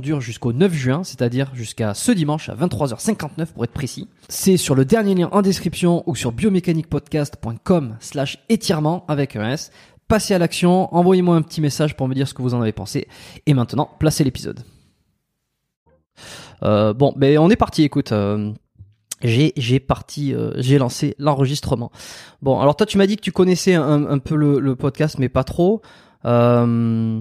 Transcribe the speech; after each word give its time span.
dure 0.00 0.20
jusqu'au 0.20 0.52
9 0.52 0.72
juin, 0.72 1.04
c'est-à-dire 1.04 1.50
jusqu'à 1.54 1.94
ce 1.94 2.12
dimanche 2.12 2.48
à 2.48 2.54
23h59 2.54 3.52
pour 3.52 3.64
être 3.64 3.72
précis. 3.72 4.08
C'est 4.28 4.56
sur 4.56 4.74
le 4.74 4.84
dernier 4.84 5.14
lien 5.14 5.28
en 5.32 5.42
description 5.42 6.02
ou 6.06 6.14
sur 6.14 6.32
biomécaniquepodcast.com 6.32 7.96
slash 8.00 8.38
étirement 8.48 9.04
avec 9.08 9.36
un 9.36 9.50
S 9.50 9.70
passez 10.08 10.34
à 10.34 10.38
l'action, 10.38 10.94
envoyez-moi 10.94 11.36
un 11.36 11.42
petit 11.42 11.60
message 11.60 11.96
pour 11.96 12.08
me 12.08 12.14
dire 12.14 12.28
ce 12.28 12.34
que 12.34 12.42
vous 12.42 12.54
en 12.54 12.60
avez 12.60 12.72
pensé. 12.72 13.08
Et 13.46 13.54
maintenant, 13.54 13.88
placez 13.98 14.24
l'épisode. 14.24 14.60
Euh, 16.62 16.92
bon, 16.92 17.12
ben 17.16 17.38
on 17.38 17.50
est 17.50 17.56
parti. 17.56 17.82
Écoute, 17.82 18.12
euh, 18.12 18.52
j'ai 19.22 19.80
parti, 19.80 20.34
euh, 20.34 20.52
j'ai 20.56 20.78
lancé 20.78 21.14
l'enregistrement. 21.18 21.90
Bon, 22.42 22.60
alors 22.60 22.76
toi, 22.76 22.86
tu 22.86 22.98
m'as 22.98 23.06
dit 23.06 23.16
que 23.16 23.22
tu 23.22 23.32
connaissais 23.32 23.74
un, 23.74 24.06
un 24.06 24.18
peu 24.18 24.36
le, 24.36 24.60
le, 24.60 24.76
podcast, 24.76 25.18
mais 25.18 25.28
pas 25.28 25.44
trop. 25.44 25.82
Euh, 26.24 27.20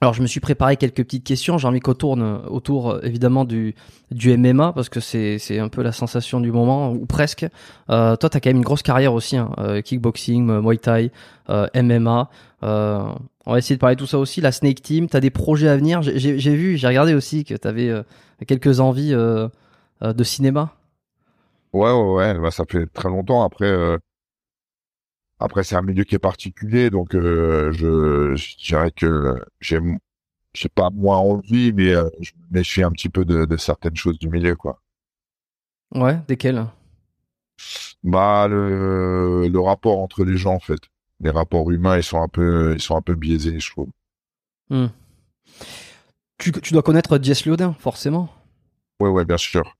alors 0.00 0.12
je 0.12 0.20
me 0.20 0.26
suis 0.26 0.40
préparé 0.40 0.76
quelques 0.76 1.04
petites 1.04 1.24
questions, 1.24 1.56
j'ai 1.56 1.66
envie 1.66 1.80
qu'on 1.80 1.94
tourne 1.94 2.42
autour 2.48 2.90
euh, 2.90 3.00
évidemment 3.02 3.44
du, 3.44 3.74
du 4.10 4.36
MMA 4.36 4.72
parce 4.72 4.90
que 4.90 5.00
c'est, 5.00 5.58
un 5.58 5.68
peu 5.68 5.82
la 5.82 5.92
sensation 5.92 6.40
du 6.40 6.52
moment, 6.52 6.92
ou 6.92 7.06
presque. 7.06 7.46
Euh, 7.88 8.16
toi 8.16 8.28
tu 8.28 8.36
as 8.36 8.40
quand 8.40 8.50
même 8.50 8.58
une 8.58 8.62
grosse 8.62 8.82
carrière 8.82 9.14
aussi, 9.14 9.36
hein, 9.38 9.50
euh, 9.58 9.80
kickboxing, 9.80 10.50
euh, 10.50 10.60
Muay 10.60 10.76
Thai, 10.76 11.10
euh, 11.48 11.66
MMA. 11.74 12.28
Euh, 12.62 13.08
on 13.46 13.52
va 13.52 13.58
essayer 13.58 13.76
de 13.76 13.80
parler 13.80 13.96
de 13.96 14.00
tout 14.00 14.06
ça 14.06 14.18
aussi, 14.18 14.40
la 14.40 14.52
Snake 14.52 14.82
Team, 14.82 15.08
tu 15.08 15.16
as 15.16 15.20
des 15.20 15.30
projets 15.30 15.68
à 15.68 15.76
venir? 15.76 16.02
J'ai, 16.02 16.38
j'ai 16.38 16.56
vu, 16.56 16.76
j'ai 16.76 16.86
regardé 16.88 17.14
aussi 17.14 17.44
que 17.44 17.54
tu 17.54 17.68
avais 17.68 17.92
quelques 18.46 18.80
envies 18.80 19.12
de 19.12 20.24
cinéma. 20.24 20.72
Ouais, 21.72 21.92
ouais, 21.92 22.14
ouais, 22.14 22.38
bah, 22.40 22.50
ça 22.50 22.64
fait 22.68 22.86
très 22.86 23.08
longtemps. 23.08 23.44
Après, 23.44 23.72
après, 25.38 25.64
c'est 25.64 25.76
un 25.76 25.82
milieu 25.82 26.04
qui 26.04 26.14
est 26.14 26.20
particulier, 26.20 26.88
donc 26.88 27.14
euh, 27.14 27.70
je, 27.72 28.34
je, 28.36 28.56
dirais 28.56 28.90
que 28.90 29.38
j'ai, 29.60 29.78
je 30.54 30.60
sais 30.60 30.70
pas 30.70 30.88
moins 30.90 31.18
envie, 31.18 31.72
mais 31.74 31.94
euh, 31.94 32.08
je 32.20 32.32
me 32.32 32.58
méfie 32.58 32.82
un 32.82 32.90
petit 32.90 33.10
peu 33.10 33.24
de, 33.24 33.44
de, 33.44 33.56
certaines 33.56 33.96
choses 33.96 34.18
du 34.18 34.28
milieu, 34.28 34.56
quoi. 34.56 34.80
Ouais, 35.94 36.18
desquelles? 36.26 36.66
Bah, 38.02 38.46
le, 38.48 39.48
le 39.48 39.60
rapport 39.60 39.98
entre 39.98 40.24
les 40.24 40.36
gens, 40.36 40.54
en 40.54 40.60
fait. 40.60 40.80
Les 41.20 41.30
rapports 41.30 41.70
humains, 41.70 41.96
ils 41.96 42.02
sont 42.02 42.20
un 42.20 42.28
peu, 42.28 42.74
ils 42.74 42.80
sont 42.80 42.96
un 42.96 43.02
peu 43.02 43.14
biaisés, 43.14 43.60
je 43.60 43.70
trouve. 43.70 43.88
Hmm. 44.70 44.86
Tu, 46.38 46.52
tu 46.52 46.72
dois 46.72 46.82
connaître 46.82 47.18
Jess 47.22 47.44
Liodin, 47.44 47.74
forcément. 47.78 48.28
Ouais, 49.00 49.08
ouais, 49.08 49.24
bien 49.24 49.38
sûr. 49.38 49.76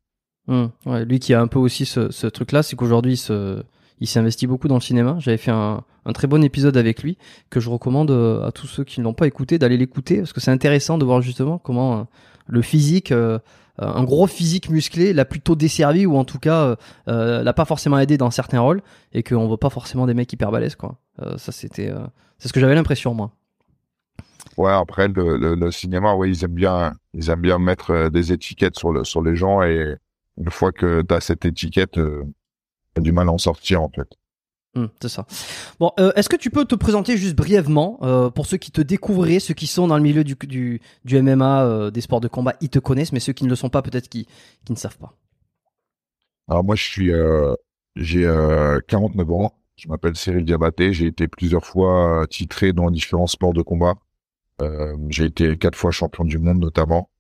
Hmm. 0.47 0.67
Ouais, 0.85 1.05
lui 1.05 1.19
qui 1.19 1.35
a 1.35 1.41
un 1.41 1.47
peu 1.47 1.59
aussi 1.59 1.87
ce, 1.87 2.11
ce 2.11 2.27
truc-là, 2.27 2.63
c'est 2.63 2.77
qu'aujourd'hui, 2.77 3.17
ce 3.17 3.63
il 4.01 4.07
s'est 4.07 4.19
investi 4.19 4.47
beaucoup 4.47 4.69
dans 4.69 4.75
le 4.75 4.81
cinéma. 4.81 5.17
J'avais 5.19 5.37
fait 5.37 5.51
un, 5.51 5.85
très 6.15 6.27
bon 6.27 6.43
épisode 6.45 6.77
avec 6.77 7.03
lui 7.03 7.19
que 7.51 7.61
je 7.61 7.69
recommande 7.69 8.11
euh, 8.11 8.47
à 8.47 8.53
tous 8.53 8.67
ceux 8.67 8.85
qui 8.85 9.01
ne 9.01 9.05
l'ont 9.05 9.15
pas 9.15 9.27
écouté 9.27 9.59
d'aller 9.59 9.77
l'écouter 9.77 10.19
parce 10.19 10.33
que 10.33 10.41
c'est 10.41 10.51
intéressant 10.51 10.99
de 10.99 11.05
voir 11.05 11.21
justement 11.21 11.59
comment 11.59 11.99
euh, 11.99 12.03
le 12.47 12.63
physique, 12.63 13.11
euh, 13.11 13.39
un 13.79 14.05
gros 14.05 14.27
physique 14.27 14.71
musclé 14.71 15.13
l'a 15.13 15.25
plutôt 15.25 15.57
desservi 15.57 16.07
ou 16.07 16.17
en 16.17 16.25
tout 16.25 16.39
cas 16.39 16.77
l'a 17.07 17.53
pas 17.53 17.67
forcément 17.67 17.99
aidé 17.99 18.17
dans 18.17 18.31
certains 18.31 18.61
rôles 18.61 18.83
et 19.13 19.23
qu'on 19.23 19.49
veut 19.49 19.59
pas 19.59 19.69
forcément 19.69 20.07
des 20.07 20.15
mecs 20.15 20.33
hyper 20.33 20.51
balèzes 20.51 20.77
quoi. 20.77 20.97
ça 21.37 21.53
c'était, 21.53 21.93
c'est 22.39 22.49
ce 22.49 22.55
que 22.55 22.61
j'avais 22.61 22.75
l'impression 22.75 23.13
moi. 23.13 23.33
Ouais, 24.57 24.73
après 24.73 25.09
le, 25.09 25.71
cinéma, 25.71 26.15
ouais, 26.15 26.31
ils 26.31 26.43
aiment 26.43 26.55
bien, 26.55 26.95
ils 27.13 27.29
aiment 27.29 27.43
bien 27.43 27.59
mettre 27.59 28.09
des 28.09 28.33
étiquettes 28.33 28.79
sur 28.79 29.07
sur 29.07 29.21
les 29.21 29.37
gens 29.37 29.61
et 29.63 29.97
une 30.39 30.51
fois 30.51 30.73
que 30.73 31.03
tu 31.03 31.15
as 31.15 31.21
cette 31.21 31.45
étiquette, 31.45 32.01
du 33.01 33.13
mal 33.13 33.29
à 33.29 33.33
en 33.33 33.39
sortir 33.39 33.83
en 33.83 33.89
fait. 33.89 34.09
Mmh, 34.77 34.87
c'est 35.01 35.09
ça. 35.09 35.27
Bon, 35.81 35.91
euh, 35.99 36.13
est-ce 36.17 36.29
que 36.29 36.37
tu 36.37 36.51
peux 36.51 36.67
te 36.67 36.75
présenter 36.75 37.17
juste 37.17 37.35
brièvement 37.35 37.99
euh, 38.03 38.29
pour 38.29 38.47
ceux 38.47 38.59
qui 38.59 38.71
te 38.71 38.83
découvriraient, 38.83 39.41
ceux 39.41 39.55
qui 39.55 39.67
sont 39.67 39.89
dans 39.89 39.97
le 39.97 40.03
milieu 40.03 40.23
du, 40.23 40.35
du, 40.35 40.81
du 41.05 41.23
MMA, 41.23 41.65
euh, 41.65 41.91
des 41.91 42.03
sports 42.03 42.21
de 42.21 42.29
combat, 42.29 42.55
ils 42.61 42.69
te 42.69 42.79
connaissent, 42.79 43.13
mais 43.13 43.21
ceux 43.21 43.33
qui 43.33 43.45
ne 43.45 43.49
le 43.49 43.57
sont 43.57 43.71
pas, 43.71 43.81
peut-être 43.81 44.09
qui, 44.09 44.27
qui 44.65 44.73
ne 44.73 44.77
savent 44.77 44.99
pas. 44.99 45.15
Alors 46.49 46.63
moi, 46.63 46.77
je 46.77 46.83
suis, 46.83 47.11
j'ai 47.97 48.23
49 48.87 49.31
ans, 49.33 49.53
Je 49.77 49.89
m'appelle 49.89 50.15
Cyril 50.15 50.45
Diabaté. 50.45 50.93
J'ai 50.93 51.07
été 51.07 51.27
plusieurs 51.27 51.67
fois 51.67 52.25
titré 52.31 52.73
dans 52.73 52.91
différents 52.91 53.27
sports 53.27 53.53
de 53.53 53.63
combat. 53.63 53.95
J'ai 55.09 55.25
été 55.25 55.59
quatre 55.59 55.77
fois 55.77 55.91
champion 55.91 56.25
du 56.25 56.39
monde 56.39 56.61
notamment. 56.61 57.11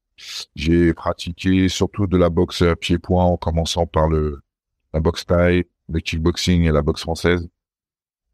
J'ai 0.54 0.94
pratiqué 0.94 1.68
surtout 1.68 2.06
de 2.06 2.16
la 2.16 2.30
boxe 2.30 2.62
pied-point 2.80 3.24
en 3.24 3.36
commençant 3.36 3.86
par 3.86 4.08
le 4.08 4.42
la 4.92 5.00
boxe 5.00 5.26
taille, 5.26 5.64
le 5.88 6.00
kickboxing 6.00 6.62
et 6.64 6.72
la 6.72 6.82
boxe 6.82 7.02
française. 7.02 7.48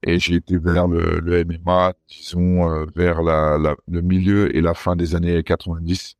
Et 0.05 0.19
j'ai 0.19 0.37
été 0.37 0.59
vers 0.59 0.89
le, 0.89 1.21
le 1.21 1.45
MMA, 1.45 1.93
disons 2.09 2.69
euh, 2.69 2.87
vers 2.95 3.23
la, 3.23 3.77
le 3.87 4.01
milieu 4.01 4.55
et 4.57 4.61
la 4.61 4.75
fin 4.75 4.97
des 4.97 5.15
années 5.15 5.43
90. 5.43 6.17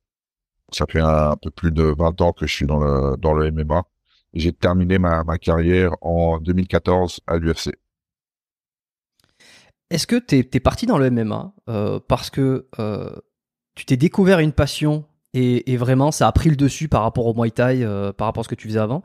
Ça 0.73 0.87
fait 0.89 1.01
un, 1.01 1.37
peu 1.37 1.51
plus 1.51 1.73
de 1.73 1.83
20 1.83 2.21
ans 2.21 2.33
que 2.33 2.47
je 2.47 2.55
suis 2.55 2.67
dans 2.67 2.79
le 2.79 3.17
dans 3.17 3.35
le 3.35 3.51
MMA. 3.51 3.83
J'ai 4.35 4.53
terminé 4.53 4.99
ma, 4.99 5.25
ma 5.25 5.37
carrière 5.37 5.95
en 6.01 6.39
2014 6.39 7.21
à 7.27 7.37
l'UFC. 7.37 7.73
Est-ce 9.91 10.07
que 10.07 10.17
tu 10.17 10.39
es, 10.39 10.61
parti 10.61 10.87
dans 10.87 10.97
le 10.97 11.11
MMA 11.11 11.53
euh, 11.69 12.01
parce 12.09 12.31
que 12.31 12.67
euh, 12.79 13.15
tu 13.75 13.85
t'es 13.85 13.99
découvert 13.99 14.39
une 14.39 14.53
passion 14.53 15.05
et, 15.35 15.77
vraiment 15.77 16.11
ça 16.11 16.29
a 16.29 16.33
pris 16.33 16.51
le 16.51 16.57
dessus 16.57 16.89
par 16.89 17.03
rapport 17.03 17.27
au 17.27 17.35
Muay 17.35 17.51
Thai, 17.51 17.83
euh, 17.83 18.13
par 18.13 18.27
rapport 18.27 18.43
à 18.43 18.45
ce 18.45 18.49
que 18.49 18.55
tu 18.55 18.69
faisais 18.69 18.79
avant. 18.79 19.03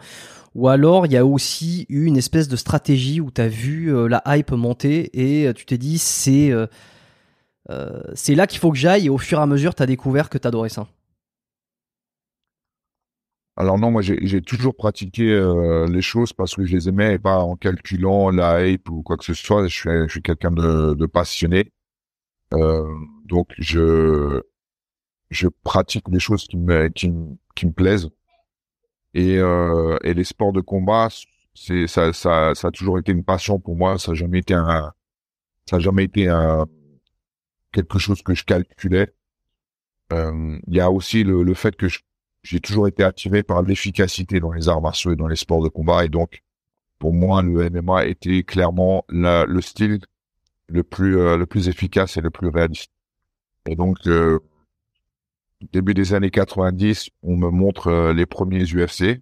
Ou 0.55 0.67
alors 0.69 1.05
il 1.05 1.11
y 1.11 1.17
a 1.17 1.25
aussi 1.25 1.85
eu 1.89 2.05
une 2.05 2.17
espèce 2.17 2.47
de 2.47 2.55
stratégie 2.55 3.21
où 3.21 3.31
tu 3.31 3.41
as 3.41 3.47
vu 3.47 3.93
la 4.09 4.23
hype 4.25 4.51
monter 4.51 5.09
et 5.13 5.53
tu 5.53 5.65
t'es 5.65 5.77
dit 5.77 5.99
c'est 5.99 6.51
c'est 8.15 8.33
là 8.33 8.47
qu'il 8.47 8.59
faut 8.59 8.71
que 8.71 8.77
j'aille 8.77 9.05
et 9.05 9.09
au 9.09 9.19
fur 9.19 9.37
et 9.37 9.41
à 9.41 9.45
mesure 9.45 9.75
tu 9.75 9.83
as 9.83 9.85
découvert 9.85 10.29
que 10.29 10.37
tu 10.37 10.47
adorais 10.47 10.69
ça. 10.69 10.87
Alors 13.57 13.79
non, 13.79 13.89
moi 13.89 14.03
j'ai 14.03 14.41
toujours 14.43 14.75
pratiqué 14.75 15.31
euh, 15.31 15.87
les 15.87 16.03
choses 16.03 16.31
parce 16.31 16.55
que 16.55 16.63
je 16.63 16.75
les 16.75 16.89
aimais 16.89 17.15
et 17.15 17.19
pas 17.19 17.39
en 17.39 17.55
calculant 17.55 18.29
la 18.29 18.67
hype 18.67 18.87
ou 18.91 19.01
quoi 19.01 19.17
que 19.17 19.25
ce 19.25 19.33
soit. 19.33 19.67
Je 19.67 20.07
suis, 20.07 20.21
quelqu'un 20.21 20.51
de, 20.51 21.05
passionné, 21.07 21.71
euh, 22.53 22.85
donc 23.25 23.49
je 23.57 24.43
je 25.29 25.47
pratique 25.63 26.09
des 26.09 26.19
choses 26.19 26.45
qui 26.47 26.57
me 26.57 26.87
qui, 26.89 27.11
qui 27.55 27.65
me 27.67 27.71
plaisent 27.71 28.09
et 29.13 29.37
euh, 29.37 29.97
et 30.03 30.13
les 30.13 30.23
sports 30.23 30.53
de 30.53 30.61
combat, 30.61 31.09
c'est 31.53 31.87
ça, 31.87 32.13
ça 32.13 32.53
ça 32.55 32.67
a 32.69 32.71
toujours 32.71 32.99
été 32.99 33.11
une 33.11 33.23
passion 33.23 33.59
pour 33.59 33.75
moi. 33.75 33.97
Ça 33.97 34.11
n'a 34.11 34.15
jamais 34.15 34.39
été 34.39 34.53
un 34.53 34.93
ça 35.65 35.77
a 35.77 35.79
jamais 35.79 36.05
été 36.05 36.27
un 36.29 36.65
quelque 37.71 37.99
chose 37.99 38.21
que 38.21 38.35
je 38.35 38.45
calculais. 38.45 39.13
Euh, 40.13 40.59
il 40.67 40.75
y 40.75 40.79
a 40.79 40.89
aussi 40.91 41.23
le, 41.23 41.43
le 41.43 41.53
fait 41.53 41.75
que 41.75 41.87
j'ai 42.43 42.59
toujours 42.61 42.87
été 42.87 43.03
attiré 43.03 43.43
par 43.43 43.61
l'efficacité 43.61 44.39
dans 44.39 44.51
les 44.53 44.69
arts 44.69 44.81
martiaux 44.81 45.11
et 45.11 45.15
dans 45.15 45.27
les 45.27 45.35
sports 45.35 45.61
de 45.63 45.69
combat. 45.69 46.05
Et 46.05 46.09
donc, 46.09 46.43
pour 46.99 47.13
moi, 47.13 47.41
le 47.41 47.69
MMA 47.69 48.05
était 48.05 48.43
clairement 48.43 49.05
le 49.09 49.61
style 49.61 49.99
le 50.67 50.83
plus, 50.83 51.17
euh, 51.19 51.37
le 51.37 51.45
plus 51.45 51.69
efficace 51.69 52.17
et 52.17 52.21
le 52.21 52.29
plus 52.29 52.49
réaliste. 52.49 52.91
Et 53.67 53.75
donc, 53.75 53.97
euh, 54.07 54.39
début 55.61 55.93
des 55.93 56.13
années 56.13 56.31
90, 56.31 57.09
on 57.23 57.35
me 57.35 57.49
montre 57.49 57.87
euh, 57.87 58.13
les 58.13 58.25
premiers 58.25 58.63
UFC. 58.63 59.21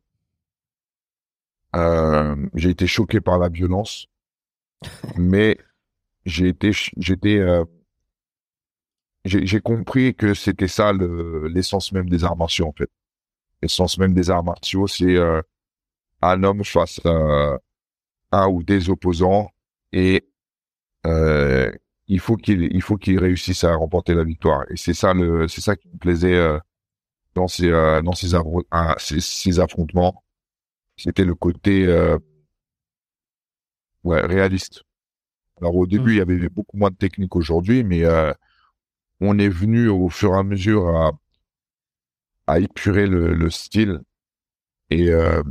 j'ai 2.53 2.69
été 2.69 2.87
choqué 2.87 3.21
par 3.21 3.37
la 3.39 3.49
violence, 3.49 4.07
mais 5.17 5.57
j'ai 6.25 6.47
été, 6.47 6.71
j'étais, 6.97 7.39
j'ai 9.25 9.59
compris 9.59 10.15
que 10.15 10.33
c'était 10.33 10.67
ça 10.67 10.91
l'essence 10.93 11.91
même 11.91 12.09
des 12.09 12.23
arts 12.23 12.37
martiaux 12.37 12.67
en 12.67 12.73
fait 12.73 12.89
l'essence 13.65 13.97
même 13.97 14.13
des 14.13 14.29
arts 14.29 14.43
martiaux, 14.43 14.87
c'est 14.87 15.15
euh, 15.15 15.41
un 16.21 16.43
homme 16.43 16.63
face 16.63 16.99
à 17.05 17.57
un 18.31 18.47
ou 18.47 18.63
des 18.63 18.89
opposants 18.89 19.49
et 19.91 20.27
euh, 21.05 21.71
il 22.07 22.19
faut 22.19 22.38
qu'il 22.38 22.63
il 22.74 22.81
faut 22.81 22.98
qu'il 22.98 23.19
réussisse 23.19 23.63
à 23.63 23.75
remporter 23.75 24.13
la 24.16 24.24
victoire. 24.24 24.66
Et 24.72 24.78
c'est 24.78 24.94
ça 24.94 25.13
le 25.13 25.48
c'est 25.48 25.62
ça 25.62 25.75
qui 25.75 25.88
me 25.90 25.98
plaisait 25.98 26.36
euh, 26.36 26.60
dans 27.36 27.48
ces 27.48 27.69
dans 27.72 28.13
ces, 28.13 29.19
ces, 29.22 29.60
affrontements. 29.60 30.24
C'était 30.98 31.25
le 31.25 31.36
côté 31.36 31.88
ouais 34.04 34.22
réaliste. 34.22 34.84
Alors 35.62 35.75
au 35.75 35.88
début, 35.88 36.12
mmh. 36.12 36.13
il 36.13 36.18
y 36.18 36.22
avait 36.22 36.50
beaucoup 36.50 36.78
moins 36.78 36.92
de 36.92 36.96
technique 36.96 37.36
aujourd'hui, 37.36 37.84
mais 37.84 38.04
on 39.22 39.40
est 39.40 39.50
venu 39.50 39.90
au 39.90 40.10
fur 40.10 40.36
et 40.36 40.40
à 40.40 40.44
mesure 40.44 40.90
à 40.90 41.12
à 42.48 42.60
épurer 42.60 43.07
le, 43.07 43.34
le 43.34 43.50
style 43.50 44.02
et 44.90 45.10
euh, 45.10 45.42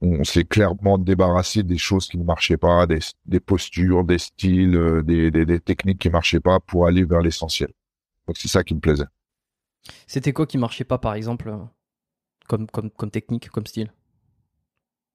on 0.00 0.24
s'est 0.24 0.44
clairement 0.44 0.98
débarrassé 0.98 1.62
des 1.62 1.78
choses 1.78 2.08
qui 2.08 2.18
ne 2.18 2.24
marchaient 2.24 2.56
pas, 2.56 2.86
des, 2.86 3.00
des 3.26 3.40
postures, 3.40 4.04
des 4.04 4.18
styles, 4.18 4.76
euh, 4.76 5.02
des, 5.02 5.30
des, 5.30 5.44
des, 5.44 5.60
techniques 5.60 5.98
qui 5.98 6.10
marchaient 6.10 6.40
pas 6.40 6.60
pour 6.60 6.86
aller 6.86 7.04
vers 7.04 7.20
l'essentiel. 7.20 7.72
Donc 8.26 8.36
c'est 8.38 8.48
ça 8.48 8.62
qui 8.62 8.74
me 8.74 8.80
plaisait. 8.80 9.06
C'était 10.06 10.32
quoi 10.32 10.46
qui 10.46 10.58
marchait 10.58 10.84
pas 10.84 10.98
par 10.98 11.14
exemple 11.14 11.52
comme, 12.46 12.66
comme, 12.68 12.90
comme 12.90 13.10
technique, 13.10 13.50
comme 13.50 13.66
style? 13.66 13.92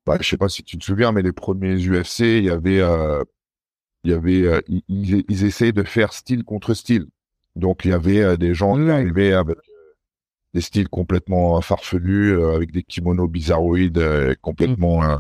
Bah, 0.06 0.18
Je 0.19 0.27
sais 0.30 0.38
pas 0.38 0.50
si 0.50 0.63
tu 0.63 0.77
te 0.77 0.83
souviens, 0.83 1.12
mais 1.12 1.21
les 1.21 1.31
premiers 1.31 1.75
UFC, 1.75 2.19
il 2.21 2.45
y 2.45 2.50
avait, 2.50 2.80
euh, 2.81 3.24
il 4.03 4.12
y 4.12 4.13
avait, 4.13 4.44
euh, 4.44 4.62
ils, 4.68 5.24
ils, 5.30 5.44
essayaient 5.45 5.71
de 5.71 5.83
faire 5.83 6.13
style 6.13 6.44
contre 6.44 6.74
style. 6.74 7.07
Donc 7.56 7.85
il 7.85 7.91
y 7.91 7.94
avait 7.94 8.21
euh, 8.21 8.38
des 8.38 8.53
gens 8.53 8.75
qui 8.75 8.89
arrivaient 8.89 9.33
avec 9.33 9.57
des 10.53 10.61
styles 10.61 10.89
complètement 10.89 11.59
farfelus 11.61 12.38
euh, 12.38 12.55
avec 12.55 12.71
des 12.71 12.83
kimonos 12.83 13.27
bizarroïdes 13.27 13.97
euh, 13.97 14.35
complètement 14.41 15.01
mm. 15.01 15.11
euh, 15.11 15.17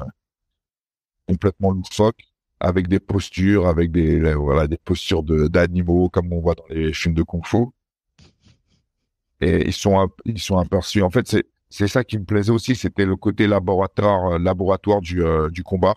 complètement 1.27 1.71
loufoques 1.71 2.23
avec 2.59 2.87
des 2.87 2.99
postures 2.99 3.67
avec 3.67 3.91
des 3.91 4.33
voilà 4.35 4.67
des 4.67 4.77
postures 4.77 5.23
de 5.23 5.47
d'animaux 5.47 6.09
comme 6.09 6.31
on 6.33 6.41
voit 6.41 6.55
dans 6.55 6.65
les 6.69 6.93
films 6.93 7.15
de 7.15 7.23
kung-fu. 7.23 7.65
Et 9.41 9.67
ils 9.67 9.73
sont 9.73 10.09
ils 10.25 10.39
sont 10.39 10.57
aperçus 10.57 11.01
en 11.01 11.09
fait 11.09 11.27
c'est 11.27 11.45
c'est 11.69 11.87
ça 11.87 12.03
qui 12.03 12.19
me 12.19 12.25
plaisait 12.25 12.51
aussi 12.51 12.75
c'était 12.75 13.05
le 13.05 13.15
côté 13.15 13.47
laboratoire 13.47 14.39
laboratoire 14.39 15.01
du 15.01 15.23
du 15.51 15.63
combat. 15.63 15.95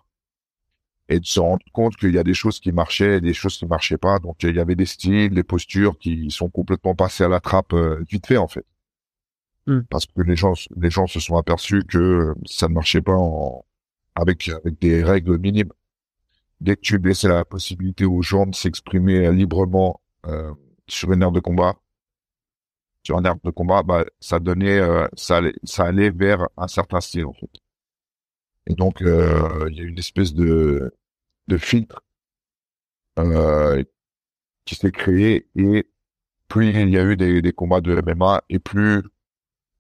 Et 1.09 1.21
de 1.21 1.27
se 1.27 1.39
rendre 1.39 1.65
compte 1.73 1.97
qu'il 1.97 2.13
y 2.13 2.19
a 2.19 2.25
des 2.25 2.35
choses 2.35 2.59
qui 2.59 2.73
marchaient 2.73 3.19
et 3.19 3.21
des 3.21 3.33
choses 3.35 3.57
qui 3.59 3.67
marchaient 3.67 3.99
pas. 3.99 4.19
Donc 4.19 4.43
il 4.43 4.57
y 4.57 4.59
avait 4.59 4.75
des 4.75 4.87
styles 4.87 5.35
des 5.35 5.45
postures 5.45 5.99
qui 5.99 6.31
sont 6.33 6.49
complètement 6.51 6.97
passés 6.97 7.23
à 7.25 7.29
la 7.29 7.41
trappe 7.41 7.75
vite 8.11 8.27
fait 8.27 8.39
en 8.39 8.49
fait 8.49 8.67
Hmm. 9.67 9.81
parce 9.91 10.07
que 10.07 10.23
les 10.23 10.37
gens, 10.37 10.53
les 10.77 10.91
gens 10.91 11.09
se 11.09 11.19
sont 11.19 11.37
aperçus 11.37 11.83
que 11.89 12.35
ça 12.45 12.69
ne 12.69 12.75
marchait 12.75 13.03
pas 13.03 13.17
en, 13.17 13.65
avec, 14.15 14.49
avec 14.49 14.81
des 14.81 15.03
règles 15.03 15.39
minimes. 15.39 15.73
Dès 16.61 16.77
que 16.77 16.83
tu 16.83 16.99
laissais 16.99 17.29
la 17.29 17.45
possibilité 17.45 18.05
aux 18.05 18.23
gens 18.23 18.47
de 18.47 18.55
s'exprimer 18.55 19.31
librement 19.33 20.01
euh, 20.27 20.55
sur 20.89 21.13
une 21.13 21.23
aire 21.23 21.33
de 21.33 21.41
combat, 21.41 21.77
sur 23.03 23.17
un 23.19 23.25
aire 23.25 23.37
de 23.43 23.51
combat, 23.51 23.83
bah, 23.83 24.05
ça 24.21 24.39
donnait, 24.41 24.79
euh, 24.79 25.07
ça, 25.17 25.39
allait, 25.39 25.55
ça 25.65 25.85
allait 25.85 26.11
vers 26.11 26.49
un 26.57 26.69
certain 26.69 27.01
style 27.01 27.27
en 27.27 27.33
fait. 27.33 27.51
Et 28.69 28.75
donc, 28.75 29.03
euh, 29.03 29.69
il 29.71 29.77
y 29.79 29.81
a 29.81 29.85
une 29.85 29.99
espèce 29.99 30.35
de, 30.35 30.93
de 31.49 31.59
filtre 31.59 32.03
euh, 33.19 33.83
qui 34.65 34.75
s'est 34.75 34.93
créé 34.93 35.49
et 35.57 35.89
plus 36.49 36.69
il 36.71 36.91
y 36.91 36.99
a 36.99 37.05
eu 37.05 37.17
des, 37.17 37.43
des 37.43 37.53
combats 37.53 37.81
de 37.81 38.01
MMA 38.01 38.43
et 38.49 38.59
plus 38.59 39.03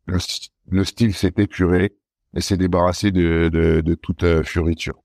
le, 0.06 0.84
style 0.84 1.14
s'est 1.14 1.34
épuré 1.36 1.96
et 2.34 2.40
s'est 2.40 2.56
débarrassé 2.56 3.10
de, 3.10 3.48
de, 3.52 3.80
de 3.80 3.94
toute 3.94 4.22
euh, 4.22 4.42
furiture. 4.42 5.02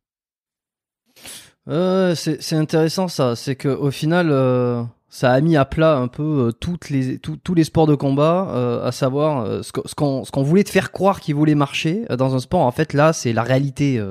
Euh, 1.68 2.16
c'est 2.16 2.56
intéressant 2.56 3.08
ça, 3.08 3.36
c'est 3.36 3.56
que 3.56 3.70
au 3.70 3.92
final, 3.92 4.30
euh, 4.32 4.84
ça 5.10 5.32
a 5.32 5.42
mis 5.42 5.56
à 5.56 5.66
plat 5.66 5.98
un 5.98 6.08
peu 6.08 6.48
euh, 6.48 6.52
toutes 6.52 6.90
les, 6.90 7.20
tous 7.20 7.54
les 7.54 7.64
sports 7.64 7.86
de 7.86 7.96
combat, 7.96 8.48
euh, 8.50 8.86
à 8.86 8.92
savoir 8.92 9.64
ce 9.64 9.72
qu'on 9.72 10.26
ce 10.26 10.32
qu'on 10.32 10.44
voulait 10.44 10.64
te 10.64 10.72
faire 10.72 10.92
croire 10.92 11.20
qu'il 11.20 11.36
voulait 11.36 11.56
marcher 11.56 12.06
dans 12.18 12.36
un 12.36 12.40
sport. 12.40 12.62
En 12.62 12.72
fait, 12.72 12.94
là, 12.94 13.14
c'est 13.14 13.34
la 13.34 13.44
réalité. 13.44 14.04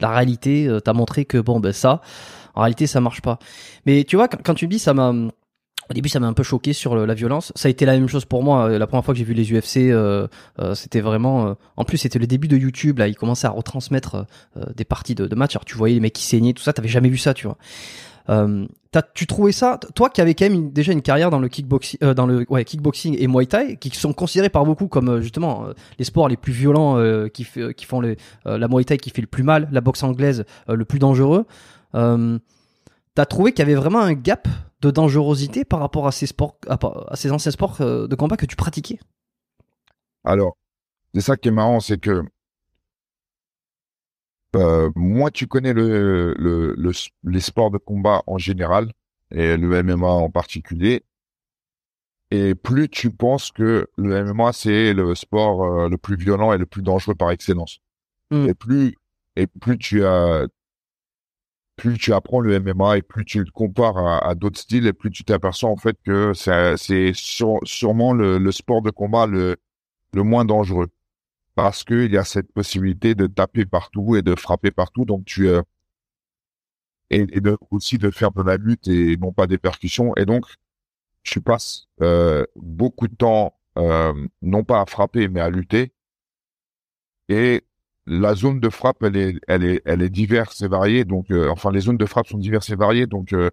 la 0.00 0.08
réalité, 0.10 0.68
t'as 0.84 0.92
montré 0.92 1.24
que 1.24 1.38
bon, 1.38 1.60
ben 1.60 1.72
ça, 1.72 2.00
en 2.54 2.60
réalité, 2.60 2.86
ça 2.86 3.00
marche 3.00 3.22
pas. 3.22 3.38
Mais 3.86 4.04
tu 4.04 4.16
vois, 4.16 4.28
quand, 4.28 4.38
quand 4.44 4.54
tu 4.54 4.68
dis 4.68 4.78
ça 4.78 4.94
m'a 4.94 5.12
au 5.90 5.94
début, 5.94 6.08
ça 6.08 6.20
m'a 6.20 6.26
un 6.26 6.32
peu 6.32 6.42
choqué 6.42 6.72
sur 6.72 6.94
la 6.94 7.14
violence. 7.14 7.52
Ça 7.54 7.68
a 7.68 7.70
été 7.70 7.84
la 7.84 7.92
même 7.92 8.08
chose 8.08 8.24
pour 8.24 8.42
moi. 8.42 8.70
Euh, 8.70 8.78
la 8.78 8.86
première 8.86 9.04
fois 9.04 9.14
que 9.14 9.18
j'ai 9.18 9.24
vu 9.24 9.34
les 9.34 9.52
UFC, 9.52 9.90
euh, 9.90 10.26
euh, 10.60 10.74
c'était 10.74 11.00
vraiment. 11.00 11.56
en 11.76 11.84
plus, 11.84 11.98
c'était 11.98 12.18
le 12.18 12.26
début 12.26 12.48
de 12.48 12.56
YouTube. 12.56 12.98
Là, 12.98 13.08
ils 13.08 13.16
commençaient 13.16 13.46
à 13.46 13.50
retransmettre 13.50 14.26
des 14.74 14.84
parties 14.84 15.14
de, 15.14 15.26
de 15.26 15.34
matchs. 15.34 15.56
Alors, 15.56 15.64
tu 15.64 15.76
voyais 15.76 15.94
les 15.94 16.00
mecs 16.00 16.12
qui 16.12 16.24
saignaient, 16.24 16.52
tout 16.52 16.62
ça. 16.62 16.72
T'avais 16.72 16.88
jamais 16.88 17.08
vu 17.08 17.18
ça, 17.18 17.34
tu 17.34 17.46
vois. 17.46 17.58
As, 18.26 19.02
tu 19.12 19.26
trouvais 19.26 19.52
ça, 19.52 19.78
toi 19.94 20.08
qui 20.08 20.20
avais 20.20 20.34
quand 20.34 20.48
même 20.48 20.70
déjà 20.70 20.92
une 20.92 21.02
carrière 21.02 21.28
dans 21.28 21.40
le 21.40 21.48
kickboxing, 21.48 21.98
dans 22.00 22.26
le 22.26 22.46
ouais, 22.48 22.64
kickboxing 22.64 23.16
et 23.18 23.26
Muay 23.26 23.44
Thai, 23.44 23.76
qui 23.76 23.90
sont 23.90 24.12
considérés 24.12 24.48
par 24.48 24.64
beaucoup 24.64 24.86
comme 24.86 25.20
justement 25.20 25.66
les 25.98 26.04
sports 26.04 26.28
les 26.28 26.36
plus 26.36 26.52
violents, 26.52 26.96
qui, 27.28 27.44
qui 27.76 27.84
font 27.84 28.00
les, 28.00 28.16
la 28.46 28.68
Muay 28.68 28.84
Thai 28.84 28.96
qui 28.96 29.10
fait 29.10 29.20
le 29.20 29.26
plus 29.26 29.42
mal, 29.42 29.68
la 29.72 29.80
boxe 29.80 30.02
anglaise 30.04 30.44
le 30.68 30.84
plus 30.84 31.00
dangereux. 31.00 31.44
T'as 33.14 33.26
trouvé 33.26 33.52
qu'il 33.52 33.60
y 33.60 33.62
avait 33.62 33.80
vraiment 33.80 34.00
un 34.00 34.14
gap 34.14 34.48
de 34.80 34.90
dangerosité 34.90 35.64
par 35.64 35.80
rapport 35.80 36.06
à 36.06 36.12
ces 36.12 36.26
sports, 36.26 36.58
à, 36.68 37.16
ces 37.16 37.30
anciens 37.30 37.52
sports 37.52 37.80
euh, 37.80 38.06
de 38.06 38.14
combat 38.16 38.36
que 38.36 38.46
tu 38.46 38.56
pratiquais? 38.56 38.98
Alors, 40.24 40.56
c'est 41.14 41.20
ça 41.20 41.36
qui 41.36 41.48
est 41.48 41.52
marrant, 41.52 41.80
c'est 41.80 41.98
que 41.98 42.24
euh, 44.56 44.90
moins 44.94 45.30
tu 45.30 45.46
connais 45.46 45.72
le, 45.72 46.34
le, 46.38 46.74
le, 46.76 46.92
les 47.24 47.40
sports 47.40 47.70
de 47.70 47.78
combat 47.78 48.22
en 48.26 48.38
général 48.38 48.92
et 49.30 49.56
le 49.56 49.82
MMA 49.82 50.06
en 50.06 50.30
particulier, 50.30 51.04
et 52.30 52.54
plus 52.54 52.88
tu 52.88 53.10
penses 53.10 53.52
que 53.52 53.88
le 53.96 54.24
MMA 54.24 54.52
c'est 54.52 54.92
le 54.92 55.14
sport 55.14 55.64
euh, 55.64 55.88
le 55.88 55.96
plus 55.96 56.16
violent 56.16 56.52
et 56.52 56.58
le 56.58 56.66
plus 56.66 56.82
dangereux 56.82 57.14
par 57.14 57.30
excellence. 57.30 57.80
Mm. 58.30 58.48
Et 58.48 58.54
plus 58.54 58.96
et 59.36 59.46
plus 59.46 59.78
tu 59.78 60.04
as 60.04 60.46
plus 61.76 61.98
tu 61.98 62.12
apprends 62.12 62.40
le 62.40 62.58
MMA 62.60 62.98
et 62.98 63.02
plus 63.02 63.24
tu 63.24 63.38
le 63.40 63.50
compares 63.50 63.96
à, 64.24 64.34
d'autres 64.34 64.60
styles 64.60 64.86
et 64.86 64.92
plus 64.92 65.10
tu 65.10 65.24
t'aperçois 65.24 65.70
en 65.70 65.76
fait 65.76 65.96
que 66.04 66.32
c'est 66.34 67.12
sûrement 67.14 68.12
le, 68.12 68.52
sport 68.52 68.82
de 68.82 68.90
combat 68.90 69.26
le 69.26 69.56
le 70.14 70.22
moins 70.22 70.44
dangereux. 70.44 70.88
Parce 71.54 71.84
qu'il 71.84 72.12
y 72.12 72.16
a 72.18 72.24
cette 72.24 72.52
possibilité 72.52 73.14
de 73.14 73.26
taper 73.26 73.66
partout 73.66 74.16
et 74.16 74.22
de 74.22 74.34
frapper 74.34 74.70
partout. 74.70 75.04
Donc 75.04 75.24
tu 75.24 75.48
euh, 75.48 75.62
et, 77.10 77.26
et 77.32 77.40
aussi 77.70 77.98
de 77.98 78.10
faire 78.10 78.32
de 78.32 78.42
la 78.42 78.56
lutte 78.56 78.88
et 78.88 79.16
non 79.16 79.32
pas 79.32 79.46
des 79.46 79.58
percussions. 79.58 80.14
Et 80.16 80.26
donc 80.26 80.46
tu 81.22 81.40
passes 81.40 81.88
euh, 82.02 82.44
beaucoup 82.56 83.08
de 83.08 83.14
temps 83.14 83.58
euh, 83.78 84.12
non 84.42 84.64
pas 84.64 84.80
à 84.80 84.86
frapper 84.86 85.28
mais 85.28 85.40
à 85.40 85.50
lutter. 85.50 85.92
Et 87.28 87.64
la 88.06 88.34
zone 88.34 88.60
de 88.60 88.68
frappe 88.68 89.02
elle 89.02 89.16
est 89.16 89.40
elle 89.48 89.64
est 89.64 89.82
elle 89.84 90.02
est 90.02 90.10
diverse 90.10 90.60
et 90.62 90.68
variée. 90.68 91.04
Donc 91.04 91.30
euh, 91.30 91.48
enfin 91.50 91.70
les 91.72 91.80
zones 91.80 91.96
de 91.96 92.06
frappe 92.06 92.26
sont 92.26 92.38
diverses 92.38 92.70
et 92.70 92.76
variées. 92.76 93.06
Donc 93.06 93.32
euh, 93.32 93.50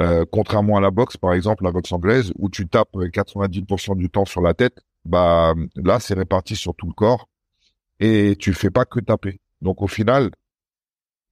euh, 0.00 0.24
contrairement 0.30 0.76
à 0.76 0.80
la 0.80 0.90
boxe 0.90 1.16
par 1.16 1.34
exemple 1.34 1.64
la 1.64 1.72
boxe 1.72 1.92
anglaise 1.92 2.32
où 2.36 2.48
tu 2.48 2.66
tapes 2.68 2.94
90% 2.94 3.96
du 3.96 4.08
temps 4.08 4.24
sur 4.24 4.40
la 4.40 4.54
tête 4.54 4.80
bah 5.04 5.54
là 5.76 6.00
c'est 6.00 6.14
réparti 6.14 6.56
sur 6.56 6.74
tout 6.74 6.86
le 6.86 6.94
corps 6.94 7.28
et 8.00 8.36
tu 8.38 8.54
fais 8.54 8.70
pas 8.70 8.84
que 8.84 9.00
taper. 9.00 9.40
Donc 9.60 9.82
au 9.82 9.88
final 9.88 10.30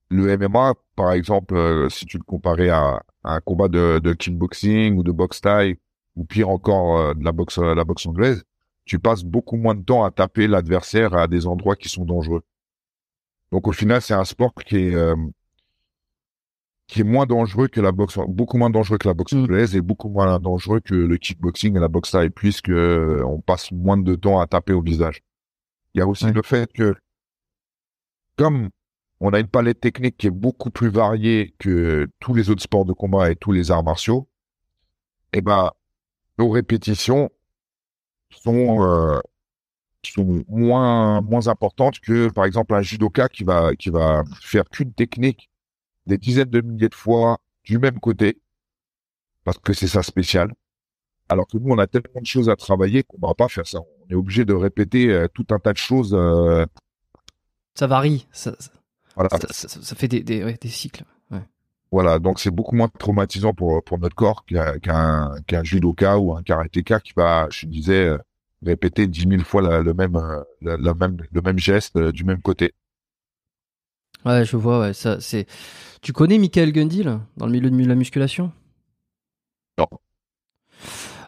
le 0.09 0.37
MMA 0.37 0.73
par 0.95 1.13
exemple 1.13 1.55
euh, 1.55 1.89
si 1.89 2.05
tu 2.05 2.17
le 2.17 2.23
comparais 2.23 2.69
à, 2.69 3.01
un 3.23 3.39
combat 3.41 3.69
de, 3.69 3.99
de 3.99 4.13
kickboxing 4.13 4.97
ou 4.97 5.03
de 5.03 5.11
boxe 5.11 5.41
thaï 5.41 5.77
ou 6.15 6.25
pire 6.25 6.49
encore 6.49 6.99
euh, 6.99 7.13
de 7.13 7.23
la 7.23 7.31
boxe 7.31 7.57
la 7.57 7.83
boxe 7.83 8.05
anglaise 8.05 8.43
tu 8.89 8.97
passes 8.99 9.23
beaucoup 9.23 9.55
moins 9.63 9.75
de 9.75 9.83
temps 9.83 10.03
à 10.03 10.11
taper 10.11 10.45
l'adversaire 10.47 11.13
à 11.13 11.27
des 11.27 11.45
endroits 11.47 11.75
qui 11.81 11.89
sont 11.89 12.05
dangereux 12.05 12.43
donc 13.51 13.67
au 13.67 13.71
final, 13.71 13.99
c'est 14.01 14.13
un 14.13 14.25
sport 14.25 14.53
qui 14.53 14.77
est 14.77 14.93
euh, 14.95 15.15
qui 16.87 17.01
est 17.01 17.03
moins 17.15 17.25
dangereux 17.25 17.67
que 17.67 17.81
la 17.81 17.91
boxe, 17.91 18.17
beaucoup 18.27 18.57
moins 18.57 18.69
dangereux 18.69 18.97
que 18.97 19.07
la 19.07 19.13
boxe 19.15 19.33
Mm. 19.33 19.43
anglaise 19.43 19.75
et 19.75 19.81
beaucoup 19.81 20.09
moins 20.09 20.39
dangereux 20.39 20.79
que 20.79 20.93
le 20.95 21.17
kickboxing 21.17 21.75
et 21.75 21.79
la 21.79 21.87
boxe 21.87 22.11
thaï, 22.11 22.29
puisque 22.29 22.69
euh, 22.69 23.23
on 23.25 23.41
passe 23.41 23.71
moins 23.71 23.97
de 23.97 24.15
temps 24.15 24.39
à 24.39 24.47
taper 24.47 24.73
au 24.73 24.81
visage. 24.81 25.21
Il 25.93 25.99
y 25.99 26.01
a 26.01 26.07
aussi 26.07 26.25
Ouais. 26.25 26.33
le 26.33 26.41
fait 26.43 26.71
que 26.73 26.95
comme 28.35 28.69
on 29.19 29.33
a 29.33 29.39
une 29.39 29.47
palette 29.47 29.81
technique 29.81 30.17
qui 30.17 30.27
est 30.27 30.31
beaucoup 30.45 30.69
plus 30.71 30.89
variée 30.89 31.53
que 31.59 32.07
tous 32.19 32.33
les 32.33 32.49
autres 32.51 32.61
sports 32.63 32.85
de 32.85 32.93
combat 32.93 33.31
et 33.31 33.35
tous 33.35 33.51
les 33.51 33.71
arts 33.71 33.83
martiaux, 33.83 34.27
eh 35.33 35.41
ben 35.41 35.71
nos 36.37 36.49
répétitions 36.49 37.29
sont 38.31 38.83
euh, 38.83 39.19
sont 40.05 40.43
moins 40.47 41.21
moins 41.21 41.47
importantes 41.47 41.99
que 41.99 42.29
par 42.29 42.45
exemple 42.45 42.73
un 42.73 42.81
judoka 42.81 43.27
qui 43.29 43.43
va 43.43 43.75
qui 43.75 43.89
va 43.89 44.23
faire 44.41 44.63
qu'une 44.69 44.93
technique 44.93 45.49
des 46.05 46.17
dizaines 46.17 46.49
de 46.49 46.61
milliers 46.61 46.89
de 46.89 46.95
fois 46.95 47.37
du 47.65 47.77
même 47.79 47.99
côté 47.99 48.39
parce 49.43 49.57
que 49.59 49.73
c'est 49.73 49.87
sa 49.87 50.03
spéciale 50.03 50.53
alors 51.27 51.47
que 51.47 51.57
nous 51.57 51.71
on 51.73 51.77
a 51.77 51.85
tellement 51.87 52.21
de 52.21 52.25
choses 52.25 52.49
à 52.49 52.55
travailler 52.55 53.03
qu'on 53.03 53.19
va 53.25 53.33
pas 53.33 53.49
faire 53.49 53.67
ça 53.67 53.79
on 53.81 54.09
est 54.09 54.15
obligé 54.15 54.45
de 54.45 54.53
répéter 54.53 55.11
euh, 55.11 55.27
tout 55.27 55.45
un 55.51 55.59
tas 55.59 55.73
de 55.73 55.77
choses 55.77 56.13
euh, 56.13 56.65
Ça 57.75 57.87
varie. 57.87 58.25
Ça, 58.31 58.55
ça, 58.59 58.71
voilà 59.15 59.29
ça- 59.29 59.67
ça- 59.67 59.81
ça 59.81 59.95
fait 59.95 60.07
des, 60.07 60.23
des, 60.23 60.43
ouais, 60.43 60.57
des 60.59 60.69
cycles. 60.69 61.03
Voilà 61.91 62.19
donc 62.19 62.39
c'est 62.39 62.51
beaucoup 62.51 62.75
moins 62.75 62.89
traumatisant 62.99 63.53
pour 63.53 63.83
pour 63.83 63.99
notre 63.99 64.15
corps 64.15 64.45
qu'un 64.45 64.79
qu'un 65.47 65.63
judoka 65.63 66.19
ou 66.19 66.35
un 66.35 66.43
karatéka 66.43 66.99
qui 66.99 67.13
va 67.15 67.47
je 67.51 67.65
disais 67.65 68.05
euh, 68.09 68.17
répéter 68.65 69.07
dix 69.07 69.25
mille 69.27 69.43
fois 69.43 69.61
la- 69.61 69.81
le 69.81 69.93
même 69.93 70.15
euh, 70.15 70.43
la, 70.61 70.77
la 70.77 70.93
même 70.93 71.17
le 71.31 71.41
même 71.41 71.59
geste 71.59 71.95
euh, 71.97 72.11
du 72.11 72.23
même 72.23 72.41
côté 72.41 72.73
Ouais, 74.25 74.45
je 74.45 74.55
vois. 74.57 74.79
Ouais, 74.79 74.93
ça, 74.93 75.19
c'est. 75.21 75.45
Tu 76.01 76.13
connais 76.13 76.37
Michael 76.39 76.71
Gundil 76.73 77.19
dans 77.37 77.45
le 77.47 77.51
milieu 77.53 77.69
de 77.71 77.89
la 77.89 77.95
musculation? 77.95 78.51
Non. 79.77 79.89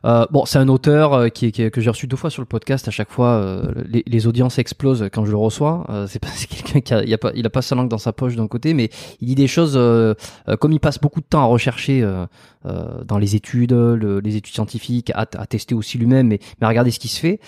Euh, 0.03 0.25
bon, 0.31 0.45
c'est 0.45 0.57
un 0.57 0.67
auteur 0.67 1.13
euh, 1.13 1.27
qui, 1.29 1.45
est- 1.47 1.51
qui 1.51 1.61
est- 1.61 1.69
que 1.69 1.79
j'ai 1.79 1.89
reçu 1.89 2.07
deux 2.07 2.15
fois 2.17 2.29
sur 2.31 2.41
le 2.41 2.47
podcast. 2.47 2.87
À 2.87 2.91
chaque 2.91 3.11
fois, 3.11 3.33
euh, 3.33 3.71
les, 3.85 4.03
les 4.07 4.27
audiences 4.27 4.57
explosent 4.57 5.07
quand 5.13 5.25
je 5.25 5.31
le 5.31 5.37
reçois. 5.37 5.85
Euh, 5.89 6.07
c'est 6.07 6.17
pas 6.19 6.27
c'est 6.33 6.47
quelqu'un 6.47 6.81
qui 6.81 6.93
a, 6.93 7.03
il 7.03 7.13
a 7.13 7.17
pas, 7.19 7.31
il 7.35 7.45
a 7.45 7.49
pas 7.51 7.61
sa 7.61 7.75
langue 7.75 7.87
dans 7.89 7.97
sa 7.99 8.11
poche 8.11 8.35
d'un 8.35 8.47
côté, 8.47 8.73
mais 8.73 8.89
il 9.19 9.27
dit 9.27 9.35
des 9.35 9.47
choses 9.47 9.73
euh, 9.75 10.15
euh, 10.49 10.57
comme 10.57 10.71
il 10.71 10.79
passe 10.79 10.99
beaucoup 10.99 11.21
de 11.21 11.25
temps 11.25 11.41
à 11.41 11.45
rechercher 11.45 12.01
euh, 12.01 12.25
euh, 12.65 13.03
dans 13.03 13.17
les 13.19 13.35
études, 13.35 13.73
le- 13.73 14.19
les 14.21 14.35
études 14.37 14.53
scientifiques, 14.55 15.11
à, 15.13 15.27
à 15.37 15.45
tester 15.45 15.75
aussi 15.75 15.97
lui-même, 15.99 16.27
mais, 16.27 16.39
mais 16.59 16.65
à 16.65 16.69
regarder 16.69 16.89
ce 16.91 16.99
qui 16.99 17.07
se 17.07 17.19
fait. 17.19 17.39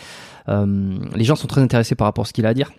Euh, 0.49 0.97
les 1.15 1.23
gens 1.23 1.35
sont 1.35 1.47
très 1.47 1.61
intéressés 1.61 1.95
par 1.95 2.05
rapport 2.05 2.23
à 2.23 2.27
ce 2.27 2.33
qu'il 2.33 2.45
a 2.45 2.49
à 2.49 2.53
dire. 2.53 2.71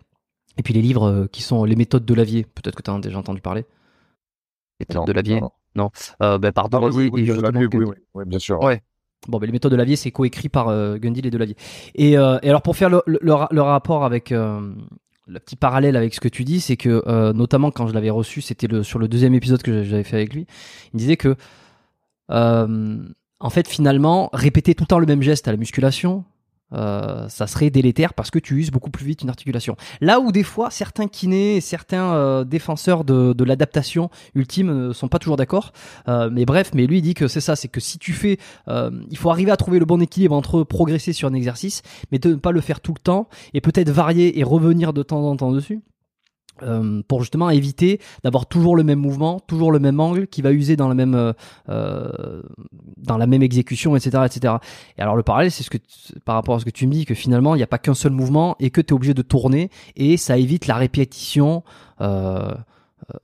Et 0.56 0.62
puis 0.62 0.72
les 0.72 0.82
livres 0.82 1.08
euh, 1.08 1.26
qui 1.32 1.42
sont 1.42 1.64
les 1.64 1.74
méthodes 1.74 2.04
de 2.04 2.14
Lavier. 2.14 2.46
Peut-être 2.54 2.76
que 2.76 2.82
tu 2.82 2.90
as 2.92 2.98
déjà 3.00 3.18
entendu 3.18 3.40
parler. 3.40 3.64
Les 4.78 4.86
méthodes 4.88 5.06
de 5.08 5.12
Lavier. 5.12 5.40
Non. 5.74 5.90
Euh, 6.22 6.38
ben, 6.38 6.52
pardon. 6.52 6.78
Ah, 6.78 6.80
oui, 6.96 7.10
oui, 7.12 7.22
oui, 7.88 7.96
oui, 8.14 8.24
bien 8.26 8.38
sûr. 8.38 8.62
Ouais. 8.62 8.80
Bon, 9.28 9.38
ben, 9.38 9.46
les 9.46 9.52
méthodes 9.52 9.72
de 9.72 9.76
Lavier, 9.76 9.96
c'est 9.96 10.10
coécrit 10.10 10.48
par 10.48 10.68
euh, 10.68 10.96
Gundil 10.98 11.26
et 11.26 11.30
Delavier. 11.30 11.56
Et, 11.94 12.18
euh, 12.18 12.38
et 12.42 12.48
alors, 12.50 12.62
pour 12.62 12.76
faire 12.76 12.90
le, 12.90 13.02
le, 13.06 13.18
le 13.22 13.32
ra- 13.32 13.48
le 13.50 13.62
rapport 13.62 14.04
avec 14.04 14.32
euh, 14.32 14.60
le 15.26 15.40
petit 15.40 15.56
parallèle 15.56 15.96
avec 15.96 16.14
ce 16.14 16.20
que 16.20 16.28
tu 16.28 16.44
dis, 16.44 16.60
c'est 16.60 16.76
que 16.76 17.02
euh, 17.06 17.32
notamment 17.32 17.70
quand 17.70 17.86
je 17.86 17.94
l'avais 17.94 18.10
reçu, 18.10 18.42
c'était 18.42 18.66
le, 18.66 18.82
sur 18.82 18.98
le 18.98 19.08
deuxième 19.08 19.34
épisode 19.34 19.62
que 19.62 19.82
j'avais 19.82 20.04
fait 20.04 20.16
avec 20.16 20.34
lui, 20.34 20.46
il 20.92 20.96
me 20.96 20.98
disait 20.98 21.16
que 21.16 21.36
en 22.28 23.50
fait, 23.50 23.68
finalement, 23.68 24.30
répéter 24.32 24.74
tout 24.74 24.84
le 24.84 24.88
temps 24.88 24.98
le 24.98 25.06
même 25.06 25.20
geste 25.22 25.48
à 25.48 25.50
la 25.50 25.58
musculation, 25.58 26.24
euh, 26.74 27.28
ça 27.28 27.46
serait 27.46 27.70
délétère 27.70 28.14
parce 28.14 28.30
que 28.30 28.38
tu 28.38 28.56
uses 28.56 28.70
beaucoup 28.70 28.90
plus 28.90 29.06
vite 29.06 29.22
une 29.22 29.28
articulation. 29.28 29.76
Là 30.00 30.20
où 30.20 30.32
des 30.32 30.42
fois, 30.42 30.70
certains 30.70 31.08
kinés 31.08 31.56
et 31.56 31.60
certains 31.60 32.14
euh, 32.14 32.44
défenseurs 32.44 33.04
de, 33.04 33.32
de 33.32 33.44
l'adaptation 33.44 34.10
ultime 34.34 34.88
ne 34.88 34.92
sont 34.92 35.08
pas 35.08 35.18
toujours 35.18 35.36
d'accord. 35.36 35.72
Euh, 36.08 36.30
mais 36.32 36.44
bref, 36.44 36.70
mais 36.74 36.86
lui 36.86 36.98
il 36.98 37.02
dit 37.02 37.14
que 37.14 37.28
c'est 37.28 37.40
ça, 37.40 37.56
c'est 37.56 37.68
que 37.68 37.80
si 37.80 37.98
tu 37.98 38.12
fais, 38.12 38.38
euh, 38.68 38.90
il 39.10 39.18
faut 39.18 39.30
arriver 39.30 39.50
à 39.50 39.56
trouver 39.56 39.78
le 39.78 39.84
bon 39.84 40.00
équilibre 40.00 40.34
entre 40.34 40.62
progresser 40.64 41.12
sur 41.12 41.28
un 41.28 41.34
exercice, 41.34 41.82
mais 42.12 42.18
de 42.18 42.30
ne 42.30 42.34
pas 42.34 42.52
le 42.52 42.60
faire 42.60 42.80
tout 42.80 42.94
le 42.94 43.00
temps 43.00 43.28
et 43.52 43.60
peut-être 43.60 43.90
varier 43.90 44.38
et 44.38 44.44
revenir 44.44 44.92
de 44.92 45.02
temps 45.02 45.22
en 45.24 45.36
temps 45.36 45.52
dessus. 45.52 45.80
Euh, 46.62 47.02
pour 47.08 47.20
justement 47.20 47.50
éviter 47.50 48.00
d'avoir 48.22 48.46
toujours 48.46 48.76
le 48.76 48.84
même 48.84 49.00
mouvement, 49.00 49.40
toujours 49.40 49.72
le 49.72 49.78
même 49.78 49.98
angle, 50.00 50.26
qui 50.26 50.40
va 50.42 50.52
user 50.52 50.76
dans 50.76 50.88
la 50.88 50.94
même 50.94 51.14
euh, 51.14 51.32
euh, 51.68 52.42
dans 52.96 53.18
la 53.18 53.26
même 53.26 53.42
exécution, 53.42 53.96
etc., 53.96 54.22
etc. 54.26 54.54
Et 54.96 55.02
alors 55.02 55.16
le 55.16 55.22
parallèle, 55.22 55.50
c'est 55.50 55.62
ce 55.64 55.70
que 55.70 55.78
par 56.24 56.36
rapport 56.36 56.54
à 56.56 56.60
ce 56.60 56.64
que 56.64 56.70
tu 56.70 56.86
me 56.86 56.92
dis, 56.92 57.04
que 57.06 57.14
finalement 57.14 57.54
il 57.54 57.58
n'y 57.58 57.64
a 57.64 57.66
pas 57.68 57.78
qu'un 57.78 57.94
seul 57.94 58.12
mouvement 58.12 58.56
et 58.60 58.70
que 58.70 58.80
tu 58.80 58.88
es 58.88 58.92
obligé 58.92 59.14
de 59.14 59.22
tourner 59.22 59.70
et 59.96 60.16
ça 60.16 60.38
évite 60.38 60.66
la 60.66 60.76
répétition 60.76 61.64
euh, 62.00 62.54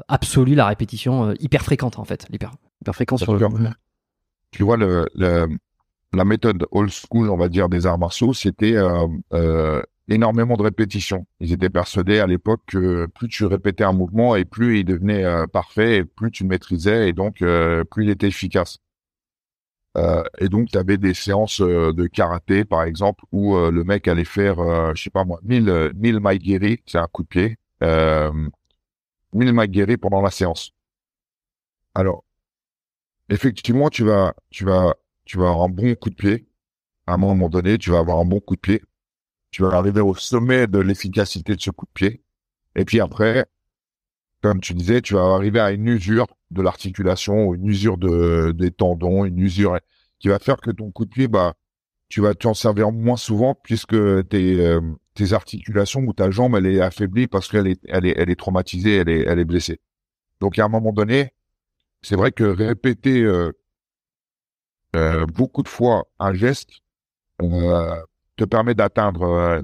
absolue, 0.08 0.54
la 0.54 0.66
répétition 0.66 1.32
hyper 1.40 1.62
fréquente 1.62 1.98
en 1.98 2.04
fait, 2.04 2.26
l'hyper 2.30 2.52
hyper 2.82 2.94
fréquente 2.94 3.20
sur 3.20 3.32
le. 3.34 3.38
Tu 4.50 4.62
vois 4.64 4.76
le, 4.76 5.06
le- 5.14 5.48
la 6.12 6.24
méthode 6.24 6.66
old 6.72 6.90
school 6.90 7.30
on 7.30 7.36
va 7.36 7.48
dire 7.48 7.68
des 7.68 7.86
arts 7.86 7.98
martiaux 7.98 8.34
c'était 8.34 8.74
énormément 10.14 10.56
de 10.56 10.62
répétitions 10.62 11.26
ils 11.40 11.52
étaient 11.52 11.70
persuadés 11.70 12.18
à 12.20 12.26
l'époque 12.26 12.62
que 12.66 13.06
plus 13.06 13.28
tu 13.28 13.44
répétais 13.46 13.84
un 13.84 13.92
mouvement 13.92 14.36
et 14.36 14.44
plus 14.44 14.80
il 14.80 14.84
devenait 14.84 15.24
euh, 15.24 15.46
parfait 15.46 15.98
et 15.98 16.04
plus 16.04 16.30
tu 16.30 16.42
le 16.44 16.48
maîtrisais 16.50 17.08
et 17.08 17.12
donc 17.12 17.42
euh, 17.42 17.84
plus 17.84 18.04
il 18.04 18.10
était 18.10 18.28
efficace 18.28 18.78
Euh, 19.96 20.22
et 20.38 20.48
donc 20.48 20.68
tu 20.68 20.78
avais 20.78 20.98
des 20.98 21.14
séances 21.14 21.60
de 21.60 22.06
karaté 22.06 22.64
par 22.64 22.84
exemple 22.84 23.24
où 23.32 23.56
le 23.56 23.82
mec 23.82 24.06
allait 24.06 24.24
faire 24.24 24.56
je 24.94 25.02
sais 25.02 25.10
pas 25.10 25.24
moi 25.24 25.40
1000 25.42 25.68
euh, 25.68 25.92
1000 25.96 26.20
maigiri 26.20 26.80
c'est 26.86 26.98
un 26.98 27.08
coup 27.08 27.24
de 27.24 27.28
pied 27.28 27.58
euh, 27.82 28.30
1000 29.34 29.52
maigiri 29.52 29.96
pendant 29.96 30.22
la 30.22 30.30
séance 30.30 30.72
alors 31.94 32.24
effectivement, 33.30 33.88
tu 33.90 34.04
vas, 34.04 34.34
tu 34.50 34.64
vas, 34.64 34.94
tu 35.24 35.38
vas 35.38 35.48
avoir 35.48 35.64
un 35.64 35.68
bon 35.70 35.94
coup 35.94 36.10
de 36.10 36.14
pied. 36.14 36.46
À 37.06 37.14
un 37.14 37.18
moment 37.18 37.48
donné, 37.50 37.78
tu 37.78 37.90
vas 37.90 37.98
avoir 38.00 38.18
un 38.20 38.24
bon 38.26 38.40
coup 38.40 38.56
de 38.56 38.60
pied. 38.60 38.82
Tu 39.50 39.62
vas 39.62 39.72
arriver 39.72 40.00
au 40.00 40.14
sommet 40.14 40.66
de 40.66 40.78
l'efficacité 40.78 41.56
de 41.56 41.60
ce 41.60 41.70
coup 41.70 41.86
de 41.86 41.92
pied. 41.92 42.22
Et 42.76 42.84
puis 42.84 43.00
après, 43.00 43.46
comme 44.42 44.60
tu 44.60 44.74
disais, 44.74 45.02
tu 45.02 45.14
vas 45.14 45.34
arriver 45.34 45.60
à 45.60 45.72
une 45.72 45.86
usure 45.88 46.26
de 46.50 46.62
l'articulation, 46.62 47.54
une 47.54 47.66
usure 47.66 47.98
de, 47.98 48.52
des 48.52 48.70
tendons, 48.70 49.24
une 49.24 49.38
usure 49.38 49.78
qui 50.18 50.28
va 50.28 50.38
faire 50.38 50.58
que 50.58 50.70
ton 50.70 50.90
coup 50.90 51.04
de 51.04 51.10
pied, 51.10 51.28
bah, 51.28 51.54
tu 52.08 52.20
vas 52.20 52.34
t'en 52.34 52.54
servir 52.54 52.92
moins 52.92 53.16
souvent 53.16 53.54
puisque 53.54 53.96
tes, 54.28 54.60
euh, 54.60 54.80
tes 55.14 55.32
articulations 55.32 56.02
ou 56.02 56.12
ta 56.12 56.30
jambe, 56.30 56.56
elle 56.56 56.66
est 56.66 56.80
affaiblie 56.80 57.26
parce 57.26 57.48
qu'elle 57.48 57.66
est, 57.66 57.80
elle 57.88 58.06
est, 58.06 58.14
elle 58.16 58.30
est 58.30 58.38
traumatisée, 58.38 58.96
elle 58.96 59.08
est, 59.08 59.24
elle 59.26 59.38
est 59.38 59.44
blessée. 59.44 59.80
Donc, 60.40 60.58
à 60.58 60.64
un 60.64 60.68
moment 60.68 60.92
donné, 60.92 61.34
c'est 62.02 62.16
vrai 62.16 62.32
que 62.32 62.44
répéter 62.44 63.22
euh, 63.22 63.52
euh, 64.96 65.26
beaucoup 65.26 65.62
de 65.62 65.68
fois 65.68 66.08
un 66.18 66.34
geste 66.34 66.70
euh, 67.42 68.02
te 68.40 68.44
permet 68.46 68.74
d'atteindre 68.74 69.22
euh, 69.22 69.60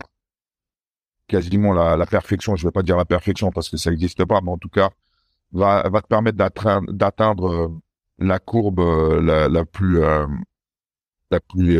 quasiment 1.28 1.72
la, 1.72 2.06
perfection. 2.06 2.56
Je 2.56 2.66
vais 2.66 2.72
pas 2.72 2.82
dire 2.82 2.96
la 2.96 3.06
perfection 3.06 3.50
parce 3.50 3.70
que 3.70 3.78
ça 3.78 3.90
n'existe 3.90 4.24
pas, 4.26 4.40
mais 4.42 4.50
en 4.50 4.58
tout 4.58 4.68
cas, 4.68 4.90
va, 5.52 5.88
va 5.88 6.02
te 6.02 6.06
permettre 6.08 6.36
d'atteindre 6.36 7.48
euh, 7.48 7.68
la 8.18 8.38
courbe 8.38 8.80
euh, 8.80 9.22
la, 9.22 9.48
la 9.48 9.64
plus 9.64 10.00
la 11.30 11.40
plus 11.40 11.78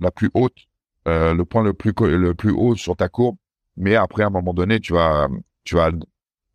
la 0.00 0.10
plus 0.10 0.30
haute, 0.34 0.56
le 1.06 1.42
point 1.42 1.62
le 1.62 1.74
plus 1.74 1.92
le 2.00 2.32
plus 2.34 2.52
haut 2.52 2.76
sur 2.76 2.96
ta 2.96 3.08
courbe. 3.08 3.36
Mais 3.76 3.96
après, 3.96 4.22
à 4.22 4.26
un 4.28 4.30
moment 4.30 4.54
donné, 4.54 4.80
tu 4.80 4.92
vas 4.92 5.28
tu 5.64 5.74
vas 5.74 5.90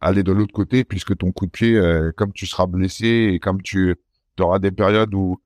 aller 0.02 0.24
de 0.24 0.32
l'autre 0.32 0.54
côté 0.54 0.86
puisque 0.86 1.18
ton 1.18 1.32
coup 1.32 1.46
de 1.48 1.52
pied, 1.52 1.80
comme 2.16 2.32
tu 2.34 2.46
seras 2.48 2.66
blessé 2.66 3.32
et 3.34 3.40
comme 3.40 3.62
tu 3.62 3.96
auras 4.40 4.60
des 4.60 4.72
périodes 4.72 5.14
où 5.14 5.40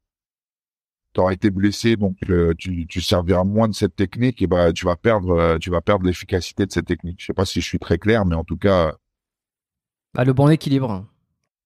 tu 1.14 1.22
auras 1.22 1.34
été 1.34 1.52
blessé, 1.52 1.96
donc 1.96 2.18
tu, 2.58 2.88
tu 2.88 3.02
serviras 3.02 3.44
moins 3.44 3.68
de 3.68 3.74
cette 3.74 3.96
technique, 3.96 4.42
et 4.42 4.48
bah 4.48 4.74
tu 4.74 4.86
vas 4.86 4.96
perdre, 4.96 5.58
tu 5.60 5.70
vas 5.70 5.82
perdre 5.82 6.06
l'efficacité 6.06 6.66
de 6.66 6.72
cette 6.72 6.88
technique. 6.88 7.18
Je 7.20 7.26
sais 7.28 7.34
pas 7.34 7.46
si 7.46 7.62
je 7.62 7.66
suis 7.66 7.80
très 7.80 7.98
clair, 7.98 8.26
mais 8.26 8.36
en 8.36 8.44
tout 8.44 8.58
cas, 8.58 8.94
bah, 10.14 10.24
le 10.24 10.34
bon 10.34 10.50
équilibre. 10.50 11.06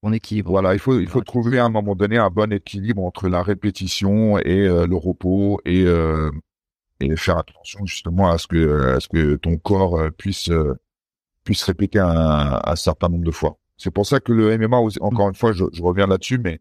Bon 0.01 0.13
équilibre. 0.13 0.51
Voilà, 0.51 0.74
il 0.74 0.80
faut 0.80 1.00
il 1.00 1.08
faut 1.08 1.22
trouver 1.22 1.60
à 1.60 1.66
un 1.66 1.70
moment 1.70 1.96
donné 1.96 2.18
un 2.18 2.30
bon 2.30 2.51
équilibre 2.54 3.04
entre 3.04 3.27
la 3.27 3.44
répétition 3.44 4.38
et 4.39 4.66
euh, 4.68 4.88
le 4.88 4.96
repos 4.96 5.60
et 5.66 5.84
euh, 5.86 6.32
et 7.01 7.16
faire 7.18 7.38
attention 7.38 7.86
justement 7.86 8.30
à 8.30 8.38
ce 8.38 8.48
que 8.48 8.96
à 8.96 9.00
ce 9.00 9.10
que 9.10 9.36
ton 9.36 9.58
corps 9.58 10.00
euh, 10.00 10.12
puisse 10.12 10.50
puisse 11.44 11.63
répéter 11.63 12.00
un, 12.00 12.60
un, 12.63 12.75
certain 12.75 13.10
nombre 13.10 13.25
de 13.25 13.32
fois. 13.32 13.58
C'est 13.77 13.92
pour 13.92 14.06
ça 14.06 14.20
que 14.20 14.34
le 14.34 14.58
MMA, 14.58 14.77
encore 15.01 15.30
une 15.30 15.36
fois, 15.36 15.54
je, 15.54 15.66
je 15.72 15.82
reviens 15.82 16.08
là-dessus, 16.08 16.39
mais 16.39 16.60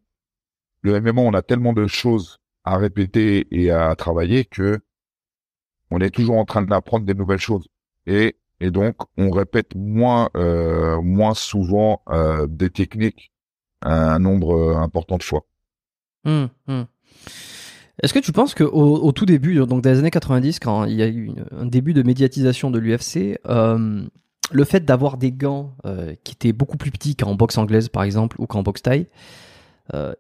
le 0.83 1.00
MMA, 1.00 1.21
on 1.23 1.35
a 1.35 1.43
tellement 1.43 1.73
de 1.73 1.87
choses 1.87 2.38
à 2.66 2.76
répéter 2.76 3.46
et 3.50 3.70
à 3.70 3.94
travailler 3.94 4.44
que 4.44 4.80
on 5.90 6.00
est 6.00 6.11
toujours 6.11 6.37
en 6.37 6.44
train 6.44 6.62
d'apprendre 6.62 7.06
des 7.06 7.14
nouvelles 7.14 7.38
choses. 7.38 7.68
Et 8.06 8.37
et 8.61 8.70
donc 8.70 8.96
on 9.16 9.30
répète 9.30 9.75
moins 9.75 10.30
euh, 10.37 11.00
moins 11.00 11.35
souvent 11.35 12.02
euh, 12.08 12.46
des 12.46 12.70
techniques 12.70 13.32
un 13.82 14.18
nombre 14.18 14.56
euh, 14.56 14.76
important 14.76 15.16
de 15.16 15.23
fois. 15.23 15.46
Hum, 16.25 16.49
hum. 16.66 16.87
Est-ce 18.02 18.12
que 18.12 18.18
tu 18.18 18.32
penses 18.32 18.52
que 18.52 18.64
au, 18.64 19.11
tout 19.12 19.25
début, 19.25 19.54
donc 19.54 19.80
dans 19.80 19.88
les 19.88 19.99
années 19.99 20.11
90, 20.11 20.61
quand 20.61 20.85
il 20.85 20.96
y 20.96 21.02
a 21.02 21.08
eu 21.08 21.30
un 21.50 21.64
début 21.64 21.94
de 21.94 22.02
médiatisation 22.02 22.70
de 22.70 22.78
l'UFC, 22.78 23.40
le 23.46 24.64
fait 24.64 24.85
d'avoir 24.85 25.16
des 25.16 25.32
gants 25.32 25.75
qui 26.23 26.35
étaient 26.35 26.52
beaucoup 26.52 26.76
plus 26.76 26.90
petits 26.90 27.16
qu'en 27.16 27.35
boxe 27.37 27.56
anglaise 27.56 27.88
par 27.88 28.02
exemple 28.02 28.37
ou 28.38 28.46
qu'en 28.46 28.62
boxe 28.62 28.82
thaï, 28.82 29.06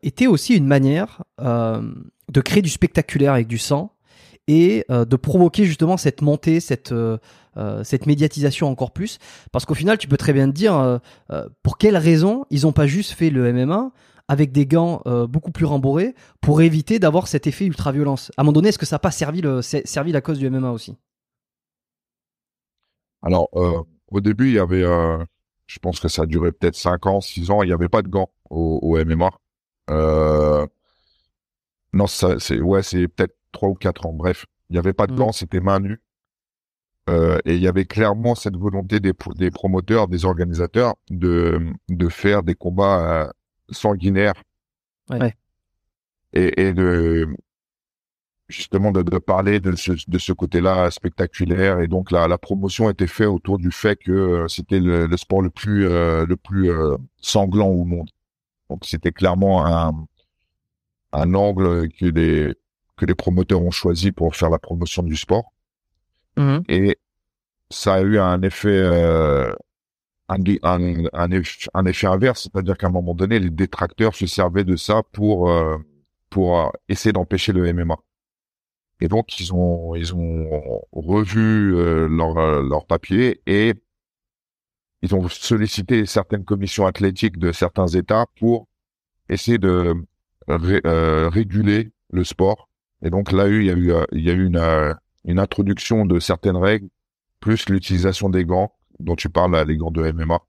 était 0.02 0.26
aussi 0.26 0.56
une 0.56 0.66
manière 0.66 1.22
de 2.32 2.40
créer 2.40 2.62
du 2.62 2.70
spectaculaire 2.70 3.32
avec 3.32 3.46
du 3.46 3.58
sang 3.58 3.92
et 4.48 4.84
de 4.88 5.16
provoquer 5.16 5.64
justement 5.64 5.96
cette 5.96 6.22
montée, 6.22 6.60
cette 6.60 6.92
euh, 7.56 7.82
cette 7.84 8.04
médiatisation 8.04 8.68
encore 8.68 8.90
plus. 8.90 9.18
Parce 9.50 9.64
qu'au 9.64 9.74
final 9.74 9.96
tu 9.96 10.08
peux 10.08 10.18
très 10.18 10.32
bien 10.32 10.46
te 10.46 10.52
dire 10.52 10.76
euh, 10.76 10.98
euh, 11.30 11.48
pour 11.62 11.78
quelles 11.78 11.96
raisons 11.96 12.44
ils 12.50 12.62
n'ont 12.62 12.72
pas 12.72 12.86
juste 12.86 13.12
fait 13.12 13.30
le 13.30 13.50
MMA 13.52 13.92
avec 14.28 14.50
des 14.50 14.66
gants 14.66 15.02
beaucoup 15.28 15.52
plus 15.52 15.66
rembourrés 15.66 16.16
pour 16.40 16.60
éviter 16.60 16.98
d'avoir 16.98 17.28
cet 17.28 17.46
effet 17.46 17.64
ultra 17.64 17.92
violence 17.92 18.32
à 18.36 18.40
un 18.40 18.44
moment 18.44 18.54
donné 18.54 18.70
est-ce 18.70 18.78
que 18.78 18.84
ça 18.84 18.96
n'a 18.96 18.98
pas 18.98 19.12
servi, 19.12 19.40
le, 19.40 19.62
servi 19.62 20.10
la 20.10 20.20
cause 20.20 20.40
du 20.40 20.50
MMA 20.50 20.72
aussi? 20.72 20.96
Alors 23.22 23.48
au 23.52 24.20
début 24.20 24.48
il 24.48 24.54
y 24.54 24.58
avait 24.58 24.82
je 24.82 25.78
pense 25.78 26.00
que 26.00 26.08
ça 26.08 26.22
a 26.22 26.26
duré 26.26 26.50
peut-être 26.50 26.74
5 26.74 27.06
ans 27.06 27.20
6 27.20 27.52
ans 27.52 27.62
il 27.62 27.66
n'y 27.66 27.72
avait 27.72 27.88
pas 27.88 28.02
de 28.02 28.08
gants 28.08 28.30
au 28.50 28.98
MMA 29.04 29.30
non 31.92 32.06
c'est 32.06 32.60
ouais 32.60 32.82
c'est 32.82 33.08
peut-être 33.08 33.36
3 33.52 33.68
ou 33.70 33.74
4 33.74 34.06
ans 34.06 34.12
bref 34.12 34.46
il 34.70 34.74
n'y 34.74 34.78
avait 34.78 34.92
pas 34.92 35.06
de 35.06 35.12
mm. 35.12 35.16
gants 35.16 35.32
c'était 35.32 35.60
main 35.60 35.80
nue 35.80 36.00
euh, 37.08 37.38
et 37.44 37.54
il 37.54 37.62
y 37.62 37.68
avait 37.68 37.84
clairement 37.84 38.34
cette 38.34 38.56
volonté 38.56 38.98
des, 38.98 39.12
des 39.36 39.50
promoteurs, 39.50 40.08
des 40.08 40.24
organisateurs 40.24 40.96
de, 41.10 41.60
de 41.88 42.08
faire 42.08 42.42
des 42.42 42.54
combats 42.56 43.26
euh, 43.26 43.30
sanguinaires. 43.70 44.34
Ouais. 45.10 45.34
Et, 46.32 46.66
et 46.66 46.72
de 46.72 47.28
justement 48.48 48.92
de, 48.92 49.02
de 49.02 49.18
parler 49.18 49.60
de 49.60 49.74
ce, 49.76 49.92
de 50.08 50.18
ce 50.18 50.32
côté-là 50.32 50.90
spectaculaire. 50.90 51.80
Et 51.80 51.86
donc 51.86 52.10
la, 52.10 52.26
la 52.26 52.38
promotion 52.38 52.90
était 52.90 53.06
faite 53.06 53.28
autour 53.28 53.58
du 53.58 53.70
fait 53.70 53.96
que 53.96 54.12
euh, 54.12 54.48
c'était 54.48 54.80
le, 54.80 55.06
le, 55.06 55.16
sport 55.16 55.42
le 55.42 55.50
plus 55.50 55.84
le 55.84 56.34
plus 56.34 56.72
sanglant 57.18 57.68
au 57.68 57.84
monde. 57.84 58.10
Donc 58.68 58.84
c'était 58.84 59.12
clairement 59.12 59.64
un 59.64 60.06
un 61.16 61.34
angle 61.34 61.88
que 61.88 62.06
les 62.06 62.54
que 62.96 63.06
les 63.06 63.14
promoteurs 63.14 63.62
ont 63.62 63.70
choisi 63.70 64.12
pour 64.12 64.34
faire 64.36 64.50
la 64.50 64.58
promotion 64.58 65.02
du 65.02 65.16
sport. 65.16 65.52
Mmh. 66.36 66.58
Et 66.68 66.98
ça 67.70 67.94
a 67.94 68.00
eu 68.00 68.18
un 68.18 68.40
effet, 68.42 68.68
euh, 68.68 69.52
un, 70.28 70.38
un, 70.62 71.04
un, 71.12 71.30
effet, 71.86 72.06
inverse, 72.06 72.44
c'est-à-dire 72.44 72.78
qu'à 72.78 72.86
un 72.86 72.90
moment 72.90 73.14
donné, 73.14 73.38
les 73.38 73.50
détracteurs 73.50 74.14
se 74.14 74.26
servaient 74.26 74.64
de 74.64 74.76
ça 74.76 75.02
pour 75.12 75.50
euh, 75.50 75.76
pour 76.30 76.60
euh, 76.60 76.68
essayer 76.88 77.12
d'empêcher 77.12 77.52
le 77.52 77.70
MMA. 77.72 77.96
Et 79.00 79.08
donc 79.08 79.40
ils 79.40 79.52
ont 79.52 79.94
ils 79.94 80.14
ont 80.14 80.82
revu 80.92 81.72
leur 82.08 82.62
leur 82.62 82.86
papier 82.86 83.42
et 83.46 83.74
ils 85.02 85.14
ont 85.14 85.28
sollicité 85.28 86.06
certaines 86.06 86.44
commissions 86.44 86.86
athlétiques 86.86 87.38
de 87.38 87.52
certains 87.52 87.88
États 87.88 88.24
pour 88.38 88.68
essayer 89.28 89.58
de 89.58 89.94
réguler 90.48 91.92
le 92.10 92.24
sport. 92.24 92.68
Et 93.02 93.10
donc 93.10 93.32
là, 93.32 93.48
il 93.48 93.64
y 93.64 93.70
a 93.70 93.74
eu 93.74 93.92
il 94.12 94.22
y 94.22 94.30
a 94.30 94.34
eu 94.34 94.46
une 94.46 94.96
une 95.24 95.38
introduction 95.38 96.06
de 96.06 96.20
certaines 96.20 96.56
règles, 96.56 96.88
plus 97.40 97.68
l'utilisation 97.68 98.28
des 98.30 98.44
gants 98.44 98.72
dont 99.00 99.16
tu 99.16 99.28
parles, 99.28 99.56
les 99.66 99.76
gants 99.76 99.90
de 99.90 100.10
MMA. 100.12 100.40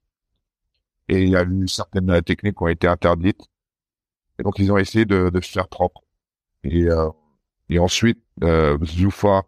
Et 1.10 1.24
il 1.24 1.30
y 1.30 1.36
a 1.36 1.44
eu 1.44 1.68
certaines 1.68 2.22
techniques 2.22 2.58
qui 2.58 2.64
ont 2.64 2.68
été 2.68 2.88
interdites. 2.88 3.48
Et 4.40 4.44
donc 4.44 4.60
ils 4.60 4.72
ont 4.72 4.78
essayé 4.78 5.06
de, 5.06 5.30
de 5.30 5.42
se 5.42 5.52
faire 5.52 5.68
propre. 5.68 6.02
Et, 6.64 6.90
euh, 6.90 7.10
et 7.70 7.80
ensuite, 7.80 8.22
euh, 8.44 8.78
Zuffa, 8.86 9.44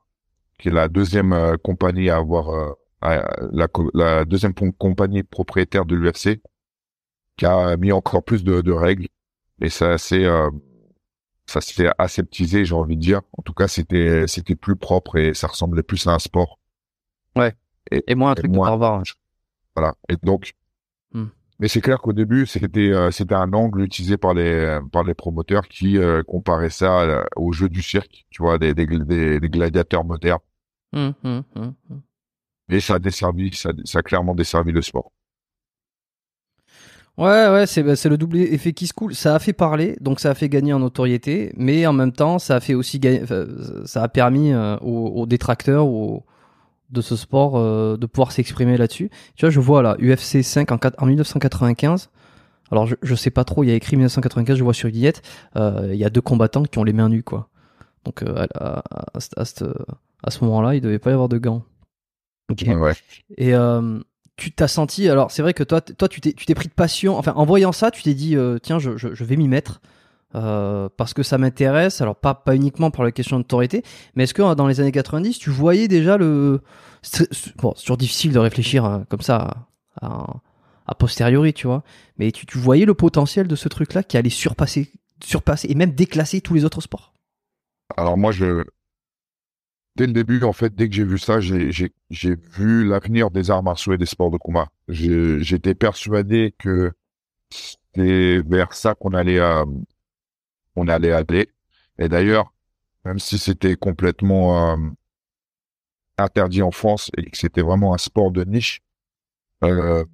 qui 0.60 0.70
est 0.70 0.72
la 0.72 0.88
deuxième 0.88 1.34
euh, 1.34 1.58
compagnie 1.58 2.10
à 2.10 2.18
avoir 2.18 2.50
euh, 2.50 2.74
la, 3.02 3.68
la, 3.94 4.26
deuxième 4.26 4.54
compagnie 4.54 5.24
propriétaire 5.24 5.86
de 5.86 5.96
l'UFC, 5.96 6.42
qui 7.38 7.46
a 7.46 7.78
mis 7.78 7.92
encore 7.92 8.24
plus 8.24 8.44
de, 8.44 8.62
de 8.62 8.72
règles. 8.72 9.08
Et 9.62 9.70
ça, 9.70 9.98
c'est 9.98 10.26
ça 11.50 11.62
s'est 11.62 11.90
aseptisé, 11.98 12.64
j'ai 12.64 12.76
envie 12.76 12.96
de 12.96 13.02
dire. 13.02 13.22
En 13.38 13.42
tout 13.42 13.54
cas, 13.54 13.68
c'était 13.68 14.28
c'était 14.28 14.56
plus 14.56 14.76
propre 14.76 15.18
et 15.18 15.34
ça 15.34 15.48
ressemblait 15.48 15.84
plus 15.84 16.08
à 16.08 16.12
un 16.12 16.20
sport. 16.20 16.60
Ouais. 17.36 17.54
Et, 17.92 18.14
moins 18.16 18.32
un 18.32 18.36
truc 18.36 18.52
de 18.52 18.58
barbare. 18.58 19.04
Voilà. 19.76 19.96
Et 20.10 20.16
donc, 20.22 20.54
hmm. 21.14 21.26
mais 21.60 21.68
c'est 21.68 21.82
clair 21.82 22.00
qu'au 22.00 22.14
début, 22.14 22.46
c'était 22.46 22.92
euh, 22.92 23.10
c'était 23.10 23.36
un 23.36 23.52
angle 23.54 23.82
utilisé 23.82 24.18
par 24.18 24.34
les 24.34 24.80
par 24.92 25.04
les 25.04 25.16
promoteurs 25.16 25.68
qui 25.68 25.98
euh, 25.98 26.22
comparaient 26.24 26.70
ça 26.70 27.02
euh, 27.02 27.24
au 27.36 27.52
jeu 27.52 27.68
du 27.68 27.82
cirque, 27.82 28.26
tu 28.30 28.44
vois, 28.44 28.60
des 28.60 28.74
des, 28.74 28.86
des, 28.86 29.50
gladiateurs 29.50 30.06
modernes. 30.06 30.40
Hmm, 30.94 31.12
hmm, 31.24 31.42
et 32.70 32.80
ça 32.80 32.96
a 32.96 33.00
desservi, 33.00 33.54
ça, 33.56 33.72
ça 33.86 34.00
a 34.00 34.02
clairement 34.04 34.36
desservi 34.36 34.72
le 34.72 34.82
sport. 34.82 35.12
Ouais, 37.20 37.50
ouais, 37.50 37.68
c'est 37.68 37.84
bah, 37.84 37.96
le 38.06 38.18
double 38.18 38.38
effet 38.38 38.72
qui 38.72 38.88
se 38.88 38.94
coule. 38.94 39.14
Ça 39.14 39.36
a 39.36 39.40
fait 39.40 39.52
parler, 39.52 39.98
donc 40.00 40.22
ça 40.22 40.32
a 40.32 40.36
fait 40.36 40.48
gagner 40.48 40.72
en 40.72 40.80
notoriété, 40.80 41.52
mais 41.58 41.86
en 41.86 41.92
même 41.92 42.14
temps, 42.14 42.40
ça 42.40 42.56
a 42.56 42.60
fait 42.62 42.76
aussi 42.76 42.98
gagner, 42.98 43.24
ça 43.84 44.04
a 44.04 44.08
permis 44.08 44.54
euh, 44.54 44.78
aux, 44.78 45.26
détracteurs 45.26 45.86
de 46.90 47.02
ce 47.02 47.18
sport 47.18 47.58
euh, 47.58 47.98
de 47.98 48.06
pouvoir 48.06 48.32
s'exprimer 48.32 48.78
là-dessus. 48.78 49.10
Tu 49.36 49.46
vois, 49.46 49.50
je 49.50 49.60
vois 49.60 49.82
là 49.82 49.98
UFC 50.00 50.42
5 50.42 50.72
en, 50.72 50.80
en 50.98 51.06
1995. 51.06 52.10
Alors 52.72 52.88
je, 52.88 52.96
je 53.02 53.16
sais 53.16 53.32
pas 53.32 53.44
trop, 53.44 53.66
il 53.66 53.68
y 53.68 53.72
a 53.72 53.76
écrit 53.76 53.98
1995, 53.98 54.58
je 54.58 54.64
vois 54.64 54.74
sur 54.74 54.90
Guillette, 54.90 55.22
euh, 55.58 55.90
il 55.92 56.00
y 56.00 56.06
a 56.06 56.10
deux 56.10 56.22
combattants 56.22 56.64
qui 56.64 56.80
ont 56.80 56.86
les 56.86 56.94
mains 56.94 57.10
nues 57.10 57.24
quoi. 57.24 57.50
Donc 58.06 58.24
à, 58.24 58.48
à, 58.56 58.84
à, 59.36 60.32
ce 60.32 60.44
moment-là, 60.46 60.76
il 60.76 60.80
devait 60.80 61.00
pas 61.00 61.10
y 61.10 61.14
avoir 61.14 61.28
de 61.28 61.38
gants. 61.38 61.64
Ok. 62.50 62.64
Ouais. 62.66 62.94
Et 63.38 63.54
tu 64.40 64.52
t'as 64.52 64.68
senti 64.68 65.10
alors 65.10 65.32
c'est 65.32 65.42
vrai 65.42 65.54
que 65.54 65.64
toi 65.64 65.82
toi 65.82 66.08
tu 66.08 66.22
t'es 66.22 66.34
tu 66.34 66.46
t'es 66.46 66.56
pris 66.56 66.68
de 66.68 66.74
passion 66.74 67.18
enfin 67.18 67.34
en 67.36 67.46
voyant 67.46 67.72
ça 67.72 67.92
tu 67.92 68.02
t'es 68.02 68.14
dit 68.14 68.36
euh, 68.36 68.58
tiens 68.58 68.80
je, 68.80 68.98
je, 68.98 69.24
vais 69.24 69.36
m'y 69.36 69.48
mettre 69.48 69.82
euh, 70.36 70.90
parce 70.98 71.14
que 71.14 71.24
ça 71.24 71.38
m'intéresse 71.38 72.02
alors 72.02 72.16
pas 72.16 72.34
pas 72.34 72.56
uniquement 72.56 72.92
pour 72.92 73.04
la 73.04 73.12
question 73.12 73.38
de 73.38 73.42
notoriété 73.42 73.84
mais 74.16 74.24
est-ce 74.24 74.34
que 74.34 74.54
dans 74.56 74.68
les 74.68 74.80
années 74.80 74.92
90 74.92 75.38
tu 75.38 75.50
voyais 75.50 75.88
déjà 75.88 76.18
le 76.18 76.62
bon 77.58 77.74
c'est 77.76 77.82
toujours 77.84 77.98
difficile 77.98 78.32
de 78.32 78.40
réfléchir 78.40 78.86
euh, 78.86 79.00
comme 79.10 79.22
ça 79.22 79.68
à, 80.02 80.28
à, 80.88 80.96
posteriori 80.96 81.54
tu 81.54 81.68
vois 81.68 81.84
mais 82.18 82.32
tu, 82.32 82.46
tu 82.46 82.58
voyais 82.58 82.86
le 82.86 82.94
potentiel 82.94 83.48
de 83.48 83.56
ce 83.56 83.68
truc 83.68 83.94
là 83.94 84.04
qui 84.04 84.18
allait 84.18 84.30
surpasser 84.30 84.92
surpasser 85.24 85.68
et 85.70 85.76
même 85.76 85.92
déclasser 85.92 86.42
tous 86.42 86.54
les 86.54 86.66
autres 86.66 86.82
sports? 86.82 87.14
Alors 87.98 88.18
moi 88.18 88.32
je 88.32 88.64
dès 89.96 90.08
le 90.08 90.14
début, 90.14 90.44
en 90.44 90.54
fait, 90.54 90.74
dès 90.76 90.90
que 90.90 90.96
j'ai 90.96 91.04
vu 91.04 91.18
ça, 91.18 91.40
j'ai 91.40 91.92
vu 92.10 92.86
l'avenir 92.88 93.32
des 93.32 93.52
arts 93.52 93.64
martiaux 93.64 93.94
et 93.94 93.98
des 93.98 94.06
sports 94.06 94.32
de 94.32 94.38
combat. 94.38 94.70
J'étais 94.88 95.76
persuadé 95.76 96.56
que 96.58 96.94
c'était 97.50 98.42
vers 98.42 98.74
ça 98.74 98.96
qu'on 98.96 99.14
allait, 99.14 99.40
euh, 99.40 99.66
allait 100.88 101.12
aller. 101.12 101.50
Et 101.98 102.08
d'ailleurs, 102.10 102.54
même 103.06 103.20
si 103.20 103.38
c'était 103.38 103.76
complètement, 103.76 104.74
euh, 104.74 104.78
interdit 106.20 106.62
en 106.62 106.72
France 106.72 107.12
et 107.18 107.30
que 107.30 107.38
c'était 107.38 107.62
vraiment 107.62 107.94
un 107.94 107.98
sport 107.98 108.32
de 108.32 108.44
niche, 108.44 108.82
euh, 109.64 110.06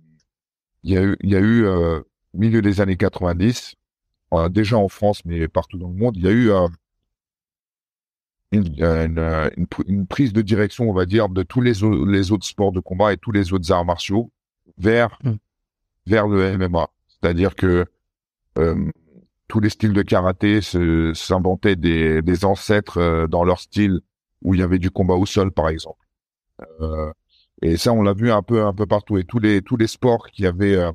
il 0.84 0.94
y 0.94 0.98
a 0.98 1.04
eu, 1.04 1.18
y 1.24 1.36
a 1.36 1.40
eu 1.40 1.66
euh, 1.66 2.02
milieu 2.34 2.62
des 2.62 2.82
années 2.82 2.98
90, 2.98 3.76
euh, 4.34 4.50
déjà 4.50 4.78
en 4.78 4.88
France 4.88 5.24
mais 5.26 5.48
partout 5.48 5.78
dans 5.78 5.90
le 5.90 5.96
monde, 5.96 6.18
il 6.18 6.24
y 6.24 6.28
a 6.28 6.32
eu 6.32 6.52
une, 8.56 8.76
une, 8.78 9.20
une, 9.58 9.68
une, 9.88 10.08
prise 10.08 10.34
de 10.34 10.42
direction, 10.42 10.90
on 10.90 10.94
va 10.94 11.06
dire, 11.06 11.30
de 11.30 11.44
tous 11.44 11.62
les, 11.62 11.74
les 12.08 12.32
autres 12.32 12.46
sports 12.46 12.72
de 12.72 12.80
combat 12.80 13.14
et 13.14 13.18
tous 13.18 13.32
les 13.32 13.54
autres 13.54 13.72
arts 13.72 13.86
martiaux 13.86 14.32
vers 14.78 15.18
Mm. 15.24 15.36
vers 16.08 16.28
le 16.28 16.58
MMA. 16.58 16.90
C'est-à-dire 17.08 17.56
que 17.56 17.86
euh, 18.58 18.92
tous 19.48 19.60
les 19.60 19.70
styles 19.70 19.94
de 19.94 20.02
karaté 20.02 20.62
s'inventaient 20.62 21.76
des, 21.76 22.22
des 22.22 22.46
ancêtres 22.46 22.98
euh, 23.00 23.28
dans 23.28 23.44
leur 23.44 23.60
style 23.60 24.02
où 24.42 24.54
il 24.54 24.60
y 24.60 24.64
avait 24.64 24.80
du 24.80 24.92
combat 24.92 25.16
au 25.16 25.26
sol, 25.26 25.52
par 25.52 25.70
exemple. 25.70 26.06
Euh, 26.82 27.12
et 27.62 27.78
ça, 27.78 27.94
on 27.94 28.04
l'a 28.04 28.14
vu 28.14 28.32
un 28.32 28.42
peu 28.44 28.66
un 28.66 28.74
peu 28.74 28.86
partout. 28.86 29.18
Et 29.18 29.24
tous 29.24 29.40
les 29.40 29.62
tous 29.62 29.78
les 29.78 29.88
sports 29.88 30.28
qui 30.28 30.46
avaient 30.46 30.76
euh, 30.76 30.92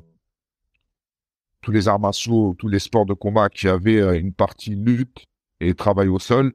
tous 1.61 1.71
les 1.71 1.87
arts 1.87 1.99
martiaux, 1.99 2.55
tous 2.57 2.67
les 2.67 2.79
sports 2.79 3.05
de 3.05 3.13
combat 3.13 3.49
qui 3.49 3.67
avaient 3.67 4.01
euh, 4.01 4.19
une 4.19 4.33
partie 4.33 4.75
lutte 4.75 5.25
et 5.59 5.73
travail 5.75 6.07
au 6.07 6.19
sol 6.19 6.53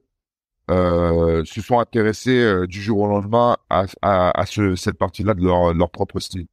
euh, 0.69 1.43
se 1.45 1.61
sont 1.61 1.79
intéressés 1.79 2.39
euh, 2.41 2.67
du 2.67 2.81
jour 2.81 2.99
au 2.99 3.07
lendemain 3.07 3.57
à, 3.69 3.85
à, 4.01 4.39
à 4.39 4.45
ce, 4.45 4.75
cette 4.75 4.97
partie-là 4.97 5.33
de 5.33 5.43
leur, 5.43 5.73
leur 5.73 5.89
propre 5.91 6.19
style. 6.19 6.47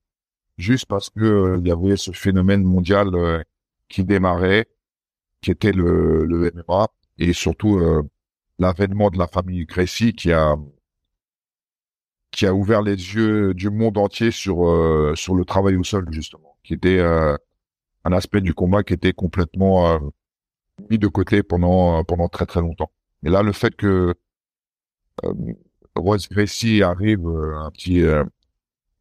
Juste 0.59 0.87
parce 0.87 1.11
que 1.11 1.20
euh, 1.24 1.59
il 1.61 1.68
y 1.68 1.72
avait 1.72 1.96
ce 1.96 2.12
phénomène 2.12 2.62
mondial 2.64 3.14
euh, 3.14 3.42
qui 3.88 4.05
démarrait, 4.05 4.68
qui 5.42 5.50
était 5.50 5.72
le, 5.72 6.24
le 6.27 6.50
MMA, 6.55 6.88
et 7.18 7.33
surtout 7.33 7.81
l'avènement 8.59 9.11
de 9.11 9.18
la 9.18 9.29
famille 9.29 9.66
Gracie 9.66 10.14
qui 10.14 10.33
a 10.33 10.57
qui 12.31 12.46
a 12.46 12.55
ouvert 12.55 12.83
les 12.83 12.92
yeux 12.96 13.55
du 13.55 13.70
monde 13.70 13.96
entier 13.98 14.31
sur 14.31 14.66
euh, 14.68 15.14
sur 15.16 15.35
le 15.35 15.44
travail 15.44 15.77
au 15.77 15.85
sol 15.85 16.07
justement, 16.11 16.57
qui 16.64 16.74
était 16.74 16.98
euh, 16.98 17.37
un 18.05 18.12
aspect 18.12 18.40
du 18.40 18.55
combat 18.55 18.83
qui 18.85 18.94
était 18.94 19.12
complètement 19.12 19.94
euh, 19.94 19.98
mis 20.90 20.98
de 20.98 21.09
côté 21.09 21.42
pendant 21.42 22.05
pendant 22.05 22.29
très 22.29 22.46
très 22.46 22.61
longtemps. 22.61 22.90
Et 23.25 23.31
là, 23.31 23.43
le 23.43 23.53
fait 23.53 23.75
que 23.75 24.15
euh, 25.25 25.33
Royce 25.97 26.29
Gracie 26.29 26.83
arrive, 26.83 27.27
euh, 27.27 27.57
un 27.59 27.71
petit 27.71 28.03
euh, 28.03 28.25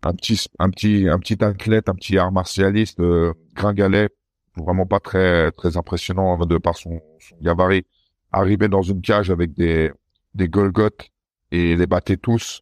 un 0.04 0.14
petit 0.14 0.48
un 0.60 0.70
petit 0.70 1.08
un 1.10 1.20
petit 1.20 1.44
athlète, 1.44 1.90
un 1.90 1.96
petit 1.96 2.18
art 2.18 2.32
martialiste 2.32 3.00
euh, 3.00 3.34
gringalet, 3.56 4.10
vraiment 4.58 4.86
pas 4.86 5.00
très 5.00 5.52
très 5.52 5.78
impressionnant 5.78 6.38
de 6.46 6.58
par 6.58 6.78
son, 6.78 7.02
son 7.20 7.36
gabarit, 7.42 7.86
arriver 8.32 8.68
dans 8.68 8.82
une 8.82 9.02
cage 9.02 9.32
avec 9.32 9.54
des 9.54 9.92
des 10.36 10.48
Golgoth 10.50 11.10
et 11.52 11.76
les 11.76 11.88
battait 11.88 12.18
tous 12.18 12.62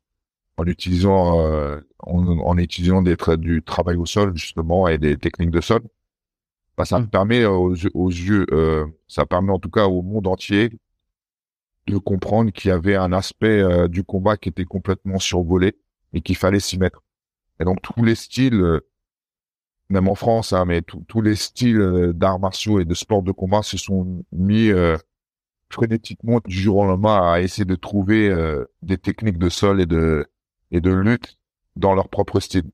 en 0.57 0.65
utilisant 0.65 1.41
euh, 1.45 1.79
en, 1.99 2.25
en 2.27 2.57
utilisant 2.57 3.01
des 3.01 3.15
tra- 3.15 3.37
du 3.37 3.63
travail 3.63 3.97
au 3.97 4.05
sol 4.05 4.35
justement 4.35 4.87
et 4.87 4.97
des 4.97 5.17
techniques 5.17 5.51
de 5.51 5.61
sol. 5.61 5.81
Bah, 6.77 6.85
ça 6.85 6.99
Mm. 6.99 7.07
permet 7.09 7.45
aux, 7.45 7.73
yeux- 7.75 7.91
aux 7.93 8.09
yeux, 8.09 8.45
euh, 8.51 8.85
ça 9.07 9.25
permet 9.25 9.51
en 9.51 9.59
tout 9.59 9.69
cas 9.69 9.85
au 9.87 10.01
monde 10.01 10.27
entier 10.27 10.71
de 11.87 11.97
comprendre 11.97 12.51
qu'il 12.51 12.69
y 12.69 12.71
avait 12.71 12.95
un 12.95 13.11
aspect 13.13 13.61
euh, 13.61 13.87
du 13.87 14.03
combat 14.03 14.37
qui 14.37 14.49
était 14.49 14.65
complètement 14.65 15.19
survolé 15.19 15.77
et 16.13 16.21
qu'il 16.21 16.35
fallait 16.37 16.59
s'y 16.59 16.77
mettre. 16.77 17.03
Et 17.59 17.65
donc 17.65 17.81
tous 17.81 18.03
les 18.03 18.15
styles, 18.15 18.55
euh, 18.61 18.81
même 19.89 20.07
en 20.07 20.15
France, 20.15 20.53
hein, 20.53 20.65
mais 20.65 20.81
tous- 20.81 21.21
les 21.21 21.35
styles 21.35 21.79
euh, 21.81 22.13
d'arts 22.13 22.39
martiaux 22.39 22.79
et 22.79 22.85
de 22.85 22.93
sports 22.93 23.23
de 23.23 23.31
combat 23.31 23.61
se 23.63 23.77
sont 23.77 24.23
mis 24.31 24.69
euh, 24.69 24.97
frénétiquement 25.69 26.39
du 26.45 26.55
jour 26.57 26.77
au 26.77 26.85
lendemain 26.85 27.31
à 27.31 27.41
essayer 27.41 27.65
de 27.65 27.75
trouver 27.75 28.29
euh, 28.29 28.65
des 28.81 28.97
techniques 28.97 29.37
de 29.39 29.49
sol 29.49 29.81
et 29.81 29.85
de 29.85 30.27
et 30.71 30.81
de 30.81 30.91
lutte 30.91 31.37
dans 31.75 31.93
leur 31.95 32.09
propre 32.09 32.39
style. 32.39 32.69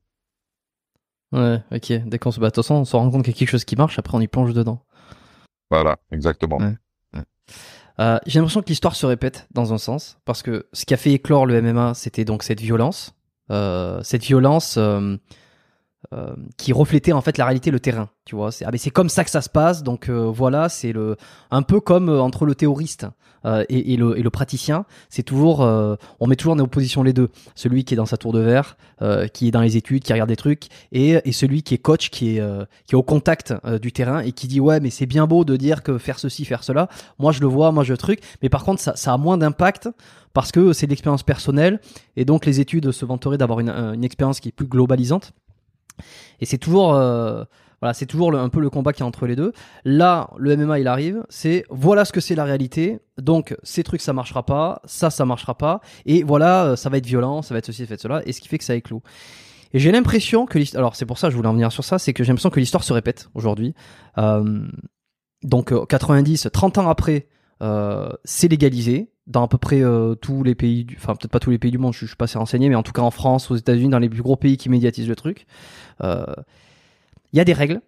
Ouais, 1.32 1.62
ok. 1.72 1.92
Dès 2.06 2.18
qu'on 2.18 2.30
se 2.30 2.40
bat, 2.40 2.46
de 2.48 2.54
toute 2.54 2.64
façon, 2.64 2.76
on 2.76 2.84
se 2.84 2.96
rend 2.96 3.10
compte 3.10 3.24
qu'il 3.24 3.32
y 3.34 3.36
a 3.36 3.38
quelque 3.38 3.50
chose 3.50 3.64
qui 3.64 3.76
marche, 3.76 3.98
après 3.98 4.16
on 4.16 4.20
y 4.20 4.28
plonge 4.28 4.54
dedans. 4.54 4.82
Voilà, 5.70 5.98
exactement. 6.10 6.58
Ouais. 6.58 6.76
Euh, 8.00 8.18
J'ai 8.26 8.38
l'impression 8.38 8.62
que 8.62 8.68
l'histoire 8.68 8.94
se 8.94 9.06
répète 9.06 9.48
dans 9.52 9.72
un 9.72 9.78
sens, 9.78 10.18
parce 10.24 10.42
que 10.42 10.66
ce 10.72 10.84
qui 10.84 10.94
a 10.94 10.96
fait 10.96 11.12
éclore 11.12 11.46
le 11.46 11.60
MMA, 11.60 11.94
c'était 11.94 12.24
donc 12.24 12.42
cette 12.42 12.60
violence, 12.60 13.14
euh, 13.50 14.00
cette 14.02 14.24
violence 14.24 14.78
euh, 16.12 16.34
qui 16.56 16.72
reflétait 16.72 17.12
en 17.12 17.20
fait 17.20 17.38
la 17.38 17.44
réalité, 17.44 17.70
le 17.70 17.80
terrain. 17.80 18.08
Tu 18.24 18.36
vois, 18.36 18.52
c'est 18.52 18.64
ah, 18.64 18.68
mais 18.70 18.78
c'est 18.78 18.90
comme 18.90 19.08
ça 19.08 19.24
que 19.24 19.30
ça 19.30 19.42
se 19.42 19.48
passe. 19.48 19.82
Donc 19.82 20.08
euh, 20.08 20.30
voilà, 20.30 20.68
c'est 20.68 20.92
le 20.92 21.16
un 21.50 21.62
peu 21.62 21.80
comme 21.80 22.08
euh, 22.08 22.20
entre 22.20 22.44
le 22.46 22.54
théoriste 22.54 23.06
euh, 23.44 23.64
et, 23.68 23.94
et 23.94 23.96
le, 23.96 24.16
et 24.16 24.22
le 24.22 24.30
praticien. 24.30 24.84
C'est 25.08 25.22
toujours, 25.22 25.60
on 25.60 26.26
met 26.26 26.36
toujours 26.36 26.54
en 26.54 26.58
opposition 26.60 27.02
les 27.02 27.12
deux. 27.12 27.30
Celui 27.54 27.84
qui 27.84 27.94
est 27.94 27.96
dans 27.96 28.06
sa 28.06 28.16
tour 28.16 28.32
de 28.32 28.40
verre, 28.40 28.76
qui 29.32 29.48
est 29.48 29.50
dans 29.50 29.60
les 29.60 29.76
études, 29.76 30.02
qui 30.02 30.12
regarde 30.12 30.28
des 30.28 30.36
trucs, 30.36 30.68
et, 30.92 31.18
et 31.24 31.32
celui 31.32 31.62
qui 31.62 31.74
est 31.74 31.78
coach, 31.78 32.10
qui 32.10 32.36
est 32.36 32.42
qui 32.86 32.94
est 32.94 32.96
au 32.96 33.02
contact 33.02 33.54
du 33.80 33.92
terrain 33.92 34.20
et 34.20 34.32
qui 34.32 34.46
dit 34.46 34.60
ouais, 34.60 34.80
mais 34.80 34.90
c'est 34.90 35.06
bien 35.06 35.26
beau 35.26 35.44
de 35.44 35.56
dire 35.56 35.82
que 35.82 35.98
faire 35.98 36.18
ceci, 36.18 36.44
faire 36.44 36.64
cela. 36.64 36.88
Moi 37.18 37.32
je 37.32 37.40
le 37.40 37.46
vois, 37.46 37.72
moi 37.72 37.84
je 37.84 37.94
truc, 37.94 38.20
mais 38.42 38.48
par 38.48 38.64
contre 38.64 38.80
ça, 38.80 38.94
ça 38.96 39.12
a 39.12 39.16
moins 39.16 39.38
d'impact 39.38 39.88
parce 40.32 40.52
que 40.52 40.72
c'est 40.72 40.86
de 40.86 40.90
l'expérience 40.90 41.22
personnelle 41.22 41.80
et 42.16 42.24
donc 42.24 42.44
les 42.44 42.60
études 42.60 42.92
se 42.92 43.04
vanteraient 43.04 43.38
d'avoir 43.38 43.60
une, 43.60 43.70
une 43.70 44.04
expérience 44.04 44.40
qui 44.40 44.48
est 44.48 44.52
plus 44.52 44.66
globalisante. 44.66 45.32
Et 46.40 46.46
c'est 46.46 46.58
toujours, 46.58 46.94
euh, 46.94 47.44
voilà, 47.80 47.94
c'est 47.94 48.06
toujours 48.06 48.34
un 48.34 48.48
peu 48.48 48.60
le 48.60 48.70
combat 48.70 48.92
qui 48.92 49.02
est 49.02 49.06
entre 49.06 49.26
les 49.26 49.36
deux. 49.36 49.52
Là, 49.84 50.30
le 50.36 50.56
MMA 50.56 50.80
il 50.80 50.88
arrive, 50.88 51.24
c'est 51.28 51.64
voilà 51.70 52.04
ce 52.04 52.12
que 52.12 52.20
c'est 52.20 52.34
la 52.34 52.44
réalité. 52.44 52.98
Donc 53.18 53.56
ces 53.62 53.82
trucs 53.82 54.00
ça 54.00 54.12
marchera 54.12 54.44
pas, 54.44 54.80
ça 54.84 55.10
ça 55.10 55.24
marchera 55.24 55.56
pas, 55.56 55.80
et 56.06 56.22
voilà 56.22 56.64
euh, 56.64 56.76
ça 56.76 56.88
va 56.88 56.98
être 56.98 57.06
violent, 57.06 57.42
ça 57.42 57.54
va 57.54 57.58
être 57.58 57.66
ceci, 57.66 57.82
ça 57.82 57.88
va 57.88 57.94
être 57.94 58.00
cela, 58.00 58.22
et 58.26 58.32
ce 58.32 58.40
qui 58.40 58.48
fait 58.48 58.58
que 58.58 58.64
ça 58.64 58.74
éclot. 58.74 59.02
Et 59.72 59.78
j'ai 59.78 59.92
l'impression 59.92 60.46
que 60.46 60.58
l'histoire, 60.58 60.80
alors 60.80 60.96
c'est 60.96 61.06
pour 61.06 61.18
ça 61.18 61.28
que 61.28 61.32
je 61.32 61.36
voulais 61.36 61.48
en 61.48 61.52
venir 61.52 61.72
sur 61.72 61.84
ça, 61.84 61.98
c'est 61.98 62.12
que 62.12 62.24
j'ai 62.24 62.28
l'impression 62.28 62.50
que 62.50 62.60
l'histoire 62.60 62.84
se 62.84 62.92
répète 62.92 63.28
aujourd'hui. 63.34 63.74
Euh, 64.16 64.66
donc 65.42 65.72
euh, 65.72 65.84
90, 65.84 66.48
30 66.52 66.78
ans 66.78 66.88
après, 66.88 67.12
euh, 67.16 67.37
c'est 67.60 68.48
légalisé 68.48 69.10
dans 69.28 69.44
à 69.44 69.48
peu 69.48 69.58
près 69.58 69.82
euh, 69.82 70.14
tous 70.14 70.42
les 70.42 70.54
pays, 70.54 70.84
du... 70.84 70.96
enfin 70.96 71.14
peut-être 71.14 71.30
pas 71.30 71.38
tous 71.38 71.50
les 71.50 71.58
pays 71.58 71.70
du 71.70 71.78
monde, 71.78 71.92
je, 71.92 72.00
je 72.00 72.06
suis 72.06 72.16
pas 72.16 72.24
assez 72.24 72.38
renseigné, 72.38 72.68
mais 72.68 72.74
en 72.74 72.82
tout 72.82 72.92
cas 72.92 73.02
en 73.02 73.10
France, 73.10 73.50
aux 73.50 73.56
États-Unis, 73.56 73.90
dans 73.90 73.98
les 73.98 74.08
plus 74.08 74.22
gros 74.22 74.36
pays 74.36 74.56
qui 74.56 74.68
médiatisent 74.68 75.08
le 75.08 75.16
truc, 75.16 75.46
euh, 76.02 76.24
il 77.32 77.36
y 77.36 77.40
a 77.40 77.44
des 77.44 77.52
règles. 77.52 77.80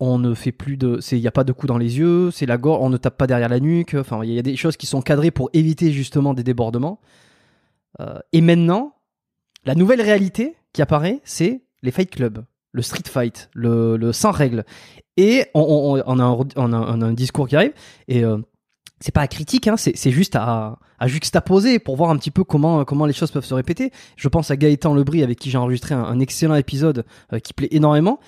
On 0.00 0.18
ne 0.18 0.34
fait 0.34 0.50
plus 0.50 0.76
de, 0.76 0.98
il 1.12 1.18
y 1.18 1.28
a 1.28 1.32
pas 1.32 1.44
de 1.44 1.52
coups 1.52 1.68
dans 1.68 1.78
les 1.78 1.98
yeux, 1.98 2.32
c'est 2.32 2.46
la 2.46 2.58
gorge, 2.58 2.80
on 2.82 2.90
ne 2.90 2.96
tape 2.96 3.16
pas 3.16 3.28
derrière 3.28 3.48
la 3.48 3.60
nuque. 3.60 3.94
Enfin, 3.94 4.24
il 4.24 4.32
y 4.32 4.38
a 4.38 4.42
des 4.42 4.56
choses 4.56 4.76
qui 4.76 4.86
sont 4.86 5.00
cadrées 5.00 5.30
pour 5.30 5.48
éviter 5.52 5.92
justement 5.92 6.34
des 6.34 6.42
débordements. 6.42 7.00
Euh, 8.00 8.18
et 8.32 8.40
maintenant, 8.40 8.96
la 9.64 9.76
nouvelle 9.76 10.02
réalité 10.02 10.56
qui 10.72 10.82
apparaît, 10.82 11.20
c'est 11.22 11.62
les 11.82 11.92
fight 11.92 12.10
clubs, 12.10 12.44
le 12.72 12.82
street 12.82 13.08
fight, 13.08 13.48
le, 13.54 14.10
sans 14.10 14.32
règles. 14.32 14.64
Et 15.16 15.44
on, 15.54 16.18
a 16.18 16.24
un, 16.56 17.12
discours 17.12 17.46
qui 17.46 17.54
arrive 17.54 17.74
et 18.08 18.24
euh, 18.24 18.38
c'est 19.02 19.12
pas 19.12 19.20
à 19.22 19.26
critique, 19.28 19.68
hein, 19.68 19.76
c'est 19.76 20.10
juste 20.10 20.36
à, 20.36 20.78
à 20.98 21.06
juxtaposer 21.08 21.78
pour 21.78 21.96
voir 21.96 22.10
un 22.10 22.16
petit 22.16 22.30
peu 22.30 22.44
comment 22.44 22.84
comment 22.84 23.04
les 23.06 23.12
choses 23.12 23.30
peuvent 23.30 23.44
se 23.44 23.54
répéter. 23.54 23.90
Je 24.16 24.28
pense 24.28 24.50
à 24.50 24.56
Gaëtan 24.56 24.94
Lebris 24.94 25.22
avec 25.22 25.38
qui 25.38 25.50
j'ai 25.50 25.58
enregistré 25.58 25.94
un, 25.94 26.18
excellent 26.20 26.54
épisode 26.54 27.04
euh, 27.32 27.38
qui 27.40 27.52
plaît 27.52 27.68
énormément 27.72 28.20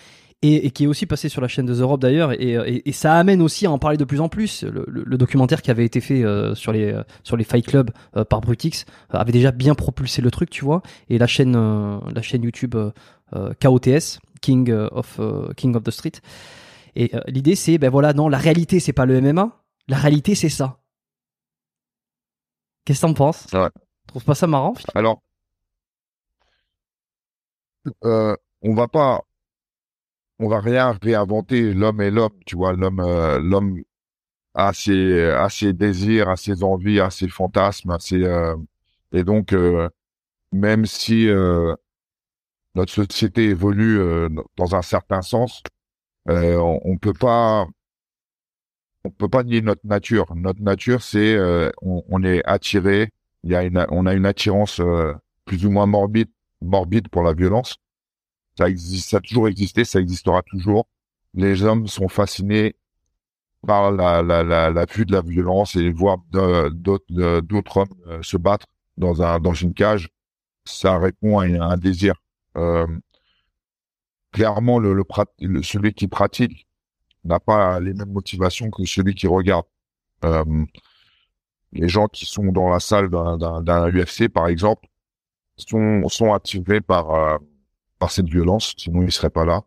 et, 0.43 0.67
et 0.67 0.71
qui 0.73 0.85
est 0.85 0.87
aussi 0.87 1.07
passé 1.07 1.29
sur 1.29 1.41
la 1.41 1.49
chaîne 1.49 1.65
de 1.65 1.75
The 1.75 1.99
d'ailleurs 2.01 2.33
et, 2.33 2.53
et, 2.53 2.89
et 2.89 2.93
ça 2.93 3.15
amène 3.15 3.41
aussi 3.41 3.65
à 3.67 3.71
en 3.71 3.79
parler 3.79 3.97
de 3.97 4.05
plus 4.05 4.21
en 4.21 4.29
plus. 4.29 4.63
Le, 4.65 4.85
le- 4.89 5.05
le 5.07 5.17
documentaire 5.17 5.63
qui 5.63 5.71
avait 5.71 5.85
été 5.87 6.01
fait 6.01 6.23
euh, 6.25 6.55
sur 6.55 6.73
les 6.73 6.93
euh, 6.93 7.03
sur 7.23 7.37
les 7.37 7.45
Fight 7.45 7.65
Club 7.67 7.91
euh, 8.17 8.25
par 8.25 8.41
Brutix 8.41 8.85
euh, 9.15 9.19
avait 9.19 9.33
déjà 9.33 9.53
bien 9.53 9.75
propulsé 9.75 10.21
le 10.23 10.31
truc, 10.31 10.51
tu 10.51 10.65
vois. 10.65 10.83
Et 11.09 11.19
la 11.19 11.27
chaîne 11.27 11.55
euh, 11.57 11.99
la 12.15 12.21
chaîne 12.23 12.43
YouTube 12.43 12.75
euh, 12.75 12.91
euh, 13.35 13.53
KOTS 13.63 14.19
King 14.43 14.71
of 14.93 15.17
euh, 15.21 15.49
King 15.57 15.77
of 15.77 15.85
the 15.85 15.91
Street. 15.91 16.13
Et 16.97 17.15
euh, 17.15 17.21
l'idée 17.29 17.55
c'est 17.55 17.79
ben 17.79 17.91
voilà 17.91 18.13
non 18.13 18.29
la 18.29 18.39
réalité 18.39 18.81
c'est 18.81 18.93
pas 18.93 19.07
le 19.07 19.21
MMA, 19.21 19.51
la 19.89 19.97
réalité 19.97 20.35
c'est 20.35 20.49
ça. 20.49 20.79
Qu'est-ce 22.85 23.01
que 23.01 23.07
t'en 23.07 23.15
penses? 23.15 23.47
Ouais. 23.53 23.71
Tu 23.75 24.09
trouves 24.09 24.25
pas 24.25 24.35
ça 24.35 24.47
marrant? 24.47 24.75
Alors, 24.95 25.23
euh, 28.05 28.37
on 28.63 28.75
va 28.75 28.89
pas, 28.89 29.23
on 30.39 30.49
va 30.49 30.61
rien 30.61 30.93
réinventer. 31.03 31.73
L'homme 31.73 32.01
est 32.01 32.11
l'homme, 32.11 32.39
tu 32.47 32.57
vois. 32.57 32.73
L'homme, 32.75 33.01
euh, 33.01 33.39
l'homme 33.41 33.83
a 34.55 34.73
ses, 34.73 35.31
a 35.31 35.49
ses 35.49 35.73
désirs, 35.73 36.29
a 36.29 36.37
ses 36.37 36.63
envies, 36.63 37.01
a 37.01 37.11
ses 37.11 37.29
fantasmes, 37.29 37.91
a 37.91 37.99
ses, 37.99 38.23
euh, 38.25 38.57
et 39.13 39.25
donc, 39.25 39.53
euh, 39.53 39.89
même 40.53 40.87
si 40.87 41.27
notre 42.75 42.93
société 42.93 43.45
évolue 43.45 43.99
dans 44.57 44.75
un 44.75 44.83
certain 44.83 45.23
sens, 45.23 45.63
on, 46.27 46.81
on 46.85 46.99
peut 46.99 47.13
pas, 47.15 47.67
on 49.05 49.11
peut 49.11 49.29
pas 49.29 49.45
nier 49.45 49.63
notre 49.63 49.87
nature. 49.87 50.35
Notre 50.35 50.63
nature, 50.63 51.03
c'est, 51.03 51.35
euh, 51.35 51.71
on, 51.83 52.23
est 52.23 52.43
attiré. 52.45 53.11
Il 53.43 53.51
y 53.51 53.55
a 53.55 53.63
une, 53.63 53.87
on 53.91 54.07
a 54.07 54.15
une 54.15 54.27
attirance 54.27 54.81
euh, 54.81 55.13
plus 55.45 55.67
ou 55.67 55.71
moins 55.71 55.87
morbide, 55.87 56.31
morbide 56.63 57.09
pour 57.09 57.23
la 57.23 57.35
violence. 57.35 57.77
Ça 58.59 58.69
existe, 58.69 59.11
ça 59.11 59.19
a 59.19 59.21
toujours 59.21 59.49
existé, 59.49 59.85
ça 59.85 60.01
existera 60.01 60.43
toujours. 60.43 60.87
Les 61.35 61.65
hommes 61.65 61.87
sont 61.87 62.09
fascinés 62.09 62.77
par 63.67 63.93
la, 63.93 64.23
la, 64.23 64.43
la, 64.43 64.71
la 64.71 64.85
vue 64.87 65.05
de 65.05 65.13
la 65.13 65.23
violence 65.23 65.75
et 65.77 65.91
voir 65.91 66.19
d'autres 66.73 67.41
d'autres 67.41 67.77
hommes 67.79 67.95
euh, 68.07 68.23
se 68.23 68.37
battre 68.37 68.67
dans 68.99 69.23
un 69.23 69.41
dans 69.41 69.55
une 69.55 69.75
cage 69.75 70.11
ça 70.65 70.99
répond 70.99 71.39
à 71.39 71.45
un, 71.45 71.77
désir. 71.77 72.15
Euh, 72.57 72.87
clairement, 74.33 74.79
le, 74.79 74.95
le, 74.95 75.63
celui 75.63 75.93
qui 75.95 76.09
pratique 76.09 76.67
n'a 77.25 77.41
pas 77.41 77.81
les 77.81 77.95
mêmes 77.95 78.13
motivations 78.13 78.71
que 78.71 78.85
celui 78.85 79.15
qui 79.15 79.27
regarde. 79.27 79.67
Euh, 80.25 80.45
les 81.73 81.89
gens 81.89 82.07
qui 82.09 82.27
sont 82.27 82.45
dans 82.53 82.69
la 82.71 82.81
salle 82.81 83.11
d'un 83.11 83.91
UFC, 83.91 84.29
par 84.29 84.49
exemple, 84.49 84.87
sont, 85.57 86.09
sont 86.09 86.33
attirés 86.33 86.81
par, 86.81 87.11
euh, 87.15 87.39
par 87.99 88.11
cette 88.11 88.29
violence, 88.29 88.75
sinon 88.77 89.03
ils 89.03 89.13
seraient 89.13 89.31
pas 89.31 89.45
là. 89.45 89.63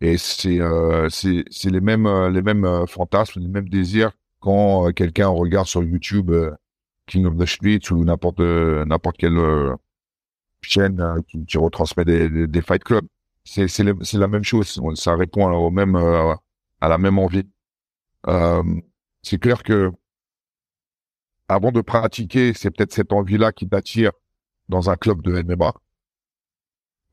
Et 0.00 0.16
c'est 0.16 0.60
euh, 0.60 1.08
les 1.24 1.80
mêmes 1.80 2.28
les 2.28 2.42
mêmes 2.42 2.86
fantasmes, 2.86 3.40
les 3.40 3.48
mêmes 3.48 3.68
désirs 3.68 4.12
quand 4.38 4.92
quelqu'un 4.92 5.26
regarde 5.28 5.66
sur 5.66 5.82
YouTube 5.82 6.30
King 7.06 7.26
of 7.26 7.36
the 7.36 7.46
Streets 7.46 7.90
ou 7.90 8.04
n'importe 8.04 8.38
n'importe 8.38 9.16
quelle 9.16 9.38
chaîne 10.60 11.22
qui, 11.26 11.58
retransmet 11.58 12.04
des, 12.04 12.46
des, 12.46 12.62
fight 12.62 12.84
clubs. 12.84 13.08
C'est 13.48 14.18
la 14.18 14.28
même 14.28 14.44
chose. 14.44 14.80
Ça 14.94 15.16
répond 15.16 15.50
au 15.50 15.70
même 15.70 15.96
à 16.80 16.88
la 16.88 16.98
même 16.98 17.18
envie. 17.18 17.44
Euh, 18.26 18.62
c'est 19.22 19.38
clair 19.38 19.62
que 19.62 19.90
avant 21.48 21.72
de 21.72 21.80
pratiquer, 21.80 22.52
c'est 22.54 22.70
peut-être 22.70 22.92
cette 22.92 23.12
envie-là 23.12 23.52
qui 23.52 23.68
t'attire 23.68 24.12
dans 24.68 24.90
un 24.90 24.96
club 24.96 25.22
de 25.22 25.42
MMA. 25.42 25.72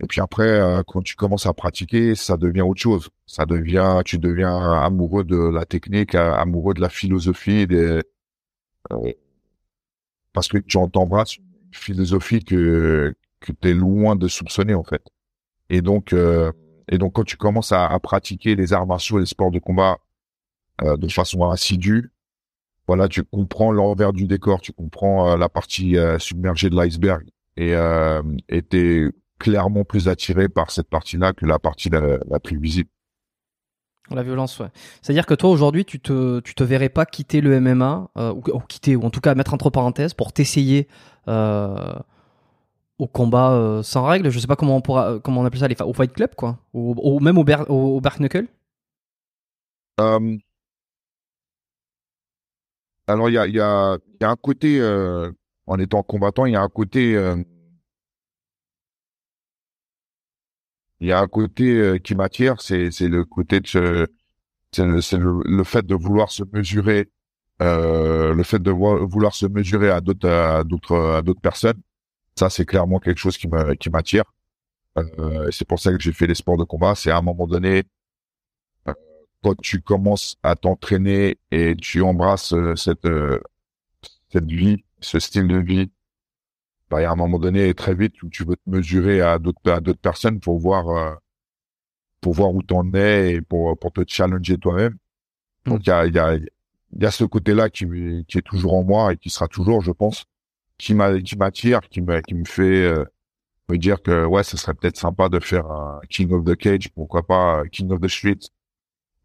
Et 0.02 0.08
puis 0.08 0.20
après, 0.20 0.48
euh, 0.48 0.84
quand 0.86 1.02
tu 1.02 1.16
commences 1.16 1.46
à 1.46 1.54
pratiquer, 1.54 2.16
ça 2.16 2.36
devient 2.36 2.62
autre 2.62 2.82
chose. 2.82 3.10
Ça 3.28 3.46
devient, 3.46 4.02
tu 4.04 4.20
deviens 4.20 4.74
amoureux 4.74 5.24
de 5.24 5.38
la 5.38 5.66
technique, 5.66 6.16
amoureux 6.16 6.74
de 6.74 6.82
la 6.82 6.90
philosophie, 6.90 7.66
des, 7.66 8.02
euh, 8.92 9.14
parce 10.34 10.48
que 10.50 10.58
tu 10.58 10.78
t'embrasses 10.92 11.38
une 11.38 11.46
philosophie 11.72 12.44
que 12.44 13.16
que 13.40 13.52
tu 13.54 13.70
es 13.70 13.74
loin 13.74 14.16
de 14.16 14.28
soupçonner 14.28 14.74
en 14.74 14.84
fait. 14.84 15.04
Et 15.70 15.82
donc, 15.82 16.14
euh, 16.14 16.52
et 16.90 16.98
donc 16.98 17.14
quand 17.14 17.24
tu 17.24 17.38
commences 17.38 17.72
à, 17.72 17.98
pratiquer 18.00 18.56
les 18.56 18.74
arts 18.74 18.86
martiaux, 18.86 19.20
les 19.20 19.26
sports 19.26 19.52
de 19.52 19.60
combat 19.60 19.98
euh, 20.84 20.98
de 20.98 21.08
façon 21.08 21.50
assidue, 21.50 22.12
voilà, 22.88 23.08
tu 23.08 23.24
comprends 23.24 23.72
l'envers 23.72 24.14
du 24.14 24.28
décor, 24.28 24.62
tu 24.62 24.72
comprends 24.72 25.32
euh, 25.32 25.38
la 25.38 25.50
partie 25.50 25.96
submergée 26.20 26.70
de 26.70 26.76
l'iceberg 26.76 27.26
et 27.58 27.74
euh, 27.74 28.22
t'es 28.70 29.06
clairement 29.40 29.84
plus 29.84 30.08
attiré 30.08 30.48
par 30.50 30.72
cette 30.72 30.90
partie-là 30.90 31.34
que 31.34 31.46
la 31.46 31.58
partie 31.58 31.90
la, 31.90 32.40
plus 32.40 32.60
visible. 32.60 32.90
La 34.12 34.22
violence, 34.22 34.60
ouais. 34.60 34.68
C'est-à-dire 35.02 35.26
que 35.26 35.34
toi 35.34 35.50
aujourd'hui, 35.50 35.84
tu 35.84 36.00
te, 36.00 36.40
tu 36.42 36.54
te 36.54 36.64
verrais 36.64 36.90
pas 36.90 37.08
quitter 37.08 37.42
le 37.42 37.60
MMA 37.60 38.12
ou, 38.16 38.42
quitter 38.68 38.96
ou 38.96 39.04
en 39.04 39.10
tout 39.10 39.20
cas 39.20 39.34
mettre 39.34 39.56
entre 39.56 39.72
parenthèses 39.72 40.14
pour 40.14 40.32
t'essayer 40.32 40.88
au 42.98 43.08
combat 43.08 43.82
sans 43.84 44.06
règles. 44.06 44.30
Je 44.30 44.40
sais 44.40 44.48
pas 44.48 44.56
comment 44.56 44.78
on 44.78 44.82
pourra, 44.82 45.20
comment 45.20 45.42
on 45.42 45.46
appelle 45.46 45.60
ça, 45.60 45.68
les 45.68 45.82
au 45.82 45.94
Fight 45.94 46.14
Club 46.14 46.36
quoi, 46.36 46.60
ou, 46.74 47.20
même 47.20 47.38
au, 47.38 47.44
ber, 47.44 47.70
au, 47.70 47.98
au 47.98 48.02
Knuckle. 48.02 48.48
alors 53.08 53.30
il 53.30 53.34
y 53.34 53.60
a, 53.60 53.98
un 54.22 54.36
côté, 54.36 54.80
euh, 54.80 55.32
en 55.68 55.80
étant 55.80 56.04
combattant, 56.04 56.46
il 56.46 56.54
y 56.54 56.56
a 56.56 56.62
un 56.62 56.70
côté, 56.70 57.16
euh, 57.16 57.36
euh, 61.02 61.98
qui 62.00 62.16
m'attire, 62.16 62.62
c'est 62.62 62.90
le 63.02 63.26
côté 63.26 63.60
de 63.60 64.08
le, 64.78 65.64
fait 65.64 65.86
de 65.86 65.96
vouloir 65.96 66.32
se 66.32 66.44
mesurer, 66.52 67.10
le 67.60 68.44
fait 68.44 68.60
de 68.62 68.72
vouloir 68.72 69.36
se 69.36 69.46
mesurer 69.46 69.90
à 69.90 70.02
d'autres 70.02 70.30
à 70.30 70.64
d'autres 70.64 71.42
personnes. 71.42 71.82
Ça 72.38 72.50
c'est 72.50 72.66
clairement 72.66 73.00
quelque 73.00 73.20
chose 73.20 73.38
qui 73.38 73.48
m'attire. 73.48 74.24
c'est 75.52 75.68
pour 75.68 75.80
ça 75.80 75.92
que 75.92 76.00
j'ai 76.00 76.14
fait 76.14 76.28
les 76.28 76.36
sports 76.36 76.58
de 76.58 76.64
combat. 76.64 76.96
C'est 76.96 77.12
à 77.12 77.18
un 77.18 77.22
moment 77.22 77.48
donné 77.48 77.84
quand 79.46 79.56
tu 79.62 79.80
commences 79.80 80.38
à 80.42 80.56
t'entraîner 80.56 81.38
et 81.52 81.76
tu 81.76 82.02
embrasses 82.02 82.54
euh, 82.54 82.76
cette 82.76 83.06
euh, 83.06 83.40
cette 84.30 84.48
vie, 84.52 84.84
ce 85.02 85.20
style 85.20 85.48
de 85.48 85.58
vie, 85.60 85.92
bah, 86.90 87.00
il 87.00 87.04
y 87.04 87.06
a 87.06 87.12
un 87.12 87.16
moment 87.16 87.38
donné 87.38 87.74
très 87.76 87.94
vite 87.94 88.24
où 88.24 88.30
tu 88.30 88.44
veux 88.44 88.56
te 88.56 88.68
mesurer 88.68 89.22
à 89.22 89.38
d'autres 89.38 89.72
à 89.72 89.82
d'autres 89.82 90.00
personnes 90.00 90.40
pour 90.40 90.58
voir 90.58 90.90
euh, 90.90 91.14
pour 92.22 92.34
voir 92.34 92.56
où 92.56 92.64
t'en 92.64 92.92
es 92.94 93.34
et 93.36 93.42
pour 93.42 93.78
pour 93.78 93.92
te 93.94 94.02
challenger 94.08 94.58
toi-même. 94.58 94.98
Donc 95.66 95.86
il 95.86 95.90
y 95.90 95.92
a 95.92 96.08
il 96.08 96.16
y 96.16 96.20
a 96.20 96.36
il 96.36 96.50
y 97.04 97.06
a 97.06 97.12
ce 97.12 97.24
côté-là 97.24 97.70
qui 97.70 97.86
qui 98.28 98.40
est 98.40 98.42
toujours 98.42 98.74
en 98.74 98.84
moi 98.84 99.14
et 99.14 99.18
qui 99.18 99.30
sera 99.30 99.48
toujours, 99.48 99.82
je 99.82 99.92
pense, 99.92 100.26
qui 100.78 100.94
m'a 100.94 101.20
qui 101.22 101.38
m'attire, 101.38 101.82
qui 101.90 102.02
me 102.02 102.22
qui 102.22 102.36
me 102.36 102.46
fait 102.46 102.94
me 103.70 103.78
dire 103.78 104.02
que 104.02 104.26
ouais, 104.26 104.44
ce 104.44 104.58
serait 104.58 104.74
peut-être 104.74 104.98
sympa 104.98 105.30
de 105.30 105.40
faire 105.40 105.66
un 105.72 106.00
King 106.10 106.32
of 106.34 106.46
the 106.46 106.56
Cage, 106.56 106.90
pourquoi 106.94 107.26
pas 107.26 107.64
King 107.72 107.92
of 107.92 108.02
the 108.02 108.08
Street 108.08 108.40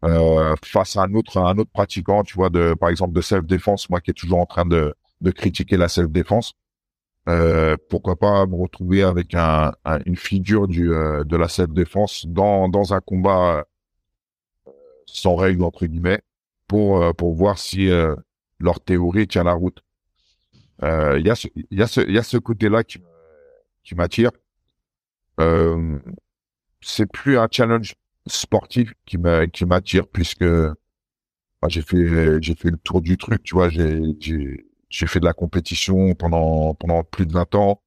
euh, 0.03 0.55
face 0.63 0.95
à 0.97 1.03
un 1.03 1.13
autre 1.13 1.37
un 1.37 1.57
autre 1.57 1.71
pratiquant, 1.71 2.23
tu 2.23 2.35
vois, 2.35 2.49
de 2.49 2.73
par 2.73 2.89
exemple 2.89 3.13
de 3.13 3.21
self 3.21 3.45
défense, 3.45 3.89
moi 3.89 4.01
qui 4.01 4.11
est 4.11 4.15
toujours 4.15 4.39
en 4.39 4.45
train 4.45 4.65
de 4.65 4.95
de 5.21 5.31
critiquer 5.31 5.77
la 5.77 5.87
self 5.89 6.09
défense. 6.09 6.53
Euh, 7.29 7.77
pourquoi 7.89 8.15
pas 8.17 8.47
me 8.47 8.55
retrouver 8.55 9.03
avec 9.03 9.35
un, 9.35 9.73
une 10.05 10.15
figure 10.15 10.67
du 10.67 10.91
euh, 10.93 11.23
de 11.23 11.37
la 11.37 11.47
self 11.47 11.69
défense 11.71 12.25
dans 12.27 12.67
dans 12.69 12.93
un 12.95 12.99
combat 13.01 13.65
euh, 14.67 14.71
sans 15.05 15.35
règles 15.35 15.63
entre 15.63 15.85
guillemets 15.85 16.21
pour 16.67 17.15
pour 17.15 17.33
voir 17.35 17.59
si 17.59 17.89
leur 18.59 18.79
théorie 18.81 19.27
tient 19.27 19.43
la 19.43 19.53
route. 19.53 19.83
Il 20.83 21.25
y 21.25 21.29
a 21.29 21.35
ce 21.35 21.47
il 21.55 21.79
y 21.79 21.81
a 21.83 21.87
ce 21.87 22.01
il 22.01 22.13
y 22.13 22.17
a 22.17 22.23
ce 22.23 22.37
côté 22.37 22.69
là 22.69 22.83
qui 22.83 22.99
qui 23.83 23.95
m'attire. 23.95 24.31
c'est 26.81 27.05
plus 27.11 27.37
un 27.37 27.47
challenge 27.51 27.95
sportif 28.27 28.93
qui 29.05 29.17
qui 29.53 29.65
m'attire 29.65 30.07
puisque 30.07 30.45
j'ai 31.67 31.81
fait 31.81 32.41
j'ai 32.41 32.55
fait 32.55 32.69
le 32.71 32.77
tour 32.77 33.01
du 33.01 33.17
truc 33.17 33.43
tu 33.43 33.55
vois 33.55 33.69
j'ai 33.69 34.01
j'ai 34.19 34.65
j'ai 34.89 35.07
fait 35.07 35.19
de 35.19 35.25
la 35.25 35.33
compétition 35.33 36.13
pendant 36.15 36.73
pendant 36.75 37.03
plus 37.03 37.25
de 37.25 37.33
20 37.33 37.55
ans 37.55 37.81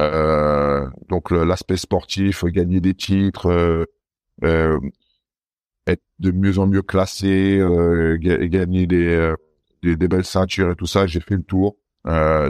euh, 0.00 0.88
donc 1.08 1.30
l'aspect 1.30 1.76
sportif 1.76 2.44
gagner 2.44 2.80
des 2.80 2.94
titres 2.94 3.46
euh, 3.50 3.84
euh, 4.44 4.80
être 5.86 6.02
de 6.18 6.30
mieux 6.32 6.58
en 6.58 6.66
mieux 6.66 6.82
classé 6.82 7.58
euh, 7.60 8.16
gagner 8.18 8.86
des, 8.86 9.34
des, 9.84 9.96
des 9.96 10.08
belles 10.08 10.24
ceintures 10.24 10.70
et 10.70 10.76
tout 10.76 10.86
ça 10.86 11.06
j'ai 11.06 11.20
fait 11.20 11.36
le 11.36 11.42
tour 11.42 11.76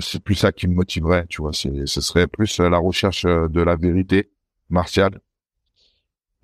c'est 0.01 0.23
plus 0.23 0.35
ça 0.35 0.53
qui 0.53 0.67
me 0.67 0.75
motiverait 0.75 1.27
tu 1.29 1.43
vois 1.43 1.53
c'est 1.53 1.87
ce 1.87 2.01
serait 2.01 2.27
plus 2.27 2.59
la 2.59 2.79
recherche 2.79 3.25
de 3.25 3.61
la 3.61 3.77
vérité 3.77 4.31
martiale 4.69 5.21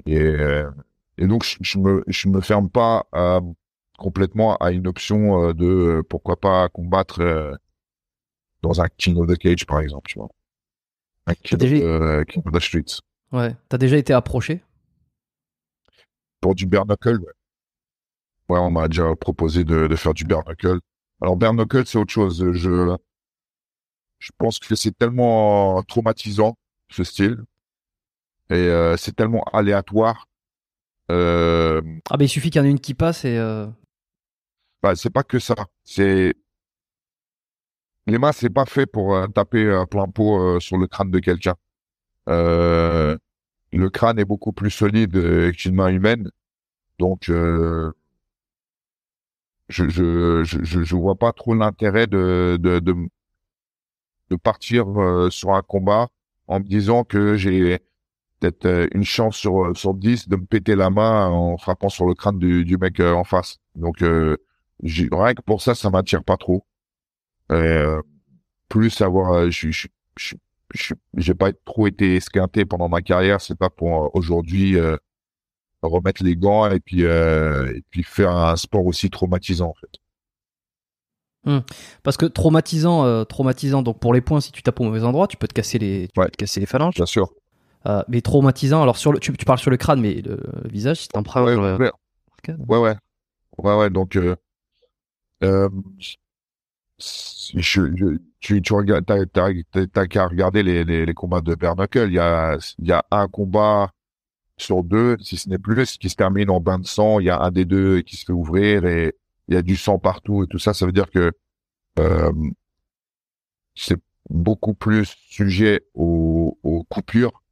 et, 0.06 0.18
euh, 0.18 0.70
et 1.18 1.26
donc, 1.26 1.44
je, 1.44 1.56
je, 1.60 1.78
me, 1.78 2.04
je 2.06 2.28
me 2.28 2.40
ferme 2.40 2.70
pas 2.70 3.06
euh, 3.14 3.40
complètement 3.98 4.56
à 4.56 4.70
une 4.70 4.86
option 4.86 5.48
euh, 5.48 5.52
de 5.52 6.02
pourquoi 6.08 6.38
pas 6.38 6.68
combattre 6.68 7.58
dans 8.62 8.80
un 8.80 8.88
King 8.96 9.16
of 9.18 9.26
the 9.28 9.38
Cage, 9.38 9.66
par 9.66 9.80
exemple, 9.80 10.08
tu 10.08 10.18
vois. 10.18 10.28
Un 11.26 11.34
King, 11.34 11.58
déjà... 11.58 12.24
King 12.24 12.42
of 12.46 12.52
the 12.52 12.60
Streets. 12.60 13.00
Ouais. 13.32 13.54
T'as 13.68 13.78
déjà 13.78 13.96
été 13.96 14.12
approché? 14.12 14.62
Pour 16.40 16.54
du 16.54 16.66
bare 16.66 16.86
knuckle, 16.86 17.20
ouais. 17.20 17.32
Ouais, 18.50 18.58
on 18.58 18.72
m'a 18.72 18.88
déjà 18.88 19.14
proposé 19.14 19.62
de, 19.62 19.86
de 19.86 19.94
faire 19.94 20.12
du 20.12 20.24
bare 20.24 20.42
knuckle. 20.44 20.80
Alors, 21.22 21.36
bare 21.36 21.54
knuckle, 21.54 21.86
c'est 21.86 21.98
autre 21.98 22.12
chose. 22.12 22.50
Je, 22.52 22.96
je 24.18 24.30
pense 24.38 24.58
que 24.58 24.74
c'est 24.74 24.90
tellement 24.98 25.80
traumatisant, 25.84 26.58
ce 26.90 27.04
style, 27.04 27.44
et 28.48 28.54
euh, 28.54 28.96
c'est 28.96 29.14
tellement 29.14 29.44
aléatoire. 29.52 30.26
Euh... 31.12 31.80
Ah 32.10 32.16
bah 32.16 32.24
il 32.24 32.28
suffit 32.28 32.50
qu'il 32.50 32.60
y 32.60 32.62
en 32.62 32.66
ait 32.66 32.72
une 32.72 32.80
qui 32.80 32.94
passe 32.94 33.24
et. 33.24 33.38
Euh... 33.38 33.68
Bah 34.82 34.96
c'est 34.96 35.10
pas 35.10 35.22
que 35.22 35.38
ça. 35.38 35.54
C'est 35.84 36.34
les 38.08 38.18
mains 38.18 38.32
c'est 38.32 38.50
pas 38.50 38.64
fait 38.64 38.86
pour 38.86 39.16
taper 39.32 39.84
plein 39.88 40.08
pot 40.08 40.58
sur 40.58 40.76
le 40.76 40.88
crâne 40.88 41.12
de 41.12 41.20
quelqu'un. 41.20 41.54
le 42.26 43.18
crâne 43.88 44.18
est 44.18 44.24
beaucoup 44.24 44.52
plus 44.52 44.70
solide 44.70 45.52
qu'une 45.52 45.76
main 45.76 45.88
humaine, 45.88 46.30
donc 46.98 47.30
je, 49.70 49.88
je, 49.88 50.44
je, 50.44 50.82
je, 50.82 50.96
vois 50.96 51.16
pas 51.16 51.32
trop 51.32 51.54
l'intérêt 51.54 52.06
de, 52.06 52.58
de, 52.60 52.78
de, 52.80 52.94
de 54.30 54.36
partir 54.36 54.86
sur 55.30 55.54
un 55.54 55.62
combat 55.62 56.08
en 56.46 56.60
me 56.60 56.64
disant 56.64 57.04
que 57.04 57.36
j'ai 57.36 57.80
peut-être 58.40 58.66
euh, 58.66 58.88
une 58.92 59.04
chance 59.04 59.36
sur 59.36 59.64
euh, 59.66 59.74
sur 59.74 59.94
10 59.94 60.28
de 60.28 60.36
me 60.36 60.44
péter 60.44 60.74
la 60.74 60.90
main 60.90 61.28
en 61.28 61.56
frappant 61.58 61.88
sur 61.88 62.06
le 62.06 62.14
crâne 62.14 62.38
du, 62.38 62.64
du 62.64 62.76
mec 62.76 62.98
euh, 63.00 63.12
en 63.12 63.24
face. 63.24 63.58
Donc 63.76 64.02
euh, 64.02 64.36
rien 64.82 65.34
que 65.34 65.42
pour 65.42 65.62
ça, 65.62 65.74
ça 65.74 65.90
m'attire 65.90 66.24
pas 66.24 66.36
trop. 66.36 66.64
Euh, 67.52 68.00
plus 68.68 69.00
avoir, 69.00 69.50
je 69.50 69.70
je 69.70 70.36
j'ai 71.16 71.34
pas 71.34 71.52
trop 71.64 71.86
été 71.86 72.16
esquinté 72.16 72.64
pendant 72.64 72.88
ma 72.88 73.02
carrière. 73.02 73.40
C'est 73.40 73.58
pas 73.58 73.70
pour 73.70 74.14
aujourd'hui 74.14 74.76
remettre 75.82 76.22
les 76.22 76.36
gants 76.36 76.70
et 76.70 76.80
puis 76.80 77.02
et 77.02 77.82
puis 77.90 78.02
faire 78.02 78.30
un 78.36 78.56
sport 78.56 78.84
aussi 78.86 79.10
traumatisant 79.10 79.68
en 79.68 79.74
fait. 79.74 79.90
Parce 82.02 82.16
que 82.16 82.26
traumatisant, 82.26 83.04
euh, 83.04 83.24
traumatisant. 83.24 83.82
Donc 83.82 83.98
pour 83.98 84.12
les 84.12 84.20
points, 84.20 84.40
si 84.40 84.52
tu 84.52 84.62
tapes 84.62 84.80
au 84.80 84.84
mauvais 84.84 85.02
endroit, 85.04 85.26
tu 85.26 85.36
peux 85.36 85.48
te 85.48 85.54
casser 85.54 85.78
les, 85.78 86.08
tu 86.12 86.20
Ouais. 86.20 86.26
peux 86.26 86.32
te 86.32 86.36
casser 86.36 86.60
les 86.60 86.66
phalanges. 86.66 86.94
Bien 86.94 87.06
sûr. 87.06 87.32
Euh, 87.86 88.02
mais 88.08 88.20
traumatisant. 88.20 88.82
Alors 88.82 88.98
sur 88.98 89.12
le, 89.12 89.18
tu, 89.18 89.32
tu 89.32 89.44
parles 89.44 89.58
sur 89.58 89.70
le 89.70 89.78
crâne, 89.78 90.00
mais 90.00 90.14
le, 90.20 90.36
le 90.62 90.68
visage, 90.68 90.98
si 90.98 91.08
t'en 91.08 91.22
prends. 91.22 91.42
Ouais, 91.44 91.54
ouais, 91.54 91.76
ouais, 91.76 91.90
ouais, 92.68 92.96
ouais, 93.58 93.76
ouais. 93.76 93.90
Donc, 93.90 94.16
euh, 94.16 94.36
euh, 95.42 95.68
si 96.98 97.58
je, 97.60 97.96
je- 97.96 98.18
tu, 98.40 98.60
tu 98.60 98.72
regardes, 98.74 99.06
t'as, 99.06 100.06
qu'à 100.06 100.26
regarder 100.26 100.62
les, 100.62 100.84
les, 100.84 101.06
les 101.06 101.14
combats 101.14 101.40
de 101.40 101.54
bare. 101.54 101.74
Il 101.94 102.12
y 102.12 102.18
a, 102.18 102.58
il 102.78 102.86
y 102.86 102.92
a 102.92 103.04
un 103.10 103.28
combat 103.28 103.90
sur 104.60 104.82
deux, 104.84 105.16
si 105.20 105.36
ce 105.36 105.48
n'est 105.48 105.58
plus, 105.58 105.98
qui 105.98 106.08
se 106.10 106.16
termine 106.16 106.50
en 106.50 106.60
bain 106.60 106.78
de 106.78 106.86
sang. 106.86 107.20
Il 107.20 107.26
y 107.26 107.30
a 107.30 107.40
un 107.40 107.50
des 107.50 107.64
deux 107.64 108.00
qui 108.02 108.16
se 108.16 108.24
fait 108.26 108.32
ouvrir 108.32 108.84
et 108.86 109.14
il 109.48 109.54
y 109.54 109.58
a 109.58 109.62
du 109.62 109.76
sang 109.76 109.98
partout 109.98 110.44
et 110.44 110.46
tout 110.46 110.58
ça. 110.58 110.74
Ça 110.74 110.86
veut 110.86 110.92
dire 110.92 111.10
que 111.10 111.32
euh, 112.00 112.32
c'est 113.74 113.98
beaucoup 114.28 114.74
plus 114.74 115.06
sujet 115.28 115.82
aux, 115.94 116.56
aux 116.62 116.84
coupures 116.84 117.42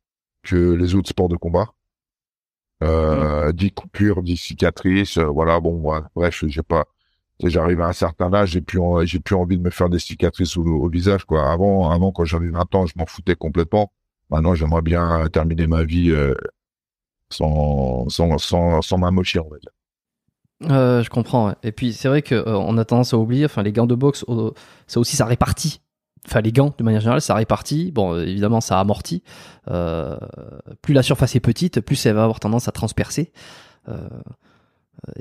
que 0.43 0.73
les 0.75 0.95
autres 0.95 1.11
sports 1.11 1.29
de 1.29 1.37
combat. 1.37 1.75
Euh, 2.83 3.51
10 3.53 3.73
coupures, 3.73 4.23
10 4.23 4.37
cicatrices, 4.37 5.19
euh, 5.19 5.25
voilà, 5.27 5.59
bon, 5.59 5.81
bref, 6.15 6.45
j'ai 6.47 6.63
pas, 6.63 6.85
j'arrive 7.43 7.81
à 7.81 7.89
un 7.89 7.93
certain 7.93 8.33
âge, 8.33 8.51
j'ai 8.53 8.61
plus, 8.61 8.79
en- 8.79 9.05
j'ai 9.05 9.19
plus 9.19 9.35
envie 9.35 9.59
de 9.59 9.63
me 9.63 9.71
faire 9.71 9.89
des 9.89 9.99
cicatrices 9.99 10.57
au, 10.57 10.65
au 10.65 10.89
visage, 10.89 11.25
quoi. 11.25 11.51
Avant, 11.51 11.91
avant, 11.91 12.13
quand 12.13 12.25
j'avais 12.25 12.51
20 12.51 12.73
ans, 12.77 12.87
je 12.87 12.93
m'en 12.97 13.07
foutais 13.07 13.35
complètement. 13.35 13.93
Maintenant, 14.31 14.55
j'aimerais 14.55 14.83
bien 14.83 15.27
terminer 15.33 15.67
ma 15.67 15.83
vie, 15.85 16.11
euh, 16.13 16.35
sans, 17.31 18.09
sans, 18.09 18.39
sans, 18.39 18.83
sans 18.83 18.99
va 19.49 19.59
dire. 19.59 19.71
Euh, 20.71 21.03
je 21.03 21.11
comprends. 21.11 21.55
Et 21.63 21.73
puis 21.73 21.93
c'est 21.93 22.09
vrai 22.09 22.23
que 22.23 22.35
euh, 22.35 22.57
a 22.79 22.85
tendance 22.85 23.15
à 23.15 23.19
oublier. 23.19 23.45
Enfin, 23.45 23.63
les 23.63 23.73
gants 23.73 23.87
de 23.87 23.95
boxe, 23.95 24.25
ça 24.87 25.01
aussi, 25.01 25.17
ça 25.17 25.25
répartit. 25.25 25.81
Enfin, 26.27 26.41
les 26.41 26.53
gants, 26.53 26.75
de 26.77 26.85
manière 26.85 27.01
générale, 27.01 27.21
ça 27.21 27.35
répartit. 27.35 27.93
Bon, 27.93 28.19
évidemment, 28.19 28.61
ça 28.61 28.81
amortit. 28.81 29.23
Euh, 29.71 30.19
plus 30.83 30.95
la 30.95 31.03
surface 31.03 31.37
est 31.37 31.41
petite, 31.41 31.81
plus 31.81 32.05
elle 32.07 32.15
va 32.15 32.25
avoir 32.25 32.41
tendance 32.41 32.69
à 32.69 32.73
transpercer 32.73 33.33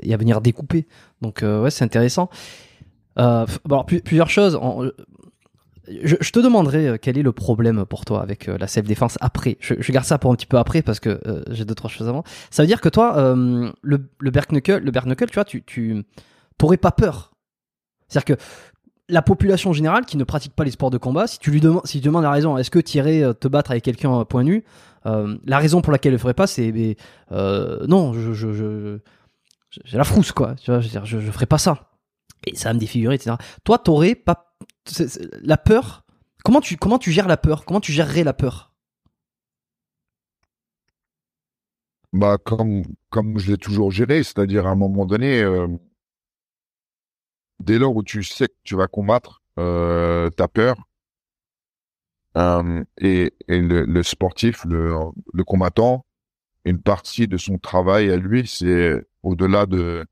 et 0.02 0.12
à 0.12 0.16
venir 0.18 0.42
découper. 0.42 0.86
Donc, 1.22 1.42
ouais, 1.42 1.70
c'est 1.70 1.84
intéressant. 1.84 2.28
Alors, 3.16 3.86
plusieurs 3.86 4.28
choses. 4.28 4.58
Je, 6.02 6.30
te 6.30 6.38
demanderai 6.38 6.88
euh, 6.88 6.96
quel 7.00 7.18
est 7.18 7.22
le 7.22 7.32
problème 7.32 7.84
pour 7.84 8.04
toi 8.04 8.22
avec 8.22 8.48
euh, 8.48 8.58
la 8.58 8.66
self-défense 8.66 9.18
après. 9.20 9.56
Je, 9.60 9.92
garde 9.92 10.06
ça 10.06 10.18
pour 10.18 10.32
un 10.32 10.34
petit 10.34 10.46
peu 10.46 10.58
après 10.58 10.82
parce 10.82 11.00
que 11.00 11.20
euh, 11.26 11.42
j'ai 11.50 11.64
deux 11.64 11.74
trois 11.74 11.90
choses 11.90 12.08
avant. 12.08 12.24
Ça 12.50 12.62
veut 12.62 12.66
dire 12.66 12.80
que 12.80 12.88
toi, 12.88 13.34
le, 13.34 13.72
le 13.82 14.00
le 14.18 15.26
tu 15.26 15.34
vois, 15.34 15.44
tu, 15.44 15.62
tu 15.62 16.04
pas 16.80 16.92
peur. 16.92 17.32
C'est-à-dire 18.08 18.36
que 18.36 18.42
la 19.08 19.22
population 19.22 19.72
générale 19.72 20.04
qui 20.04 20.16
ne 20.16 20.24
pratique 20.24 20.54
pas 20.54 20.64
les 20.64 20.70
sports 20.70 20.90
de 20.90 20.98
combat, 20.98 21.26
si 21.26 21.38
tu 21.38 21.50
lui 21.50 21.60
demandes, 21.60 21.86
si 21.86 22.00
tu 22.00 22.06
demandes 22.06 22.24
la 22.24 22.30
raison, 22.30 22.58
est-ce 22.58 22.70
que 22.70 22.78
euh, 22.98 23.32
te 23.32 23.48
battre 23.48 23.70
avec 23.70 23.84
quelqu'un 23.84 24.20
à 24.20 24.24
point 24.24 24.44
nu 24.44 24.64
euh, 25.06 25.36
La 25.46 25.58
raison 25.58 25.80
pour 25.80 25.92
laquelle 25.92 26.10
elle 26.10 26.14
le 26.14 26.18
ferait 26.18 26.34
pas, 26.34 26.46
c'est 26.46 26.96
non, 27.30 28.12
j'ai 29.84 29.98
la 29.98 30.04
frousse 30.04 30.32
quoi. 30.32 30.54
Tu 30.56 30.70
vois, 30.70 30.80
je, 30.80 30.88
je, 31.04 31.20
je 31.20 31.30
ferais 31.30 31.46
pas 31.46 31.58
ça. 31.58 31.90
Et 32.46 32.54
ça 32.54 32.68
va 32.68 32.74
me 32.74 32.78
défigurer, 32.78 33.14
etc. 33.14 33.36
Toi, 33.64 33.78
t'aurais 33.78 34.14
pas 34.14 34.47
la 35.42 35.56
peur. 35.56 36.04
Comment 36.44 36.60
tu 36.60 36.76
comment 36.76 36.98
tu 36.98 37.12
gères 37.12 37.28
la 37.28 37.36
peur? 37.36 37.64
Comment 37.64 37.80
tu 37.80 37.92
gérerais 37.92 38.24
la 38.24 38.32
peur? 38.32 38.72
Bah, 42.12 42.38
comme, 42.42 42.84
comme 43.10 43.38
je 43.38 43.50
l'ai 43.52 43.58
toujours 43.58 43.90
géré, 43.90 44.22
c'est-à-dire 44.22 44.66
à 44.66 44.70
un 44.70 44.74
moment 44.74 45.04
donné, 45.04 45.42
euh, 45.42 45.68
dès 47.60 47.78
lors 47.78 47.94
où 47.94 48.02
tu 48.02 48.22
sais 48.22 48.48
que 48.48 48.54
tu 48.64 48.76
vas 48.76 48.86
combattre, 48.86 49.42
euh, 49.58 50.30
t'as 50.30 50.48
peur. 50.48 50.76
Euh, 52.36 52.84
et 52.98 53.34
et 53.48 53.60
le, 53.60 54.02
sportif, 54.02 54.64
le, 54.64 54.94
le 55.34 55.44
combattant, 55.44 56.04
une 56.64 56.80
partie 56.80 57.28
de 57.28 57.36
son 57.36 57.58
travail 57.58 58.10
à 58.10 58.16
lui, 58.16 58.46
c'est 58.46 59.06
au-delà 59.22 59.66
de 59.66 60.06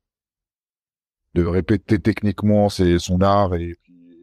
de 1.35 1.45
répéter 1.45 1.99
techniquement 1.99 2.69
c'est 2.71 2.99
son 2.99 3.21
art 3.21 3.55
et 3.55 3.77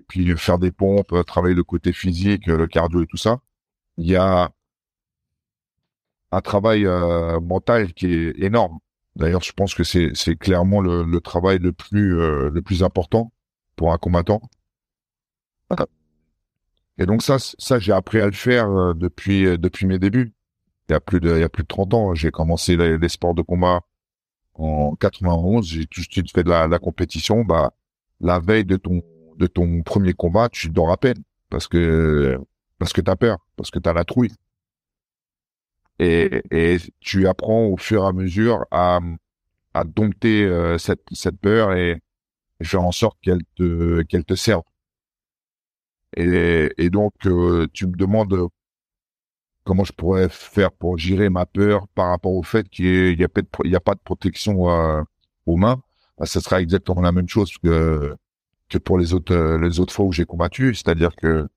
puis, 0.08 0.36
faire 0.38 0.60
des 0.60 0.72
pompes, 0.72 1.12
euh, 1.14 1.24
travailler 1.24 1.56
le 1.56 1.64
côté 1.64 1.94
physique, 1.94 2.48
euh, 2.50 2.58
le 2.58 2.68
cardio 2.68 3.04
et 3.04 3.08
tout 3.08 3.18
ça. 3.18 3.40
Il 3.98 4.08
y 4.08 4.16
a 4.16 4.52
un 6.32 6.42
travail 6.42 6.86
euh, 6.86 7.40
mental 7.40 7.94
qui 7.94 8.08
est 8.08 8.40
énorme. 8.40 8.80
D'ailleurs, 9.16 9.44
je 9.44 9.54
pense 9.54 9.76
que 9.76 9.84
c'est 9.84 10.36
clairement 10.38 10.82
le, 10.82 11.04
le 11.04 11.22
travail 11.22 11.60
le 11.60 11.72
plus 11.72 12.20
euh, 12.20 12.50
le 12.50 12.62
plus 12.64 12.84
important 12.84 13.32
pour 13.76 13.94
un 13.94 13.98
combattant. 13.98 14.42
Et 16.98 17.06
donc 17.06 17.24
ça, 17.24 17.38
ça 17.40 17.80
j'ai 17.80 17.92
appris 17.92 18.20
à 18.20 18.28
le 18.28 18.32
faire 18.34 18.94
depuis 18.96 19.58
depuis 19.58 19.86
mes 19.88 20.00
débuts. 20.00 20.34
Il 20.90 20.94
y 20.94 20.96
a 20.96 21.00
plus 21.00 21.20
de 21.20 21.34
il 21.36 21.40
y 21.40 21.44
a 21.44 21.50
plus 21.50 21.64
de 21.64 21.68
30 21.68 21.94
ans, 21.94 22.16
j'ai 22.16 22.32
commencé 22.32 22.78
les, 22.78 22.98
les 22.98 23.10
sports 23.10 23.34
de 23.34 23.42
combat 23.42 23.82
en 24.56 24.96
91. 24.96 25.66
J'ai 25.68 25.86
tout 25.88 26.02
de 26.02 26.06
suite 26.06 26.32
fait 26.32 26.44
de 26.44 26.50
la, 26.50 26.68
la 26.68 26.80
compétition. 26.80 27.44
Bah 27.44 27.74
la 28.24 28.40
veille 28.40 28.66
de 28.66 28.78
ton 28.78 29.02
de 29.38 29.48
ton 29.48 29.84
premier 29.84 30.14
combat, 30.14 30.50
tu 30.50 30.70
dors 30.70 30.92
à 30.92 30.98
peine 30.98 31.24
parce 31.50 31.68
que 31.68 32.40
parce 32.80 32.94
que 32.94 33.02
t'as 33.02 33.16
peur, 33.16 33.38
parce 33.56 33.72
que 33.72 33.80
t'as 33.80 33.94
la 33.94 34.06
trouille. 34.06 34.32
Et, 36.00 36.42
et 36.52 36.78
tu 37.00 37.28
apprends 37.28 37.66
au 37.66 37.78
fur 37.78 38.04
et 38.04 38.08
à 38.08 38.12
mesure 38.14 38.66
à 38.72 39.00
à 39.74 39.84
dompter 39.84 40.44
euh, 40.44 40.78
cette 40.78 41.04
cette 41.12 41.40
peur 41.40 41.74
et, 41.74 42.02
faire 42.62 42.84
en 42.84 42.92
sorte 42.92 43.18
qu'elle 43.22 43.44
te 43.56 44.04
qu'elle 44.04 44.26
te 44.26 44.36
serve. 44.36 44.64
Et, 46.16 46.70
et 46.78 46.90
donc, 46.90 47.14
euh, 47.26 47.68
tu 47.74 47.88
me 47.88 47.96
demandes 47.96 48.50
comment 49.64 49.84
je 49.84 49.94
pourrais 49.94 50.30
faire 50.30 50.72
pour 50.72 50.98
gérer 50.98 51.30
ma 51.30 51.46
peur 51.46 51.88
par 51.96 52.10
rapport 52.10 52.34
au 52.34 52.44
fait 52.44 52.70
qu'il 52.70 53.18
n'y 53.18 53.24
a, 53.24 53.28
y 53.66 53.76
a 53.76 53.80
pas 53.80 53.96
de 53.96 54.00
protection 54.04 54.70
euh, 54.70 55.02
aux 55.46 55.58
mains. 55.58 55.82
Bah, 56.18 56.26
ce 56.26 56.40
sera 56.40 56.62
exactement 56.62 57.02
la 57.02 57.12
même 57.12 57.30
chose 57.30 57.58
que, 57.64 58.16
que 58.74 58.78
pour 58.80 58.98
les 58.98 59.14
autres, 59.14 59.34
euh, 59.34 59.60
les 59.60 59.80
autres 59.80 59.94
fois 59.94 60.06
où 60.06 60.12
j'ai 60.12 60.26
combattu. 60.26 60.74
C'est-à-dire 60.74 61.16
que 61.16 61.48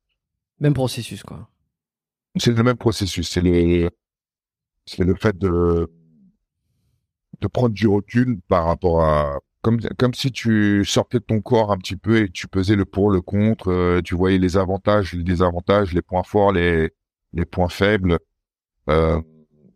Même 0.61 0.75
processus 0.75 1.23
quoi. 1.23 1.49
c'est 2.37 2.53
le 2.53 2.63
même 2.63 2.77
processus. 2.77 3.29
C'est 3.29 3.41
le, 3.41 3.91
c'est 4.85 5.05
le 5.05 5.15
fait 5.15 5.37
de, 5.39 5.91
de 7.41 7.47
prendre 7.49 7.75
du 7.75 7.89
recul 7.89 8.41
par 8.49 8.67
rapport 8.67 9.03
à, 9.03 9.39
comme, 9.63 9.81
comme 9.99 10.15
si 10.15 10.31
tu 10.31 10.85
sortais 10.85 11.19
de 11.19 11.25
ton 11.25 11.41
corps 11.41 11.73
un 11.73 11.79
petit 11.79 11.97
peu 11.97 12.23
et 12.23 12.31
tu 12.31 12.47
pesais 12.49 12.77
le 12.77 12.85
pour, 12.85 13.11
le 13.11 13.21
contre, 13.21 13.69
euh, 13.71 14.01
tu 14.03 14.15
voyais 14.15 14.39
les 14.39 14.57
avantages, 14.57 15.13
les 15.13 15.25
désavantages, 15.25 15.93
les 15.93 16.03
points 16.03 16.23
forts, 16.23 16.53
les, 16.53 16.93
les 17.33 17.45
points 17.45 17.69
faibles, 17.69 18.19
euh, 18.89 19.21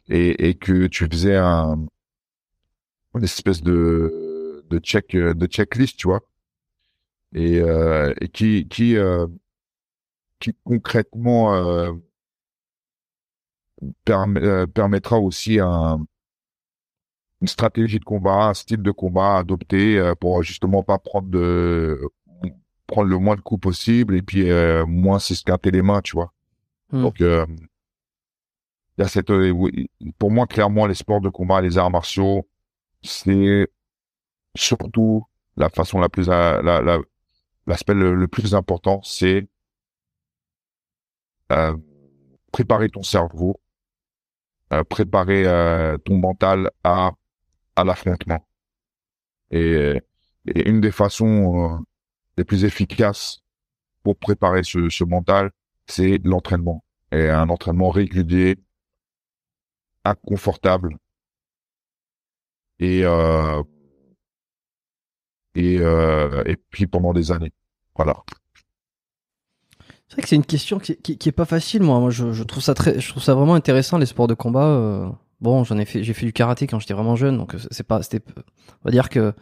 et, 0.08 0.48
et 0.48 0.54
que 0.54 0.86
tu 0.86 1.06
faisais 1.10 1.36
un, 1.36 1.86
une 3.14 3.24
espèce 3.24 3.62
de, 3.62 4.64
de 4.68 4.78
check, 4.78 5.16
de 5.16 5.46
checklist, 5.46 5.96
tu 5.96 6.06
vois, 6.08 6.20
et, 7.34 7.60
euh, 7.60 8.14
et 8.20 8.28
qui, 8.28 8.66
qui, 8.68 8.96
euh, 8.96 9.26
qui 10.38 10.54
concrètement, 10.64 11.54
euh, 11.54 11.92
perm- 14.04 14.36
euh, 14.38 14.66
permettra 14.66 15.18
aussi 15.18 15.58
un, 15.60 16.04
une 17.40 17.48
stratégie 17.48 17.98
de 17.98 18.04
combat, 18.04 18.48
un 18.48 18.54
style 18.54 18.82
de 18.82 18.90
combat 18.90 19.36
à 19.36 19.38
adopter 19.38 19.98
euh, 19.98 20.14
pour 20.14 20.42
justement 20.42 20.82
pas 20.82 20.98
prendre 20.98 21.28
de 21.28 22.00
prendre 22.86 23.08
le 23.08 23.18
moins 23.18 23.36
de 23.36 23.40
coups 23.40 23.60
possible 23.60 24.16
et 24.16 24.22
puis 24.22 24.50
euh, 24.50 24.84
moins 24.86 25.18
s'esquinter 25.18 25.70
les 25.70 25.82
mains, 25.82 26.00
tu 26.02 26.12
vois. 26.16 26.32
Hmm. 26.92 27.02
Donc 27.02 27.20
euh, 27.20 27.46
il 28.98 29.02
y 29.02 29.04
a 29.04 29.08
cette 29.08 29.30
euh, 29.30 29.54
pour 30.18 30.30
moi 30.30 30.46
clairement 30.46 30.86
les 30.86 30.94
sports 30.94 31.20
de 31.20 31.28
combat, 31.28 31.60
les 31.60 31.78
arts 31.78 31.90
martiaux, 31.90 32.46
c'est 33.02 33.68
surtout 34.56 35.24
la 35.56 35.70
façon 35.70 36.00
la 36.00 36.08
plus 36.08 36.28
la 36.28 36.62
la 36.62 36.98
l'aspect 37.66 37.94
le, 37.94 38.28
plus 38.28 38.54
important, 38.54 39.02
c'est 39.02 39.48
euh, 41.52 41.76
préparer 42.52 42.88
ton 42.88 43.02
cerveau, 43.02 43.60
euh, 44.72 44.84
préparer 44.84 45.46
euh, 45.46 45.98
ton 45.98 46.16
mental 46.18 46.70
à 46.84 47.12
à 47.76 47.84
l'affrontement. 47.84 48.46
Et, 49.50 50.00
et 50.54 50.68
une 50.68 50.80
des 50.80 50.90
façons 50.92 51.78
euh, 51.78 51.78
les 52.36 52.44
plus 52.44 52.64
efficaces 52.64 53.40
pour 54.02 54.16
préparer 54.18 54.62
ce, 54.64 54.88
ce 54.88 55.04
mental, 55.04 55.50
c'est 55.86 56.18
l'entraînement. 56.24 56.84
Et 57.12 57.28
un 57.28 57.48
entraînement 57.48 57.90
régulier, 57.90 58.58
inconfortable 60.04 60.96
et 62.80 63.04
euh, 63.04 63.62
et 65.54 65.78
euh, 65.80 66.42
et 66.46 66.56
puis 66.56 66.86
pendant 66.86 67.12
des 67.12 67.32
années. 67.32 67.52
Voilà. 67.96 68.16
C'est 70.08 70.14
vrai 70.14 70.22
que 70.22 70.28
c'est 70.28 70.36
une 70.36 70.44
question 70.44 70.78
qui, 70.78 70.96
qui, 70.96 71.28
est 71.28 71.32
pas 71.32 71.44
facile, 71.44 71.82
moi. 71.82 72.10
Je, 72.10 72.42
trouve 72.42 72.62
ça 72.62 72.74
très, 72.74 72.98
je 72.98 73.08
trouve 73.10 73.22
ça 73.22 73.34
vraiment 73.34 73.54
intéressant 73.54 73.96
les 73.96 74.06
sports 74.06 74.26
de 74.26 74.34
combat. 74.34 74.66
euh. 74.66 75.08
Bon, 75.40 75.62
j'en 75.64 75.78
ai 75.78 75.84
fait, 75.84 76.02
j'ai 76.02 76.12
fait 76.12 76.26
du 76.26 76.32
karaté 76.32 76.66
quand 76.66 76.80
j'étais 76.80 76.94
vraiment 76.94 77.16
jeune, 77.16 77.38
donc 77.38 77.54
euh, 77.54 77.58
c'est 77.70 77.86
pas, 77.86 78.02
c'était, 78.02 78.20
on 78.36 78.84
va 78.84 78.90
dire 78.90 79.08
que 79.08 79.32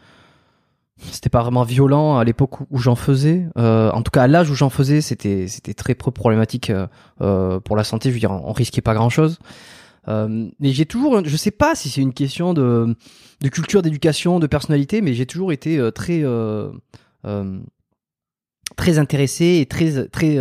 c'était 1.11 1.31
pas 1.31 1.43
vraiment 1.43 1.65
violent 1.65 2.19
à 2.19 2.25
l'époque 2.25 2.61
où 2.71 2.79
j'en 2.79 2.95
faisais. 2.95 3.47
En 3.57 4.03
tout 4.03 4.11
cas, 4.11 4.25
à 4.25 4.27
l'âge 4.27 4.51
où 4.51 4.55
j'en 4.55 4.69
faisais, 4.69 5.01
c'était 5.01 5.47
c'était 5.49 5.75
très 5.75 5.95
problématique 5.95 6.73
pour 7.19 7.77
la 7.77 7.85
santé. 7.85 8.11
Je 8.11 8.15
veux 8.15 8.21
dire, 8.21 8.33
on, 8.33 8.53
risquait 8.53 8.81
pas 8.81 8.95
grand 8.95 9.09
chose. 9.09 9.39
Euh, 10.09 10.49
mais 10.59 10.71
j'ai 10.73 10.87
toujours, 10.87 11.23
je 11.25 11.37
sais 11.37 11.51
pas 11.51 11.75
si 11.75 11.91
c'est 11.91 12.01
une 12.01 12.15
question 12.15 12.55
de 12.55 12.97
culture, 13.53 13.83
d'éducation, 13.83 14.41
de 14.41 14.47
personnalité, 14.47 15.01
mais 15.03 15.15
j'ai 15.15 15.27
toujours 15.27 15.53
été 15.53 15.79
très 15.95 16.25
très 18.77 18.99
intéressé 18.99 19.59
et 19.61 19.67
très 19.67 20.09
très 20.09 20.39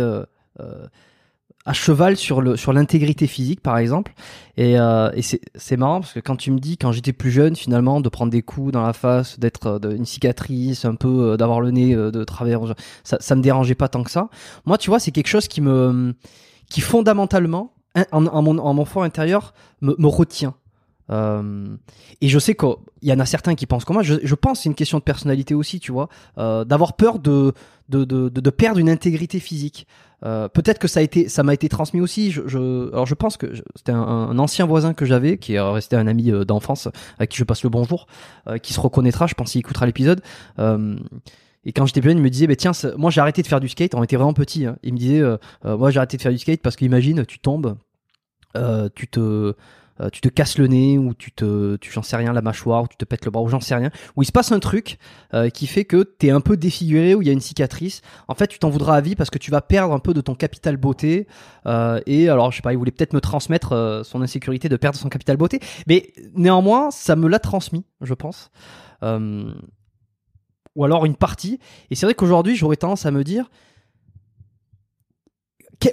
à 1.68 1.74
cheval 1.74 2.16
sur 2.16 2.40
le 2.40 2.56
sur 2.56 2.72
l'intégrité 2.72 3.26
physique 3.26 3.60
par 3.60 3.76
exemple. 3.76 4.14
Et, 4.56 4.80
euh, 4.80 5.10
c'est 5.54 5.76
marrant 5.76 6.00
parce 6.00 6.14
que 6.14 6.20
quand 6.20 6.36
tu 6.36 6.50
me 6.50 6.58
dis 6.58 6.78
quand 6.78 6.92
j'étais 6.92 7.12
plus 7.12 7.30
jeune 7.30 7.56
finalement 7.56 8.00
de 8.00 8.08
prendre 8.08 8.32
des 8.32 8.40
coups 8.40 8.72
dans 8.72 8.82
la 8.82 8.94
face 8.94 9.38
d'être 9.38 9.78
euh, 9.84 9.94
une 9.94 10.06
cicatrice 10.06 10.86
un 10.86 10.94
peu 10.94 11.32
euh, 11.32 11.36
d'avoir 11.36 11.60
le 11.60 11.70
nez 11.70 11.94
de 11.94 12.24
travers 12.24 12.74
ça 13.04 13.18
ça 13.20 13.34
me 13.36 13.42
dérangeait 13.42 13.74
pas 13.74 13.88
tant 13.88 14.02
que 14.02 14.10
ça. 14.10 14.30
Moi 14.64 14.78
tu 14.78 14.88
vois 14.88 14.98
c'est 14.98 15.10
quelque 15.10 15.28
chose 15.28 15.46
qui 15.46 15.60
me 15.60 16.14
qui 16.70 16.80
fondamentalement 16.80 17.74
en, 18.12 18.42
mon, 18.42 18.58
en 18.58 18.74
mon 18.74 18.84
fort 18.84 19.02
intérieur 19.02 19.54
me, 19.80 19.94
me 19.98 20.06
retient 20.06 20.54
euh, 21.10 21.76
et 22.20 22.28
je 22.28 22.38
sais 22.38 22.54
qu'il 22.54 22.74
y 23.02 23.12
en 23.12 23.20
a 23.20 23.26
certains 23.26 23.54
qui 23.54 23.66
pensent 23.66 23.84
comme 23.84 23.94
moi. 23.94 24.02
Je, 24.02 24.14
je 24.22 24.34
pense 24.34 24.60
c'est 24.62 24.68
une 24.68 24.74
question 24.74 24.98
de 24.98 25.02
personnalité 25.02 25.54
aussi, 25.54 25.80
tu 25.80 25.92
vois, 25.92 26.08
euh, 26.38 26.64
d'avoir 26.64 26.94
peur 26.94 27.18
de 27.18 27.52
de, 27.88 28.04
de, 28.04 28.28
de, 28.28 28.50
perdre 28.50 28.78
une 28.78 28.90
intégrité 28.90 29.40
physique. 29.40 29.86
Euh, 30.22 30.48
Peut-être 30.48 30.78
que 30.78 30.88
ça 30.88 31.00
a 31.00 31.02
été, 31.02 31.30
ça 31.30 31.42
m'a 31.42 31.54
été 31.54 31.70
transmis 31.70 32.02
aussi. 32.02 32.30
Je, 32.30 32.90
alors 32.92 33.06
je 33.06 33.14
pense 33.14 33.38
que 33.38 33.46
c'était 33.76 33.92
un, 33.92 34.02
un, 34.02 34.38
ancien 34.38 34.66
voisin 34.66 34.92
que 34.92 35.06
j'avais, 35.06 35.38
qui 35.38 35.54
est 35.54 35.60
resté 35.60 35.96
un 35.96 36.06
ami 36.06 36.30
d'enfance, 36.46 36.88
avec 37.18 37.30
qui 37.30 37.38
je 37.38 37.44
passe 37.44 37.62
le 37.62 37.70
bonjour, 37.70 38.06
qui 38.62 38.74
se 38.74 38.80
reconnaîtra. 38.80 39.26
Je 39.26 39.32
pense 39.32 39.52
qu'il 39.52 39.60
écoutera 39.60 39.86
l'épisode. 39.86 40.20
Euh, 41.68 41.70
et 41.70 41.72
quand 41.72 41.86
j'étais 41.86 42.00
plus 42.00 42.10
jeune, 42.10 42.18
il 42.18 42.24
me 42.24 42.30
disait, 42.30 42.46
bah, 42.46 42.56
tiens, 42.56 42.72
moi 42.96 43.10
j'ai 43.10 43.20
arrêté 43.20 43.42
de 43.42 43.46
faire 43.46 43.60
du 43.60 43.68
skate. 43.68 43.94
On 43.94 44.02
était 44.02 44.16
vraiment 44.16 44.34
petit. 44.34 44.66
Hein. 44.66 44.76
Il 44.82 44.94
me 44.94 44.98
disait, 44.98 45.22
moi 45.64 45.90
j'ai 45.90 45.98
arrêté 45.98 46.16
de 46.16 46.22
faire 46.22 46.32
du 46.32 46.38
skate 46.38 46.62
parce 46.62 46.76
qu'imagine, 46.76 47.24
tu 47.26 47.38
tombes, 47.38 47.76
tu 48.94 49.08
te 49.08 49.54
euh, 50.00 50.10
tu 50.10 50.20
te 50.20 50.28
casses 50.28 50.58
le 50.58 50.66
nez 50.66 50.96
ou 50.96 51.14
tu 51.14 51.32
te, 51.32 51.76
tu 51.76 51.90
j'en 51.90 52.02
sais 52.02 52.16
rien, 52.16 52.32
la 52.32 52.42
mâchoire, 52.42 52.84
ou 52.84 52.88
tu 52.88 52.96
te 52.96 53.04
pètes 53.04 53.24
le 53.24 53.30
bras 53.30 53.42
ou 53.42 53.48
j'en 53.48 53.60
sais 53.60 53.74
rien, 53.74 53.90
où 54.16 54.22
il 54.22 54.26
se 54.26 54.32
passe 54.32 54.52
un 54.52 54.60
truc 54.60 54.98
euh, 55.34 55.50
qui 55.50 55.66
fait 55.66 55.84
que 55.84 56.02
t'es 56.02 56.30
un 56.30 56.40
peu 56.40 56.56
défiguré, 56.56 57.14
où 57.14 57.22
il 57.22 57.26
y 57.26 57.30
a 57.30 57.32
une 57.32 57.40
cicatrice. 57.40 58.02
En 58.28 58.34
fait, 58.34 58.46
tu 58.46 58.58
t'en 58.58 58.70
voudras 58.70 58.96
à 58.96 59.00
vie 59.00 59.16
parce 59.16 59.30
que 59.30 59.38
tu 59.38 59.50
vas 59.50 59.60
perdre 59.60 59.92
un 59.92 59.98
peu 59.98 60.14
de 60.14 60.20
ton 60.20 60.34
capital 60.34 60.76
beauté. 60.76 61.26
Euh, 61.66 62.00
et 62.06 62.28
alors, 62.28 62.52
je 62.52 62.56
sais 62.56 62.62
pas, 62.62 62.72
il 62.72 62.78
voulait 62.78 62.92
peut-être 62.92 63.12
me 63.12 63.20
transmettre 63.20 64.02
son 64.04 64.22
insécurité 64.22 64.68
de 64.68 64.76
perdre 64.76 64.98
son 64.98 65.08
capital 65.08 65.36
beauté, 65.36 65.60
mais 65.86 66.12
néanmoins, 66.34 66.90
ça 66.90 67.16
me 67.16 67.28
l'a 67.28 67.38
transmis, 67.38 67.84
je 68.00 68.14
pense. 68.14 68.50
Ou 70.76 70.84
alors 70.84 71.04
une 71.04 71.16
partie. 71.16 71.58
Et 71.90 71.94
c'est 71.94 72.06
vrai 72.06 72.14
qu'aujourd'hui, 72.14 72.56
j'aurais 72.56 72.76
tendance 72.76 73.06
à 73.06 73.10
me 73.10 73.24
dire, 73.24 73.50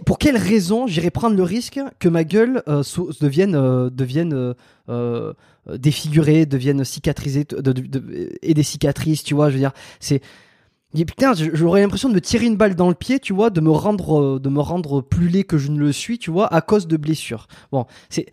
pour 0.06 0.18
quelle 0.18 0.38
raison 0.38 0.88
j'irais 0.88 1.12
prendre 1.12 1.36
le 1.36 1.44
risque 1.44 1.80
que 2.00 2.10
ma 2.10 2.24
gueule 2.24 2.64
euh, 2.68 2.84
devienne, 3.22 3.56
euh, 3.56 3.90
devienne 3.90 4.56
euh, 4.90 5.34
défigurée, 5.68 6.46
devienne 6.46 6.84
cicatrisée 6.84 7.46
et 8.42 8.54
des 8.54 8.64
cicatrices, 8.64 9.24
tu 9.24 9.36
vois, 9.36 9.50
je 9.50 9.54
veux 9.54 9.60
dire, 9.60 9.74
c'est 10.00 10.22
putain, 10.94 11.34
j'aurais 11.36 11.82
l'impression 11.82 12.10
de 12.10 12.14
me 12.14 12.22
tirer 12.22 12.46
une 12.46 12.56
balle 12.56 12.76
dans 12.76 12.88
le 12.88 12.96
pied, 12.96 13.20
tu 13.20 13.34
vois, 13.34 13.50
de 13.50 13.60
me 13.60 13.70
rendre 13.70 14.40
de 14.40 14.50
me 14.50 14.62
rendre 14.62 15.02
plus 15.02 15.28
laid 15.28 15.44
que 15.44 15.58
je 15.58 15.70
ne 15.70 15.78
le 15.78 15.92
suis, 15.92 16.18
tu 16.18 16.32
vois, 16.32 16.52
à 16.54 16.62
cause 16.62 16.88
de 16.88 16.98
blessures. 16.98 17.48
Bon, 17.72 17.86
c'est 18.10 18.28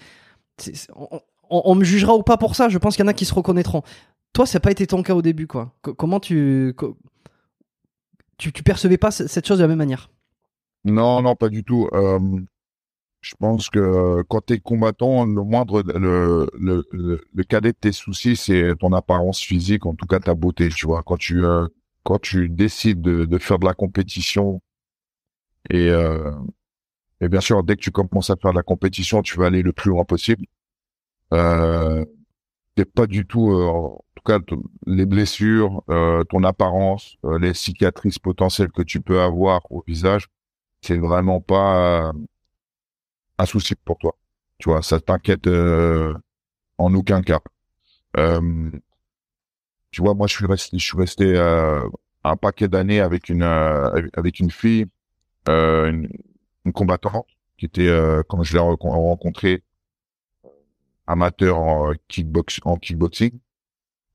on, 1.51 1.74
me 1.74 1.84
jugera 1.84 2.14
ou 2.14 2.22
pas 2.22 2.36
pour 2.36 2.57
ça, 2.57 2.68
je 2.68 2.78
pense 2.78 2.97
qu'il 2.97 3.05
y 3.05 3.07
en 3.07 3.11
a 3.11 3.14
qui 3.14 3.24
se 3.24 3.34
reconnaîtront. 3.34 3.82
Toi, 4.32 4.46
ça 4.46 4.56
n'a 4.56 4.60
pas 4.60 4.70
été 4.70 4.86
ton 4.86 5.02
cas 5.02 5.14
au 5.14 5.22
début, 5.22 5.46
quoi. 5.46 5.74
comment 5.82 6.20
tu, 6.20 6.74
tu 8.38 8.52
tu 8.52 8.62
percevais 8.62 8.98
pas 8.98 9.10
cette 9.10 9.46
chose 9.46 9.58
de 9.58 9.64
la 9.64 9.68
même 9.68 9.78
manière? 9.78 10.10
Non, 10.84 11.22
non, 11.22 11.36
pas 11.36 11.48
du 11.48 11.64
tout. 11.64 11.88
Je 13.22 13.36
pense 13.38 13.70
que 13.70 13.78
euh, 13.78 14.22
quand 14.28 14.44
tu 14.44 14.60
combattant, 14.60 15.24
le 15.24 15.42
moindre, 15.44 15.82
le, 15.84 17.42
cadet 17.44 17.70
de 17.70 17.76
tes 17.76 17.92
soucis, 17.92 18.34
c'est 18.34 18.74
ton 18.80 18.92
apparence 18.92 19.40
physique, 19.40 19.86
en 19.86 19.94
tout 19.94 20.06
cas 20.06 20.18
ta 20.18 20.34
beauté, 20.34 20.68
tu 20.68 20.86
vois. 20.86 21.04
Quand 21.04 21.16
tu, 21.16 21.44
euh, 21.44 21.68
décides 22.48 23.00
de, 23.00 23.38
faire 23.38 23.60
de 23.60 23.64
la 23.64 23.74
compétition, 23.74 24.60
et, 25.70 25.88
euh, 25.88 26.32
et 27.20 27.28
bien 27.28 27.40
sûr, 27.40 27.62
dès 27.62 27.76
que 27.76 27.82
tu 27.82 27.92
commences 27.92 28.30
à 28.30 28.36
faire 28.36 28.50
de 28.50 28.56
la 28.56 28.64
compétition, 28.64 29.22
tu 29.22 29.38
vas 29.38 29.46
aller 29.46 29.62
le 29.62 29.72
plus 29.72 29.90
loin 29.90 30.04
possible. 30.04 30.44
Euh, 31.32 32.04
t'es 32.74 32.84
pas 32.84 33.06
du 33.06 33.24
tout, 33.24 33.52
tout 34.24 34.56
cas, 34.56 34.56
les 34.86 35.06
blessures, 35.06 35.82
ton 36.28 36.44
apparence, 36.44 37.16
les 37.40 37.54
cicatrices 37.54 38.18
potentielles 38.18 38.70
que 38.70 38.82
tu 38.82 39.00
peux 39.00 39.20
avoir 39.20 39.60
au 39.70 39.82
visage, 39.86 40.28
c'est 40.82 40.98
vraiment 40.98 41.40
pas 41.40 42.08
euh, 42.08 42.12
un 43.38 43.46
souci 43.46 43.74
pour 43.76 43.98
toi. 43.98 44.16
Tu 44.58 44.68
vois, 44.68 44.82
ça 44.82 45.00
t'inquiète 45.00 45.46
euh, 45.46 46.14
en 46.78 46.94
aucun 46.94 47.22
cas. 47.22 47.40
Euh, 48.18 48.70
tu 49.90 50.02
vois, 50.02 50.14
moi, 50.14 50.26
je 50.26 50.34
suis 50.34 50.46
resté, 50.46 50.78
je 50.78 50.84
suis 50.84 50.98
resté 50.98 51.38
un 52.24 52.36
paquet 52.36 52.68
d'années 52.68 53.00
avec 53.00 53.28
une 53.28 53.42
avec 53.42 54.40
une 54.40 54.50
fille, 54.50 54.86
une, 55.46 56.08
combattante 56.74 57.26
qui 57.58 57.66
était, 57.66 57.90
quand 58.28 58.42
je 58.42 58.54
l'ai 58.54 58.60
rencontrée, 58.60 59.62
amateur 61.06 61.92
kickbox 62.08 62.60
en 62.64 62.76
kickboxing, 62.76 63.38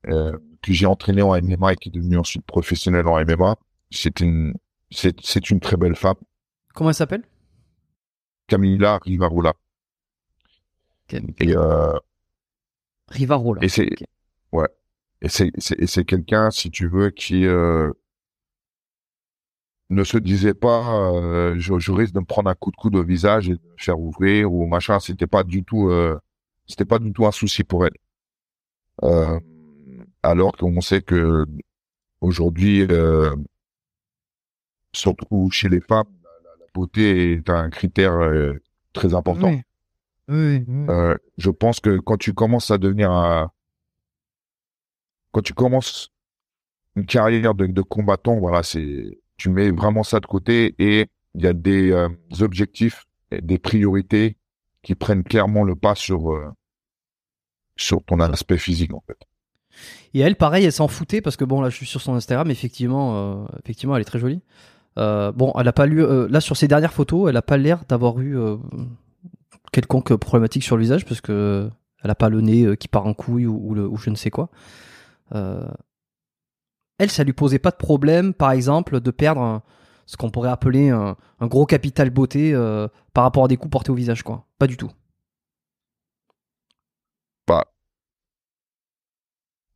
que 0.07 0.73
j'ai 0.73 0.85
entraîné 0.85 1.21
en 1.21 1.39
MMA 1.41 1.73
et 1.73 1.75
qui 1.75 1.89
est 1.89 1.91
devenue 1.91 2.17
ensuite 2.17 2.45
professionnelle 2.45 3.07
en 3.07 3.23
MMA. 3.23 3.55
C'est 3.91 4.19
une 4.19 4.53
c'est 4.89 5.49
une 5.49 5.59
très 5.59 5.75
belle 5.75 5.95
femme 5.95 6.15
Comment 6.73 6.91
elle 6.91 6.95
s'appelle? 6.95 7.23
Camilla 8.45 8.99
Rivarola. 8.99 9.53
Et, 11.09 11.55
euh, 11.55 11.93
Rivarola. 13.07 13.63
Et 13.63 13.67
c'est 13.67 13.89
ouais. 14.51 14.67
Et 15.23 15.27
c'est 15.29 16.05
quelqu'un, 16.05 16.51
si 16.51 16.69
tu 16.69 16.87
veux, 16.87 17.09
qui 17.09 17.47
euh, 17.47 17.91
ne 19.89 20.03
se 20.03 20.17
disait 20.17 20.53
pas, 20.53 21.11
euh, 21.13 21.55
je, 21.57 21.91
risque 21.91 22.13
de 22.13 22.19
me 22.19 22.25
prendre 22.25 22.49
un 22.49 22.53
coup 22.53 22.69
de 22.69 22.75
coude 22.75 22.95
au 22.95 23.03
visage 23.03 23.49
et 23.49 23.53
de 23.53 23.61
me 23.63 23.77
faire 23.77 23.99
ouvrir 23.99 24.53
ou 24.53 24.67
machin. 24.67 24.99
C'était 24.99 25.25
pas 25.25 25.43
du 25.43 25.63
tout, 25.63 25.89
euh, 25.89 26.19
c'était 26.67 26.85
pas 26.85 26.99
du 26.99 27.11
tout 27.11 27.25
un 27.25 27.31
souci 27.31 27.63
pour 27.63 27.87
elle. 27.87 27.97
Euh, 30.27 30.31
alors 30.31 30.51
qu'on 30.53 30.81
sait 30.81 31.01
que 31.01 31.45
aujourd'hui, 32.21 32.87
surtout 34.93 35.49
chez 35.51 35.69
les 35.69 35.81
femmes, 35.81 36.07
beauté 36.77 37.33
est 37.33 37.49
un 37.49 37.69
critère 37.69 38.13
euh, 38.13 38.53
très 38.93 39.13
important. 39.13 39.59
Oui. 40.29 40.65
Euh, 40.89 41.15
je 41.37 41.49
pense 41.49 41.79
que 41.79 41.97
quand 41.99 42.17
tu 42.17 42.33
commences 42.33 42.69
à 42.69 42.77
devenir 42.77 43.11
un, 43.11 43.49
quand 45.31 45.41
tu 45.41 45.53
commences 45.53 46.11
une 46.95 47.05
carrière 47.05 47.53
de, 47.55 47.81
combattant, 47.81 48.37
voilà, 48.37 48.63
c'est, 48.63 49.19
tu 49.37 49.49
mets 49.49 49.71
vraiment 49.71 50.03
ça 50.03 50.19
de 50.19 50.25
côté 50.25 50.75
et 50.79 51.07
il 51.35 51.43
y 51.43 51.47
a 51.47 51.53
des 51.53 51.91
euh, 51.91 52.09
objectifs, 52.41 53.05
des 53.31 53.57
priorités 53.57 54.37
qui 54.81 54.95
prennent 54.95 55.23
clairement 55.23 55.63
le 55.63 55.75
pas 55.75 55.95
sur 55.95 56.53
sur 57.75 58.03
ton 58.03 58.19
aspect 58.19 58.57
physique 58.57 58.93
en 58.93 59.03
fait. 59.05 59.26
Et 60.13 60.19
elle, 60.19 60.35
pareil, 60.35 60.65
elle 60.65 60.71
s'en 60.71 60.87
foutait 60.87 61.21
parce 61.21 61.35
que 61.35 61.45
bon, 61.45 61.61
là, 61.61 61.69
je 61.69 61.75
suis 61.75 61.85
sur 61.85 62.01
son 62.01 62.15
Instagram, 62.15 62.49
effectivement, 62.49 63.45
effectivement, 63.63 63.95
elle 63.95 64.01
est 64.01 64.05
très 64.05 64.19
jolie. 64.19 64.41
Euh, 64.97 65.31
bon, 65.31 65.53
elle 65.59 65.67
a 65.67 65.73
pas 65.73 65.85
lu. 65.85 66.03
Euh, 66.03 66.27
là, 66.29 66.41
sur 66.41 66.57
ses 66.57 66.67
dernières 66.67 66.93
photos, 66.93 67.29
elle 67.29 67.37
a 67.37 67.41
pas 67.41 67.57
l'air 67.57 67.83
d'avoir 67.87 68.19
eu 68.19 68.37
euh, 68.37 68.57
quelconque 69.71 70.15
problématique 70.15 70.63
sur 70.63 70.75
le 70.75 70.81
visage 70.81 71.05
parce 71.05 71.21
que 71.21 71.69
elle 72.03 72.11
a 72.11 72.15
pas 72.15 72.29
le 72.29 72.41
nez 72.41 72.77
qui 72.77 72.87
part 72.87 73.05
en 73.05 73.13
couille 73.13 73.47
ou, 73.47 73.97
je 73.97 74.09
ne 74.09 74.15
sais 74.15 74.29
quoi. 74.29 74.49
elle, 75.31 77.09
ça 77.09 77.23
lui 77.23 77.33
posait 77.33 77.59
pas 77.59 77.71
de 77.71 77.75
problème, 77.75 78.33
par 78.33 78.51
exemple, 78.51 78.99
de 79.01 79.11
perdre 79.11 79.61
ce 80.05 80.15
qu'on 80.15 80.29
pourrait 80.29 80.49
appeler 80.49 80.89
un, 80.89 81.15
gros 81.41 81.65
capital 81.65 82.09
beauté 82.11 82.53
par 83.13 83.23
rapport 83.23 83.45
à 83.45 83.47
des 83.47 83.57
coups 83.57 83.71
portés 83.71 83.91
au 83.91 83.95
visage, 83.95 84.23
quoi. 84.23 84.45
Pas 84.59 84.67
du 84.67 84.77
tout. 84.77 84.91
Bah, 87.47 87.65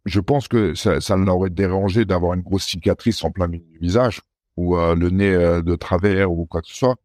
je 0.06 0.20
pense 0.20 0.48
que 0.48 0.74
ça, 0.74 1.02
ça 1.02 1.16
l'aurait 1.16 1.50
dérangé 1.50 2.06
d'avoir 2.06 2.34
une 2.34 2.42
grosse 2.42 2.66
cicatrice 2.66 3.24
en 3.24 3.32
plein 3.32 3.48
milieu 3.48 3.66
du 3.66 3.80
visage 3.80 4.22
ou 4.58 4.78
euh, 4.78 4.96
le 4.96 5.10
nez 5.10 5.34
euh, 5.34 5.62
de 5.62 5.76
travers 5.76 6.32
ou 6.32 6.46
quoi 6.46 6.62
que 6.62 6.68
ce 6.68 6.76
soit, 6.76 6.96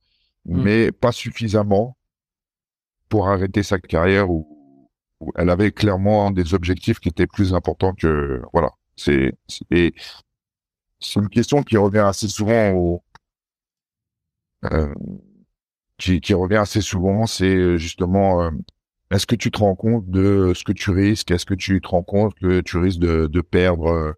mm. 0.46 0.62
mais 0.62 0.92
pas 0.92 1.12
suffisamment 1.12 1.96
pour 3.08 3.28
arrêter 3.28 3.62
sa 3.62 3.78
carrière 3.78 4.30
où, 4.30 4.52
elle 5.36 5.48
avait 5.48 5.72
clairement 5.72 6.30
des 6.30 6.52
objectifs 6.52 7.00
qui 7.00 7.08
étaient 7.08 7.26
plus 7.26 7.54
importants 7.54 7.94
que 7.94 8.42
voilà. 8.52 8.72
C'est 8.96 9.32
et 9.70 9.94
c'est 11.00 11.20
une 11.20 11.30
question 11.30 11.62
qui 11.62 11.78
revient 11.78 12.00
assez 12.00 12.28
souvent 12.28 12.72
au 12.72 13.02
euh, 14.64 14.94
qui, 15.96 16.20
qui 16.20 16.34
revient 16.34 16.56
assez 16.56 16.82
souvent, 16.82 17.26
c'est 17.26 17.78
justement 17.78 18.50
est-ce 19.10 19.26
que 19.26 19.36
tu 19.36 19.50
te 19.50 19.58
rends 19.58 19.76
compte 19.76 20.08
de 20.10 20.52
ce 20.54 20.64
que 20.64 20.72
tu 20.72 20.90
risques? 20.90 21.30
Est-ce 21.30 21.46
que 21.46 21.54
tu 21.54 21.80
te 21.80 21.88
rends 21.88 22.02
compte 22.02 22.34
que 22.34 22.60
tu 22.60 22.78
risques 22.78 22.98
de, 22.98 23.26
de 23.26 23.40
perdre 23.40 24.14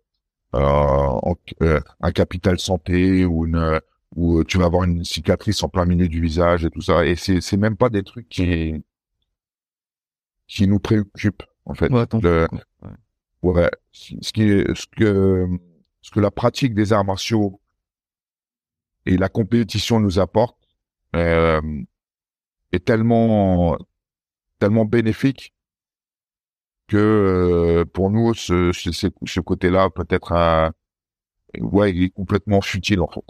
un 0.52 2.12
capital 2.12 2.58
santé 2.58 3.24
ou 3.24 3.46
une 3.46 3.80
ou 4.16 4.42
tu 4.44 4.56
vas 4.56 4.64
avoir 4.64 4.84
une 4.84 5.04
cicatrice 5.04 5.62
en 5.62 5.68
plein 5.68 5.84
milieu 5.84 6.08
du 6.08 6.20
visage 6.20 6.64
et 6.64 6.70
tout 6.70 6.80
ça? 6.80 7.04
Et 7.04 7.16
c'est 7.16 7.40
c'est 7.40 7.58
même 7.58 7.76
pas 7.76 7.90
des 7.90 8.02
trucs 8.02 8.28
qui 8.28 8.82
qui 10.46 10.66
nous 10.66 10.78
préoccupent 10.78 11.44
en 11.66 11.74
fait. 11.74 11.90
Ouais, 11.90 12.06
ouais. 13.42 13.70
Ce 13.92 14.32
qui 14.32 14.42
est, 14.44 14.74
ce 14.74 14.86
que 14.86 15.46
ce 16.00 16.10
que 16.10 16.20
la 16.20 16.30
pratique 16.30 16.74
des 16.74 16.92
arts 16.94 17.04
martiaux 17.04 17.60
et 19.04 19.16
la 19.18 19.28
compétition 19.28 20.00
nous 20.00 20.18
apporte 20.18 20.56
euh, 21.14 21.60
est 22.72 22.84
tellement 22.84 23.78
tellement 24.58 24.84
bénéfique 24.84 25.54
que 26.88 26.96
euh, 26.96 27.84
pour 27.84 28.10
nous 28.10 28.34
ce, 28.34 28.72
ce, 28.72 29.40
côté-là 29.40 29.90
peut-être 29.90 30.32
un 30.32 30.72
ouais 31.60 31.92
il 31.92 32.04
est 32.04 32.10
complètement 32.10 32.60
futile 32.60 33.00
en 33.00 33.08
fait. 33.08 33.24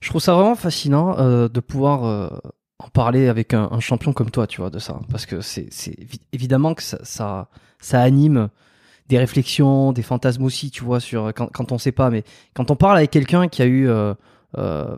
Je 0.00 0.08
trouve 0.10 0.20
ça 0.20 0.34
vraiment 0.34 0.54
fascinant 0.54 1.18
euh, 1.18 1.48
de 1.48 1.60
pouvoir 1.60 2.04
euh, 2.04 2.28
en 2.82 2.88
parler 2.88 3.28
avec 3.28 3.54
un, 3.54 3.80
champion 3.80 4.12
comme 4.12 4.30
toi, 4.30 4.46
tu 4.46 4.60
vois, 4.60 4.70
de 4.70 4.78
ça, 4.78 5.00
parce 5.10 5.26
que 5.26 5.40
c'est 5.40 5.68
évidemment 6.32 6.74
que 6.74 6.82
ça, 6.82 7.48
ça, 7.78 8.00
anime 8.00 8.48
des 9.08 9.18
réflexions, 9.18 9.92
des 9.92 10.02
fantasmes 10.02 10.44
aussi, 10.44 10.70
tu 10.70 10.84
vois, 10.84 11.00
sur 11.00 11.32
quand, 11.34 11.48
quand 11.48 11.72
on 11.72 11.78
sait 11.78 11.92
pas, 11.92 12.10
mais 12.10 12.24
quand 12.54 12.70
on 12.70 12.76
parle 12.76 12.98
avec 12.98 13.10
quelqu'un 13.10 13.48
qui 13.48 13.62
a 13.62 13.66
eu 13.66 13.88
euh, 13.88 14.14
euh, 14.58 14.96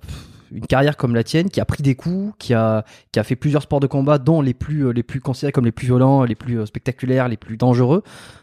une 0.52 0.66
carrière 0.66 0.96
comme 0.96 1.14
la 1.14 1.24
tienne, 1.24 1.50
qui 1.50 1.60
a 1.60 1.64
pris 1.64 1.82
des 1.82 1.94
coups, 1.94 2.34
qui 2.38 2.54
a, 2.54 2.84
qui 3.12 3.18
a 3.18 3.24
fait 3.24 3.36
plusieurs 3.36 3.62
sports 3.62 3.80
de 3.80 3.86
combat, 3.86 4.18
dont 4.18 4.40
les 4.40 4.54
plus, 4.54 4.92
les 4.92 5.02
plus 5.02 5.20
considérés 5.20 5.52
comme 5.52 5.64
les 5.64 5.72
plus 5.72 5.86
violents, 5.86 6.24
les 6.24 6.34
plus 6.34 6.60
euh, 6.60 6.66
spectaculaires, 6.66 7.28
les 7.28 7.36
plus 7.36 7.56
dangereux. 7.56 8.02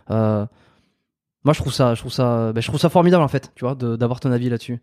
Euh, 0.10 0.46
moi, 1.44 1.54
je 1.54 1.60
trouve 1.60 1.74
ça, 1.74 1.96
je 1.96 2.00
trouve 2.02 2.12
ça, 2.12 2.54
ben, 2.54 2.62
je 2.62 2.68
trouve 2.68 2.80
ça 2.80 2.90
formidable 2.90 3.24
en 3.24 3.28
fait, 3.28 3.52
tu 3.56 3.66
vois, 3.66 3.76
d'avoir 3.76 4.20
ton 4.20 4.32
avis 4.32 4.50
là-dessus 4.50 4.80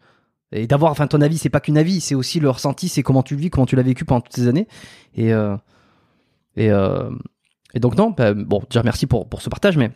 et 0.52 0.66
d'avoir, 0.66 0.90
enfin, 0.92 1.06
ton 1.06 1.20
avis, 1.20 1.38
c'est 1.38 1.50
pas 1.50 1.60
qu'une 1.60 1.76
avis, 1.76 2.00
c'est 2.00 2.14
aussi 2.14 2.40
le 2.40 2.48
ressenti, 2.48 2.88
c'est 2.88 3.02
comment 3.02 3.22
tu 3.22 3.34
le 3.34 3.40
vis, 3.40 3.50
comment 3.50 3.66
tu 3.66 3.76
l'as 3.76 3.82
vécu 3.82 4.04
pendant 4.04 4.20
toutes 4.20 4.34
ces 4.34 4.48
années. 4.48 4.66
Et 5.14 5.32
euh, 5.32 5.56
euh, 6.58 7.10
et 7.74 7.80
donc 7.80 7.96
non, 7.96 8.10
ben, 8.10 8.34
bon, 8.34 8.62
déjà 8.68 8.82
merci 8.82 9.06
pour 9.06 9.28
pour 9.28 9.42
ce 9.42 9.50
partage, 9.50 9.76
mais 9.76 9.90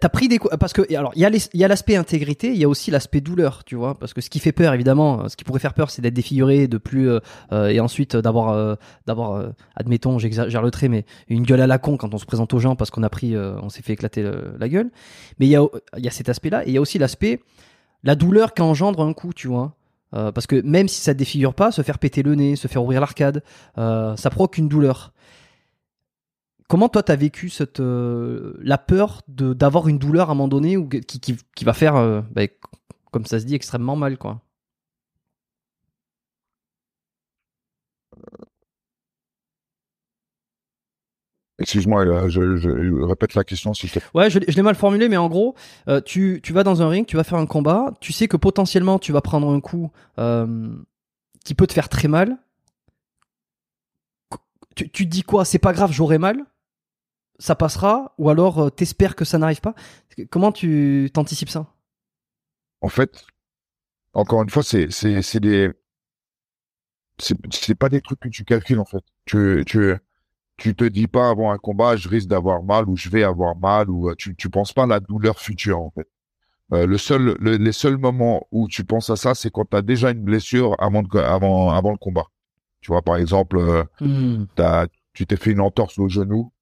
T'as 0.00 0.08
pris 0.08 0.26
des 0.26 0.40
parce 0.40 0.72
que 0.72 0.82
alors 0.96 1.12
il 1.14 1.22
y 1.54 1.64
a 1.64 1.68
l'aspect 1.68 1.94
intégrité, 1.94 2.48
il 2.48 2.56
y 2.56 2.64
a 2.64 2.68
aussi 2.68 2.90
l'aspect 2.90 3.20
douleur, 3.20 3.62
tu 3.62 3.76
vois, 3.76 3.94
parce 3.94 4.14
que 4.14 4.20
ce 4.20 4.28
qui 4.28 4.40
fait 4.40 4.50
peur 4.50 4.74
évidemment, 4.74 5.28
ce 5.28 5.36
qui 5.36 5.44
pourrait 5.44 5.60
faire 5.60 5.74
peur, 5.74 5.90
c'est 5.90 6.02
d'être 6.02 6.14
défiguré, 6.14 6.66
de 6.66 6.76
plus 6.76 7.08
euh, 7.08 7.20
euh 7.52 7.68
et 7.68 7.78
ensuite 7.78 8.16
d'avoir 8.16 8.48
euh, 8.48 8.74
d'avoir 9.06 9.34
euh, 9.34 9.50
admettons, 9.76 10.18
j'exagère 10.18 10.60
le 10.60 10.72
trait, 10.72 10.88
mais 10.88 11.04
une 11.28 11.44
gueule 11.44 11.60
à 11.60 11.68
la 11.68 11.78
con 11.78 11.96
quand 11.96 12.12
on 12.14 12.18
se 12.18 12.26
présente 12.26 12.52
aux 12.52 12.58
gens 12.58 12.74
parce 12.74 12.90
qu'on 12.90 13.04
a 13.04 13.08
pris, 13.08 13.36
on 13.36 13.68
s'est 13.68 13.82
fait 13.82 13.92
éclater 13.92 14.28
la 14.58 14.68
gueule. 14.68 14.90
Mais 15.38 15.46
il 15.46 15.50
y 15.50 15.56
a 15.56 15.64
il 15.96 16.04
y 16.04 16.08
a 16.08 16.10
cet 16.10 16.28
aspect-là 16.28 16.64
et 16.64 16.70
il 16.70 16.74
y 16.74 16.78
a 16.78 16.80
aussi 16.80 16.98
l'aspect 16.98 17.40
la 18.02 18.16
douleur 18.16 18.54
qu'engendre 18.54 19.04
un 19.04 19.12
coup, 19.12 19.32
tu 19.32 19.46
vois. 19.46 19.76
parce 20.10 20.48
que 20.48 20.60
même 20.62 20.88
si 20.88 21.00
ça 21.00 21.14
défigure 21.14 21.54
pas, 21.54 21.70
se 21.70 21.82
faire 21.82 22.00
péter 22.00 22.24
le 22.24 22.34
nez, 22.34 22.56
se 22.56 22.66
faire 22.66 22.82
ouvrir 22.82 23.00
l'arcade, 23.00 23.44
ça 23.76 24.30
provoque 24.30 24.58
une 24.58 24.66
douleur. 24.66 25.12
Comment 26.68 26.88
toi 26.88 27.02
t'as 27.02 27.14
vécu 27.16 27.48
cette 27.48 27.78
euh, 27.80 28.54
la 28.60 28.76
peur 28.76 29.22
de 29.28 29.52
d'avoir 29.52 29.86
une 29.88 29.98
douleur 29.98 30.30
à 30.30 30.32
un 30.32 30.34
moment 30.34 30.48
donné 30.48 30.76
ou 30.76 30.88
qui, 30.88 31.20
qui, 31.20 31.36
qui 31.54 31.64
va 31.64 31.72
faire 31.72 31.94
euh, 31.94 32.22
bah, 32.32 32.42
comme 33.12 33.24
ça 33.24 33.38
se 33.38 33.44
dit 33.44 33.54
extrêmement 33.54 33.94
mal 33.94 34.18
quoi? 34.18 34.40
Excuse-moi, 41.58 42.04
euh, 42.04 42.28
je, 42.28 42.56
je, 42.56 43.02
répète 43.04 43.34
la 43.34 43.42
question 43.42 43.72
te 43.72 43.86
plaît. 43.86 44.02
Ouais, 44.12 44.28
je, 44.28 44.40
je 44.46 44.56
l'ai 44.56 44.62
mal 44.62 44.74
formulé, 44.74 45.08
mais 45.08 45.16
en 45.16 45.28
gros, 45.28 45.54
tu, 46.04 46.40
tu 46.42 46.52
vas 46.52 46.64
dans 46.64 46.82
un 46.82 46.88
ring, 46.88 47.06
tu 47.06 47.16
vas 47.16 47.24
faire 47.24 47.38
un 47.38 47.46
combat, 47.46 47.94
tu 48.00 48.12
sais 48.12 48.28
que 48.28 48.36
potentiellement 48.36 48.98
tu 48.98 49.12
vas 49.12 49.22
prendre 49.22 49.50
un 49.50 49.60
coup 49.60 49.90
qui 50.16 51.54
peut 51.54 51.66
te 51.66 51.72
faire 51.72 51.88
très 51.88 52.08
mal. 52.08 52.36
Tu, 54.74 54.90
tu 54.90 55.06
te 55.06 55.10
dis 55.10 55.22
quoi? 55.22 55.46
C'est 55.46 55.58
pas 55.58 55.72
grave, 55.72 55.92
j'aurai 55.92 56.18
mal? 56.18 56.44
Ça 57.38 57.54
passera 57.54 58.14
ou 58.18 58.30
alors 58.30 58.58
euh, 58.58 58.70
t'espères 58.70 59.16
que 59.16 59.24
ça 59.24 59.38
n'arrive 59.38 59.60
pas? 59.60 59.74
Comment 60.30 60.52
tu 60.52 61.10
t'anticipes 61.12 61.50
ça? 61.50 61.66
En 62.80 62.88
fait, 62.88 63.26
encore 64.12 64.42
une 64.42 64.50
fois, 64.50 64.62
c'est 64.62 64.90
c'est 64.90 65.22
c'est 65.22 65.40
des 65.40 65.72
c'est 67.18 67.74
pas 67.74 67.88
des 67.88 68.00
trucs 68.00 68.20
que 68.20 68.28
tu 68.28 68.44
calcules 68.44 68.78
en 68.78 68.84
fait. 68.84 69.04
Tu 69.24 69.62
tu 69.66 69.94
tu 70.56 70.74
te 70.74 70.84
dis 70.84 71.06
pas 71.06 71.28
avant 71.28 71.52
un 71.52 71.58
combat 71.58 71.96
je 71.96 72.08
risque 72.08 72.28
d'avoir 72.28 72.62
mal 72.62 72.88
ou 72.88 72.96
je 72.96 73.10
vais 73.10 73.22
avoir 73.22 73.56
mal 73.56 73.90
ou 73.90 74.10
euh, 74.10 74.14
tu 74.16 74.34
tu 74.36 74.48
penses 74.50 74.72
pas 74.72 74.84
à 74.84 74.86
la 74.86 75.00
douleur 75.00 75.38
future 75.38 75.80
en 75.80 75.90
fait. 75.90 76.08
Euh, 76.72 76.86
le 76.86 76.98
seul 76.98 77.36
les 77.40 77.72
seuls 77.72 77.98
moments 77.98 78.46
où 78.50 78.68
tu 78.68 78.84
penses 78.84 79.10
à 79.10 79.16
ça 79.16 79.34
c'est 79.34 79.50
quand 79.50 79.66
tu 79.70 79.76
as 79.76 79.82
déjà 79.82 80.10
une 80.10 80.22
blessure 80.22 80.76
avant 80.78 81.02
avant 81.02 81.70
avant 81.70 81.90
le 81.92 81.98
combat. 81.98 82.26
Tu 82.80 82.90
vois 82.92 83.02
par 83.02 83.16
exemple 83.16 83.86
mmh. 84.00 84.46
as, 84.58 84.86
tu 85.12 85.26
t'es 85.26 85.36
fait 85.36 85.50
une 85.52 85.60
entorse 85.60 85.98
au 85.98 86.08
genou 86.08 86.52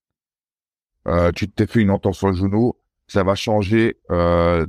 euh, 1.07 1.33
tu 1.33 1.51
t'es 1.51 1.67
fait 1.67 1.81
une 1.81 1.91
entorse 1.91 2.19
sur 2.19 2.29
le 2.29 2.35
genou, 2.35 2.75
ça 3.07 3.23
va 3.25 3.35
changer 3.35 3.99
euh, 4.11 4.67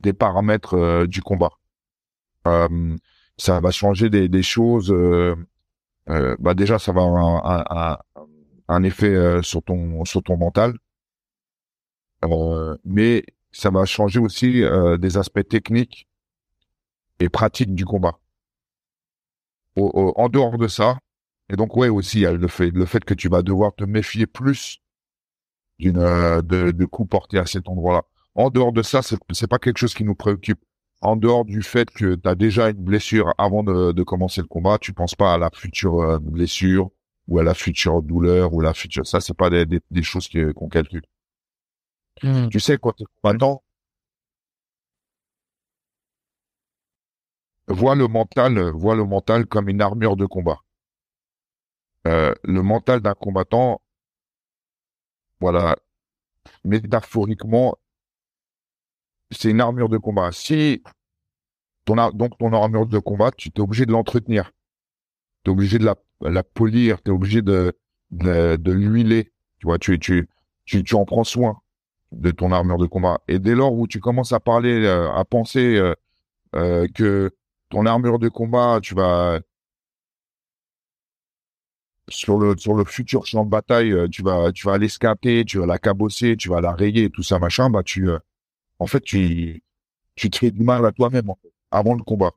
des 0.00 0.12
paramètres 0.12 0.74
euh, 0.74 1.06
du 1.06 1.22
combat. 1.22 1.52
Ça 3.38 3.60
va 3.60 3.70
changer 3.70 4.10
des, 4.10 4.42
choses. 4.42 4.92
bah 6.06 6.54
déjà, 6.54 6.78
ça 6.78 6.92
va 6.92 7.02
avoir 7.02 8.02
un, 8.68 8.82
effet 8.82 9.42
sur 9.42 9.62
ton 9.62 10.04
sur 10.04 10.22
ton 10.22 10.36
mental, 10.36 10.74
mais 12.84 13.24
ça 13.52 13.70
va 13.70 13.84
changer 13.84 14.20
aussi 14.20 14.62
des 14.98 15.16
aspects 15.16 15.48
techniques 15.48 16.08
et 17.20 17.28
pratiques 17.28 17.74
du 17.74 17.84
combat. 17.84 18.18
en 19.76 20.28
dehors 20.28 20.58
de 20.58 20.68
ça, 20.68 20.98
et 21.48 21.56
donc 21.56 21.76
ouais 21.76 21.88
aussi 21.88 22.20
il 22.20 22.28
le 22.28 22.48
fait 22.48 22.70
le 22.70 22.86
fait 22.86 23.04
que 23.04 23.14
tu 23.14 23.28
vas 23.28 23.42
devoir 23.42 23.74
te 23.74 23.84
méfier 23.84 24.26
plus 24.26 24.81
d'une 25.82 25.98
euh, 25.98 26.42
de, 26.42 26.70
de 26.70 26.84
coups 26.86 27.10
portés 27.10 27.38
à 27.38 27.46
cet 27.46 27.68
endroit-là. 27.68 28.02
En 28.34 28.48
dehors 28.50 28.72
de 28.72 28.82
ça, 28.82 29.00
c'est 29.02 29.46
pas 29.48 29.58
quelque 29.58 29.78
chose 29.78 29.94
qui 29.94 30.04
nous 30.04 30.14
préoccupe. 30.14 30.60
En 31.02 31.16
dehors 31.16 31.44
du 31.44 31.62
fait 31.62 31.90
que 31.90 32.14
tu 32.14 32.28
as 32.28 32.34
déjà 32.36 32.70
une 32.70 32.82
blessure 32.84 33.34
avant 33.36 33.62
de, 33.64 33.92
de, 33.92 34.02
commencer 34.04 34.40
le 34.40 34.46
combat, 34.46 34.78
tu 34.78 34.92
penses 34.92 35.16
pas 35.16 35.34
à 35.34 35.38
la 35.38 35.50
future 35.52 36.00
euh, 36.00 36.18
blessure 36.20 36.90
ou 37.28 37.38
à 37.40 37.42
la 37.42 37.54
future 37.54 38.02
douleur 38.02 38.54
ou 38.54 38.60
la 38.60 38.72
future. 38.72 39.06
Ça, 39.06 39.20
c'est 39.20 39.36
pas 39.36 39.50
des, 39.50 39.66
des, 39.66 40.02
choses 40.02 40.28
qu'on 40.54 40.68
calcule. 40.68 41.02
Hmm. 42.22 42.48
Tu 42.48 42.60
sais, 42.60 42.78
quand 42.78 42.94
combattant, 43.20 43.62
vois 47.68 47.96
le 47.96 48.06
mental, 48.06 48.70
vois 48.70 48.94
le 48.94 49.04
mental 49.04 49.46
comme 49.46 49.68
une 49.68 49.80
armure 49.80 50.16
de 50.16 50.26
combat. 50.26 50.58
Euh, 52.06 52.34
le 52.44 52.62
mental 52.62 53.00
d'un 53.00 53.14
combattant, 53.14 53.80
voilà, 55.42 55.76
métaphoriquement, 56.64 57.76
c'est 59.32 59.50
une 59.50 59.60
armure 59.60 59.88
de 59.88 59.98
combat. 59.98 60.30
Si 60.32 60.82
ton 61.84 61.96
donc 62.10 62.38
ton 62.38 62.52
armure 62.52 62.86
de 62.86 63.00
combat, 63.00 63.32
tu 63.32 63.48
es 63.48 63.60
obligé 63.60 63.84
de 63.84 63.92
l'entretenir. 63.92 64.52
Tu 65.44 65.50
es 65.50 65.52
obligé 65.52 65.78
de 65.78 65.84
la, 66.20 66.42
polir, 66.44 67.02
tu 67.02 67.10
es 67.10 67.14
obligé 67.14 67.42
de, 67.42 67.76
de, 68.12 68.72
l'huiler. 68.72 69.32
Tu 69.58 69.66
vois, 69.66 69.78
tu, 69.78 69.98
tu, 69.98 70.28
tu, 70.64 70.84
tu 70.84 70.94
en 70.94 71.04
prends 71.04 71.24
soin 71.24 71.60
de 72.12 72.30
ton 72.30 72.52
armure 72.52 72.78
de 72.78 72.86
combat. 72.86 73.20
Et 73.26 73.40
dès 73.40 73.56
lors 73.56 73.72
où 73.72 73.88
tu 73.88 73.98
commences 73.98 74.32
à 74.32 74.38
parler, 74.38 74.84
euh, 74.84 75.10
à 75.12 75.24
penser 75.24 75.76
euh, 75.76 75.94
euh, 76.54 76.86
que 76.94 77.32
ton 77.68 77.84
armure 77.86 78.20
de 78.20 78.28
combat, 78.28 78.78
tu 78.80 78.94
vas 78.94 79.40
sur 82.12 82.38
le 82.38 82.56
sur 82.56 82.74
le 82.74 82.84
futur 82.84 83.26
champ 83.26 83.44
de 83.44 83.50
bataille, 83.50 83.92
euh, 83.92 84.08
tu 84.08 84.22
vas 84.22 84.52
tu 84.52 84.66
vas 84.66 84.78
l'escaper, 84.78 85.44
tu 85.44 85.58
vas 85.58 85.66
la 85.66 85.78
cabosser, 85.78 86.36
tu 86.36 86.48
vas 86.48 86.60
la 86.60 86.72
rayer, 86.72 87.10
tout 87.10 87.22
ça 87.22 87.38
machin, 87.38 87.70
bah 87.70 87.82
tu 87.82 88.08
euh, 88.10 88.18
en 88.78 88.86
fait 88.86 89.00
tu 89.00 89.62
tu 90.16 90.30
te 90.30 90.38
fais 90.38 90.50
du 90.50 90.62
mal 90.62 90.84
à 90.86 90.92
toi-même 90.92 91.32
avant 91.70 91.94
le 91.94 92.02
combat. 92.02 92.32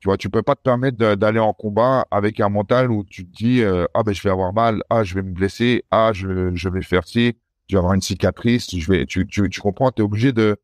Tu 0.00 0.08
vois, 0.08 0.16
tu 0.16 0.30
peux 0.30 0.42
pas 0.42 0.54
te 0.54 0.62
permettre 0.62 0.96
d'aller 1.14 1.40
en 1.40 1.52
combat 1.52 2.06
avec 2.10 2.40
un 2.40 2.48
mental 2.48 2.90
où 2.90 3.04
tu 3.04 3.26
te 3.26 3.36
dis 3.36 3.62
euh, 3.62 3.86
ah 3.94 4.02
ben 4.02 4.14
je 4.14 4.22
vais 4.22 4.30
avoir 4.30 4.52
mal, 4.52 4.82
ah 4.90 5.04
je 5.04 5.14
vais 5.14 5.22
me 5.22 5.32
blesser, 5.32 5.84
ah 5.90 6.12
je 6.14 6.54
je 6.54 6.68
vais 6.68 6.82
faire 6.82 7.06
ci, 7.06 7.36
je 7.68 7.76
vais 7.76 7.78
avoir 7.78 7.94
une 7.94 8.02
cicatrice, 8.02 8.74
je 8.76 8.92
vais 8.92 9.06
tu 9.06 9.26
tu 9.26 9.60
comprends, 9.60 9.90
tu 9.92 10.02
es 10.02 10.04
obligé 10.04 10.32
de 10.32 10.56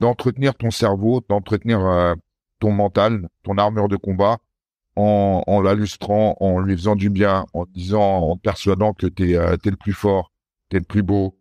d'entretenir 0.00 0.54
ton 0.54 0.70
cerveau, 0.70 1.22
d'entretenir 1.28 2.16
ton 2.60 2.72
mental, 2.72 3.28
ton 3.44 3.58
armure 3.58 3.88
de 3.88 3.96
combat 3.96 4.38
en, 5.00 5.42
en 5.46 5.62
l'illustrant, 5.62 6.36
en 6.40 6.60
lui 6.60 6.76
faisant 6.76 6.96
du 6.96 7.10
bien, 7.10 7.46
en 7.54 7.64
disant, 7.66 8.30
en 8.30 8.36
persuadant 8.36 8.92
que 8.92 9.06
t'es 9.06 9.36
euh, 9.36 9.56
es 9.64 9.70
le 9.70 9.76
plus 9.76 9.92
fort, 9.92 10.32
t'es 10.68 10.78
le 10.78 10.84
plus 10.84 11.02
beau, 11.02 11.38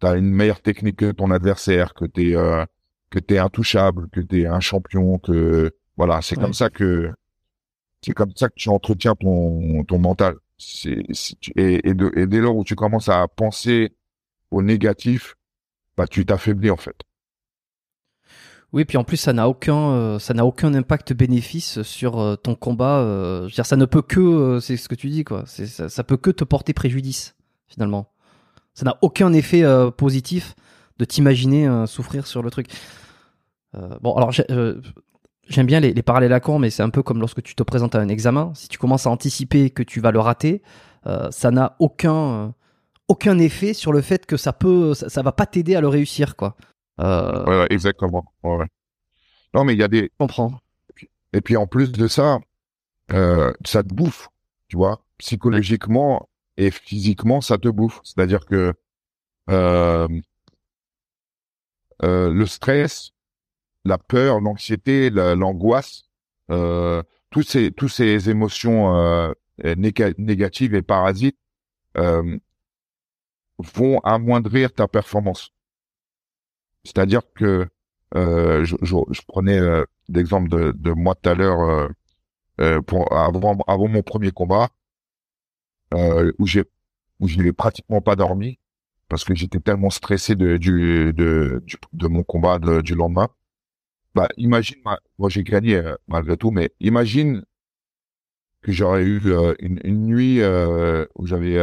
t'as 0.00 0.16
une 0.18 0.30
meilleure 0.30 0.62
technique 0.62 0.96
que 0.96 1.12
ton 1.12 1.30
adversaire, 1.30 1.94
que 1.94 2.04
t'es 2.04 2.34
euh, 2.36 2.64
que 3.10 3.18
t'es 3.18 3.38
intouchable, 3.38 4.08
que 4.10 4.20
t'es 4.20 4.46
un 4.46 4.60
champion, 4.60 5.18
que 5.18 5.72
voilà, 5.96 6.22
c'est 6.22 6.36
comme 6.36 6.54
ça 6.54 6.70
que 6.70 7.12
c'est 8.02 8.12
comme 8.12 8.32
ça 8.36 8.48
que 8.48 8.54
tu 8.56 8.68
entretiens 8.68 9.14
ton 9.14 9.84
ton 9.84 9.98
mental. 9.98 10.36
C'est 10.58 11.04
et, 11.56 11.88
et, 11.88 11.94
de, 11.94 12.12
et 12.16 12.26
dès 12.26 12.40
lors 12.40 12.56
où 12.56 12.64
tu 12.64 12.74
commences 12.76 13.08
à 13.08 13.26
penser 13.28 13.94
au 14.50 14.62
négatif, 14.62 15.34
bah 15.96 16.06
tu 16.06 16.24
t'affaiblis 16.26 16.70
en 16.70 16.76
fait. 16.76 16.96
Oui, 18.72 18.84
puis 18.86 18.96
en 18.96 19.04
plus 19.04 19.18
ça 19.18 19.32
n'a 19.34 19.48
aucun 19.48 19.76
euh, 19.92 20.18
ça 20.18 20.32
n'a 20.32 20.46
aucun 20.46 20.72
impact 20.74 21.12
bénéfice 21.12 21.82
sur 21.82 22.18
euh, 22.18 22.36
ton 22.36 22.54
combat. 22.54 23.00
euh, 23.00 23.40
je 23.40 23.44
veux 23.44 23.50
dire, 23.50 23.66
ça 23.66 23.76
ne 23.76 23.84
peut 23.84 24.00
que 24.02 24.20
euh, 24.20 24.60
c'est 24.60 24.76
ce 24.78 24.88
que 24.88 24.94
tu 24.94 25.08
dis 25.10 25.24
quoi. 25.24 25.44
Ça, 25.46 26.04
peut 26.04 26.16
que 26.16 26.30
te 26.30 26.44
porter 26.44 26.72
préjudice 26.72 27.34
finalement. 27.66 28.12
Ça 28.74 28.86
n'a 28.86 28.96
aucun 29.02 29.32
effet 29.34 29.62
positif 29.98 30.54
de 30.98 31.04
t'imaginer 31.04 31.68
souffrir 31.86 32.26
sur 32.26 32.42
le 32.42 32.50
truc. 32.50 32.68
Bon, 34.00 34.14
alors 34.14 34.32
j'ai- 34.32 34.46
j'aime 35.48 35.66
bien 35.66 35.80
les, 35.80 35.92
les 35.92 36.02
parallèles 36.02 36.32
à 36.32 36.40
con, 36.40 36.58
mais 36.58 36.70
c'est 36.70 36.82
un 36.82 36.88
peu 36.90 37.02
comme 37.02 37.20
lorsque 37.20 37.42
tu 37.42 37.54
te 37.54 37.62
présentes 37.62 37.94
à 37.94 37.98
un 38.00 38.08
examen. 38.08 38.52
Si 38.54 38.68
tu 38.68 38.78
commences 38.78 39.06
à 39.06 39.10
anticiper 39.10 39.68
que 39.70 39.82
tu 39.82 40.00
vas 40.00 40.10
le 40.10 40.20
rater, 40.20 40.62
ça 41.30 41.50
n'a 41.50 41.76
aucun 41.80 42.54
aucun 43.08 43.38
effet 43.38 43.74
sur 43.74 43.92
le 43.92 44.00
fait 44.00 44.24
que 44.24 44.38
ça 44.38 44.54
peut 44.54 44.94
ça 44.94 45.20
va 45.22 45.32
pas 45.32 45.44
t'aider 45.44 45.74
à 45.74 45.82
le 45.82 45.88
réussir 45.88 46.34
quoi. 46.36 46.56
Euh, 47.00 47.44
Ouais, 47.46 47.58
ouais, 47.60 47.66
exactement. 47.70 48.24
Ouais. 48.42 48.66
Non, 49.54 49.64
mais 49.64 49.74
il 49.74 49.80
y 49.80 49.82
a 49.82 49.88
des. 49.88 50.04
Je 50.04 50.08
comprends. 50.18 50.60
Et 51.32 51.40
puis 51.40 51.56
en 51.56 51.66
plus 51.66 51.92
de 51.92 52.08
ça, 52.08 52.40
euh, 53.12 53.52
ça 53.64 53.82
te 53.84 53.94
bouffe, 53.94 54.30
tu 54.68 54.76
vois. 54.76 55.04
Psychologiquement 55.18 56.28
et 56.58 56.70
physiquement, 56.70 57.40
ça 57.42 57.58
te 57.58 57.68
bouffe. 57.68 58.00
C'est-à-dire 58.04 58.46
que 58.46 58.74
euh, 59.50 60.08
euh, 62.02 62.32
le 62.32 62.46
stress, 62.46 63.12
la 63.84 63.98
peur, 63.98 64.40
l'anxiété, 64.40 65.10
la- 65.10 65.34
l'angoisse, 65.36 66.04
euh, 66.50 67.02
tous 67.30 67.42
ces 67.42 67.72
tous 67.72 67.88
ces 67.88 68.30
émotions 68.30 68.92
néga- 69.64 70.14
négatives 70.18 70.74
et 70.74 70.82
parasites 70.82 71.38
vont 73.58 73.98
amoindrir 74.00 74.74
ta 74.74 74.86
performance. 74.88 75.52
C'est-à-dire 76.84 77.22
que 77.34 77.68
euh, 78.14 78.64
je, 78.64 78.76
je, 78.82 78.96
je 79.10 79.22
prenais 79.26 79.58
euh, 79.58 79.84
l'exemple 80.08 80.48
de, 80.48 80.72
de 80.72 80.92
moi 80.92 81.14
tout 81.14 81.28
à 81.30 81.34
l'heure 81.34 81.60
euh, 81.60 81.88
euh, 82.60 82.82
pour 82.82 83.12
avant, 83.16 83.58
avant 83.68 83.88
mon 83.88 84.02
premier 84.02 84.32
combat 84.32 84.70
euh, 85.94 86.32
où 86.38 86.46
j'ai 86.46 86.64
où 87.20 87.28
j'ai 87.28 87.52
pratiquement 87.52 88.00
pas 88.00 88.16
dormi 88.16 88.58
parce 89.08 89.24
que 89.24 89.34
j'étais 89.34 89.60
tellement 89.60 89.90
stressé 89.90 90.34
de 90.36 90.56
du 90.56 91.12
de 91.14 91.64
de 91.92 92.08
mon 92.08 92.22
combat 92.24 92.58
du 92.58 92.94
lendemain. 92.94 93.28
Bah 94.14 94.28
imagine 94.38 94.78
ma- 94.84 95.00
moi 95.18 95.28
j'ai 95.30 95.44
gagné 95.44 95.76
euh, 95.76 95.96
malgré 96.08 96.36
tout 96.36 96.50
mais 96.52 96.72
imagine 96.80 97.44
que 98.62 98.72
j'aurais 98.72 99.04
eu 99.04 99.20
une, 99.60 99.80
une 99.84 100.06
nuit 100.06 100.40
où 100.42 101.26
j'avais 101.26 101.58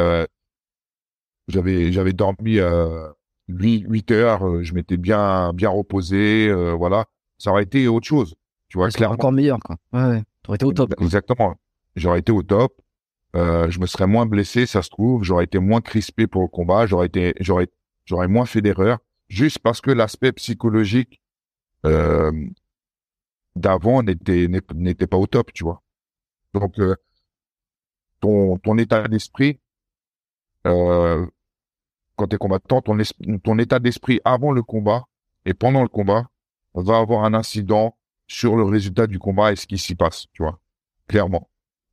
j'avais 1.47 1.91
j'avais 1.91 2.13
dormi 2.13 2.59
euh, 2.59 3.09
8, 3.49 3.85
8 3.89 4.11
heures, 4.11 4.47
euh, 4.47 4.63
je 4.63 4.73
m'étais 4.73 4.97
bien 4.97 5.51
bien 5.53 5.69
reposé, 5.69 6.47
euh, 6.49 6.73
voilà, 6.73 7.05
ça 7.37 7.51
aurait 7.51 7.63
été 7.63 7.87
autre 7.87 8.07
chose, 8.07 8.35
tu 8.69 8.77
vois, 8.77 8.89
C'est 8.91 8.97
clairement. 8.97 9.15
encore 9.15 9.31
meilleur, 9.31 9.59
quoi. 9.59 9.77
Ouais, 9.91 10.03
ouais. 10.05 10.23
T'aurais 10.43 10.55
été 10.55 10.65
au 10.65 10.73
top. 10.73 10.93
Exactement. 11.01 11.55
J'aurais 11.95 12.19
été 12.19 12.31
au 12.31 12.43
top. 12.43 12.79
Euh, 13.35 13.69
je 13.69 13.79
me 13.79 13.85
serais 13.85 14.07
moins 14.07 14.25
blessé, 14.25 14.65
ça 14.65 14.81
se 14.81 14.89
trouve. 14.89 15.23
J'aurais 15.23 15.43
été 15.43 15.59
moins 15.59 15.81
crispé 15.81 16.27
pour 16.27 16.41
le 16.41 16.47
combat. 16.47 16.85
J'aurais 16.87 17.07
été, 17.07 17.33
j'aurais, 17.39 17.67
j'aurais 18.05 18.27
moins 18.27 18.45
fait 18.45 18.61
d'erreurs, 18.61 18.99
juste 19.27 19.59
parce 19.59 19.81
que 19.81 19.91
l'aspect 19.91 20.31
psychologique 20.31 21.21
euh, 21.85 22.31
d'avant 23.55 24.01
n'était 24.03 24.47
n'était 24.73 25.07
pas 25.07 25.17
au 25.17 25.27
top, 25.27 25.51
tu 25.53 25.63
vois. 25.63 25.81
Donc 26.53 26.79
euh, 26.79 26.95
ton 28.19 28.57
ton 28.57 28.77
état 28.77 29.07
d'esprit 29.07 29.59
euh, 30.67 31.25
quand 32.19 32.27
t'es 32.27 32.37
combattant, 32.37 32.81
ton 32.81 32.99
es- 32.99 33.39
ton 33.43 33.57
état 33.59 33.79
d'esprit 33.79 34.19
avant 34.25 34.51
le 34.51 34.61
combat 34.63 35.05
et 35.45 35.53
pendant 35.53 35.81
le 35.83 35.87
combat 35.89 36.27
va 36.73 36.97
avoir 36.99 37.23
un 37.23 37.33
incident 37.33 37.97
sur 38.27 38.55
le 38.57 38.63
résultat 38.63 39.07
du 39.07 39.19
combat 39.19 39.51
et 39.53 39.55
ce 39.55 39.65
qui 39.67 39.77
s'y 39.77 39.95
passe, 39.95 40.27
tu 40.33 40.43
vois, 40.43 40.59
clairement. 41.07 41.49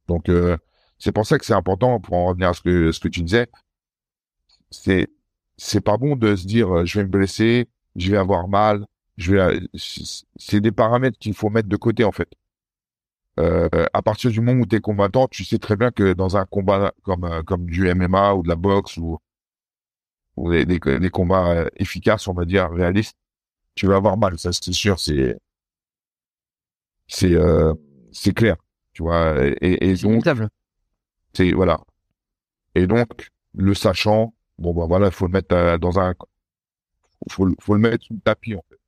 Donc 0.09 0.29
euh, 0.29 0.57
c'est 0.99 1.13
pour 1.13 1.27
ça 1.27 1.39
que 1.39 1.45
c'est 1.47 1.55
important 1.55 2.01
pour 2.01 2.15
en 2.17 2.27
revenir 2.27 2.49
à 2.51 2.55
ce 2.55 2.61
que 2.63 2.93
ce 2.93 3.01
que 3.01 3.09
tu 3.09 3.23
disais. 3.23 3.49
C'est 4.71 5.09
c'est 5.57 5.81
pas 5.81 5.97
bon 5.97 6.17
de 6.17 6.37
se 6.37 6.47
dire 6.47 6.71
euh, 6.79 6.85
je 6.85 6.99
vais 6.99 7.05
me 7.05 7.11
blesser, 7.11 7.69
je 7.97 8.11
vais 8.11 8.17
avoir 8.19 8.49
mal, 8.49 8.87
je 9.17 9.35
vais 9.35 9.61
c'est 9.75 10.25
c'est 10.37 10.61
des 10.61 10.73
paramètres 10.73 11.19
qu'il 11.19 11.35
faut 11.35 11.51
mettre 11.51 11.69
de 11.69 11.77
côté 11.77 12.05
en 12.05 12.13
fait. 12.13 12.29
Euh, 13.39 13.69
à 13.93 14.01
partir 14.03 14.31
du 14.31 14.41
moment 14.41 14.63
où 14.63 14.67
tu 14.67 14.77
es 14.77 14.81
combattant, 14.81 15.29
tu 15.29 15.45
sais 15.45 15.59
très 15.59 15.77
bien 15.77 15.91
que 15.91 16.15
dans 16.15 16.37
un 16.39 16.47
combat 16.47 16.93
comme 17.03 17.25
euh, 17.25 17.43
comme 17.43 17.67
du 17.67 17.87
MMA 17.95 18.35
ou 18.35 18.43
de 18.43 18.49
la 18.49 18.57
boxe 18.57 18.97
ou 18.97 19.19
ou 20.37 20.51
des, 20.53 20.65
des, 20.67 20.79
des 20.81 21.11
combats 21.11 21.51
euh, 21.53 21.69
efficaces, 21.77 22.29
on 22.29 22.35
va 22.35 22.45
dire 22.45 22.71
réalistes, 22.71 23.17
tu 23.77 23.87
vas 23.89 23.97
avoir 23.97 24.19
mal, 24.19 24.39
ça 24.39 24.53
c'est 24.53 24.73
sûr, 24.73 25.01
c'est 25.01 25.39
c'est 27.09 27.35
euh, 27.35 27.75
c'est 28.13 28.33
clair, 28.35 28.57
tu 28.93 29.03
vois. 29.03 29.37
Et, 29.61 29.91
et 29.91 29.95
donc 29.97 30.25
c'est 31.33 31.53
voilà. 31.53 31.81
Et 32.77 32.87
donc 32.87 33.31
le 33.55 33.75
sachant, 33.75 34.35
bon 34.59 34.75
bah 34.75 34.87
voilà, 34.89 35.07
il 35.09 35.13
faut 35.13 35.27
le 35.27 35.33
mettre 35.33 35.55
euh, 35.55 35.79
dans 35.79 35.99
un, 36.01 36.15
faut, 37.31 37.45
le- 37.47 37.55
faut 37.61 37.75
le 37.75 37.81
mettre 37.81 38.05
sous 38.05 38.15
le 38.15 38.21
tapis 38.21 38.55
en 38.57 38.63
fait. 38.69 38.79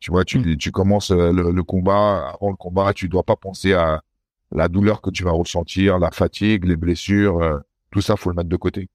Tu 0.00 0.10
vois, 0.10 0.24
tu 0.24 0.58
tu 0.58 0.72
commences 0.72 1.10
euh, 1.12 1.32
le, 1.32 1.50
le 1.52 1.62
combat 1.62 2.30
avant 2.34 2.50
le 2.50 2.56
combat, 2.56 2.92
tu 2.92 3.08
dois 3.08 3.22
pas 3.22 3.36
penser 3.36 3.72
à 3.74 4.02
la 4.50 4.68
douleur 4.68 5.00
que 5.00 5.10
tu 5.10 5.22
vas 5.24 5.30
ressentir, 5.32 5.98
la 5.98 6.10
fatigue, 6.10 6.64
les 6.64 6.76
blessures, 6.76 7.38
euh, 7.42 7.58
tout 7.90 8.00
ça 8.00 8.16
faut 8.16 8.30
le 8.30 8.36
mettre 8.36 8.48
de 8.48 8.56
côté. 8.56 8.88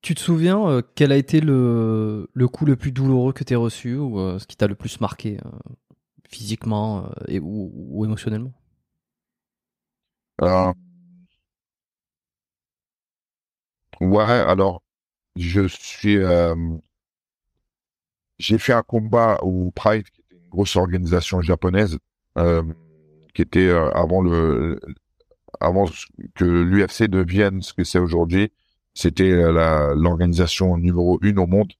Tu 0.00 0.14
te 0.14 0.20
souviens 0.20 0.68
euh, 0.68 0.82
quel 0.94 1.12
a 1.12 1.16
été 1.16 1.40
le, 1.40 2.28
le 2.32 2.48
coup 2.48 2.64
le 2.64 2.76
plus 2.76 2.92
douloureux 2.92 3.32
que 3.32 3.44
tu 3.44 3.54
as 3.54 3.58
reçu 3.58 3.96
ou 3.96 4.18
euh, 4.20 4.38
ce 4.38 4.46
qui 4.46 4.56
t'a 4.56 4.66
le 4.66 4.74
plus 4.74 5.00
marqué 5.00 5.38
euh, 5.44 5.50
physiquement 6.28 7.10
et, 7.28 7.40
ou, 7.40 7.72
ou 7.74 8.04
émotionnellement? 8.04 8.52
Ouais, 14.00 14.22
alors 14.24 14.82
je 15.36 15.66
suis 15.68 16.18
j'ai 18.38 18.58
fait 18.58 18.72
un 18.72 18.82
combat 18.82 19.38
au 19.42 19.70
Pride, 19.72 20.08
qui 20.10 20.20
était 20.20 20.36
une 20.36 20.48
grosse 20.48 20.76
organisation 20.76 21.40
japonaise, 21.40 21.98
qui 23.34 23.42
était 23.42 23.70
avant 23.70 24.22
le 24.22 24.80
avant 25.60 25.86
que 26.34 26.44
l'UFC 26.44 27.04
devienne 27.08 27.62
ce 27.62 27.72
que 27.74 27.84
c'est 27.84 27.98
aujourd'hui. 27.98 28.52
C'était 29.00 29.30
euh, 29.32 29.52
la 29.52 29.94
l'organisation 29.94 30.76
numéro 30.76 31.18
une 31.22 31.38
au 31.38 31.46
monde, 31.46 31.72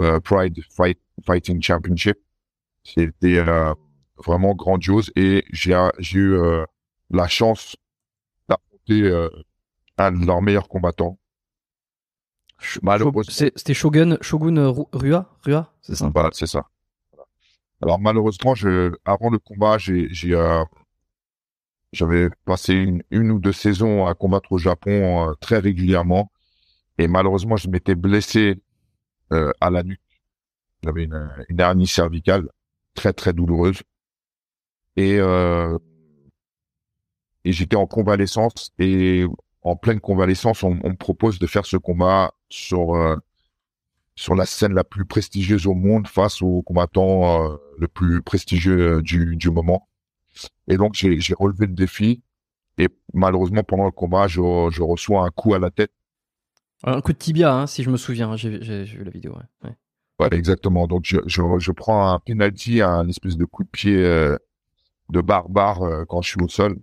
euh, 0.00 0.20
Pride 0.20 0.58
Fight, 0.76 0.98
Fighting 1.26 1.62
Championship. 1.62 2.18
C'était 2.84 3.38
euh, 3.38 3.74
vraiment 4.18 4.54
grandiose 4.54 5.10
et 5.16 5.44
j'ai 5.52 5.78
j'ai 5.98 6.18
eu 6.18 6.34
euh, 6.34 6.64
la 7.10 7.28
chance 7.28 7.76
d'affronter 8.48 9.02
euh, 9.02 9.30
un 9.98 10.12
de 10.12 10.26
leurs 10.26 10.42
meilleurs 10.42 10.68
combattants. 10.68 11.18
C'était 13.28 13.74
Shogun, 13.74 14.16
Shogun 14.20 14.68
Ru- 14.68 14.86
Rua 14.92 15.28
Rua 15.44 15.72
C'est 15.82 15.96
ça? 15.96 16.12
C'est 16.32 16.46
ça. 16.46 16.66
Alors 17.82 18.00
malheureusement, 18.00 18.54
je, 18.54 18.92
avant 19.04 19.28
le 19.30 19.38
combat, 19.38 19.76
j'ai, 19.78 20.08
j'ai, 20.10 20.34
euh, 20.34 20.64
j'avais 21.92 22.28
passé 22.44 22.74
une, 22.74 23.02
une 23.10 23.30
ou 23.30 23.38
deux 23.38 23.52
saisons 23.52 24.06
à 24.06 24.14
combattre 24.14 24.52
au 24.52 24.58
Japon 24.58 25.28
euh, 25.30 25.34
très 25.40 25.58
régulièrement, 25.58 26.31
et 26.98 27.08
malheureusement, 27.08 27.56
je 27.56 27.68
m'étais 27.68 27.94
blessé 27.94 28.60
euh, 29.32 29.52
à 29.60 29.70
la 29.70 29.82
nuque. 29.82 30.00
J'avais 30.84 31.04
une, 31.04 31.30
une 31.48 31.60
hernie 31.60 31.86
cervicale 31.86 32.48
très 32.94 33.12
très 33.12 33.32
douloureuse, 33.32 33.82
et 34.96 35.18
euh, 35.18 35.78
et 37.44 37.52
j'étais 37.52 37.76
en 37.76 37.86
convalescence. 37.86 38.72
Et 38.78 39.24
en 39.62 39.76
pleine 39.76 40.00
convalescence, 40.00 40.62
on, 40.62 40.78
on 40.82 40.90
me 40.90 40.96
propose 40.96 41.38
de 41.38 41.46
faire 41.46 41.66
ce 41.66 41.76
combat 41.76 42.32
sur 42.48 42.94
euh, 42.94 43.16
sur 44.14 44.34
la 44.34 44.44
scène 44.44 44.74
la 44.74 44.84
plus 44.84 45.04
prestigieuse 45.04 45.66
au 45.66 45.74
monde 45.74 46.06
face 46.06 46.42
au 46.42 46.62
combattant 46.62 47.46
euh, 47.46 47.56
le 47.78 47.88
plus 47.88 48.22
prestigieux 48.22 48.96
euh, 48.98 49.02
du, 49.02 49.36
du 49.36 49.50
moment. 49.50 49.88
Et 50.68 50.76
donc, 50.76 50.94
j'ai 50.94 51.34
relevé 51.34 51.66
le 51.66 51.74
défi. 51.74 52.22
Et 52.78 52.88
malheureusement, 53.14 53.62
pendant 53.62 53.84
le 53.84 53.90
combat, 53.90 54.28
je, 54.28 54.40
je 54.70 54.82
reçois 54.82 55.24
un 55.24 55.30
coup 55.30 55.54
à 55.54 55.58
la 55.58 55.70
tête. 55.70 55.92
Un 56.84 57.00
coup 57.00 57.12
de 57.12 57.18
tibia, 57.18 57.52
hein, 57.54 57.66
si 57.66 57.82
je 57.82 57.90
me 57.90 57.96
souviens. 57.96 58.36
J'ai 58.36 58.62
j'ai- 58.62 58.84
vu 58.84 59.04
la 59.04 59.10
vidéo. 59.10 59.32
Ouais. 59.34 59.68
Ouais. 59.70 59.76
Ouais, 60.20 60.28
exactement. 60.36 60.86
Donc, 60.86 61.04
je, 61.04 61.18
je, 61.26 61.42
je 61.58 61.72
prends 61.72 62.12
un 62.12 62.18
penalty, 62.18 62.80
un 62.82 63.08
espèce 63.08 63.36
de 63.36 63.44
coup 63.44 63.64
de 63.64 63.68
pied 63.68 63.96
euh, 63.96 64.36
de 65.10 65.20
barbare 65.20 65.82
euh, 65.82 66.04
quand 66.06 66.22
je 66.22 66.30
suis 66.30 66.42
au 66.42 66.48
sol. 66.48 66.78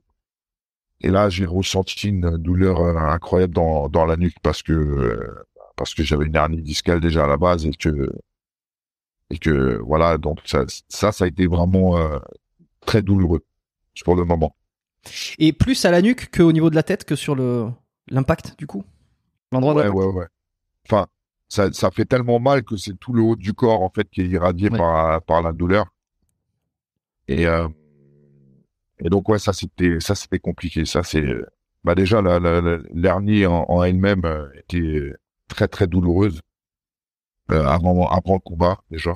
Et 1.02 1.10
là, 1.10 1.30
j'ai 1.30 1.46
ressenti 1.46 2.10
une 2.10 2.38
douleur 2.38 2.80
euh, 2.82 2.96
incroyable 2.98 3.54
dans, 3.54 3.90
dans 3.90 4.06
la 4.06 4.18
nuque 4.18 4.38
parce 4.42 4.62
que 4.64 5.28
parce 5.76 5.94
que 5.94 6.04
j'avais 6.04 6.26
une 6.26 6.36
hernie 6.36 6.62
discale 6.62 7.00
déjà 7.00 7.24
à 7.24 7.28
la 7.28 7.38
base 7.38 7.66
et 7.66 7.72
que 7.72 8.10
et 9.30 9.38
que 9.38 9.78
voilà. 9.86 10.18
Donc 10.18 10.40
ça, 10.46 10.66
ça, 10.90 11.12
ça 11.12 11.26
a 11.26 11.28
été 11.28 11.48
vraiment 11.48 11.98
très 12.86 13.02
douloureux 13.02 13.44
pour 14.04 14.16
le 14.16 14.26
moment. 14.26 14.56
Et 15.38 15.54
plus 15.54 15.86
à 15.86 15.92
la 15.92 16.02
nuque 16.02 16.30
qu'au 16.36 16.52
niveau 16.52 16.70
de 16.70 16.76
la 16.76 16.84
tête 16.84 17.06
que 17.06 17.16
sur 17.16 17.36
le 17.36 17.68
l'impact 18.10 18.56
du 18.58 18.68
coup? 18.68 18.84
L'endroit 19.52 19.74
Ouais, 19.76 19.88
ouais, 19.90 20.06
ouais. 20.06 20.28
Enfin, 20.88 21.08
ça, 21.50 21.72
ça 21.74 21.92
fait 21.92 22.06
tellement 22.06 22.40
mal 22.40 22.64
que 22.64 22.78
c'est 22.78 22.98
tout 23.00 23.14
le 23.14 23.22
haut 23.22 23.36
du 23.36 23.54
corps 23.54 23.82
en 23.82 23.90
fait 23.90 24.10
qui 24.10 24.22
est 24.22 24.28
irradié 24.28 24.70
Ouais. 24.70 24.78
par 24.78 25.22
par 25.24 25.42
la 25.42 25.52
douleur. 25.54 25.88
Et 27.28 27.46
euh, 27.48 27.68
et 29.00 29.10
donc 29.10 29.30
ouais, 29.30 29.40
ça 29.40 29.54
c'était 29.54 30.00
ça 30.00 30.16
c'était 30.16 30.40
compliqué. 30.40 30.86
Ça 30.86 31.04
c'est 31.04 31.26
bah 31.84 31.96
déjà 31.96 32.22
la 32.22 32.40
la- 32.40 32.62
la- 32.62 32.80
l'hernie 32.94 33.46
en, 33.46 33.66
en 33.70 33.84
elle-même 33.84 34.26
euh, 34.26 34.48
était 34.56 35.14
très 35.48 35.68
très 35.68 35.88
douloureuse 35.88 36.42
euh, 37.52 37.66
avant 37.66 38.08
avant 38.10 38.34
le 38.36 38.40
combat 38.40 38.80
déjà. 38.92 39.14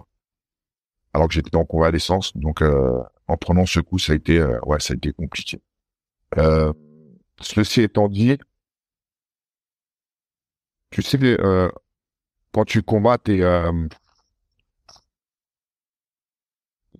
Alors 1.14 1.28
que 1.28 1.34
j'étais 1.36 1.56
en 1.56 1.66
convalescence, 1.66 2.36
donc 2.36 2.62
euh, 2.62 3.02
en 3.28 3.38
prenant 3.38 3.66
ce 3.66 3.80
coup, 3.80 4.00
ça 4.00 4.14
a 4.14 4.16
été 4.16 4.40
euh, 4.40 4.60
ouais, 4.66 4.80
ça 4.80 4.94
a 4.94 4.98
été 4.98 5.12
compliqué. 5.14 5.62
Euh, 6.38 6.74
ceci 7.42 7.82
étant 7.82 8.10
dit, 8.10 8.38
tu 10.94 11.02
sais, 11.02 11.18
euh, 11.42 11.70
quand 12.54 12.66
tu 12.66 12.84
combats, 12.84 13.18
euh, 13.30 13.88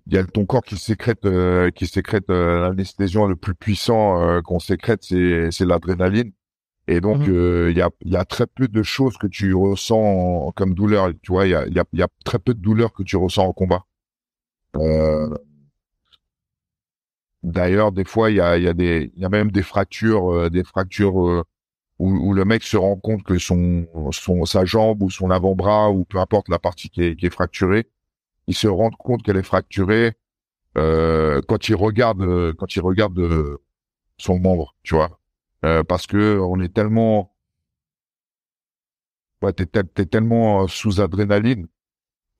il 0.06 0.14
y 0.14 0.18
a 0.18 0.24
ton 0.24 0.44
corps 0.46 0.62
qui 0.64 0.76
sécrète, 0.76 1.24
euh, 1.26 1.70
qui 1.70 1.86
sécrète 1.86 2.28
euh, 2.30 2.60
l'anesthésiant 2.60 3.26
le 3.26 3.36
plus 3.36 3.54
puissant 3.54 4.42
qu'on 4.42 4.58
sécrète, 4.58 5.04
c'est, 5.04 5.50
l'adrénaline. 5.64 6.32
Et 6.88 7.00
donc, 7.00 7.28
euh, 7.28 7.68
il 7.70 7.78
y 7.78 7.82
a, 7.82 7.90
il 8.02 8.12
y 8.12 8.16
a 8.16 8.24
très 8.24 8.46
peu 8.46 8.68
de 8.68 8.82
choses 8.82 9.18
que 9.18 9.26
tu 9.28 9.54
ressens 9.54 9.96
en- 10.48 10.52
comme 10.52 10.74
douleur. 10.74 11.10
Tu 11.22 11.32
vois, 11.32 11.46
il 11.46 11.50
y 11.52 11.54
a, 11.54 11.66
il 11.66 11.74
y 11.74 11.80
a, 11.80 11.84
il 11.92 12.00
y 12.00 12.02
a 12.02 12.08
très 12.24 12.38
peu 12.38 12.54
de 12.54 12.60
douleur 12.60 12.92
que 12.94 13.02
tu 13.04 13.16
ressens 13.16 13.44
en 13.46 13.52
combat. 13.54 13.84
D'ailleurs, 17.44 17.92
des 17.92 18.04
fois, 18.04 18.30
il 18.30 18.36
y 18.36 18.40
a, 18.40 18.56
y 18.58 18.66
a 18.68 18.72
des, 18.74 19.12
il 19.14 19.22
y 19.22 19.24
a 19.24 19.28
même 19.28 19.50
des 19.52 19.62
fractures, 19.62 20.50
des 20.50 20.64
fractures 20.64 21.44
où, 21.98 22.10
où 22.10 22.32
le 22.34 22.44
mec 22.44 22.62
se 22.62 22.76
rend 22.76 22.96
compte 22.96 23.22
que 23.24 23.38
son, 23.38 23.86
son, 24.12 24.44
sa 24.44 24.64
jambe 24.64 25.02
ou 25.02 25.10
son 25.10 25.30
avant-bras 25.30 25.90
ou 25.90 26.04
peu 26.04 26.18
importe 26.18 26.48
la 26.48 26.58
partie 26.58 26.90
qui 26.90 27.02
est, 27.04 27.16
qui 27.16 27.26
est 27.26 27.30
fracturée, 27.30 27.88
il 28.48 28.54
se 28.56 28.68
rend 28.68 28.90
compte 28.90 29.22
qu'elle 29.24 29.36
est 29.38 29.42
fracturée 29.44 30.14
euh, 30.78 31.42
quand 31.48 31.68
il 31.68 31.76
regarde, 31.76 32.22
euh, 32.22 32.54
quand 32.58 32.76
il 32.76 32.82
regarde 32.82 33.18
euh, 33.18 33.58
son 34.18 34.38
membre, 34.40 34.76
tu 34.84 34.94
vois, 34.96 35.20
Euh, 35.64 35.84
parce 35.84 36.06
que 36.06 36.38
on 36.40 36.60
est 36.62 36.74
tellement, 36.74 37.34
ouais, 39.42 39.52
t'es, 39.52 39.66
t'es 39.66 40.06
tellement 40.06 40.66
sous 40.68 41.00
adrénaline 41.00 41.66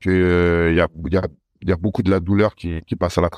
que 0.00 0.10
euh, 0.10 0.72
il 0.72 0.76
y 0.78 0.82
a, 0.82 0.88
y 1.12 1.16
a, 1.18 1.28
y 1.62 1.72
a 1.72 1.76
beaucoup 1.76 2.02
de 2.04 2.10
la 2.10 2.20
douleur 2.20 2.54
qui, 2.56 2.82
qui 2.86 2.96
passe 2.96 3.18
à 3.18 3.22
la. 3.22 3.30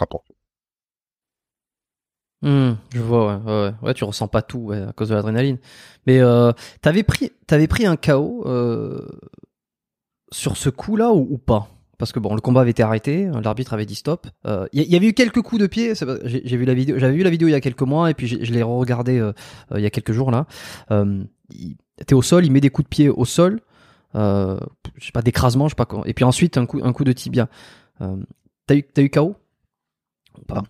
Hmm, 2.42 2.72
je 2.94 3.00
vois, 3.00 3.36
ouais, 3.38 3.52
ouais, 3.52 3.74
ouais. 3.82 3.94
Tu 3.94 4.04
ressens 4.04 4.28
pas 4.28 4.42
tout 4.42 4.70
à 4.72 4.92
cause 4.92 5.08
de 5.08 5.14
l'adrénaline. 5.14 5.58
Mais 6.06 6.20
euh, 6.20 6.52
t'avais 6.82 7.02
pris, 7.02 7.32
t'avais 7.46 7.66
pris 7.66 7.86
un 7.86 7.96
KO 7.96 8.44
euh, 8.46 9.08
sur 10.32 10.56
ce 10.56 10.68
coup-là 10.68 11.12
ou, 11.12 11.26
ou 11.30 11.38
pas? 11.38 11.68
Parce 11.98 12.12
que 12.12 12.18
bon, 12.20 12.34
le 12.34 12.42
combat 12.42 12.60
avait 12.60 12.72
été 12.72 12.82
arrêté, 12.82 13.26
l'arbitre 13.42 13.72
avait 13.72 13.86
dit 13.86 13.94
stop. 13.94 14.26
Euh, 14.46 14.66
Il 14.74 14.82
y, 14.82 14.92
y 14.92 14.96
avait 14.96 15.06
eu 15.08 15.14
quelques 15.14 15.40
coups 15.40 15.62
de 15.62 15.66
pied. 15.66 15.94
J'ai 16.24 16.56
vu 16.58 16.66
la 16.66 16.74
vidéo, 16.74 16.98
j'avais 16.98 17.14
vu 17.16 17.22
la 17.22 17.30
vidéo 17.30 17.48
il 17.48 17.52
y 17.52 17.54
a 17.54 17.60
quelques 17.62 17.82
mois 17.82 18.10
et 18.10 18.14
puis 18.14 18.26
je 18.28 18.52
l'ai 18.52 18.62
regardé 18.62 19.18
euh, 19.18 19.32
euh, 19.72 19.78
il 19.78 19.82
y 19.82 19.86
a 19.86 19.90
quelques 19.90 20.12
jours 20.12 20.30
là. 20.30 20.46
Euh, 20.90 21.24
était 21.98 22.14
au 22.14 22.20
sol, 22.20 22.44
il 22.44 22.52
met 22.52 22.60
des 22.60 22.68
coups 22.68 22.84
de 22.84 22.90
pied 22.90 23.08
au 23.08 23.24
sol. 23.24 23.60
Euh, 24.14 24.58
je 24.98 25.06
sais 25.06 25.12
pas 25.12 25.22
d'écrasement, 25.22 25.68
je 25.68 25.70
sais 25.70 25.76
pas 25.76 25.86
quoi. 25.86 26.02
Et 26.04 26.12
puis 26.12 26.24
ensuite 26.24 26.58
un 26.58 26.66
coup, 26.66 26.80
un 26.82 26.92
coup 26.92 27.04
de 27.04 27.12
tibia. 27.12 27.48
Euh, 28.02 28.16
t'as 28.66 28.74
eu, 28.74 28.82
t'as 28.82 29.00
eu 29.02 29.08
KO 29.08 29.34
pas? 30.46 30.62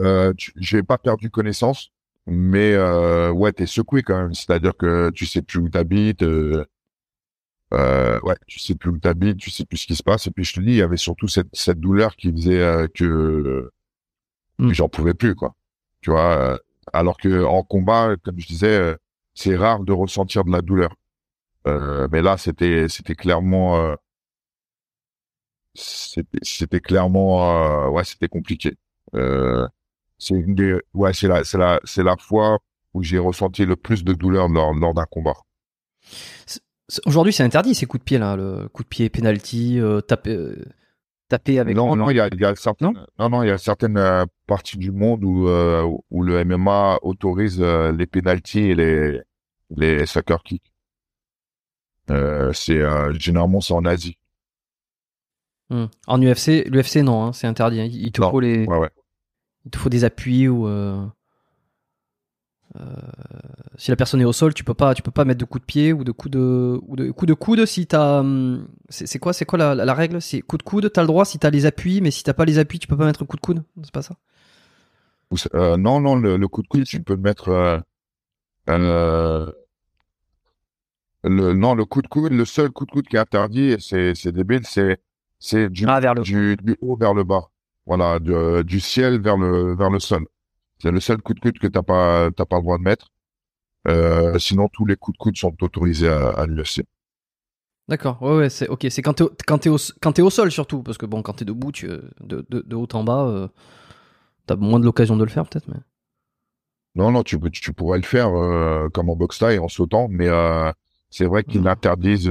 Euh, 0.00 0.32
j'ai 0.56 0.82
pas 0.82 0.98
perdu 0.98 1.30
connaissance, 1.30 1.90
mais 2.26 2.72
euh, 2.74 3.30
ouais, 3.32 3.52
t'es 3.52 3.66
secoué 3.66 4.02
quand 4.02 4.18
même. 4.20 4.34
C'est-à-dire 4.34 4.76
que 4.76 5.10
tu 5.10 5.26
sais 5.26 5.42
plus 5.42 5.60
où 5.60 5.68
t'habites. 5.68 6.22
Euh, 6.22 6.64
euh, 7.74 8.18
ouais, 8.22 8.36
tu 8.46 8.58
sais 8.58 8.74
plus 8.74 8.90
où 8.90 8.98
t'habites, 8.98 9.36
tu 9.38 9.50
sais 9.50 9.64
plus 9.66 9.76
ce 9.78 9.86
qui 9.86 9.96
se 9.96 10.02
passe. 10.02 10.26
Et 10.26 10.30
puis 10.30 10.44
je 10.44 10.54
te 10.54 10.60
dis, 10.60 10.68
il 10.70 10.76
y 10.76 10.82
avait 10.82 10.96
surtout 10.96 11.28
cette, 11.28 11.48
cette 11.52 11.80
douleur 11.80 12.16
qui 12.16 12.30
faisait 12.32 12.60
euh, 12.60 12.88
que, 12.88 13.70
Mm. 14.58 14.68
que 14.68 14.74
j'en 14.74 14.88
pouvais 14.88 15.14
plus, 15.14 15.34
quoi. 15.34 15.54
Tu 16.02 16.10
vois. 16.10 16.36
euh, 16.54 16.58
alors 16.92 17.18
que 17.18 17.44
en 17.44 17.62
combat, 17.64 18.16
comme 18.24 18.38
je 18.40 18.46
disais, 18.48 18.68
euh, 18.78 18.96
c'est 19.34 19.56
rare 19.56 19.80
de 19.80 19.92
ressentir 19.92 20.44
de 20.44 20.50
la 20.52 20.62
douleur. 20.62 20.94
Euh, 21.68 22.08
mais 22.12 22.22
là, 22.22 22.38
c'était, 22.38 22.88
c'était 22.88 23.14
clairement, 23.16 23.78
euh, 23.78 23.96
c'était, 25.74 26.38
c'était 26.42 26.80
clairement, 26.80 27.86
euh, 27.86 27.88
ouais, 27.90 28.04
c'était 28.04 28.28
compliqué. 28.28 28.76
Euh, 29.14 29.66
c'est 30.18 30.34
une 30.34 30.54
des, 30.54 30.78
ouais, 30.94 31.12
c'est 31.12 31.28
la, 31.28 31.44
c'est 31.44 31.58
la, 31.58 31.80
c'est 31.84 32.02
la 32.02 32.16
fois 32.16 32.58
où 32.94 33.02
j'ai 33.02 33.18
ressenti 33.18 33.64
le 33.64 33.76
plus 33.76 34.04
de 34.04 34.12
douleur 34.12 34.48
lors, 34.48 34.74
lors 34.74 34.94
d'un 34.94 35.04
combat. 35.04 35.34
Aujourd'hui, 37.06 37.32
c'est 37.32 37.42
interdit 37.42 37.74
ces 37.74 37.86
coups 37.86 38.00
de 38.00 38.04
pied 38.04 38.18
là, 38.18 38.34
le 38.36 38.68
coup 38.68 38.82
de 38.82 38.88
pied 38.88 39.08
penalty, 39.10 39.78
euh, 39.78 40.00
taper, 40.00 40.34
euh, 40.34 40.64
taper 41.28 41.58
avec. 41.58 41.76
non, 41.76 41.94
non, 41.96 42.08
il 42.10 42.16
y 42.16 42.20
a, 42.20 42.28
il 42.28 42.40
y 42.40 42.44
a 42.44 42.54
certaines, 42.56 42.94
non, 43.18 43.28
non, 43.28 43.42
il 43.42 43.48
y 43.48 43.50
a 43.50 43.58
certaines 43.58 43.98
euh, 43.98 44.24
parties 44.46 44.78
du 44.78 44.90
monde 44.90 45.22
où, 45.24 45.48
où 46.10 46.22
le 46.22 46.44
MMA 46.44 46.98
autorise 47.02 47.60
les 47.60 48.06
pénalties 48.06 48.70
et 48.70 48.74
les, 48.74 49.20
les 49.76 50.06
soccer 50.06 50.42
kicks. 50.42 50.72
C'est, 52.08 52.80
généralement, 53.20 53.60
c'est 53.60 53.74
en 53.74 53.84
Asie. 53.84 54.16
Hmm. 55.70 55.84
En 56.06 56.22
UFC, 56.22 56.64
l'UFC 56.70 57.02
non, 57.02 57.24
hein, 57.26 57.32
c'est 57.34 57.46
interdit. 57.46 57.80
hein. 57.82 57.84
Il 57.84 58.06
il 58.06 58.12
te 58.12 58.22
Non. 58.22 58.30
faut 58.30 58.40
les, 58.40 58.64
Ouais, 58.66 58.78
ouais. 58.78 58.88
Il 59.68 59.70
te 59.72 59.78
faut 59.78 59.90
des 59.90 60.04
appuis 60.04 60.48
ou. 60.48 60.66
euh, 60.68 61.06
euh, 62.76 62.84
si 63.76 63.90
la 63.90 63.96
personne 63.96 64.20
est 64.20 64.24
au 64.24 64.32
sol, 64.32 64.54
tu 64.54 64.64
peux 64.64 64.74
pas, 64.74 64.94
tu 64.94 65.02
peux 65.02 65.10
pas 65.10 65.24
mettre 65.24 65.40
de 65.40 65.44
coups 65.44 65.62
de 65.62 65.66
pied 65.66 65.92
ou 65.92 66.04
de 66.04 66.12
coups 66.12 66.32
de, 66.32 66.80
ou 66.86 66.96
de 66.96 67.10
coups 67.12 67.28
de 67.28 67.34
coude 67.34 67.64
si 67.66 67.86
t'as. 67.86 68.20
hum, 68.20 68.68
C'est 68.90 69.18
quoi, 69.18 69.32
c'est 69.32 69.44
quoi 69.44 69.58
la, 69.58 69.74
la- 69.74 69.84
la 69.84 69.94
règle? 69.94 70.20
C'est 70.22 70.40
coup 70.42 70.58
de 70.58 70.62
coude, 70.62 70.90
t'as 70.92 71.02
le 71.02 71.06
droit 71.08 71.24
si 71.24 71.38
t'as 71.38 71.50
les 71.50 71.66
appuis, 71.66 72.00
mais 72.00 72.10
si 72.10 72.22
t'as 72.24 72.34
pas 72.34 72.44
les 72.44 72.58
appuis, 72.58 72.78
tu 72.78 72.86
peux 72.88 72.96
pas 72.96 73.06
mettre 73.06 73.22
un 73.22 73.26
coup 73.26 73.36
de 73.36 73.40
coude? 73.42 73.62
C'est 73.82 73.92
pas 73.92 74.02
ça? 74.02 74.16
Euh, 75.54 75.76
non, 75.76 76.00
non, 76.00 76.16
le, 76.16 76.36
le 76.36 76.48
coup 76.48 76.62
de 76.62 76.68
coude, 76.68 76.84
tu 76.84 77.02
peux 77.02 77.14
le 77.14 77.20
mettre. 77.20 77.82
Le, 81.22 81.52
non, 81.52 81.76
le 81.76 81.84
coup 81.84 82.02
de 82.02 82.08
coude, 82.08 82.32
le 82.32 82.44
seul 82.44 82.70
coup 82.70 82.84
de 82.84 82.90
coude 82.90 83.06
qui 83.06 83.14
est 83.14 83.20
interdit, 83.20 83.76
c'est 83.78 84.14
c'est 84.16 84.32
débile, 84.32 84.66
c'est 84.66 84.98
c'est 85.38 85.68
du, 85.70 85.86
Ah 85.86 86.00
vers 86.00 86.14
le. 86.14 86.22
du, 86.22 86.56
du 86.56 86.76
haut 86.80 86.96
vers 86.96 87.14
le 87.14 87.22
bas. 87.22 87.50
Voilà, 87.88 88.20
du, 88.20 88.32
du 88.64 88.80
ciel 88.80 89.20
vers 89.20 89.36
le 89.38 89.74
vers 89.76 89.90
le 89.90 89.98
sol. 90.00 90.26
C'est 90.80 90.92
le 90.92 91.00
seul 91.00 91.22
coup 91.22 91.34
de 91.34 91.40
coude 91.40 91.58
que 91.60 91.68
t'as 91.68 91.82
pas 91.82 92.30
t'as 92.36 92.46
pas 92.46 92.56
le 92.58 92.62
droit 92.62 92.78
de 92.78 92.84
mettre. 92.84 93.08
Euh, 93.88 94.38
sinon, 94.38 94.68
tous 94.72 94.86
les 94.86 94.96
coups 94.96 95.16
de 95.18 95.22
coude 95.22 95.36
sont 95.38 95.56
autorisés 95.62 96.08
à, 96.08 96.30
à 96.30 96.46
l'UFC. 96.46 96.84
D'accord. 97.88 98.20
Ouais, 98.22 98.36
ouais, 98.36 98.50
c'est 98.50 98.68
ok. 98.68 98.86
C'est 98.90 99.00
quand 99.02 99.14
t'es 99.14 99.24
au- 99.24 99.32
quand 99.46 99.58
t'es 99.58 99.70
au, 99.70 99.76
quand 100.02 100.18
au 100.18 100.30
sol 100.30 100.50
surtout, 100.52 100.82
parce 100.82 100.98
que 100.98 101.06
bon, 101.06 101.22
quand 101.22 101.32
t'es 101.34 101.44
debout, 101.46 101.72
tu 101.72 101.86
de, 101.88 102.02
de, 102.20 102.60
de 102.60 102.76
haut 102.76 102.88
en 102.92 103.02
bas, 103.04 103.26
euh, 103.26 103.48
t'as 104.46 104.56
moins 104.56 104.80
de 104.80 104.84
l'occasion 104.84 105.16
de 105.16 105.24
le 105.24 105.30
faire 105.30 105.48
peut-être, 105.48 105.68
mais. 105.68 105.78
Non, 106.94 107.10
non, 107.12 107.22
tu 107.22 107.38
tu 107.52 107.72
pourrais 107.72 107.98
le 107.98 108.04
faire 108.04 108.28
euh, 108.34 108.88
comme 108.90 109.08
en 109.10 109.16
boxe 109.16 109.38
taille 109.38 109.58
en 109.58 109.68
sautant, 109.68 110.08
mais 110.10 110.26
euh, 110.28 110.72
c'est 111.10 111.26
vrai 111.26 111.44
qu'ils 111.44 111.62
Mhm. 111.62 111.64
l'interdisent 111.64 112.28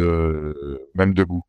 même 0.95 1.13
debout. 1.13 1.43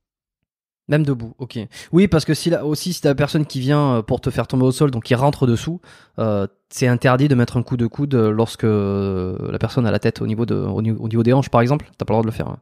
Même 0.89 1.03
debout, 1.05 1.35
ok. 1.39 1.59
Oui, 1.93 2.09
parce 2.09 2.25
que 2.25 2.33
si 2.33 2.49
là 2.49 2.65
aussi, 2.65 2.95
si 2.95 3.03
t'as 3.03 3.11
la 3.11 3.15
personne 3.15 3.45
qui 3.45 3.61
vient 3.61 3.97
euh, 3.97 4.03
pour 4.03 4.23
te 4.23 4.31
faire 4.31 4.47
tomber 4.47 4.65
au 4.65 4.73
sol, 4.73 4.91
donc 4.91 5.05
qui 5.05 5.15
rentre 5.15 5.47
dessous, 5.47 5.81
euh, 6.19 6.47
c'est 6.71 6.87
interdit 6.87 7.29
de 7.29 7.35
mettre 7.35 7.59
un 7.59 7.63
coup 7.63 7.77
de 7.77 7.87
coude 7.87 8.15
lorsque 8.15 8.65
euh, 8.65 9.37
la 9.53 9.59
personne 9.59 9.85
a 9.87 9.91
la 9.91 9.99
tête 9.99 10.23
au 10.23 10.27
niveau, 10.27 10.47
de, 10.47 10.55
au, 10.55 10.81
niveau, 10.81 11.05
au 11.05 11.09
niveau 11.09 11.23
des 11.23 11.35
hanches, 11.35 11.51
par 11.51 11.61
exemple. 11.61 11.91
T'as 11.99 12.07
pas 12.07 12.15
le 12.15 12.17
droit 12.17 12.23
de 12.23 12.29
le 12.29 12.33
faire. 12.33 12.49
hein. 12.49 12.59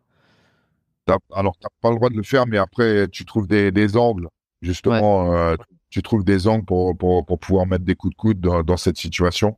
Alors, 1.35 1.57
t'as 1.61 1.69
pas 1.81 1.91
le 1.91 1.97
droit 1.97 2.11
de 2.11 2.17
le 2.17 2.25
faire, 2.25 2.47
mais 2.49 2.59
après, 2.59 3.07
tu 3.09 3.25
trouves 3.25 3.47
des, 3.47 3.71
des 3.71 3.97
angles. 3.97 4.29
Justement, 4.61 5.33
euh, 5.33 5.55
tu 5.89 6.03
trouves 6.03 6.25
des 6.25 6.49
angles 6.49 6.65
pour, 6.65 6.97
pour, 6.99 7.25
pour 7.25 7.39
pouvoir 7.39 7.67
mettre 7.67 7.85
des 7.85 7.95
coups 7.95 8.13
de 8.15 8.17
coude 8.19 8.41
dans, 8.41 8.65
dans 8.65 8.77
cette 8.77 8.97
situation. 8.97 9.57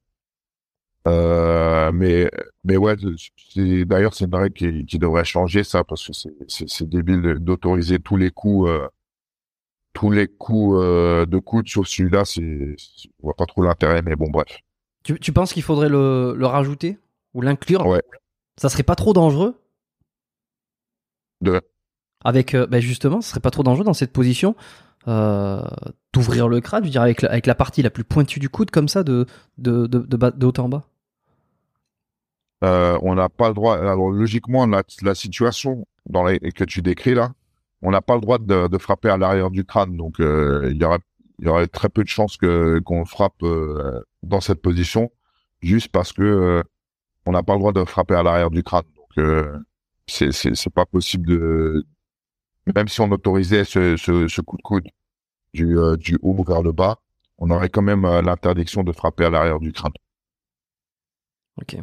Euh, 1.06 1.92
mais, 1.92 2.30
mais 2.64 2.76
ouais, 2.76 2.96
d'ailleurs, 3.56 4.14
c'est 4.14 4.24
une 4.24 4.34
règle 4.34 4.54
qui, 4.54 4.84
qui 4.84 4.98
devrait 4.98 5.24
changer 5.24 5.64
ça 5.64 5.84
parce 5.84 6.06
que 6.06 6.12
c'est, 6.48 6.88
débile 6.88 7.36
d'autoriser 7.38 7.98
tous 7.98 8.16
les 8.16 8.30
coups, 8.30 8.68
euh, 8.68 8.86
tous 9.92 10.10
les 10.10 10.26
coups 10.26 10.76
euh, 10.78 11.24
de 11.24 11.38
coude 11.38 11.68
sauf 11.68 11.86
celui-là. 11.86 12.24
C'est, 12.24 12.76
on 13.22 13.28
voit 13.28 13.36
pas 13.36 13.46
trop 13.46 13.62
l'intérêt, 13.62 14.02
mais 14.02 14.16
bon, 14.16 14.28
bref. 14.28 14.58
Tu, 15.04 15.18
tu 15.18 15.32
penses 15.32 15.52
qu'il 15.52 15.62
faudrait 15.62 15.88
le, 15.88 16.34
le 16.36 16.46
rajouter 16.46 16.98
ou 17.32 17.40
l'inclure? 17.40 17.86
Ouais. 17.86 18.02
Ça 18.56 18.68
serait 18.68 18.82
pas 18.82 18.96
trop 18.96 19.12
dangereux? 19.12 19.54
De, 21.40 21.60
avec 22.24 22.56
bah 22.56 22.80
justement, 22.80 23.20
ce 23.20 23.30
serait 23.30 23.40
pas 23.40 23.52
trop 23.52 23.62
dangereux 23.62 23.84
dans 23.84 23.94
cette 23.94 24.12
position 24.12 24.56
euh, 25.06 25.62
d'ouvrir 26.12 26.48
le 26.48 26.60
crâne, 26.60 26.84
dirais 26.84 27.04
avec 27.04 27.22
la, 27.22 27.30
avec 27.30 27.46
la 27.46 27.54
partie 27.54 27.82
la 27.82 27.90
plus 27.90 28.04
pointue 28.04 28.40
du 28.40 28.48
coude 28.48 28.70
comme 28.70 28.88
ça 28.88 29.04
de 29.04 29.26
de 29.58 29.86
de, 29.86 30.16
bas- 30.16 30.32
de 30.32 30.46
haut 30.46 30.58
en 30.58 30.68
bas. 30.68 30.84
Euh, 32.64 32.98
on 33.02 33.14
n'a 33.14 33.28
pas 33.28 33.48
le 33.48 33.54
droit. 33.54 33.76
Alors 33.78 34.10
logiquement, 34.10 34.66
la, 34.66 34.82
la 35.02 35.14
situation 35.14 35.86
dans 36.06 36.24
les, 36.24 36.40
que 36.40 36.64
tu 36.64 36.82
décris 36.82 37.14
là, 37.14 37.32
on 37.82 37.92
n'a 37.92 38.00
pas 38.00 38.16
le 38.16 38.20
droit 38.20 38.38
de, 38.38 38.66
de 38.66 38.78
frapper 38.78 39.10
à 39.10 39.16
l'arrière 39.16 39.50
du 39.50 39.64
crâne. 39.64 39.96
Donc 39.96 40.18
euh, 40.18 40.68
il 40.72 40.76
y 40.76 40.84
aurait 40.84 40.98
y 41.40 41.46
aurait 41.46 41.68
très 41.68 41.88
peu 41.88 42.02
de 42.02 42.08
chances 42.08 42.36
qu'on 42.36 43.04
frappe 43.04 43.42
euh, 43.44 44.02
dans 44.24 44.40
cette 44.40 44.60
position, 44.60 45.12
juste 45.62 45.88
parce 45.92 46.12
que 46.12 46.22
euh, 46.22 46.62
on 47.26 47.32
n'a 47.32 47.44
pas 47.44 47.52
le 47.52 47.60
droit 47.60 47.72
de 47.72 47.84
frapper 47.84 48.14
à 48.16 48.24
l'arrière 48.24 48.50
du 48.50 48.64
crâne. 48.64 48.82
Donc 48.96 49.24
euh, 49.24 49.56
c'est 50.08 50.74
pas 50.74 50.86
possible 50.86 51.28
de 51.28 51.86
même 52.74 52.88
si 52.88 53.00
on 53.00 53.10
autorisait 53.10 53.64
ce 53.64 53.96
ce, 53.96 54.28
ce 54.28 54.40
coup 54.40 54.56
de 54.56 54.62
coude 54.62 54.86
du 55.54 55.78
euh, 55.78 55.96
du 55.96 56.18
haut 56.22 56.42
vers 56.44 56.62
le 56.62 56.72
bas, 56.72 56.98
on 57.38 57.50
aurait 57.50 57.68
quand 57.68 57.82
même 57.82 58.04
euh, 58.04 58.22
l'interdiction 58.22 58.82
de 58.82 58.92
frapper 58.92 59.24
à 59.24 59.30
l'arrière 59.30 59.60
du 59.60 59.72
crâne. 59.72 59.92
Ok. 61.60 61.76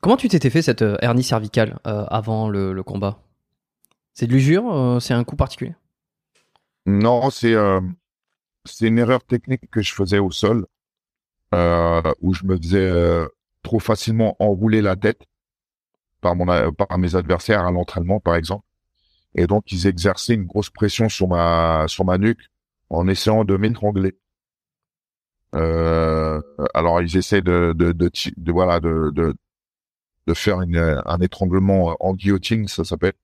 Comment 0.00 0.16
tu 0.16 0.28
t'étais 0.28 0.50
fait 0.50 0.62
cette 0.62 0.82
euh, 0.82 0.96
hernie 1.00 1.24
cervicale 1.24 1.78
euh, 1.86 2.04
avant 2.08 2.48
le, 2.48 2.72
le 2.72 2.82
combat? 2.82 3.18
C'est 4.14 4.26
de 4.26 4.32
l'usure 4.32 4.98
C'est 5.00 5.14
un 5.14 5.24
coup 5.24 5.36
particulier? 5.36 5.74
Non, 6.86 7.30
c'est 7.30 7.54
une 8.80 8.98
erreur 8.98 9.24
technique 9.24 9.70
que 9.70 9.82
je 9.82 9.94
faisais 9.94 10.18
au 10.18 10.30
sol, 10.30 10.66
où 11.52 12.34
je 12.34 12.44
me 12.44 12.56
faisais 12.56 12.92
trop 13.62 13.78
facilement 13.78 14.36
enrouler 14.38 14.82
la 14.82 14.96
tête 14.96 15.22
par 16.20 16.34
mon 16.36 16.48
a- 16.48 16.72
par 16.72 16.98
mes 16.98 17.14
adversaires 17.14 17.64
à 17.64 17.70
l'entraînement, 17.70 18.20
par 18.20 18.34
exemple, 18.34 18.64
et 19.34 19.46
donc 19.46 19.70
ils 19.72 19.86
exerçaient 19.86 20.34
une 20.34 20.46
grosse 20.46 20.70
pression 20.70 21.08
sur 21.08 21.28
ma 21.28 21.86
sur 21.88 22.04
ma 22.04 22.18
nuque 22.18 22.42
en 22.90 23.08
essayant 23.08 23.44
de 23.44 23.56
m'étrangler. 23.56 24.16
Euh, 25.56 26.40
alors 26.74 27.02
ils 27.02 27.16
essaient 27.16 27.42
de 27.42 27.72
de, 27.76 27.90
de, 27.92 28.08
ti- 28.08 28.32
de- 28.36 28.52
voilà 28.52 28.78
de, 28.80 29.10
de 29.12 29.34
de 30.26 30.34
faire 30.34 30.60
une, 30.62 30.78
un 30.78 31.18
étranglement 31.20 31.96
en 32.00 32.14
guillotine, 32.14 32.68
ça 32.68 32.84
s'appelle. 32.84 33.14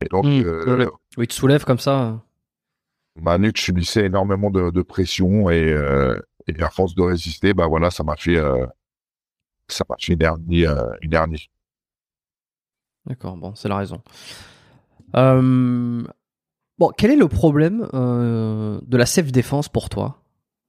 Et 0.00 0.06
donc 0.08 0.26
Hmm, 0.26 0.40
euh. 0.44 0.88
Oui, 1.16 1.26
tu 1.26 1.28
te 1.28 1.34
soulèves 1.34 1.64
comme 1.64 1.78
ça. 1.78 2.22
ma 3.16 3.38
nuque 3.38 3.58
subissait 3.58 4.06
énormément 4.06 4.50
de, 4.50 4.70
de 4.70 4.82
pression 4.82 5.50
et, 5.50 5.72
euh, 5.72 6.16
et 6.46 6.60
à 6.62 6.70
force 6.70 6.94
de 6.94 7.02
résister, 7.02 7.52
bah 7.54 7.66
voilà, 7.66 7.90
ça 7.90 8.02
m'a 8.04 8.16
fait 8.16 8.36
euh, 8.36 8.66
ça 9.68 9.84
m'a 9.88 9.96
fait 10.00 10.14
une 10.14 10.22
hernie, 10.22 10.66
euh, 10.66 10.86
une 11.02 11.12
hernie. 11.14 11.50
D'accord, 13.06 13.36
bon, 13.36 13.54
c'est 13.54 13.68
la 13.68 13.76
raison. 13.76 14.02
Euh, 15.16 16.02
bon, 16.78 16.90
quel 16.96 17.10
est 17.10 17.16
le 17.16 17.28
problème 17.28 17.88
euh, 17.94 18.80
de 18.86 18.96
la 18.96 19.06
self-défense 19.06 19.68
pour 19.68 19.88
toi? 19.88 20.22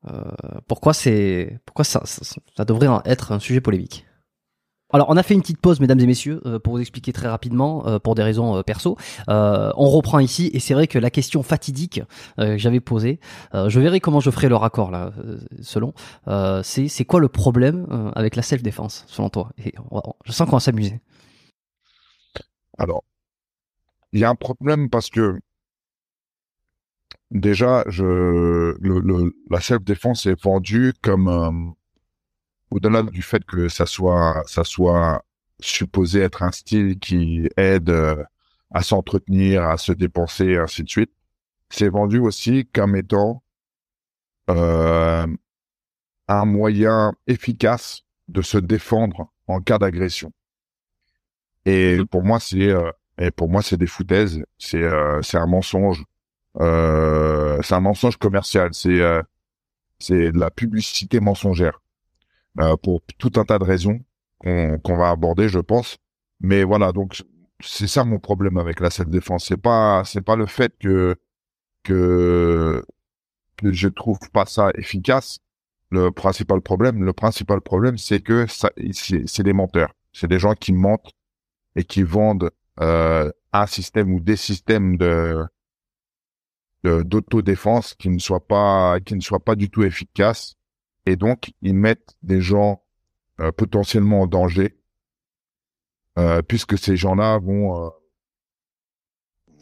Euh, 0.07 0.21
Pourquoi 0.67 0.93
c'est, 0.93 1.59
pourquoi 1.65 1.83
ça, 1.83 2.01
ça, 2.05 2.39
ça 2.55 2.65
devrait 2.65 2.87
être 3.05 3.31
un 3.31 3.39
sujet 3.39 3.61
polémique? 3.61 4.05
Alors, 4.93 5.09
on 5.09 5.17
a 5.17 5.23
fait 5.23 5.33
une 5.33 5.41
petite 5.41 5.59
pause, 5.59 5.79
mesdames 5.79 5.99
et 5.99 6.05
messieurs, 6.05 6.41
euh, 6.45 6.59
pour 6.59 6.73
vous 6.73 6.79
expliquer 6.79 7.11
très 7.11 7.27
rapidement, 7.27 7.87
euh, 7.87 7.97
pour 7.97 8.13
des 8.13 8.21
raisons 8.21 8.55
euh, 8.55 8.61
perso. 8.61 8.97
On 9.27 9.89
reprend 9.89 10.19
ici, 10.19 10.51
et 10.53 10.59
c'est 10.59 10.75
vrai 10.75 10.85
que 10.85 10.99
la 10.99 11.09
question 11.09 11.41
fatidique 11.41 12.01
que 12.37 12.57
j'avais 12.57 12.79
posée, 12.79 13.19
je 13.53 13.79
verrai 13.79 13.99
comment 13.99 14.19
je 14.19 14.29
ferai 14.29 14.47
le 14.47 14.55
raccord 14.55 14.91
là, 14.91 15.11
selon. 15.61 15.93
C'est, 16.63 16.87
c'est 16.87 17.03
quoi 17.03 17.19
le 17.19 17.29
problème 17.29 18.11
avec 18.15 18.35
la 18.35 18.43
self-défense, 18.43 19.05
selon 19.07 19.29
toi? 19.29 19.49
Et 19.57 19.73
on 19.89 19.95
va- 19.95 20.03
je 20.23 20.31
sens 20.31 20.47
qu'on 20.47 20.55
va 20.55 20.59
s'amuser. 20.59 21.01
Alors, 22.77 23.03
il 24.15 24.21
y 24.21 24.23
a 24.23 24.31
un 24.31 24.35
problème 24.35 24.89
parce 24.89 25.11
que 25.11 25.39
déjà, 27.31 27.83
je 27.87 28.03
le, 28.03 28.99
le- 28.99 29.35
la 29.51 29.61
self-défense 29.61 30.25
est 30.25 30.41
vendue 30.41 30.93
comme 31.03 31.27
euh, 31.27 31.51
au-delà 32.71 33.03
du 33.03 33.21
fait 33.21 33.43
que 33.45 33.69
ça 33.69 33.85
soit 33.85 34.43
ça 34.47 34.63
soit 34.63 35.23
supposé 35.59 36.21
être 36.21 36.43
un 36.43 36.51
style 36.51 36.99
qui 36.99 37.47
aide 37.57 37.89
euh, 37.89 38.23
à 38.71 38.83
s'entretenir, 38.83 39.63
à 39.63 39.77
se 39.77 39.91
dépenser, 39.93 40.45
et 40.47 40.57
ainsi 40.57 40.83
de 40.83 40.89
suite. 40.89 41.11
C'est 41.69 41.89
vendu 41.89 42.19
aussi 42.19 42.67
comme 42.73 42.95
étant 42.95 43.43
euh, 44.49 45.27
un 46.27 46.45
moyen 46.45 47.13
efficace 47.25 48.03
de 48.27 48.43
se 48.43 48.59
défendre 48.59 49.33
en 49.47 49.59
cas 49.59 49.79
d'agression. 49.79 50.31
Et 51.65 51.99
pour 52.11 52.23
moi, 52.23 52.39
c'est 52.39 52.69
euh, 52.69 52.91
et 53.17 53.31
pour 53.31 53.49
moi, 53.49 53.61
c'est 53.61 53.77
des 53.77 53.87
foutaises. 53.87 54.43
C'est 54.57 54.83
euh, 54.83 55.21
c'est 55.21 55.37
un 55.37 55.47
mensonge. 55.47 56.03
Euh, 56.59 57.59
c'est 57.63 57.75
un 57.75 57.79
mensonge 57.81 58.17
commercial. 58.17 58.73
C'est 58.73 59.01
euh, 59.01 59.21
c'est 59.99 60.31
de 60.31 60.39
la 60.39 60.51
publicité 60.51 61.19
mensongère 61.19 61.81
euh, 62.59 62.77
pour 62.77 63.01
tout 63.17 63.31
un 63.37 63.45
tas 63.45 63.59
de 63.59 63.63
raisons 63.63 64.01
qu'on 64.39 64.79
qu'on 64.79 64.97
va 64.97 65.09
aborder, 65.09 65.49
je 65.49 65.59
pense. 65.59 65.97
Mais 66.41 66.63
voilà, 66.63 66.91
donc 66.91 67.23
c'est 67.61 67.87
ça 67.87 68.03
mon 68.05 68.19
problème 68.19 68.57
avec 68.57 68.79
la 68.81 68.89
self-défense. 68.89 69.45
C'est 69.47 69.57
pas 69.57 70.03
c'est 70.05 70.21
pas 70.21 70.35
le 70.35 70.45
fait 70.47 70.73
que 70.79 71.15
que 71.83 72.85
que 73.57 73.71
je 73.71 73.87
trouve 73.89 74.19
pas 74.33 74.45
ça 74.45 74.71
efficace. 74.75 75.39
Le 75.91 76.11
principal 76.11 76.61
problème, 76.61 77.03
le 77.03 77.13
principal 77.13 77.61
problème, 77.61 77.97
c'est 77.97 78.19
que 78.21 78.47
c'est 78.47 79.43
des 79.43 79.53
menteurs. 79.53 79.93
C'est 80.13 80.27
des 80.27 80.39
gens 80.39 80.53
qui 80.55 80.73
mentent 80.73 81.11
et 81.75 81.83
qui 81.83 82.03
vendent 82.03 82.51
euh, 82.81 83.31
un 83.53 83.67
système 83.67 84.13
ou 84.13 84.19
des 84.19 84.35
systèmes 84.35 84.97
de 84.97 85.43
de- 86.83 87.03
d'autodéfense 87.03 87.93
qui 87.95 88.09
ne 88.09 88.19
soient 88.19 88.45
pas 88.45 88.99
qui 88.99 89.15
ne 89.15 89.21
soient 89.21 89.39
pas 89.43 89.55
du 89.55 89.69
tout 89.69 89.83
efficaces 89.83 90.55
et 91.05 91.15
donc 91.15 91.51
ils 91.61 91.73
mettent 91.75 92.15
des 92.21 92.41
gens 92.41 92.83
euh, 93.39 93.51
potentiellement 93.51 94.21
en 94.21 94.27
danger 94.27 94.77
euh, 96.17 96.41
puisque 96.41 96.77
ces 96.77 96.95
gens-là 96.95 97.39
vont 97.39 97.91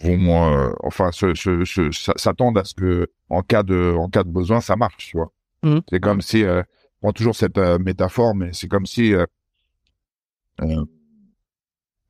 vont 0.03 0.73
enfin 0.83 1.11
s'attendent 1.11 2.57
à 2.57 2.63
ce 2.65 2.73
que 2.73 3.07
en 3.29 3.41
cas 3.41 3.63
de 3.63 3.95
en 3.97 4.09
cas 4.09 4.23
de 4.23 4.29
besoin 4.29 4.59
ça 4.61 4.75
marche 4.75 4.97
tu 5.09 5.17
vois 5.17 5.31
Mhm. 5.63 5.81
c'est 5.89 5.99
comme 6.01 6.21
si 6.21 6.41
je 6.41 6.61
prends 6.99 7.13
toujours 7.13 7.35
cette 7.35 7.57
métaphore 7.57 8.35
mais 8.35 8.51
c'est 8.51 8.67
comme 8.67 8.85
si 8.85 9.13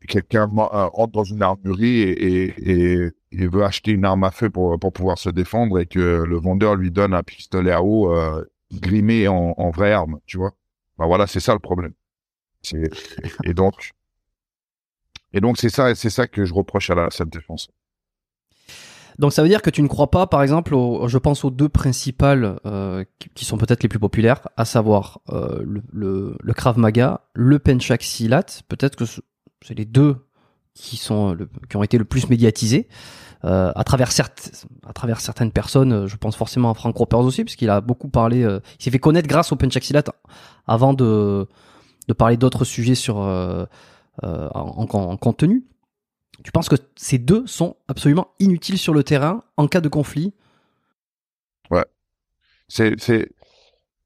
quelqu'un 0.07 0.47
ma- 0.47 0.69
euh, 0.73 0.87
rentre 0.87 1.11
dans 1.13 1.23
une 1.23 1.41
armurerie 1.41 2.01
et, 2.01 2.53
et, 2.71 3.11
et, 3.31 3.47
veut 3.47 3.63
acheter 3.63 3.91
une 3.91 4.05
arme 4.05 4.23
à 4.23 4.31
feu 4.31 4.49
pour, 4.49 4.79
pour 4.79 4.93
pouvoir 4.93 5.17
se 5.17 5.29
défendre 5.29 5.79
et 5.79 5.85
que 5.85 6.23
le 6.23 6.37
vendeur 6.37 6.75
lui 6.75 6.91
donne 6.91 7.13
un 7.13 7.23
pistolet 7.23 7.71
à 7.71 7.81
eau 7.83 8.13
euh, 8.13 8.43
grimé 8.73 9.27
en, 9.27 9.53
en 9.57 9.69
vraie 9.71 9.91
arme, 9.93 10.19
tu 10.25 10.37
vois. 10.37 10.53
Bah 10.97 11.05
voilà, 11.05 11.27
c'est 11.27 11.39
ça 11.39 11.53
le 11.53 11.59
problème. 11.59 11.93
Et 13.43 13.53
donc, 13.53 13.91
et 15.33 15.41
donc 15.41 15.57
c'est 15.57 15.69
ça, 15.69 15.95
c'est 15.95 16.09
ça 16.09 16.27
que 16.27 16.45
je 16.45 16.53
reproche 16.53 16.89
à 16.89 16.95
la 16.95 17.09
cette 17.09 17.29
défense. 17.29 17.69
Donc 19.19 19.31
ça 19.33 19.43
veut 19.43 19.49
dire 19.49 19.61
que 19.61 19.69
tu 19.69 19.81
ne 19.83 19.87
crois 19.87 20.09
pas, 20.09 20.27
par 20.27 20.41
exemple, 20.41 20.73
aux- 20.73 21.07
je 21.07 21.17
pense 21.17 21.43
aux 21.45 21.51
deux 21.51 21.69
principales 21.69 22.59
euh, 22.65 23.03
qui, 23.35 23.45
sont 23.45 23.57
peut-être 23.57 23.83
les 23.83 23.89
plus 23.89 23.99
populaires, 23.99 24.47
à 24.57 24.65
savoir 24.65 25.19
euh, 25.29 25.61
le, 25.63 25.83
le, 25.91 26.37
le 26.41 26.53
Krav 26.53 26.79
Maga, 26.79 27.21
le 27.33 27.59
Penchak 27.59 28.01
Silat. 28.01 28.45
Peut-être 28.67 28.95
que 28.95 29.05
c'est 29.64 29.74
les 29.76 29.86
deux 29.86 30.18
qui 30.74 30.97
sont 30.97 31.38
qui 31.70 31.78
ont 31.78 31.84
été 31.84 31.97
le 31.97 32.05
plus 32.05 32.30
médiatisés 32.30 32.88
euh, 33.45 33.72
à 33.76 33.84
travers 33.84 34.11
certes, 34.11 34.66
à 34.88 34.93
travers 34.93 35.22
certaines 35.22 35.51
personnes. 35.51 36.07
Je 36.07 36.16
pense 36.18 36.36
forcément 36.36 36.72
à 36.72 36.74
Frank 36.74 36.95
Ropers 36.95 37.20
aussi, 37.22 37.43
parce 37.43 37.55
qu'il 37.55 37.70
a 37.70 37.82
beaucoup 37.82 38.09
parlé. 38.09 38.43
euh, 38.43 38.59
il 38.80 38.84
s'est 38.84 38.91
fait 38.91 38.99
connaître 38.99 39.28
grâce 39.28 39.51
au 39.51 39.57
Silat 39.82 40.03
avant 40.68 40.93
de 40.93 41.47
de 42.07 42.14
parler 42.14 42.38
d'autres 42.38 42.66
sujets 42.66 42.95
sur 42.95 43.20
euh, 43.22 43.66
en, 44.24 44.88
en- 44.89 45.11
en 45.11 45.18
contenu. 45.18 45.66
Tu 46.43 46.51
penses 46.51 46.70
que 46.70 46.76
ces 46.95 47.20
deux 47.20 47.47
sont 47.47 47.78
absolument 47.88 48.30
inutiles 48.39 48.78
sur 48.78 48.93
le 48.93 49.03
terrain 49.03 49.43
en 49.57 49.68
cas 49.68 49.82
de 49.82 49.89
conflit? 49.89 50.34
C'est 52.68 52.99
c'est 52.99 53.30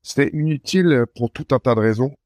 c'est 0.03 0.29
inutile 0.33 1.05
pour 1.15 1.31
tout 1.31 1.47
un 1.51 1.59
tas 1.59 1.75
de 1.75 1.79
raisons. 1.81 2.16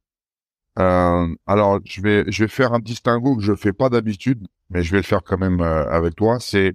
Euh, 0.80 1.28
alors 1.48 1.80
je 1.86 2.02
vais 2.02 2.24
je 2.32 2.44
vais 2.44 2.48
faire 2.48 2.74
un 2.74 2.80
distinguo 2.80 3.36
que 3.36 3.44
je 3.44 3.56
fais 3.56 3.74
pas 3.74 3.90
d'habitude, 3.90 4.48
mais 4.70 4.84
je 4.84 4.92
vais 4.92 4.98
le 5.00 5.04
faire 5.04 5.24
quand 5.24 5.38
même 5.38 5.62
euh, 5.62 5.90
avec 5.90 6.16
toi. 6.16 6.40
C'est 6.40 6.74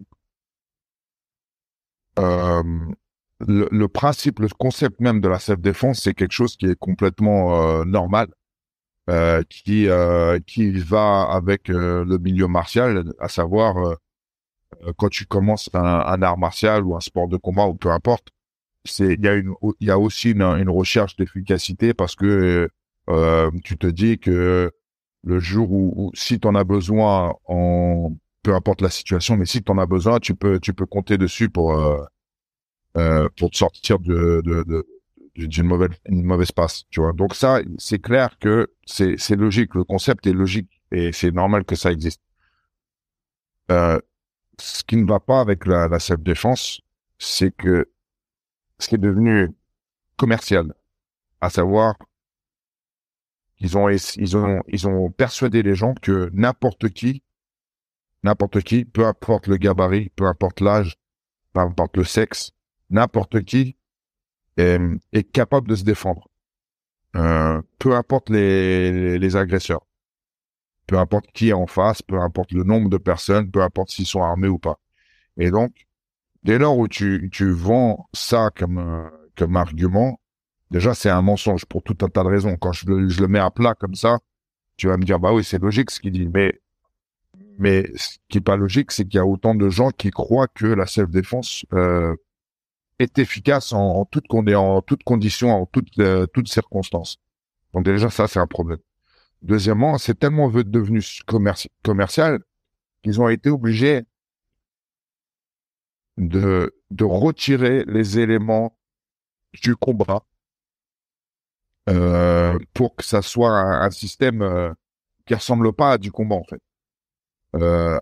euh, 2.19 2.63
le, 3.47 3.69
le 3.71 3.89
principe, 3.89 4.39
le 4.41 4.49
concept 4.49 5.01
même 5.01 5.21
de 5.21 5.29
la 5.29 5.39
self-défense, 5.39 6.01
c'est 6.03 6.15
quelque 6.15 6.33
chose 6.33 6.57
qui 6.57 6.67
est 6.67 6.79
complètement 6.79 7.81
euh, 7.81 7.85
normal, 7.85 8.29
euh, 9.11 9.43
qui 9.51 9.89
euh, 9.89 10.39
qui 10.47 10.73
va 10.73 11.25
avec 11.25 11.69
le 11.69 12.19
milieu 12.19 12.49
martial, 12.49 13.13
à 13.21 13.29
savoir 13.29 13.97
quand 14.97 15.09
tu 15.09 15.27
commences 15.27 15.71
un, 15.75 15.81
un 15.85 16.23
art 16.23 16.39
martial 16.39 16.85
ou 16.85 16.97
un 16.97 17.01
sport 17.01 17.29
de 17.29 17.37
combat 17.37 17.67
ou 17.67 17.75
peu 17.75 17.91
importe, 17.91 18.29
c'est 18.85 19.15
il 19.15 19.25
y 19.25 19.29
a 19.29 19.35
une 19.35 19.55
il 19.81 19.89
y 19.89 19.91
a 19.91 19.99
aussi 19.99 20.33
une, 20.33 20.43
une 20.43 20.71
recherche 20.71 21.17
d'efficacité 21.17 21.95
parce 21.95 22.17
que 22.17 22.69
euh, 23.11 23.51
tu 23.65 23.77
te 23.79 23.87
dis 23.87 24.19
que 24.19 24.73
le 25.25 25.39
jour 25.41 25.71
où, 25.73 26.11
si 26.15 26.41
tu 26.41 26.49
en 26.49 26.55
as 26.55 26.65
besoin 26.65 27.35
en 27.47 28.13
peu 28.43 28.55
importe 28.55 28.81
la 28.81 28.91
situation 28.91 29.37
mais 29.37 29.47
si 29.47 29.63
tu 29.63 29.73
en 29.73 29.79
as 29.79 29.87
besoin 29.87 30.21
tu 30.21 30.35
peux 30.35 30.61
tu 30.61 30.73
peux 30.75 30.87
compter 30.87 31.19
dessus 31.19 31.49
pour 31.51 31.73
euh, 31.79 32.05
euh, 32.97 33.29
pour 33.39 33.51
te 33.51 33.57
sortir 33.57 33.99
de 33.99 34.43
de, 34.45 34.63
de 34.65 34.87
d'une 35.37 35.67
mauvaise 35.67 35.91
une 36.07 36.25
mauvaise 36.25 36.53
passe 36.53 36.85
tu 36.91 37.01
vois. 37.01 37.13
Donc 37.13 37.35
ça 37.35 37.61
c'est 37.79 37.99
clair 38.01 38.39
que 38.39 38.73
c'est 38.87 39.17
c'est 39.19 39.37
logique. 39.37 39.75
Le 39.75 39.85
concept 39.85 40.27
est 40.27 40.33
logique 40.33 40.71
et 40.93 41.13
c'est 41.13 41.31
normal 41.33 41.65
que 41.65 41.75
ça 41.77 41.93
existe. 41.93 42.23
Euh, 43.71 43.99
ce 44.59 44.83
qui 44.85 44.97
ne 44.97 45.07
va 45.07 45.21
pas 45.21 45.41
avec 45.41 45.67
la, 45.67 45.89
la 45.89 45.99
self 45.99 46.21
défense 46.23 46.81
c'est 47.19 47.51
que 47.55 47.91
ce 48.79 48.89
qui 48.89 48.95
est 48.97 48.99
devenu 48.99 49.51
commercial 50.17 50.75
à 51.41 51.51
savoir 51.51 51.97
ils 53.59 53.79
ont 53.79 53.89
ils 53.89 54.37
ont 54.37 54.63
ils 54.69 54.89
ont 54.89 55.11
persuadé 55.11 55.63
les 55.63 55.75
gens 55.75 55.95
que 55.95 56.31
n'importe 56.33 56.91
qui 56.91 57.23
n'importe 58.27 58.61
qui, 58.63 58.85
peu 58.85 59.07
importe 59.07 59.47
le 59.47 59.57
gabarit, 59.57 60.11
peu 60.11 60.27
importe 60.27 60.61
l'âge, 60.61 60.97
peu 61.53 61.61
importe 61.61 61.97
le 61.97 62.05
sexe, 62.05 62.53
n'importe 62.91 63.43
qui 63.45 63.77
est, 64.57 64.81
est, 65.13 65.23
capable 65.23 65.69
de 65.69 65.77
se 65.77 65.85
défendre. 65.85 66.29
Euh, 67.15 67.63
peu 67.79 67.95
importe 67.95 68.29
les, 68.31 69.19
les, 69.19 69.37
agresseurs, 69.37 69.87
peu 70.87 70.99
importe 70.99 71.27
qui 71.33 71.49
est 71.49 71.55
en 71.55 71.67
face, 71.67 72.03
peu 72.03 72.21
importe 72.21 72.53
le 72.53 72.65
nombre 72.65 72.91
de 72.91 72.99
personnes, 72.99 73.51
peu 73.51 73.63
importe 73.63 73.91
s'ils 73.91 74.07
sont 74.07 74.23
armés 74.23 74.49
ou 74.49 74.59
pas. 74.59 74.79
Et 75.39 75.51
donc, 75.51 75.87
dès 76.43 76.59
lors 76.59 76.77
où 76.77 76.89
tu, 76.89 77.31
tu 77.33 77.51
vends 77.51 78.09
ça 78.13 78.51
comme, 78.55 78.79
euh, 78.79 79.09
comme 79.37 79.57
argument, 79.57 80.21
déjà 80.71 80.95
c'est 80.95 81.11
un 81.11 81.23
mensonge 81.23 81.65
pour 81.67 81.83
tout 81.83 81.97
un 82.03 82.09
tas 82.09 82.23
de 82.23 82.29
raisons. 82.29 82.57
Quand 82.57 82.73
je 82.73 82.87
le, 82.87 83.09
je 83.09 83.21
le 83.21 83.29
mets 83.29 83.39
à 83.39 83.51
plat 83.51 83.75
comme 83.75 83.95
ça, 83.95 84.19
tu 84.77 84.89
vas 84.89 84.97
me 84.97 85.05
dire, 85.05 85.19
bah 85.21 85.33
oui, 85.33 85.45
c'est 85.45 85.59
logique 85.61 85.91
ce 85.91 86.01
qu'il 86.01 86.13
dit, 86.13 86.29
mais 86.29 86.61
mais 87.59 87.91
ce 87.97 88.19
qui 88.29 88.39
est 88.39 88.41
pas 88.43 88.57
logique, 88.57 88.93
c'est 88.93 89.05
qu'il 89.05 89.17
y 89.17 89.21
a 89.21 89.27
autant 89.27 89.55
de 89.55 89.69
gens 89.71 89.91
qui 89.91 90.11
croient 90.11 90.49
que 90.49 90.67
la 90.67 90.87
self-défense 90.87 91.65
euh, 91.73 92.15
est 92.99 93.19
efficace 93.19 93.73
en, 93.73 93.81
en 94.01 94.05
toute 94.05 94.27
en 94.33 94.83
toutes 94.83 95.05
conditions, 95.05 95.51
en 95.63 95.67
toutes 95.67 95.99
euh, 95.99 96.27
toutes 96.27 96.49
circonstances. 96.49 97.19
Donc 97.73 97.85
déjà 97.85 98.11
ça, 98.11 98.29
c'est 98.29 98.41
un 98.41 98.47
problème. 98.47 98.79
Deuxièmement, 99.43 99.99
c'est 99.99 100.19
tellement 100.19 100.49
devenu 100.51 101.03
commercial 101.83 102.41
qu'ils 103.03 103.21
ont 103.21 103.29
été 103.29 103.51
obligés 103.51 104.03
de 106.19 106.75
de 106.91 107.05
retirer 107.05 107.85
les 107.87 108.19
éléments 108.19 108.79
du 109.63 109.77
combat 109.77 110.25
euh, 111.89 112.59
pour 112.75 112.97
que 112.97 113.05
ça 113.05 113.23
soit 113.23 113.51
un, 113.51 113.91
système 113.91 114.43
euh, 114.43 114.73
qui 115.25 115.35
ressemble 115.35 115.73
pas 115.73 115.93
à 115.93 115.99
du 115.99 116.11
combat 116.11 116.37
en 116.37 116.45
fait. 116.45 116.61
Euh, 117.55 117.99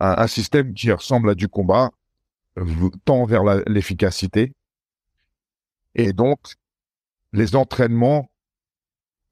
un, 0.00 0.26
système 0.26 0.74
qui 0.74 0.92
ressemble 0.92 1.30
à 1.30 1.34
du 1.34 1.48
combat 1.48 1.90
tend 3.06 3.24
vers 3.24 3.42
l'efficacité. 3.66 4.52
Et 5.94 6.12
donc, 6.12 6.40
les 7.32 7.56
entraînements 7.56 8.30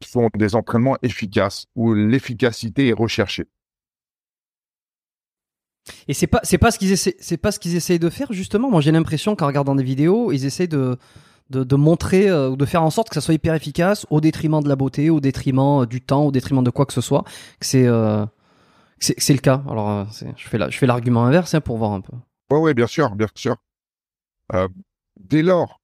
sont 0.02 0.30
des 0.34 0.54
entraînements 0.54 0.96
efficaces 1.02 1.66
où 1.74 1.92
l'efficacité 1.92 2.88
est 2.88 2.94
recherchée. 2.94 3.48
Et 6.08 6.14
c'est 6.14 6.26
pas 6.26 6.40
c'est 6.42 6.58
pas 6.58 6.70
ce 6.70 6.78
qu'ils 6.78 6.92
essaient 6.92 7.16
c'est 7.20 7.36
pas 7.36 7.52
ce 7.52 7.58
qu'ils 7.58 7.76
essayent 7.76 7.98
de 7.98 8.10
faire 8.10 8.32
justement? 8.32 8.70
Moi 8.70 8.80
j'ai 8.80 8.92
l'impression 8.92 9.36
qu'en 9.36 9.46
regardant 9.46 9.74
des 9.74 9.84
vidéos, 9.84 10.32
ils 10.32 10.46
essayent 10.46 10.68
de 10.68 10.96
de, 11.50 11.76
montrer 11.76 12.28
euh, 12.28 12.50
ou 12.50 12.56
de 12.56 12.64
faire 12.64 12.82
en 12.82 12.90
sorte 12.90 13.08
que 13.08 13.14
ça 13.14 13.20
soit 13.20 13.34
hyper 13.34 13.54
efficace 13.54 14.06
au 14.10 14.20
détriment 14.20 14.62
de 14.62 14.68
la 14.68 14.76
beauté, 14.76 15.10
au 15.10 15.20
détriment 15.20 15.82
euh, 15.82 15.86
du 15.86 16.00
temps, 16.00 16.24
au 16.24 16.30
détriment 16.30 16.62
de 16.62 16.70
quoi 16.70 16.86
que 16.86 16.92
ce 16.92 17.00
soit. 17.00 17.24
Que 17.58 17.66
c'est 17.66 17.86
euh, 17.86 18.24
c'est 18.98 19.32
le 19.32 19.40
cas. 19.40 19.62
Alors, 19.68 20.06
je 20.12 20.46
fais 20.46 20.58
je 20.70 20.78
fais 20.78 20.86
l'argument 20.86 21.24
inverse 21.24 21.54
hein, 21.54 21.60
pour 21.60 21.78
voir 21.78 21.92
un 21.92 22.02
peu. 22.02 22.12
Oui, 22.50 22.58
oui, 22.60 22.74
bien 22.74 22.86
sûr, 22.86 23.14
bien 23.16 23.28
sûr. 23.34 23.56
Dès 25.18 25.42
lors 25.42 25.80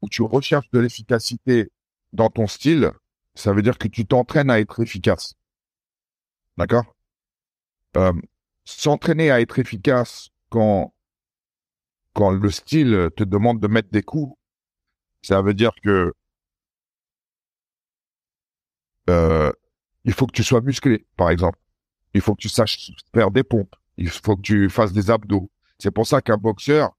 où 0.00 0.08
tu 0.08 0.22
recherches 0.22 0.70
de 0.72 0.78
l'efficacité 0.78 1.70
dans 2.12 2.30
ton 2.30 2.46
style, 2.46 2.90
ça 3.34 3.52
veut 3.52 3.60
dire 3.60 3.76
que 3.76 3.88
tu 3.88 4.06
t'entraînes 4.06 4.50
à 4.50 4.60
être 4.60 4.80
efficace. 4.80 5.34
D'accord? 6.56 6.94
S'entraîner 8.64 9.30
à 9.30 9.42
être 9.42 9.58
efficace 9.58 10.30
quand 10.48 10.94
quand 12.14 12.30
le 12.30 12.50
style 12.50 13.10
te 13.16 13.24
demande 13.24 13.60
de 13.60 13.68
mettre 13.68 13.90
des 13.90 14.02
coups, 14.02 14.34
ça 15.22 15.42
veut 15.42 15.54
dire 15.54 15.72
que 15.82 16.12
euh, 19.10 19.52
il 20.04 20.12
faut 20.12 20.26
que 20.26 20.32
tu 20.32 20.44
sois 20.44 20.60
musclé, 20.60 21.06
par 21.16 21.30
exemple. 21.30 21.58
Il 22.14 22.20
faut 22.20 22.34
que 22.34 22.40
tu 22.40 22.48
saches 22.48 22.92
faire 23.14 23.30
des 23.30 23.42
pompes. 23.44 23.74
Il 23.96 24.10
faut 24.10 24.36
que 24.36 24.42
tu 24.42 24.68
fasses 24.70 24.92
des 24.92 25.10
abdos. 25.10 25.50
C'est 25.78 25.90
pour 25.90 26.06
ça 26.06 26.20
qu'un 26.20 26.36
boxeur 26.36 26.92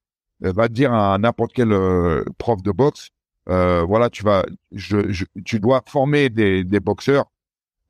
euh, 0.43 0.51
va 0.51 0.67
dire 0.67 0.93
à 0.93 1.17
n'importe 1.17 1.53
quel 1.53 1.71
euh, 1.71 2.23
prof 2.37 2.61
de 2.61 2.71
boxe, 2.71 3.09
euh, 3.49 3.83
voilà, 3.83 4.09
tu 4.09 4.23
vas, 4.23 4.45
je, 4.71 5.25
tu 5.45 5.59
dois 5.59 5.83
former 5.87 6.29
des, 6.29 6.63
des 6.63 6.79
boxeurs 6.79 7.25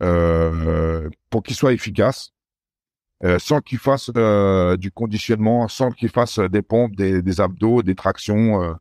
euh, 0.02 1.10
pour 1.30 1.44
qu'ils 1.44 1.56
soient 1.56 1.74
efficaces, 1.74 2.32
sans 3.40 3.62
qu'ils 3.62 3.78
fassent 3.78 4.10
du 4.78 4.92
conditionnement, 4.92 5.70
sans 5.70 5.92
qu'ils 5.92 6.10
fassent 6.10 6.40
des 6.40 6.62
pompes, 6.62 6.96
des, 6.96 7.22
des 7.22 7.40
abdos, 7.40 7.82
des 7.82 7.96
tractions, 7.96 8.76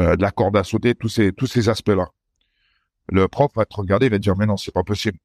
de 0.00 0.22
la 0.22 0.30
corde 0.30 0.56
à 0.56 0.64
sauter, 0.64 0.94
tous 0.94 1.08
ces 1.08 1.32
tous 1.32 1.46
ces 1.46 1.68
aspects-là. 1.68 2.08
Le 3.08 3.28
prof 3.28 3.50
va 3.54 3.64
te 3.64 3.76
regarder, 3.76 4.06
il 4.06 4.10
va 4.12 4.18
te 4.18 4.22
dire 4.22 4.36
mais 4.36 4.46
non, 4.46 4.56
c'est 4.56 4.72
pas 4.72 4.84
possible 4.84 5.18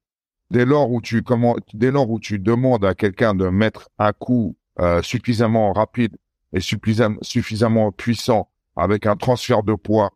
dès 0.50 0.64
lors 0.64 0.90
où 0.90 1.00
tu 1.00 1.22
comment, 1.22 1.56
dès 1.74 1.90
lors 1.90 2.10
où 2.10 2.20
tu 2.20 2.38
demandes 2.38 2.84
à 2.84 2.94
quelqu'un 2.94 3.34
de 3.34 3.48
mettre 3.48 3.88
un 3.98 4.12
coup 4.12 4.56
euh, 4.80 5.02
suffisamment 5.02 5.72
rapide 5.72 6.16
et 6.52 6.60
suffisamment, 6.60 7.18
suffisamment 7.22 7.92
puissant 7.92 8.48
avec 8.76 9.06
un 9.06 9.16
transfert 9.16 9.62
de 9.62 9.74
poids 9.74 10.12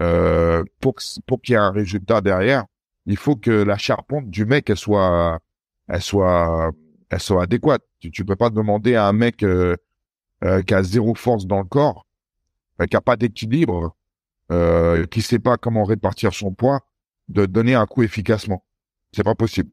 euh, 0.00 0.64
pour 0.80 0.96
pour 1.26 1.42
qu'il 1.42 1.54
y 1.54 1.56
ait 1.56 1.58
un 1.58 1.72
résultat 1.72 2.20
derrière, 2.20 2.64
il 3.06 3.16
faut 3.16 3.36
que 3.36 3.50
la 3.50 3.76
charpente 3.76 4.30
du 4.30 4.44
mec 4.46 4.70
elle 4.70 4.76
soit 4.76 5.40
elle 5.88 6.02
soit 6.02 6.72
elle 7.10 7.20
soit 7.20 7.42
adéquate. 7.42 7.82
Tu, 8.00 8.10
tu 8.10 8.24
peux 8.24 8.36
pas 8.36 8.50
demander 8.50 8.94
à 8.94 9.06
un 9.06 9.12
mec 9.12 9.42
euh, 9.42 9.76
euh 10.44 10.62
qui 10.62 10.74
a 10.74 10.82
zéro 10.82 11.14
force 11.14 11.46
dans 11.46 11.58
le 11.58 11.64
corps, 11.64 12.06
euh, 12.06 12.09
qui 12.86 12.96
a 12.96 13.00
pas 13.00 13.16
d'équilibre, 13.16 13.96
euh, 14.52 15.06
qui 15.06 15.22
sait 15.22 15.38
pas 15.38 15.56
comment 15.56 15.84
répartir 15.84 16.34
son 16.34 16.52
poids, 16.52 16.80
de 17.28 17.46
donner 17.46 17.74
un 17.74 17.86
coup 17.86 18.02
efficacement. 18.02 18.64
C'est 19.12 19.24
pas 19.24 19.34
possible. 19.34 19.70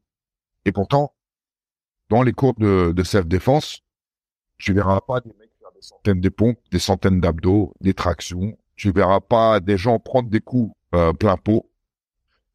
Et 0.64 0.72
pourtant, 0.72 1.14
dans 2.08 2.22
les 2.22 2.32
cours 2.32 2.54
de, 2.54 2.92
de 2.92 3.02
self-défense, 3.02 3.82
tu 4.58 4.72
verras 4.72 5.00
pas 5.00 5.20
des 5.20 5.32
mecs 5.38 5.50
faire 5.60 5.72
des 5.72 5.82
centaines 5.82 6.20
de 6.20 6.28
pompes, 6.28 6.58
des 6.70 6.78
centaines 6.78 7.20
d'abdos, 7.20 7.74
des 7.80 7.94
tractions. 7.94 8.56
Tu 8.76 8.92
verras 8.92 9.20
pas 9.20 9.60
des 9.60 9.76
gens 9.76 9.98
prendre 9.98 10.28
des 10.28 10.40
coups 10.40 10.72
euh, 10.94 11.12
plein 11.12 11.36
pot. 11.36 11.70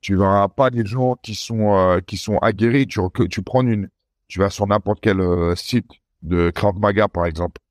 Tu 0.01 0.15
verras 0.15 0.49
pas 0.49 0.69
des 0.69 0.85
gens 0.85 1.15
qui 1.21 1.35
sont 1.35 1.75
euh, 1.75 1.99
qui 2.01 2.17
sont 2.17 2.37
aguerris. 2.37 2.87
Tu 2.87 2.99
tu 3.29 3.41
prends 3.41 3.65
une, 3.65 3.89
tu 4.27 4.39
vas 4.39 4.49
sur 4.49 4.67
n'importe 4.67 4.99
quel 5.01 5.21
euh, 5.21 5.55
site 5.55 5.89
de 6.21 6.49
Krav 6.49 6.77
Maga 6.77 7.07
par 7.07 7.25
exemple, 7.25 7.61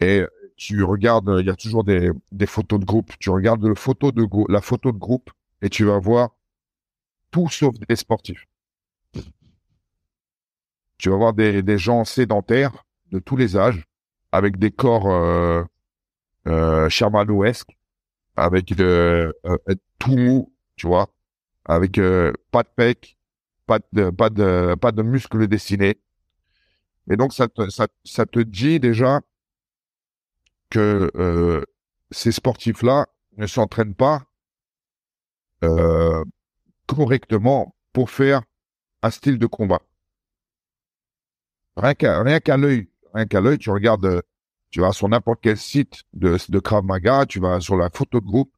et 0.00 0.24
tu 0.60 0.84
regardes, 0.84 1.36
il 1.40 1.46
y 1.46 1.50
a 1.50 1.56
toujours 1.56 1.84
des, 1.84 2.10
des 2.32 2.44
photos 2.44 2.78
de 2.78 2.84
groupe. 2.84 3.12
Tu 3.18 3.30
regardes 3.30 3.64
le 3.64 3.74
photo 3.74 4.12
de 4.12 4.26
la 4.52 4.60
photo 4.60 4.92
de 4.92 4.98
groupe 4.98 5.30
et 5.62 5.70
tu 5.70 5.84
vas 5.86 5.98
voir 5.98 6.36
tout 7.30 7.48
sauf 7.48 7.74
des 7.88 7.96
sportifs. 7.96 8.46
Tu 10.98 11.08
vas 11.08 11.16
voir 11.16 11.32
des, 11.32 11.62
des 11.62 11.78
gens 11.78 12.04
sédentaires 12.04 12.84
de 13.10 13.18
tous 13.20 13.36
les 13.36 13.56
âges, 13.56 13.86
avec 14.32 14.58
des 14.58 14.70
corps 14.70 15.10
euh, 15.10 15.64
euh, 16.46 16.90
avec 18.36 18.78
euh, 18.78 19.32
euh, 19.46 19.56
tout 19.98 20.16
mou, 20.18 20.52
tu 20.76 20.86
vois, 20.86 21.08
avec 21.64 21.96
euh, 21.96 22.32
pas 22.50 22.64
de 22.64 22.68
pec, 22.76 23.16
pas 23.66 23.78
de 23.94 24.10
pas 24.10 24.28
de 24.28 24.74
pas 24.78 24.92
de 24.92 25.02
muscles 25.02 25.48
dessinés. 25.48 25.98
Et 27.10 27.16
donc 27.16 27.32
ça 27.32 27.48
te, 27.48 27.70
ça, 27.70 27.88
ça 28.04 28.26
te 28.26 28.40
dit 28.40 28.78
déjà 28.78 29.20
que 30.70 31.10
euh, 31.16 31.64
ces 32.10 32.32
sportifs-là 32.32 33.06
ne 33.36 33.46
s'entraînent 33.46 33.94
pas 33.94 34.22
euh, 35.62 36.24
correctement 36.86 37.74
pour 37.92 38.10
faire 38.10 38.42
un 39.02 39.10
style 39.10 39.38
de 39.38 39.46
combat. 39.46 39.82
Rien 41.76 41.94
qu'à 41.94 42.56
l'œil, 42.56 42.88
rien 43.14 43.26
qu'à 43.26 43.40
l'œil, 43.40 43.58
tu 43.58 43.70
regardes, 43.70 44.22
tu 44.70 44.80
vas 44.80 44.92
sur 44.92 45.08
n'importe 45.08 45.40
quel 45.42 45.56
site 45.56 46.02
de, 46.12 46.36
de 46.48 46.58
Krav 46.58 46.84
Maga, 46.84 47.26
tu 47.26 47.40
vas 47.40 47.60
sur 47.60 47.76
la 47.76 47.90
photo 47.90 48.20
de 48.20 48.26
groupe, 48.26 48.52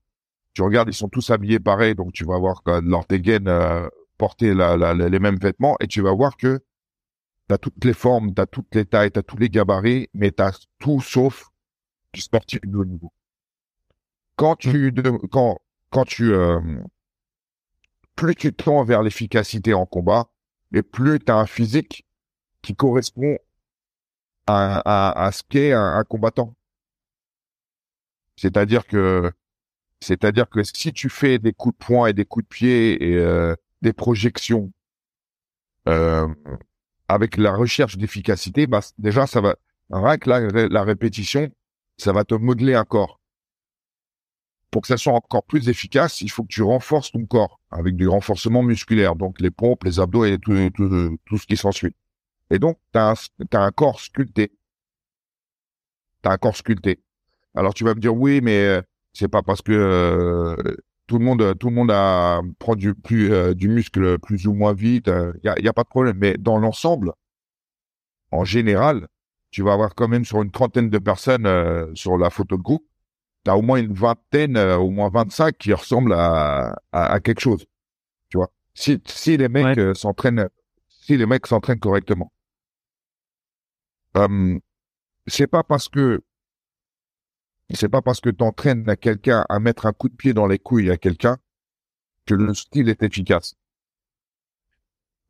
tu 0.54 0.62
regardes, 0.62 0.88
ils 0.88 0.94
sont 0.94 1.08
tous 1.08 1.30
habillés 1.30 1.60
pareil, 1.60 1.94
donc 1.94 2.12
tu 2.12 2.24
vas 2.24 2.38
voir 2.38 2.62
que 2.62 2.80
leurs 2.80 3.06
dégaines 3.06 3.48
euh, 3.48 3.88
porter 4.18 4.54
les 4.54 5.18
mêmes 5.18 5.38
vêtements 5.38 5.76
et 5.80 5.88
tu 5.88 6.00
vas 6.00 6.12
voir 6.12 6.36
que 6.36 6.60
tu 7.48 7.54
as 7.54 7.58
toutes 7.58 7.84
les 7.84 7.94
formes, 7.94 8.34
tu 8.34 8.40
as 8.40 8.46
toutes 8.46 8.74
les 8.74 8.84
tailles, 8.84 9.10
tu 9.10 9.18
as 9.18 9.22
tous 9.22 9.36
les 9.36 9.48
gabarits, 9.48 10.08
mais 10.14 10.30
tu 10.30 10.42
as 10.42 10.58
tout 10.78 11.00
sauf 11.00 11.51
du 12.12 12.20
sportif 12.20 12.60
de 12.62 12.76
haut 12.76 12.84
niveau. 12.84 13.12
Quand 14.36 14.56
tu 14.56 14.92
quand 15.30 15.58
quand 15.90 16.04
tu 16.04 16.32
euh, 16.32 16.60
plus 18.16 18.34
tu 18.34 18.52
tends 18.52 18.84
vers 18.84 19.02
l'efficacité 19.02 19.74
en 19.74 19.86
combat, 19.86 20.30
et 20.72 20.82
plus 20.82 21.20
tu 21.20 21.30
as 21.30 21.36
un 21.36 21.46
physique 21.46 22.06
qui 22.62 22.74
correspond 22.74 23.38
à, 24.46 25.26
à, 25.26 25.32
ce 25.32 25.42
qu'est 25.48 25.72
un, 25.72 26.02
combattant. 26.04 26.54
C'est-à-dire 28.36 28.86
que 28.86 29.30
c'est-à-dire 30.00 30.48
que 30.48 30.62
si 30.64 30.92
tu 30.92 31.08
fais 31.08 31.38
des 31.38 31.52
coups 31.52 31.78
de 31.78 31.84
poing 31.84 32.06
et 32.08 32.12
des 32.12 32.24
coups 32.24 32.44
de 32.44 32.48
pied 32.48 33.10
et 33.10 33.16
euh, 33.16 33.54
des 33.82 33.92
projections 33.92 34.72
euh, 35.88 36.26
avec 37.08 37.36
la 37.36 37.52
recherche 37.54 37.96
d'efficacité, 37.96 38.66
bah 38.66 38.80
déjà 38.98 39.26
ça 39.26 39.40
va 39.40 39.56
rien 39.90 40.18
que 40.18 40.28
la, 40.28 40.68
la 40.68 40.82
répétition, 40.82 41.52
ça 41.98 42.12
va 42.12 42.24
te 42.24 42.34
modeler 42.34 42.74
un 42.74 42.84
corps 42.84 43.20
pour 44.72 44.80
que 44.82 44.88
ça 44.88 44.96
soit 44.96 45.12
encore 45.12 45.44
plus 45.44 45.68
efficace, 45.68 46.22
il 46.22 46.30
faut 46.30 46.42
que 46.42 46.48
tu 46.48 46.62
renforces 46.62 47.12
ton 47.12 47.26
corps 47.26 47.60
avec 47.70 47.94
du 47.94 48.08
renforcement 48.08 48.62
musculaire, 48.62 49.14
donc 49.14 49.38
les 49.38 49.50
pompes, 49.50 49.84
les 49.84 50.00
abdos 50.00 50.24
et 50.24 50.38
tout, 50.38 50.54
tout, 50.74 51.18
tout 51.26 51.38
ce 51.38 51.46
qui 51.46 51.58
s'ensuit. 51.58 51.94
Et 52.50 52.58
donc, 52.58 52.78
tu 52.92 52.98
as, 52.98 53.28
un 53.52 53.70
corps 53.70 54.00
sculpté. 54.00 54.50
Tu 56.22 56.28
as 56.28 56.32
un 56.32 56.38
corps 56.38 56.56
sculpté. 56.56 57.02
Alors, 57.54 57.74
tu 57.74 57.84
vas 57.84 57.94
me 57.94 58.00
dire, 58.00 58.16
oui, 58.16 58.40
mais 58.40 58.60
euh, 58.64 58.82
c'est 59.12 59.28
pas 59.28 59.42
parce 59.42 59.60
que 59.60 59.72
euh, 59.72 60.56
tout 61.06 61.18
le 61.18 61.24
monde 61.24 61.58
tout 61.58 61.68
le 61.68 61.74
monde 61.74 61.90
a 61.90 62.40
prend 62.58 62.74
du 62.74 62.94
plus 62.94 63.30
euh, 63.30 63.52
du 63.54 63.68
muscle 63.68 64.18
plus 64.20 64.46
ou 64.46 64.54
moins 64.54 64.72
vite 64.72 65.08
il 65.08 65.40
y 65.44 65.48
a, 65.48 65.60
y 65.60 65.68
a, 65.68 65.72
pas 65.74 65.82
de 65.82 65.88
problème 65.88 66.16
mais 66.18 66.36
dans 66.38 66.58
l'ensemble 66.58 67.12
en 68.30 68.44
général 68.44 69.08
tu 69.52 69.62
vas 69.62 69.74
avoir 69.74 69.94
quand 69.94 70.08
même 70.08 70.24
sur 70.24 70.42
une 70.42 70.50
trentaine 70.50 70.90
de 70.90 70.98
personnes 70.98 71.46
sur 71.94 72.18
la 72.18 72.30
photo 72.30 72.56
de 72.56 72.62
groupe 72.62 72.84
tu 73.44 73.50
as 73.50 73.56
au 73.56 73.62
moins 73.62 73.78
une 73.78 73.92
vingtaine 73.92 74.58
au 74.58 74.90
moins 74.90 75.10
25 75.10 75.56
qui 75.56 75.72
ressemblent 75.72 76.14
à, 76.14 76.74
à, 76.90 77.20
quelque 77.20 77.40
chose 77.40 77.64
tu 78.28 78.38
vois. 78.38 78.50
Si 78.74 79.00
si 79.06 79.36
les 79.36 79.48
mecs 79.48 79.78
s'entraînent 79.96 80.48
si 81.02 81.16
les 81.16 81.26
mecs 81.26 81.46
s'entraînent 81.46 81.80
correctement. 81.80 82.32
Euh, 84.16 84.58
c'est 85.26 85.46
pas 85.46 85.62
parce 85.62 85.88
que 85.88 86.22
c'est 87.70 87.88
pas 87.88 88.02
parce 88.02 88.20
que 88.20 88.30
tu 88.30 88.44
entraînes 88.44 88.88
à 88.88 88.96
quelqu'un 88.96 89.44
à 89.48 89.58
mettre 89.58 89.86
un 89.86 89.92
coup 89.92 90.08
de 90.08 90.14
pied 90.14 90.34
dans 90.34 90.46
les 90.46 90.58
couilles 90.58 90.90
à 90.90 90.96
quelqu'un 90.96 91.38
que 92.26 92.34
le 92.34 92.54
style 92.54 92.88
est 92.88 93.02
efficace. 93.02 93.54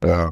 Euh... 0.04 0.30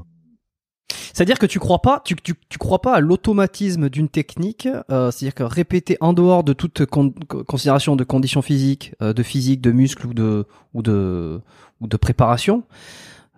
C'est-à-dire 1.12 1.38
que 1.38 1.46
tu 1.46 1.58
crois 1.58 1.80
pas, 1.80 2.00
tu, 2.04 2.14
tu, 2.16 2.34
tu 2.48 2.58
crois 2.58 2.80
pas 2.80 2.94
à 2.94 3.00
l'automatisme 3.00 3.88
d'une 3.88 4.08
technique, 4.08 4.68
euh, 4.90 5.10
c'est-à-dire 5.10 5.34
que 5.34 5.42
répéter 5.42 5.96
en 6.00 6.12
dehors 6.12 6.44
de 6.44 6.52
toute 6.52 6.86
considération 6.86 7.96
de 7.96 8.04
conditions 8.04 8.42
physiques, 8.42 8.94
euh, 9.02 9.12
de 9.12 9.22
physique, 9.22 9.60
de 9.60 9.72
muscles 9.72 10.06
ou 10.06 10.14
de 10.14 10.46
ou 10.74 10.82
de 10.82 11.40
ou 11.80 11.86
de 11.86 11.96
préparation, 11.96 12.64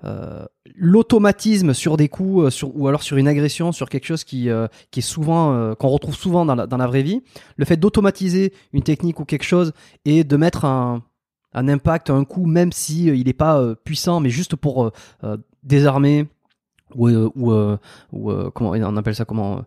euh, 0.04 0.44
l'automatisme 0.74 1.74
sur 1.74 1.96
des 1.96 2.08
coups, 2.08 2.46
euh, 2.46 2.50
sur, 2.50 2.76
ou 2.76 2.88
alors 2.88 3.02
sur 3.02 3.18
une 3.18 3.28
agression, 3.28 3.70
sur 3.70 3.88
quelque 3.88 4.06
chose 4.06 4.24
qui, 4.24 4.48
euh, 4.50 4.66
qui 4.90 4.98
est 4.98 5.02
souvent, 5.02 5.74
qu'on 5.76 5.88
retrouve 5.88 6.16
souvent 6.16 6.44
dans 6.44 6.54
la, 6.54 6.66
dans 6.66 6.76
la 6.76 6.86
vraie 6.86 7.02
vie, 7.02 7.22
le 7.56 7.64
fait 7.64 7.76
d'automatiser 7.76 8.52
une 8.72 8.82
technique 8.82 9.20
ou 9.20 9.24
quelque 9.24 9.44
chose 9.44 9.72
et 10.04 10.24
de 10.24 10.36
mettre 10.36 10.64
un, 10.64 11.02
un 11.52 11.68
impact, 11.68 12.10
un 12.10 12.24
coup, 12.24 12.46
même 12.46 12.72
si 12.72 13.10
n'est 13.24 13.32
pas 13.32 13.74
puissant, 13.84 14.20
mais 14.20 14.30
juste 14.30 14.56
pour 14.56 14.90
désarmer 15.62 16.26
ou, 16.94 17.08
ou, 17.08 17.78
ou 18.12 18.50
comment 18.50 18.70
on 18.70 18.96
appelle 18.96 19.14
ça 19.14 19.24
comment 19.24 19.64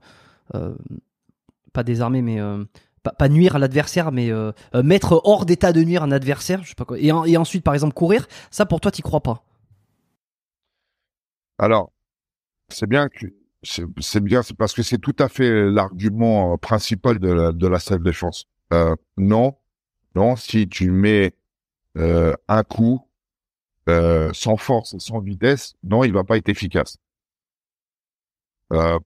pas 1.73 1.83
désarmer 1.83 2.21
mais 2.21 2.39
pas, 3.17 3.29
nuire 3.29 3.55
à 3.55 3.59
l'adversaire 3.59 4.11
mais 4.11 4.31
mettre 4.83 5.21
hors 5.23 5.45
d'état 5.45 5.73
de 5.73 5.83
nuire 5.83 6.03
un 6.03 6.11
adversaire 6.11 6.63
je 6.63 6.69
sais 6.69 6.75
pas 6.75 6.85
quoi 6.85 6.97
et, 6.99 7.37
ensuite 7.37 7.63
par 7.63 7.73
exemple 7.73 7.93
courir 7.93 8.27
ça 8.51 8.65
pour 8.65 8.81
toi 8.81 8.91
tu 8.91 9.01
crois 9.01 9.21
pas 9.21 9.43
alors, 11.57 11.91
c'est 12.69 12.87
bien 12.87 13.09
que 13.09 13.27
c'est 13.63 14.19
bien, 14.23 14.43
c'est 14.43 14.55
parce 14.55 14.73
que 14.73 14.83
c'est 14.83 14.99
tout 14.99 15.15
à 15.19 15.27
fait 15.27 15.71
l'argument 15.71 16.53
euh, 16.53 16.57
principal 16.57 17.17
de 17.17 17.31
la, 17.31 17.51
de 17.51 17.67
la 17.67 17.79
self-défense. 17.79 18.45
Euh, 18.73 18.95
non, 19.17 19.55
non, 20.15 20.35
si 20.35 20.67
tu 20.69 20.91
mets 20.91 21.33
euh, 21.97 22.35
un 22.47 22.63
coup 22.63 23.07
euh, 23.89 24.31
sans 24.33 24.57
force 24.57 24.95
sans 24.99 25.19
vitesse, 25.19 25.75
non, 25.83 26.03
il 26.03 26.13
va 26.13 26.23
pas 26.23 26.37
être 26.37 26.49
efficace. 26.49 26.97
Euh, 28.73 28.99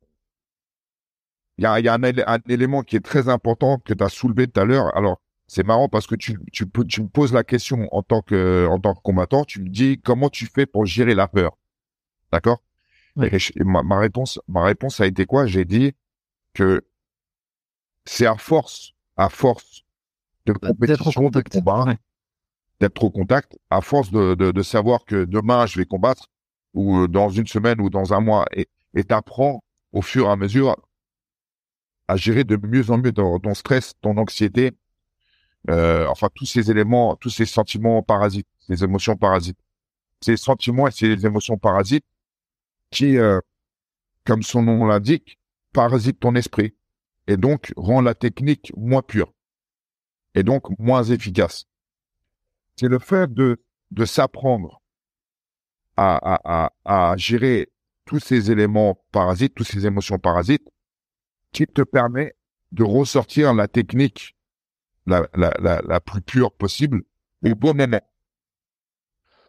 il 1.58 1.64
y 1.64 1.66
a, 1.66 1.80
y 1.80 1.88
a 1.88 1.94
un, 1.94 2.04
un, 2.04 2.40
élément 2.48 2.84
qui 2.84 2.96
est 2.96 3.06
très 3.06 3.28
important 3.28 3.80
que 3.80 3.94
tu 3.94 4.04
as 4.04 4.10
soulevé 4.10 4.48
tout 4.48 4.60
à 4.60 4.66
l'heure. 4.66 4.96
Alors, 4.96 5.20
c'est 5.48 5.66
marrant 5.66 5.90
parce 5.90 6.08
que 6.08 6.16
tu, 6.16 6.40
tu, 6.54 6.66
tu 6.88 7.02
me 7.02 7.08
poses 7.08 7.34
la 7.34 7.44
question 7.44 7.88
en 7.92 8.04
tant 8.04 8.22
que 8.22 8.68
en 8.70 8.80
tant 8.80 8.94
que 8.94 9.02
combattant, 9.02 9.44
tu 9.44 9.62
me 9.62 9.68
dis 9.68 10.00
comment 10.00 10.30
tu 10.30 10.46
fais 10.46 10.66
pour 10.66 10.86
gérer 10.86 11.16
la 11.16 11.28
peur? 11.28 11.58
D'accord? 12.32 12.62
Et, 13.22 13.40
ma, 13.66 13.98
réponse, 13.98 14.40
ma 14.48 14.64
réponse 14.64 15.02
a 15.02 15.08
été 15.08 15.26
quoi? 15.26 15.48
J'ai 15.48 15.66
dit 15.66 15.94
que 16.54 16.86
c'est 18.06 18.28
à 18.28 18.36
force, 18.36 18.94
à 19.18 19.30
force 19.30 19.84
de 20.46 20.54
bah, 20.54 20.70
compétition, 20.70 21.30
de 21.30 21.42
combat, 21.42 21.96
d'être 22.80 23.04
au 23.04 23.10
contact, 23.10 23.58
à 23.70 23.82
force 23.82 24.12
de, 24.12 24.36
de, 24.36 24.62
savoir 24.62 25.04
que 25.04 25.26
demain 25.26 25.66
je 25.66 25.80
vais 25.80 25.86
combattre 25.86 26.28
ou 26.74 27.08
dans 27.08 27.30
une 27.30 27.48
semaine 27.48 27.82
ou 27.82 27.90
dans 27.90 28.14
un 28.14 28.22
mois, 28.22 28.46
et 28.54 28.70
t'apprends 29.04 29.64
au 29.92 30.02
fur 30.02 30.26
et 30.28 30.30
à 30.30 30.36
mesure 30.36 30.76
à 32.08 32.16
gérer 32.16 32.44
de 32.44 32.58
mieux 32.58 32.90
en 32.90 32.98
mieux 32.98 33.12
ton, 33.12 33.54
stress, 33.54 33.94
ton 34.02 34.18
anxiété, 34.18 34.72
euh, 35.70 36.08
enfin 36.08 36.30
tous 36.34 36.46
ces 36.46 36.72
éléments, 36.72 37.16
tous 37.16 37.30
ces 37.30 37.46
sentiments 37.46 38.02
parasites, 38.02 38.48
ces 38.68 38.84
émotions 38.84 39.16
parasites. 39.16 39.60
Ces 40.22 40.36
sentiments 40.36 40.88
et 40.88 40.92
ces 40.92 41.26
émotions 41.26 41.58
parasites, 41.58 42.06
qui, 42.90 43.18
euh, 43.18 43.40
comme 44.26 44.42
son 44.44 44.64
nom 44.64 44.86
l'indique, 44.86 45.40
parasite 45.72 46.20
ton 46.20 46.36
esprit 46.36 46.76
et 47.28 47.38
donc 47.38 47.72
rend 47.78 48.02
la 48.02 48.16
technique 48.16 48.74
moins 48.76 49.04
pure 49.04 49.32
et 50.34 50.42
donc 50.44 50.78
moins 50.80 51.04
efficace. 51.04 51.66
C'est 52.76 52.88
le 52.88 52.98
fait 52.98 53.32
de, 53.32 53.62
de 53.92 54.06
s'apprendre 54.06 54.82
à, 55.96 56.16
à, 56.16 56.72
à, 56.86 57.12
à 57.12 57.18
gérer 57.18 57.70
tous 58.10 58.18
ces 58.18 58.50
éléments 58.50 59.00
parasites, 59.12 59.54
toutes 59.54 59.68
ces 59.68 59.86
émotions 59.86 60.18
parasites, 60.18 60.68
qui 61.52 61.68
te 61.68 61.84
permet 61.84 62.34
de 62.72 62.84
ressortir 62.84 63.54
la 63.54 63.68
technique 63.68 64.36
la, 65.06 65.30
la, 65.36 65.54
la, 65.60 65.80
la 65.88 66.00
plus 66.00 66.22
pure 66.22 66.52
possible 66.52 67.04
au 67.46 67.54
bon 67.54 67.76
moment. 67.76 68.02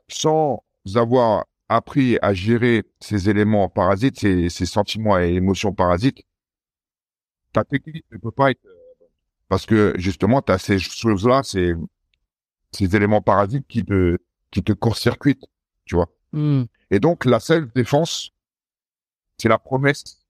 Sans 0.08 0.62
avoir 0.94 1.46
appris 1.70 2.18
à 2.20 2.34
gérer 2.34 2.84
ces 3.00 3.30
éléments 3.30 3.70
parasites, 3.70 4.20
ces, 4.20 4.50
ces 4.50 4.66
sentiments 4.66 5.18
et 5.18 5.32
émotions 5.32 5.72
parasites, 5.72 6.22
ta 7.54 7.64
technique 7.64 8.04
ne 8.12 8.18
peut 8.18 8.30
pas 8.30 8.50
être 8.50 8.61
parce 9.48 9.64
que 9.64 9.94
justement, 9.96 10.42
tu 10.42 10.52
as 10.52 10.58
ces 10.58 10.78
choses-là, 10.78 11.42
ces, 11.44 11.72
ces 12.72 12.94
éléments 12.94 13.22
parasites 13.22 13.66
qui 13.66 13.86
te, 13.86 14.18
qui 14.50 14.62
te 14.62 14.74
court-circuitent, 14.74 15.46
tu 15.86 15.94
vois. 15.94 16.11
Hmm. 16.32 16.64
Et 16.90 17.00
donc, 17.00 17.24
la 17.24 17.40
seule 17.40 17.72
défense, 17.72 18.32
c'est 19.41 19.49
la 19.49 19.59
promesse 19.59 20.20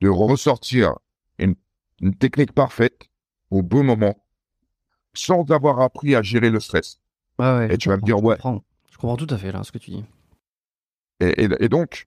de 0.00 0.08
ressortir 0.08 0.98
une, 1.38 1.54
une, 2.00 2.14
technique 2.14 2.52
parfaite 2.52 3.08
au 3.50 3.62
bon 3.62 3.84
moment, 3.84 4.16
sans 5.12 5.50
avoir 5.50 5.80
appris 5.80 6.14
à 6.14 6.22
gérer 6.22 6.50
le 6.50 6.60
stress. 6.60 7.00
et 7.38 7.76
tu 7.76 7.88
vas 7.88 7.96
me 7.96 8.02
dire, 8.02 8.22
ouais. 8.22 8.36
Je 8.90 8.98
comprends 8.98 9.16
tout 9.16 9.26
à 9.30 9.38
fait 9.38 9.52
là 9.52 9.62
ce 9.62 9.72
que 9.72 9.78
tu 9.78 9.90
dis. 9.90 10.04
Et, 11.20 11.48
et, 11.60 11.68
donc, 11.68 12.06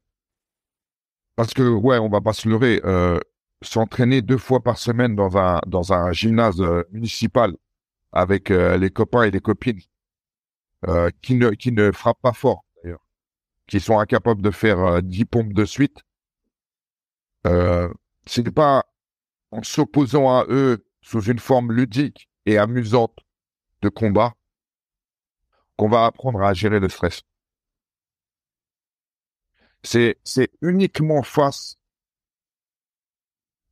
parce 1.35 1.53
que, 1.53 1.61
ouais, 1.61 1.99
on 1.99 2.09
va 2.09 2.19
pas 2.19 2.33
se 2.33 2.49
leurrer, 2.49 2.81
euh, 2.83 3.19
s'entraîner 3.61 4.23
deux 4.23 4.39
fois 4.39 4.61
par 4.63 4.79
semaine 4.79 5.15
dans 5.15 5.37
un, 5.37 5.59
dans 5.67 5.93
un 5.93 6.11
gymnase 6.11 6.59
euh, 6.61 6.83
municipal 6.91 7.55
avec 8.11 8.49
euh, 8.49 8.77
les 8.77 8.89
copains 8.89 9.23
et 9.23 9.31
les 9.31 9.39
copines 9.39 9.81
qui, 11.21 11.35
ne, 11.35 11.51
qui 11.51 11.71
ne 11.71 11.93
frappent 11.93 12.21
pas 12.21 12.33
fort, 12.33 12.65
d'ailleurs, 12.83 13.05
qui 13.67 13.79
sont 13.79 13.99
incapables 13.99 14.41
de 14.41 14.51
faire 14.51 15.01
10 15.01 15.25
pompes 15.25 15.53
de 15.53 15.63
suite, 15.63 16.03
c'est 18.25 18.51
pas 18.51 18.85
en 19.51 19.63
s'opposant 19.63 20.29
à 20.29 20.45
eux 20.49 20.85
sous 21.01 21.21
une 21.23 21.39
forme 21.39 21.71
ludique 21.71 22.29
et 22.45 22.57
amusante 22.57 23.19
de 23.81 23.89
combat 23.89 24.33
qu'on 25.77 25.89
va 25.89 26.05
apprendre 26.05 26.41
à 26.41 26.53
gérer 26.53 26.79
le 26.79 26.89
stress. 26.89 27.21
C'est, 29.83 30.17
c'est 30.23 30.49
uniquement 30.61 31.23
face 31.23 31.77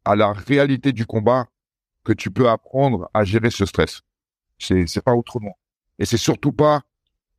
à 0.03 0.15
la 0.15 0.33
réalité 0.33 0.91
du 0.91 1.05
combat 1.05 1.47
que 2.03 2.13
tu 2.13 2.31
peux 2.31 2.49
apprendre 2.49 3.09
à 3.13 3.23
gérer 3.23 3.51
ce 3.51 3.65
stress. 3.65 4.01
C'est, 4.57 4.87
c'est 4.87 5.01
pas 5.01 5.13
autrement. 5.13 5.57
Et 5.99 6.05
c'est 6.05 6.17
surtout 6.17 6.51
pas 6.51 6.83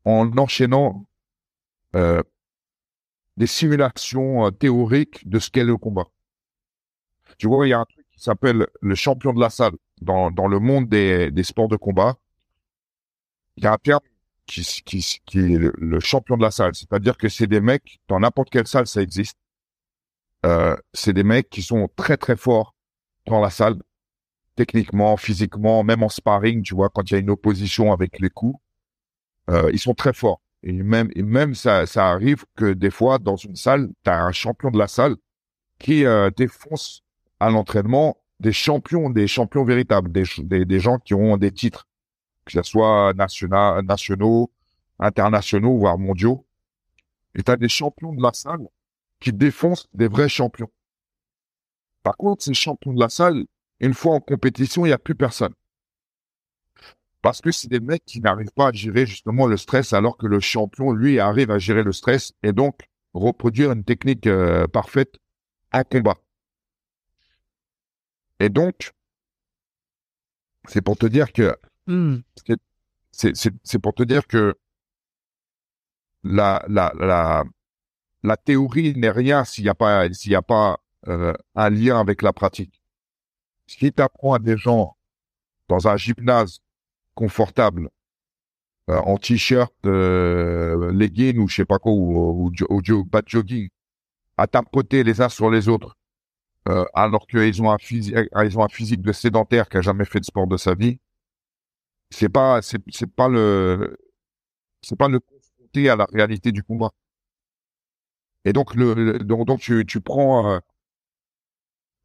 en 0.04 0.36
enchaînant 0.38 1.06
euh, 1.94 2.22
des 3.36 3.46
simulations 3.46 4.46
euh, 4.46 4.50
théoriques 4.50 5.28
de 5.28 5.38
ce 5.38 5.50
qu'est 5.50 5.64
le 5.64 5.76
combat. 5.76 6.06
Tu 7.42 7.48
vois, 7.48 7.66
il 7.66 7.70
y 7.70 7.72
a 7.72 7.80
un 7.80 7.84
truc 7.84 8.06
qui 8.12 8.22
s'appelle 8.22 8.68
le 8.80 8.94
champion 8.94 9.32
de 9.32 9.40
la 9.40 9.50
salle 9.50 9.72
dans, 10.00 10.30
dans 10.30 10.46
le 10.46 10.60
monde 10.60 10.88
des, 10.88 11.32
des 11.32 11.42
sports 11.42 11.66
de 11.66 11.74
combat. 11.74 12.14
Il 13.56 13.64
y 13.64 13.66
a 13.66 13.72
un 13.72 13.78
terme 13.78 14.04
qui, 14.46 14.62
qui, 14.86 15.04
qui 15.26 15.38
est 15.38 15.58
le, 15.58 15.98
champion 15.98 16.36
de 16.36 16.42
la 16.42 16.52
salle. 16.52 16.76
C'est-à-dire 16.76 17.18
que 17.18 17.28
c'est 17.28 17.48
des 17.48 17.60
mecs, 17.60 17.98
dans 18.06 18.20
n'importe 18.20 18.50
quelle 18.50 18.68
salle, 18.68 18.86
ça 18.86 19.02
existe. 19.02 19.36
Euh, 20.46 20.76
c'est 20.92 21.14
des 21.14 21.24
mecs 21.24 21.50
qui 21.50 21.62
sont 21.62 21.88
très 21.96 22.16
très 22.16 22.36
forts 22.36 22.76
dans 23.26 23.40
la 23.40 23.50
salle, 23.50 23.82
techniquement, 24.54 25.16
physiquement, 25.16 25.82
même 25.82 26.04
en 26.04 26.08
sparring, 26.08 26.62
tu 26.62 26.76
vois, 26.76 26.90
quand 26.90 27.10
il 27.10 27.14
y 27.14 27.16
a 27.16 27.20
une 27.20 27.30
opposition 27.30 27.92
avec 27.92 28.20
les 28.20 28.30
coups, 28.30 28.56
euh, 29.50 29.68
ils 29.72 29.80
sont 29.80 29.94
très 29.94 30.12
forts. 30.12 30.40
Et 30.62 30.72
même, 30.72 31.10
et 31.16 31.24
même 31.24 31.56
ça, 31.56 31.86
ça 31.86 32.08
arrive 32.08 32.44
que 32.54 32.72
des 32.72 32.92
fois, 32.92 33.18
dans 33.18 33.34
une 33.34 33.56
salle, 33.56 33.90
tu 34.04 34.10
as 34.10 34.22
un 34.22 34.30
champion 34.30 34.70
de 34.70 34.78
la 34.78 34.86
salle 34.86 35.16
qui 35.80 36.04
euh, 36.04 36.30
défonce 36.30 37.01
à 37.42 37.50
l'entraînement 37.50 38.18
des 38.38 38.52
champions, 38.52 39.10
des 39.10 39.26
champions 39.26 39.64
véritables, 39.64 40.12
des, 40.12 40.78
gens 40.78 40.98
qui 40.98 41.12
ont 41.12 41.36
des 41.36 41.50
titres 41.50 41.88
que 42.44 42.52
ce 42.52 42.62
soit 42.62 43.12
nationaux, 43.14 44.50
internationaux, 45.00 45.76
voire 45.76 45.98
mondiaux. 45.98 46.46
Et 47.34 47.42
tu 47.42 47.50
as 47.50 47.56
des 47.56 47.68
champions 47.68 48.12
de 48.12 48.22
la 48.22 48.32
salle 48.32 48.68
qui 49.18 49.32
défoncent 49.32 49.88
des 49.92 50.06
vrais 50.06 50.28
champions. 50.28 50.70
Par 52.04 52.16
contre, 52.16 52.44
ces 52.44 52.54
champions 52.54 52.92
de 52.92 53.00
la 53.00 53.08
salle, 53.08 53.44
une 53.80 53.94
fois 53.94 54.14
en 54.14 54.20
compétition, 54.20 54.84
il 54.84 54.90
n'y 54.90 54.94
a 54.94 54.98
plus 54.98 55.14
personne. 55.16 55.54
Parce 57.22 57.40
que 57.40 57.50
c'est 57.50 57.68
des 57.68 57.80
mecs 57.80 58.04
qui 58.04 58.20
n'arrivent 58.20 58.52
pas 58.54 58.68
à 58.68 58.72
gérer 58.72 59.06
justement 59.06 59.46
le 59.46 59.56
stress, 59.56 59.92
alors 59.92 60.16
que 60.16 60.26
le 60.26 60.38
champion, 60.38 60.92
lui, 60.92 61.18
arrive 61.18 61.50
à 61.50 61.58
gérer 61.58 61.82
le 61.82 61.92
stress 61.92 62.34
et 62.42 62.52
donc 62.52 62.88
reproduire 63.14 63.72
une 63.72 63.84
technique 63.84 64.26
euh, 64.26 64.66
parfaite 64.68 65.16
à 65.70 65.82
combat. 65.84 66.18
Et 68.42 68.48
donc, 68.48 68.92
c'est 70.68 70.82
pour 70.82 70.96
te 70.96 71.06
dire 71.06 71.32
que 71.32 71.56
Hmm. 71.86 72.18
c'est 73.12 73.78
pour 73.80 73.92
te 73.94 74.04
dire 74.04 74.26
que 74.28 74.54
la 76.22 76.64
la 76.68 76.92
la 76.98 77.44
la 78.22 78.36
théorie 78.36 78.94
n'est 78.96 79.10
rien 79.10 79.44
s'il 79.44 79.64
n'y 79.64 79.70
a 79.70 79.74
pas 79.74 80.08
s'il 80.12 80.30
y 80.30 80.36
a 80.36 80.42
pas 80.42 80.78
euh, 81.08 81.34
un 81.56 81.70
lien 81.70 81.98
avec 81.98 82.22
la 82.22 82.32
pratique. 82.32 82.80
Si 83.66 83.92
tu 83.92 84.02
apprends 84.02 84.34
à 84.34 84.38
des 84.38 84.56
gens 84.56 84.96
dans 85.68 85.88
un 85.88 85.96
gymnase 85.96 86.60
confortable 87.14 87.90
euh, 88.90 88.98
en 88.98 89.18
t-shirt, 89.18 89.74
euh, 89.86 90.92
legging 90.92 91.38
ou 91.38 91.48
je 91.48 91.56
sais 91.56 91.64
pas 91.64 91.78
quoi 91.80 91.92
ou, 91.92 92.52
ou, 92.70 93.04
pas 93.06 93.22
de 93.22 93.28
jogging 93.28 93.68
à 94.36 94.46
tapoter 94.46 95.02
les 95.02 95.20
uns 95.20 95.28
sur 95.28 95.50
les 95.50 95.68
autres 95.68 95.96
euh, 96.68 96.84
alors 96.94 97.26
qu'ils 97.26 97.62
ont 97.62 97.70
un 97.70 97.78
physique 97.78 98.14
ils 98.44 98.58
ont 98.58 98.64
un 98.64 98.68
physique 98.68 99.02
de 99.02 99.12
sédentaire 99.12 99.68
qui 99.68 99.78
a 99.78 99.82
jamais 99.82 100.04
fait 100.04 100.20
de 100.20 100.24
sport 100.24 100.46
de 100.46 100.56
sa 100.56 100.74
vie 100.74 100.98
c'est 102.10 102.28
pas 102.28 102.60
c'est 102.62 102.78
pas 103.16 103.28
le 103.28 103.96
c'est 104.82 104.96
pas 104.98 105.08
le 105.08 105.20
confronter 105.20 105.90
à 105.90 105.96
la 105.96 106.06
réalité 106.06 106.52
du 106.52 106.62
combat. 106.64 106.90
Et 108.44 108.52
donc 108.52 108.74
le, 108.76 108.94
le- 108.94 109.18
donc, 109.18 109.46
donc 109.48 109.58
tu 109.60 109.84
tu 109.86 110.00
prends 110.00 110.52
euh, 110.54 110.58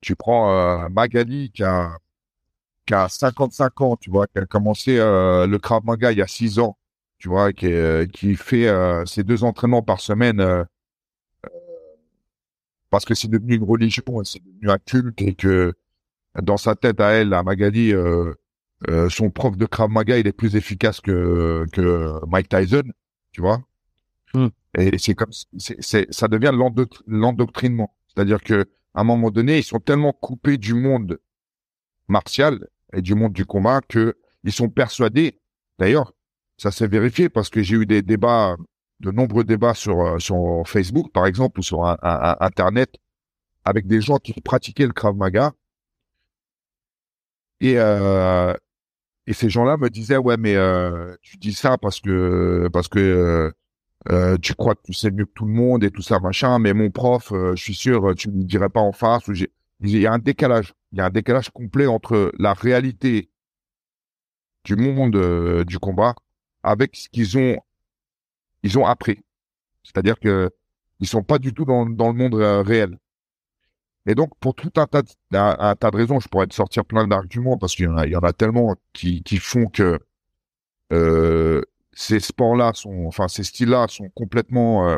tu 0.01 0.15
prends 0.15 0.51
euh, 0.85 0.89
Magali 0.89 1.51
qui 1.51 1.63
a 1.63 1.97
qui 2.87 2.93
a 2.93 3.09
55 3.09 3.81
ans 3.81 3.97
tu 3.97 4.11
vois 4.11 4.27
qui 4.27 4.39
a 4.39 4.45
commencé 4.47 4.97
euh, 4.99 5.47
le 5.47 5.59
Krav 5.59 5.83
Maga 5.85 6.11
il 6.11 6.19
y 6.19 6.21
a 6.21 6.27
6 6.27 6.59
ans 6.59 6.77
tu 7.19 7.29
vois 7.29 7.53
qui 7.53 7.67
qui 8.13 8.35
fait 8.35 8.67
euh, 8.67 9.05
ses 9.05 9.23
deux 9.23 9.43
entraînements 9.45 9.83
par 9.83 10.01
semaine 10.01 10.39
euh, 10.41 10.63
euh, 10.63 10.65
parce 12.97 13.05
que 13.05 13.13
c'est 13.13 13.27
devenu 13.27 13.53
une 13.53 13.63
religion 13.63 14.01
et 14.23 14.25
c'est 14.25 14.43
devenu 14.43 14.71
un 14.71 14.79
culte 14.79 15.21
et 15.21 15.35
que 15.35 15.75
dans 16.41 16.57
sa 16.57 16.73
tête 16.73 16.99
à 16.99 17.11
elle 17.11 17.31
à 17.35 17.43
Magali 17.43 17.93
euh, 17.93 18.33
euh, 18.89 19.07
son 19.07 19.29
prof 19.29 19.55
de 19.55 19.67
Krav 19.67 19.91
Maga, 19.91 20.17
il 20.17 20.25
est 20.25 20.31
plus 20.31 20.55
efficace 20.55 20.99
que, 20.99 21.67
que 21.71 22.19
Mike 22.25 22.49
Tyson, 22.49 22.85
tu 23.31 23.41
vois. 23.41 23.61
Hmm. 24.33 24.47
Et 24.79 24.97
c'est 24.97 25.13
comme, 25.13 25.29
c'est, 25.59 26.11
ça 26.11 26.27
devient 26.27 26.51
l'endoc- 26.51 27.03
l'endoctrinement. 27.05 27.95
C'est-à-dire 28.07 28.41
que, 28.41 28.65
à 28.95 29.01
un 29.01 29.03
moment 29.03 29.29
donné, 29.29 29.59
ils 29.59 29.63
sont 29.63 29.79
tellement 29.79 30.11
coupés 30.11 30.57
du 30.57 30.73
monde 30.73 31.19
martial 32.07 32.67
et 32.93 33.03
du 33.03 33.13
monde 33.13 33.33
du 33.33 33.45
combat 33.45 33.81
que 33.87 34.17
ils 34.43 34.51
sont 34.51 34.69
persuadés. 34.69 35.39
D'ailleurs, 35.77 36.13
ça 36.57 36.71
s'est 36.71 36.87
vérifié 36.87 37.29
parce 37.29 37.49
que 37.49 37.61
j'ai 37.61 37.75
eu 37.75 37.85
des 37.85 38.01
débats, 38.01 38.57
de 38.99 39.11
nombreux 39.11 39.43
débats 39.43 39.73
sur, 39.73 39.99
euh, 40.01 40.19
sur 40.19 40.63
Facebook, 40.65 41.11
par 41.11 41.25
exemple, 41.27 41.59
ou 41.59 41.63
sur 41.63 41.85
un- 41.85 41.97
Internet, 42.39 42.95
avec 43.65 43.87
des 43.87 44.01
gens 44.01 44.17
qui 44.17 44.33
pratiquaient 44.41 44.87
le 44.87 44.93
Krav 44.93 45.15
Maga. 45.15 45.53
Et, 47.59 47.75
euh, 47.77 48.53
et 49.27 49.33
ces 49.33 49.49
gens-là 49.49 49.77
me 49.77 49.89
disaient 49.89 50.17
ouais 50.17 50.37
mais 50.37 50.55
euh, 50.55 51.15
tu 51.21 51.37
dis 51.37 51.53
ça 51.53 51.77
parce 51.77 51.99
que 52.01 52.69
parce 52.73 52.87
que 52.87 53.53
tu 54.41 54.55
crois 54.55 54.75
que 54.75 54.81
tu 54.85 54.93
sais 54.93 55.11
mieux 55.11 55.25
que 55.25 55.31
tout 55.33 55.45
le 55.45 55.53
monde 55.53 55.83
et 55.83 55.91
tout 55.91 56.01
ça 56.01 56.19
machin 56.19 56.59
mais 56.59 56.73
mon 56.73 56.91
prof 56.91 57.31
je 57.31 57.55
suis 57.61 57.75
sûr 57.75 58.15
tu 58.15 58.29
ne 58.29 58.35
me 58.37 58.43
dirais 58.43 58.69
pas 58.69 58.79
en 58.81 58.91
face 58.93 59.23
il 59.27 59.97
y 59.97 60.07
a 60.07 60.13
un 60.13 60.19
décalage 60.19 60.73
il 60.93 60.99
y 60.99 61.01
a 61.01 61.05
un 61.05 61.09
décalage 61.09 61.49
complet 61.49 61.87
entre 61.87 62.31
la 62.39 62.53
réalité 62.53 63.29
du 64.63 64.75
monde 64.75 65.63
du 65.65 65.79
combat 65.79 66.15
avec 66.63 66.95
ce 66.95 67.09
qu'ils 67.09 67.37
ont 67.37 67.57
ils 68.63 68.77
ont 68.77 68.85
appris. 68.85 69.19
C'est-à-dire 69.83 70.19
que 70.19 70.51
ils 70.99 71.07
sont 71.07 71.23
pas 71.23 71.39
du 71.39 71.53
tout 71.53 71.65
dans 71.65 71.85
dans 71.85 72.09
le 72.09 72.13
monde 72.13 72.35
euh, 72.35 72.61
réel. 72.61 72.97
Et 74.05 74.15
donc, 74.15 74.31
pour 74.39 74.55
tout 74.55 74.71
un 74.77 74.87
tas, 74.87 75.01
de, 75.01 75.09
un, 75.33 75.75
tas 75.75 75.91
de 75.91 75.97
raisons, 75.97 76.19
je 76.19 76.29
pourrais 76.29 76.47
te 76.47 76.53
sortir 76.53 76.85
plein 76.85 77.07
d'arguments 77.07 77.57
parce 77.57 77.75
qu'il 77.75 77.85
y 77.85 77.87
en 77.89 77.97
a, 77.97 78.07
y 78.07 78.15
en 78.15 78.21
a 78.21 78.31
tellement 78.33 78.75
qui, 78.93 79.21
qui 79.23 79.37
font 79.37 79.67
que 79.67 79.99
euh, 80.93 81.61
ces 81.91 82.21
sports-là 82.21 82.71
sont, 82.73 83.05
enfin 83.07 83.27
ces 83.27 83.43
styles-là 83.43 83.87
sont 83.89 84.09
complètement 84.15 84.97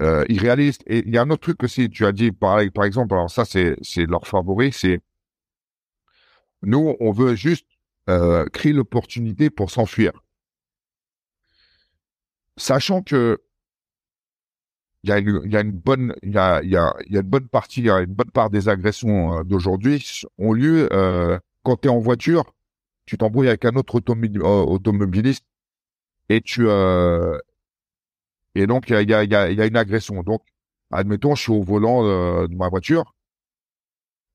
euh, 0.00 0.24
irréalistes. 0.30 0.82
Et 0.86 1.00
il 1.06 1.14
y 1.14 1.18
a 1.18 1.22
un 1.22 1.30
autre 1.30 1.42
truc 1.42 1.62
aussi, 1.62 1.90
tu 1.90 2.06
as 2.06 2.12
dit 2.12 2.32
pareil, 2.32 2.70
par 2.70 2.84
exemple, 2.84 3.14
alors 3.14 3.30
ça 3.30 3.44
c'est 3.44 3.76
c'est 3.82 4.06
leur 4.06 4.26
favori, 4.26 4.72
c'est 4.72 5.00
nous 6.62 6.96
on 7.00 7.12
veut 7.12 7.34
juste 7.34 7.66
créer 8.52 8.72
l'opportunité 8.72 9.50
pour 9.50 9.70
s'enfuir, 9.70 10.12
sachant 12.56 13.02
que 13.02 13.38
il 15.02 15.10
y 15.10 15.12
a 15.12 15.18
une, 15.60 15.72
bonne, 15.72 16.14
il 16.22 16.36
une 16.36 17.20
bonne 17.22 17.48
partie, 17.48 17.88
une 17.88 18.04
bonne 18.06 18.30
part 18.30 18.50
des 18.50 18.68
agressions 18.68 19.38
euh, 19.38 19.44
d'aujourd'hui 19.44 20.04
ont 20.36 20.52
lieu 20.52 20.88
euh, 20.92 21.38
quand 21.62 21.80
tu 21.80 21.88
es 21.88 21.90
en 21.90 22.00
voiture, 22.00 22.52
tu 23.06 23.16
t'embrouilles 23.16 23.48
avec 23.48 23.64
un 23.64 23.76
autre 23.76 23.98
euh, 23.98 24.42
automobiliste 24.42 25.46
et 26.28 26.42
tu 26.42 26.68
euh, 26.68 27.38
et 28.54 28.66
donc 28.66 28.90
il 28.90 29.08
y 29.08 29.14
a, 29.14 29.66
une 29.66 29.76
agression. 29.76 30.22
Donc, 30.22 30.42
admettons, 30.90 31.34
je 31.34 31.42
suis 31.42 31.52
au 31.52 31.62
volant 31.62 32.04
euh, 32.04 32.46
de 32.46 32.54
ma 32.54 32.68
voiture 32.68 33.14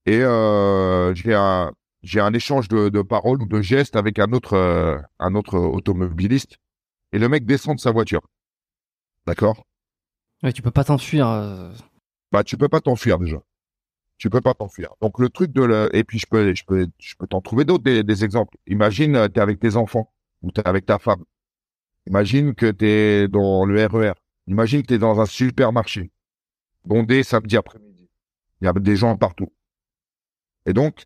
et 0.06 0.22
euh, 0.22 1.14
j'ai 1.16 2.20
un 2.20 2.34
échange 2.34 2.68
de, 2.68 3.02
paroles 3.02 3.42
ou 3.42 3.48
de 3.48 3.62
gestes 3.62 3.96
avec 3.96 4.20
euh, 4.20 5.00
un 5.20 5.36
autre 5.36 5.58
automobiliste 5.58 6.58
et 7.12 7.20
le 7.20 7.30
mec 7.30 7.46
descend 7.46 7.76
de 7.76 7.82
sa 7.82 7.92
voiture. 7.92 8.22
D'accord? 9.26 9.66
Ouais, 10.44 10.54
tu 10.54 10.62
peux 10.62 10.72
pas 10.72 10.84
t'enfuir. 10.84 11.28
euh. 11.28 11.72
bah 12.32 12.44
tu 12.44 12.58
peux 12.58 12.70
pas 12.70 12.82
t'enfuir 12.82 13.18
déjà. 13.20 13.42
Tu 14.18 14.30
peux 14.30 14.42
pas 14.42 14.54
t'enfuir. 14.54 14.94
Donc 15.02 15.20
le 15.20 15.30
truc 15.30 15.52
de 15.52 15.64
le 15.64 15.90
et 15.96 16.04
puis 16.04 16.20
je 16.20 16.26
peux 16.30 16.54
je 16.56 16.64
peux 16.66 16.88
je 17.00 17.16
peux 17.16 17.28
t'en 17.28 17.42
trouver 17.42 17.66
d'autres 17.66 17.84
des, 17.84 18.04
des 18.04 18.24
exemples. 18.24 18.58
Imagine 18.68 19.30
tu 19.34 19.40
es 19.40 19.42
avec 19.42 19.60
tes 19.60 19.76
enfants 19.76 20.14
ou 20.42 20.52
tu 20.52 20.62
es 20.62 20.68
avec 20.68 20.86
ta 20.86 21.00
femme. 21.00 21.24
Imagine 22.08 22.54
que 22.56 22.72
tu 22.72 22.86
es 22.88 23.28
dans 23.28 23.66
le 23.66 23.86
RER. 23.86 24.14
Imagine 24.48 24.82
que 24.84 24.88
tu 24.88 24.94
es 24.96 25.00
dans 25.00 25.20
un 25.20 25.26
supermarché. 25.26 26.12
Bondé 26.86 27.24
samedi 27.24 27.58
après-midi. 27.58 28.10
Il 28.62 28.66
y 28.66 28.68
a 28.68 28.74
des 28.74 28.96
gens 28.96 29.18
partout. 29.18 29.52
Et 30.66 30.74
donc 30.74 31.06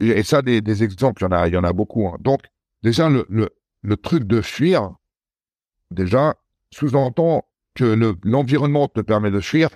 et, 0.00 0.08
et 0.08 0.22
ça 0.22 0.42
des, 0.42 0.60
des 0.60 0.84
exemples, 0.84 1.22
il 1.22 1.24
y 1.24 1.28
en 1.28 1.32
a 1.32 1.48
il 1.48 1.54
y 1.54 1.56
en 1.56 1.64
a 1.64 1.72
beaucoup 1.72 2.06
hein. 2.08 2.16
Donc 2.20 2.42
déjà 2.82 3.08
le 3.08 3.26
le 3.28 3.48
le 3.82 3.96
truc 3.96 4.24
de 4.24 4.42
fuir 4.42 4.92
déjà 5.90 6.36
sous-entend 6.72 7.46
que 7.74 7.84
le 7.84 8.16
l'environnement 8.24 8.88
te 8.88 9.00
permet 9.00 9.30
de 9.30 9.40
fuir 9.40 9.70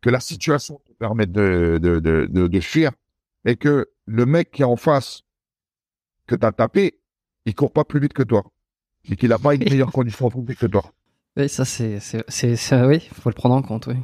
que 0.00 0.10
la 0.10 0.20
situation 0.20 0.80
te 0.86 0.92
permet 0.92 1.26
de, 1.26 1.78
de, 1.82 1.98
de, 1.98 2.26
de, 2.30 2.46
de 2.46 2.60
fuir 2.60 2.92
et 3.44 3.56
que 3.56 3.88
le 4.06 4.26
mec 4.26 4.50
qui 4.50 4.62
est 4.62 4.66
en 4.66 4.76
face 4.76 5.22
que 6.26 6.34
tu 6.36 6.46
as 6.46 6.52
tapé, 6.52 7.00
il 7.46 7.54
court 7.54 7.72
pas 7.72 7.84
plus 7.84 8.00
vite 8.00 8.12
que 8.12 8.22
toi. 8.22 8.44
Et 9.10 9.16
qu'il 9.16 9.32
a 9.32 9.38
pas 9.38 9.54
une 9.54 9.64
meilleure 9.64 9.90
condition 9.90 10.28
de 10.28 10.52
que 10.54 10.66
toi. 10.66 10.92
Oui, 11.36 11.48
ça 11.48 11.64
c'est, 11.64 11.98
c'est, 12.00 12.24
c'est, 12.28 12.56
c'est- 12.56 12.84
oui, 12.84 13.00
faut 13.12 13.30
le 13.30 13.34
prendre 13.34 13.54
en 13.54 13.62
compte, 13.62 13.86
oui. 13.86 13.96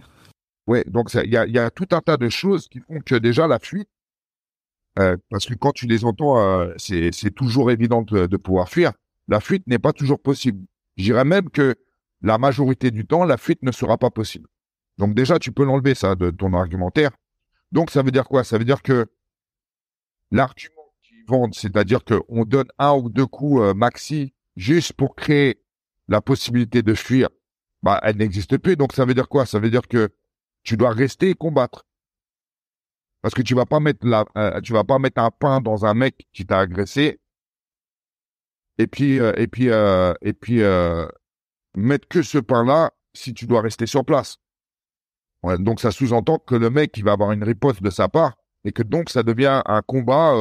Ouais, 0.66 0.84
donc 0.86 1.12
il 1.14 1.30
y 1.30 1.36
a, 1.36 1.46
y 1.46 1.58
a 1.58 1.70
tout 1.70 1.88
un 1.90 2.00
tas 2.00 2.16
de 2.16 2.28
choses 2.28 2.68
qui 2.68 2.80
font 2.80 3.00
que 3.00 3.16
déjà 3.16 3.46
la 3.46 3.58
fuite, 3.58 3.88
euh, 4.98 5.16
parce 5.28 5.44
que 5.46 5.54
quand 5.54 5.72
tu 5.72 5.86
les 5.86 6.04
entends, 6.04 6.38
euh, 6.38 6.72
c'est 6.78 7.10
c'est 7.12 7.32
toujours 7.32 7.70
évident 7.70 8.02
de, 8.02 8.26
de 8.26 8.36
pouvoir 8.36 8.68
fuir. 8.68 8.92
La 9.28 9.40
fuite 9.40 9.66
n'est 9.66 9.80
pas 9.80 9.92
toujours 9.92 10.20
possible. 10.20 10.64
Je 10.96 11.04
dirais 11.04 11.24
même 11.24 11.50
que 11.50 11.76
la 12.22 12.38
majorité 12.38 12.90
du 12.90 13.06
temps, 13.06 13.24
la 13.24 13.36
fuite 13.36 13.62
ne 13.62 13.72
sera 13.72 13.98
pas 13.98 14.10
possible. 14.10 14.48
Donc 14.98 15.14
déjà, 15.14 15.38
tu 15.38 15.52
peux 15.52 15.64
l'enlever 15.64 15.94
ça 15.94 16.14
de 16.14 16.30
ton 16.30 16.54
argumentaire. 16.54 17.10
Donc 17.72 17.90
ça 17.90 18.02
veut 18.02 18.12
dire 18.12 18.24
quoi? 18.24 18.44
Ça 18.44 18.58
veut 18.58 18.64
dire 18.64 18.82
que 18.82 19.06
l'argument 20.30 20.92
qu'ils 21.02 21.24
vendent, 21.26 21.54
c'est-à-dire 21.54 22.04
qu'on 22.04 22.44
donne 22.44 22.68
un 22.78 22.94
ou 22.94 23.10
deux 23.10 23.26
coups 23.26 23.62
euh, 23.62 23.74
maxi 23.74 24.32
juste 24.56 24.92
pour 24.92 25.16
créer 25.16 25.60
la 26.08 26.20
possibilité 26.20 26.82
de 26.82 26.94
fuir, 26.94 27.28
bah 27.82 28.00
elle 28.02 28.16
n'existe 28.16 28.56
plus. 28.58 28.76
Donc 28.76 28.92
ça 28.92 29.04
veut 29.04 29.14
dire 29.14 29.28
quoi? 29.28 29.46
Ça 29.46 29.58
veut 29.58 29.70
dire 29.70 29.88
que 29.88 30.10
tu 30.62 30.76
dois 30.76 30.90
rester 30.90 31.30
et 31.30 31.34
combattre. 31.34 31.84
Parce 33.20 33.34
que 33.34 33.42
tu 33.42 33.54
vas 33.54 33.66
pas 33.66 33.80
mettre 33.80 34.06
la, 34.06 34.24
euh, 34.36 34.60
tu 34.60 34.72
vas 34.72 34.84
pas 34.84 34.98
mettre 34.98 35.20
un 35.20 35.30
pain 35.30 35.60
dans 35.60 35.84
un 35.86 35.94
mec 35.94 36.28
qui 36.32 36.46
t'a 36.46 36.60
agressé. 36.60 37.20
Et 38.78 38.86
puis, 38.86 39.20
euh, 39.20 39.32
et 39.36 39.46
puis, 39.46 39.70
euh, 39.70 40.14
et 40.20 40.32
puis, 40.32 40.62
euh, 40.62 41.06
mettre 41.76 42.08
que 42.08 42.22
ce 42.22 42.38
pain-là 42.38 42.92
si 43.14 43.34
tu 43.34 43.46
dois 43.46 43.60
rester 43.60 43.86
sur 43.86 44.04
place. 44.04 44.38
Donc 45.58 45.78
ça 45.78 45.90
sous-entend 45.90 46.38
que 46.38 46.54
le 46.54 46.70
mec, 46.70 46.96
il 46.96 47.04
va 47.04 47.12
avoir 47.12 47.32
une 47.32 47.44
riposte 47.44 47.82
de 47.82 47.90
sa 47.90 48.08
part 48.08 48.34
et 48.64 48.72
que 48.72 48.82
donc 48.82 49.10
ça 49.10 49.22
devient 49.22 49.60
un 49.66 49.82
combat 49.82 50.34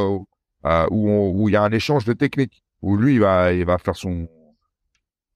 où 0.89 1.49
il 1.49 1.51
y 1.51 1.55
a 1.57 1.61
un 1.61 1.71
échange 1.73 2.05
de 2.05 2.13
techniques. 2.13 2.63
Où 2.81 2.97
lui, 2.97 3.15
il 3.15 3.19
va, 3.19 3.51
il 3.53 3.65
va 3.65 3.77
faire 3.77 3.95
son, 3.95 4.27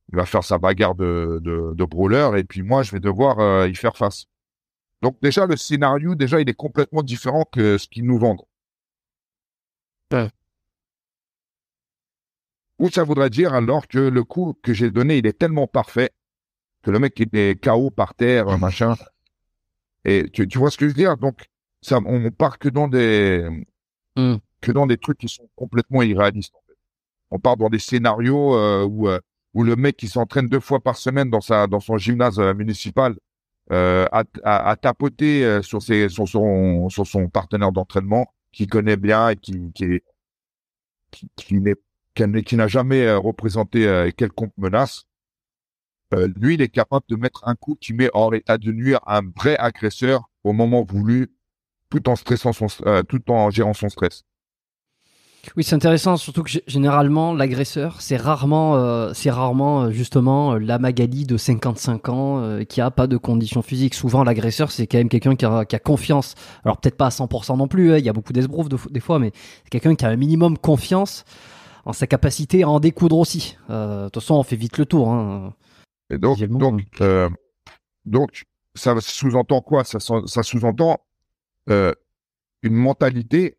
il 0.10 0.15
va 0.15 0.26
faire 0.26 0.44
sa 0.44 0.57
bagarre 0.57 0.95
de, 0.95 1.40
de, 1.44 1.74
de 1.76 1.86
brawler 1.86 2.40
et 2.40 2.44
puis 2.44 2.61
moi, 2.61 2.82
je 2.84 2.91
vais 2.91 2.99
devoir 3.02 3.68
y 3.68 3.76
faire 3.76 3.98
face. 3.98 4.26
Donc 5.02 5.18
déjà, 5.22 5.45
le 5.45 5.57
scénario, 5.57 6.15
déjà, 6.15 6.40
il 6.40 6.49
est 6.49 6.53
complètement 6.53 7.03
différent 7.03 7.45
que 7.52 7.78
ce 7.78 7.88
qu'ils 7.88 8.06
nous 8.06 8.18
vendent. 8.18 8.44
Ou 12.80 12.90
ça 12.90 13.04
voudrait 13.04 13.30
dire 13.30 13.54
alors 13.54 13.88
que 13.88 13.98
le 13.99 14.24
coup 14.24 14.56
que 14.62 14.74
j'ai 14.74 14.91
donné, 14.91 15.18
il 15.18 15.28
est 15.28 15.38
tellement 15.38 15.68
parfait 15.68 16.12
que 16.84 16.91
le 16.91 16.99
mec 16.99 17.20
il 17.20 17.30
est 17.38 17.62
KO 17.64 17.90
par 17.91 18.14
terre, 18.16 18.58
machin. 18.60 18.95
Et 20.06 20.30
tu, 20.32 20.48
tu 20.48 20.58
vois 20.58 20.72
ce 20.72 20.78
que 20.78 20.86
je 20.86 20.90
veux 20.91 20.95
dire? 20.95 21.18
Donc, 21.18 21.45
ça, 21.82 21.99
on 22.06 22.32
part 22.32 22.60
que 22.60 22.70
dans 22.70 22.88
des 22.88 23.48
Hmm. 24.18 24.38
que 24.62 24.72
dans 24.72 24.88
des 24.88 24.98
trucs 24.98 25.20
qui 25.20 25.30
sont 25.30 25.48
complètement 25.56 26.02
irréalistes. 26.02 26.56
En 26.56 26.62
fait. 26.68 26.76
On 27.30 27.40
part 27.40 27.56
dans 27.58 27.70
des 27.70 27.78
scénarios 27.80 28.56
euh, 28.56 28.84
où 28.84 29.08
euh, 29.08 29.20
où 29.54 29.64
le 29.64 29.76
mec 29.76 29.95
qui 29.98 30.08
s'entraîne 30.08 30.48
deux 30.48 30.60
fois 30.60 30.80
par 30.80 30.98
semaine 30.98 31.30
dans 31.30 31.41
sa 31.41 31.68
dans 31.68 31.80
son 31.80 31.98
gymnase 31.98 32.40
euh, 32.40 32.56
municipal 32.56 33.16
euh, 33.72 34.08
a, 34.12 34.24
a, 34.44 34.70
a 34.72 34.76
tapoté 34.76 35.45
euh, 35.45 35.62
sur 35.62 35.84
ses 35.84 36.10
sur 36.10 36.28
son 36.28 36.90
sur 36.90 37.06
son 37.06 37.30
partenaire 37.30 37.72
d'entraînement 37.72 38.34
qui 38.52 38.66
connaît 38.66 38.98
bien 38.98 39.30
et 39.30 39.36
qui 39.36 39.72
qui 39.74 40.02
qui, 41.12 41.30
qui 41.36 41.60
n'est 41.62 41.76
qui 42.44 42.56
n'a- 42.56 42.68
jamais 42.68 43.06
euh, 43.06 43.18
représenté 43.18 43.88
euh, 43.88 44.10
quelconque 44.15 44.53
menace. 44.57 45.06
Euh, 46.14 46.27
lui, 46.38 46.56
il 46.56 46.61
est 46.61 46.69
capable 46.69 47.06
de 47.10 47.15
mettre 47.15 47.41
un 47.48 47.56
coup 47.56 47.77
qui 47.80 47.94
met 47.94 48.10
hors 48.14 48.34
état 48.34 48.57
de 48.57 48.72
nuire 48.72 48.99
un 49.07 49.22
vrai 49.35 49.57
agresseur 49.57 50.30
au 50.44 50.53
moment 50.53 50.84
voulu, 50.84 51.31
tout 51.89 52.07
en 52.10 52.15
stressant 52.15 52.53
son, 52.53 52.68
tout 53.10 53.31
en 53.31 53.49
gérant 53.49 53.73
son 53.73 53.89
stress. 53.89 54.23
Oui, 55.56 55.64
c'est 55.64 55.76
intéressant, 55.76 56.18
surtout 56.18 56.44
que 56.44 56.52
généralement, 56.68 57.34
l'agresseur, 57.34 58.02
c'est 58.02 58.18
rarement, 58.18 59.14
c'est 59.14 59.30
rarement 59.30 59.91
justement 59.91 60.56
la 60.56 60.77
Magali 60.77 61.26
de 61.26 61.38
55 61.38 62.10
ans 62.10 62.60
qui 62.68 62.81
a 62.81 62.91
pas 62.91 63.07
de 63.07 63.15
conditions 63.15 63.61
physiques. 63.61 63.94
Souvent, 63.94 64.23
l'agresseur, 64.26 64.72
c'est 64.72 64.88
quand 64.88 64.98
même 64.98 65.07
quelqu'un 65.07 65.35
qui 65.38 65.45
a, 65.45 65.65
confiance. 65.80 66.35
Alors 66.65 66.77
peut-être 66.81 66.98
pas 66.98 67.06
à 67.07 67.11
100% 67.11 67.56
non 67.57 67.69
plus, 67.69 67.94
hein, 67.94 67.98
il 67.98 68.03
y 68.06 68.10
a 68.10 68.14
beaucoup 68.14 68.34
d'esbroufs 68.34 68.68
de- 68.68 68.77
des 68.89 68.99
fois, 68.99 69.19
mais 69.19 69.31
c'est 69.64 69.69
quelqu'un 69.69 69.95
qui 69.95 70.06
a 70.06 70.10
un 70.10 70.18
minimum 70.18 70.57
confiance 70.57 71.23
en 71.88 71.93
sa 71.93 72.05
capacité 72.05 72.64
à 72.64 72.69
en 72.69 72.80
découdre 72.81 73.18
aussi. 73.18 73.57
Euh, 73.69 74.05
De 74.05 74.09
toute 74.09 74.22
façon, 74.22 74.35
on 74.35 74.43
fait 74.43 74.57
vite 74.57 74.77
le 74.77 74.85
tour. 74.85 75.09
Hein. 75.09 75.53
Et 76.09 76.18
donc, 76.18 76.38
euh, 77.01 77.30
donc, 78.05 78.43
ça 78.76 78.99
sous-entend 78.99 79.61
quoi? 79.61 79.84
Ça, 79.85 79.99
sous- 79.99 80.27
ça 80.27 80.43
sous-entend 80.43 80.99
euh, 81.69 81.93
une 82.61 82.73
mentalité, 82.76 83.57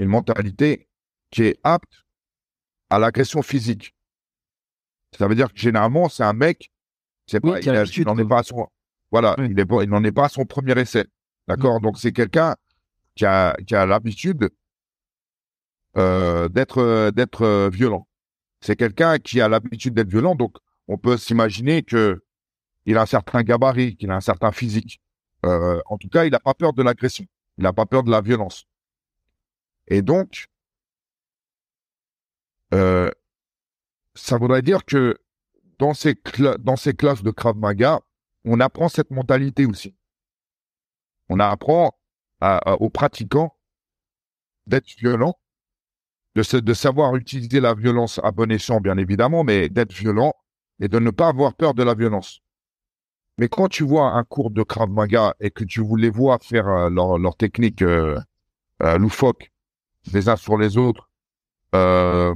une 0.00 0.08
mentalité 0.08 0.88
qui 1.30 1.44
est 1.44 1.60
apte 1.62 2.04
à 2.90 2.98
l'agression 2.98 3.40
physique. 3.42 3.94
Ça 5.16 5.28
veut 5.28 5.34
dire 5.36 5.52
que 5.52 5.58
généralement, 5.58 6.08
c'est 6.08 6.24
un 6.24 6.32
mec, 6.32 6.72
c'est 7.26 7.44
Oui, 7.44 7.52
pas, 7.52 7.60
il, 7.60 8.04
n'en 8.04 8.18
est 8.18 8.24
pas 8.28 8.40
à 8.40 8.42
son, 8.42 8.66
voilà, 9.12 9.36
Oui. 9.38 9.46
il 9.50 9.58
est 9.60 9.66
pas- 9.66 9.82
il 9.84 9.90
n'en 9.90 10.02
est 10.02 10.12
pas 10.12 10.24
à 10.24 10.28
son 10.28 10.44
premier 10.44 10.78
essai, 10.78 11.04
d'accord? 11.46 11.80
Donc 11.80 11.98
c'est 11.98 12.12
quelqu'un 12.12 12.56
qui 13.14 13.24
a, 13.26 13.54
qui 13.66 13.74
a 13.76 13.86
l'habitude 13.86 14.50
euh, 15.96 16.48
d'être, 16.48 16.78
euh, 16.78 17.10
d'être 17.10 17.42
euh, 17.42 17.68
violent. 17.70 18.06
C'est 18.60 18.76
quelqu'un 18.76 19.18
qui 19.18 19.40
a 19.40 19.48
l'habitude 19.48 19.94
d'être 19.94 20.08
violent, 20.08 20.34
donc 20.34 20.56
on 20.88 20.98
peut 20.98 21.16
s'imaginer 21.16 21.82
que 21.82 22.22
il 22.86 22.96
a 22.96 23.02
un 23.02 23.06
certain 23.06 23.42
gabarit, 23.42 23.96
qu'il 23.96 24.10
a 24.10 24.16
un 24.16 24.20
certain 24.20 24.52
physique. 24.52 25.00
Euh, 25.46 25.80
en 25.86 25.98
tout 25.98 26.08
cas, 26.08 26.24
il 26.24 26.30
n'a 26.32 26.40
pas 26.40 26.54
peur 26.54 26.72
de 26.72 26.82
l'agression. 26.82 27.26
Il 27.58 27.62
n'a 27.64 27.72
pas 27.72 27.86
peur 27.86 28.02
de 28.02 28.10
la 28.10 28.20
violence. 28.20 28.64
Et 29.86 30.02
donc, 30.02 30.46
euh, 32.74 33.10
ça 34.14 34.36
voudrait 34.38 34.62
dire 34.62 34.84
que 34.84 35.18
dans 35.78 35.94
ces, 35.94 36.16
dans 36.60 36.76
ces 36.76 36.94
classes 36.94 37.22
de 37.22 37.30
Krav 37.30 37.56
Maga, 37.56 38.00
on 38.44 38.60
apprend 38.60 38.88
cette 38.88 39.10
mentalité 39.10 39.66
aussi. 39.66 39.94
On 41.28 41.38
apprend 41.38 41.96
à- 42.40 42.74
aux 42.80 42.90
pratiquants 42.90 43.56
d'être 44.66 44.88
violents, 44.98 45.38
de, 46.34 46.74
savoir 46.74 47.16
utiliser 47.16 47.60
la 47.60 47.74
violence 47.74 48.20
à 48.22 48.30
bon 48.30 48.50
escient, 48.50 48.80
bien 48.80 48.96
évidemment, 48.96 49.44
mais 49.44 49.68
d'être 49.68 49.92
violent 49.92 50.32
et 50.80 50.88
de 50.88 50.98
ne 50.98 51.10
pas 51.10 51.28
avoir 51.28 51.54
peur 51.54 51.74
de 51.74 51.82
la 51.82 51.94
violence. 51.94 52.40
Mais 53.38 53.48
quand 53.48 53.68
tu 53.68 53.82
vois 53.84 54.12
un 54.12 54.24
cours 54.24 54.50
de 54.50 54.62
Krav 54.62 54.90
Maga 54.90 55.34
et 55.40 55.50
que 55.50 55.64
tu 55.64 55.82
les 55.96 56.10
vois 56.10 56.38
faire 56.38 56.68
euh, 56.68 56.90
leur, 56.90 57.18
leur 57.18 57.36
technique 57.36 57.82
euh, 57.82 58.18
euh, 58.82 58.98
loufoque 58.98 59.52
les 60.12 60.28
uns 60.28 60.36
sur 60.36 60.58
les 60.58 60.76
autres 60.76 61.08
euh, 61.74 62.34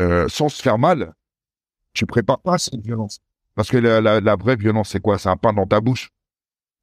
euh, 0.00 0.28
sans 0.28 0.48
se 0.48 0.60
faire 0.60 0.78
mal, 0.78 1.14
tu 1.92 2.06
prépares 2.06 2.40
pas 2.40 2.58
cette 2.58 2.80
violence. 2.80 3.20
Parce 3.54 3.70
que 3.70 3.78
la, 3.78 4.20
la, 4.20 4.36
vraie 4.36 4.56
violence, 4.56 4.90
c'est 4.90 5.00
quoi? 5.00 5.18
C'est 5.18 5.30
un 5.30 5.36
pain 5.36 5.54
dans 5.54 5.66
ta 5.66 5.80
bouche. 5.80 6.10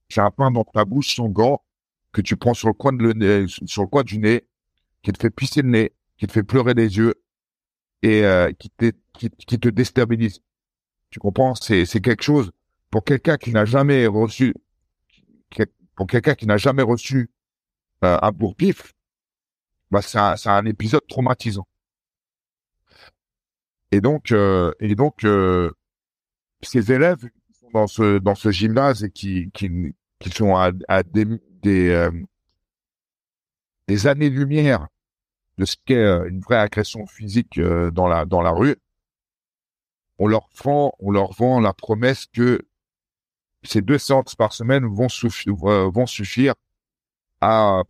C'est 0.10 0.22
un 0.22 0.32
pain 0.32 0.50
dans 0.50 0.64
ta 0.64 0.86
bouche 0.86 1.16
sans 1.16 1.30
gants 1.30 1.62
que 2.12 2.22
tu 2.22 2.36
prends 2.36 2.54
sur 2.54 2.70
de 2.70 3.04
le 3.04 3.14
nez, 3.14 3.46
sur 3.48 3.84
le 3.84 3.88
coin 3.88 4.04
du 4.04 4.18
nez, 4.18 4.48
qui 5.04 5.12
te 5.12 5.20
fait 5.20 5.30
pisser 5.30 5.62
le 5.62 5.70
nez, 5.70 5.94
qui 6.18 6.27
te 6.27 6.31
fait 6.31 6.44
pleurer 6.44 6.73
les 6.73 6.98
yeux 6.98 7.15
et 8.02 8.23
euh, 8.26 8.52
qui, 8.52 8.69
te, 8.69 9.69
déstabilise. 9.69 10.40
Tu 11.10 11.19
comprends? 11.19 11.56
C'est 11.56 11.85
quelque 12.02 12.23
chose 12.23 12.52
pour 12.91 13.03
quelqu'un 13.03 13.38
qui 13.38 13.52
n'a 13.52 13.65
jamais 13.65 14.07
reçu 14.07 14.53
pour 15.95 16.07
quelqu'un 16.07 16.35
qui 16.35 16.48
n'a 16.48 16.57
jamais 16.57 16.81
reçu 16.81 17.30
euh, 18.03 18.18
un 18.22 18.31
bourre-pif, 18.31 18.94
bah 19.91 20.02
c'est 20.02 20.18
un, 20.18 20.35
un 20.45 20.65
épisode 20.65 21.06
traumatisant. 21.07 21.68
Et 23.91 24.02
donc, 24.02 24.31
euh, 24.31 24.72
et 24.80 24.95
donc, 24.95 25.23
euh, 25.23 25.72
ces 26.61 26.91
élèves 26.91 27.30
qui 27.30 27.53
sont 27.60 27.69
dans 27.72 27.88
ce 27.88 28.18
dans 28.18 28.35
ce 28.35 28.52
gymnase 28.52 29.03
et 29.03 29.11
qui 29.11 29.52
qui, 29.52 29.69
qui 30.19 30.30
sont 30.31 30.56
à, 30.56 30.72
à 30.88 31.03
des 31.03 31.26
des, 31.61 31.90
euh, 31.90 32.11
des 33.88 34.07
années-lumière 34.07 34.88
de 35.58 35.66
ce 35.66 35.76
qu'est 35.86 35.96
euh, 35.96 36.28
une 36.28 36.40
vraie 36.40 36.58
agression 36.58 37.06
physique 37.06 37.58
euh, 37.58 37.92
dans 37.92 38.08
la 38.08 38.26
dans 38.26 38.42
la 38.42 38.52
rue, 38.52 38.76
on 40.20 40.28
leur 40.28 40.50
vend 40.64 40.94
on 41.00 41.12
leur 41.12 41.34
vend 41.34 41.60
la 41.60 41.74
promesse 41.74 42.26
que 42.32 42.62
ces 43.64 43.82
deux 43.82 43.98
séances 43.98 44.36
par 44.36 44.54
semaine 44.54 44.86
vont 44.86 45.10
suffire 45.10 45.54
euh, 45.66 45.90
vont 45.90 46.06
suffire 46.06 46.54
à 47.42 47.84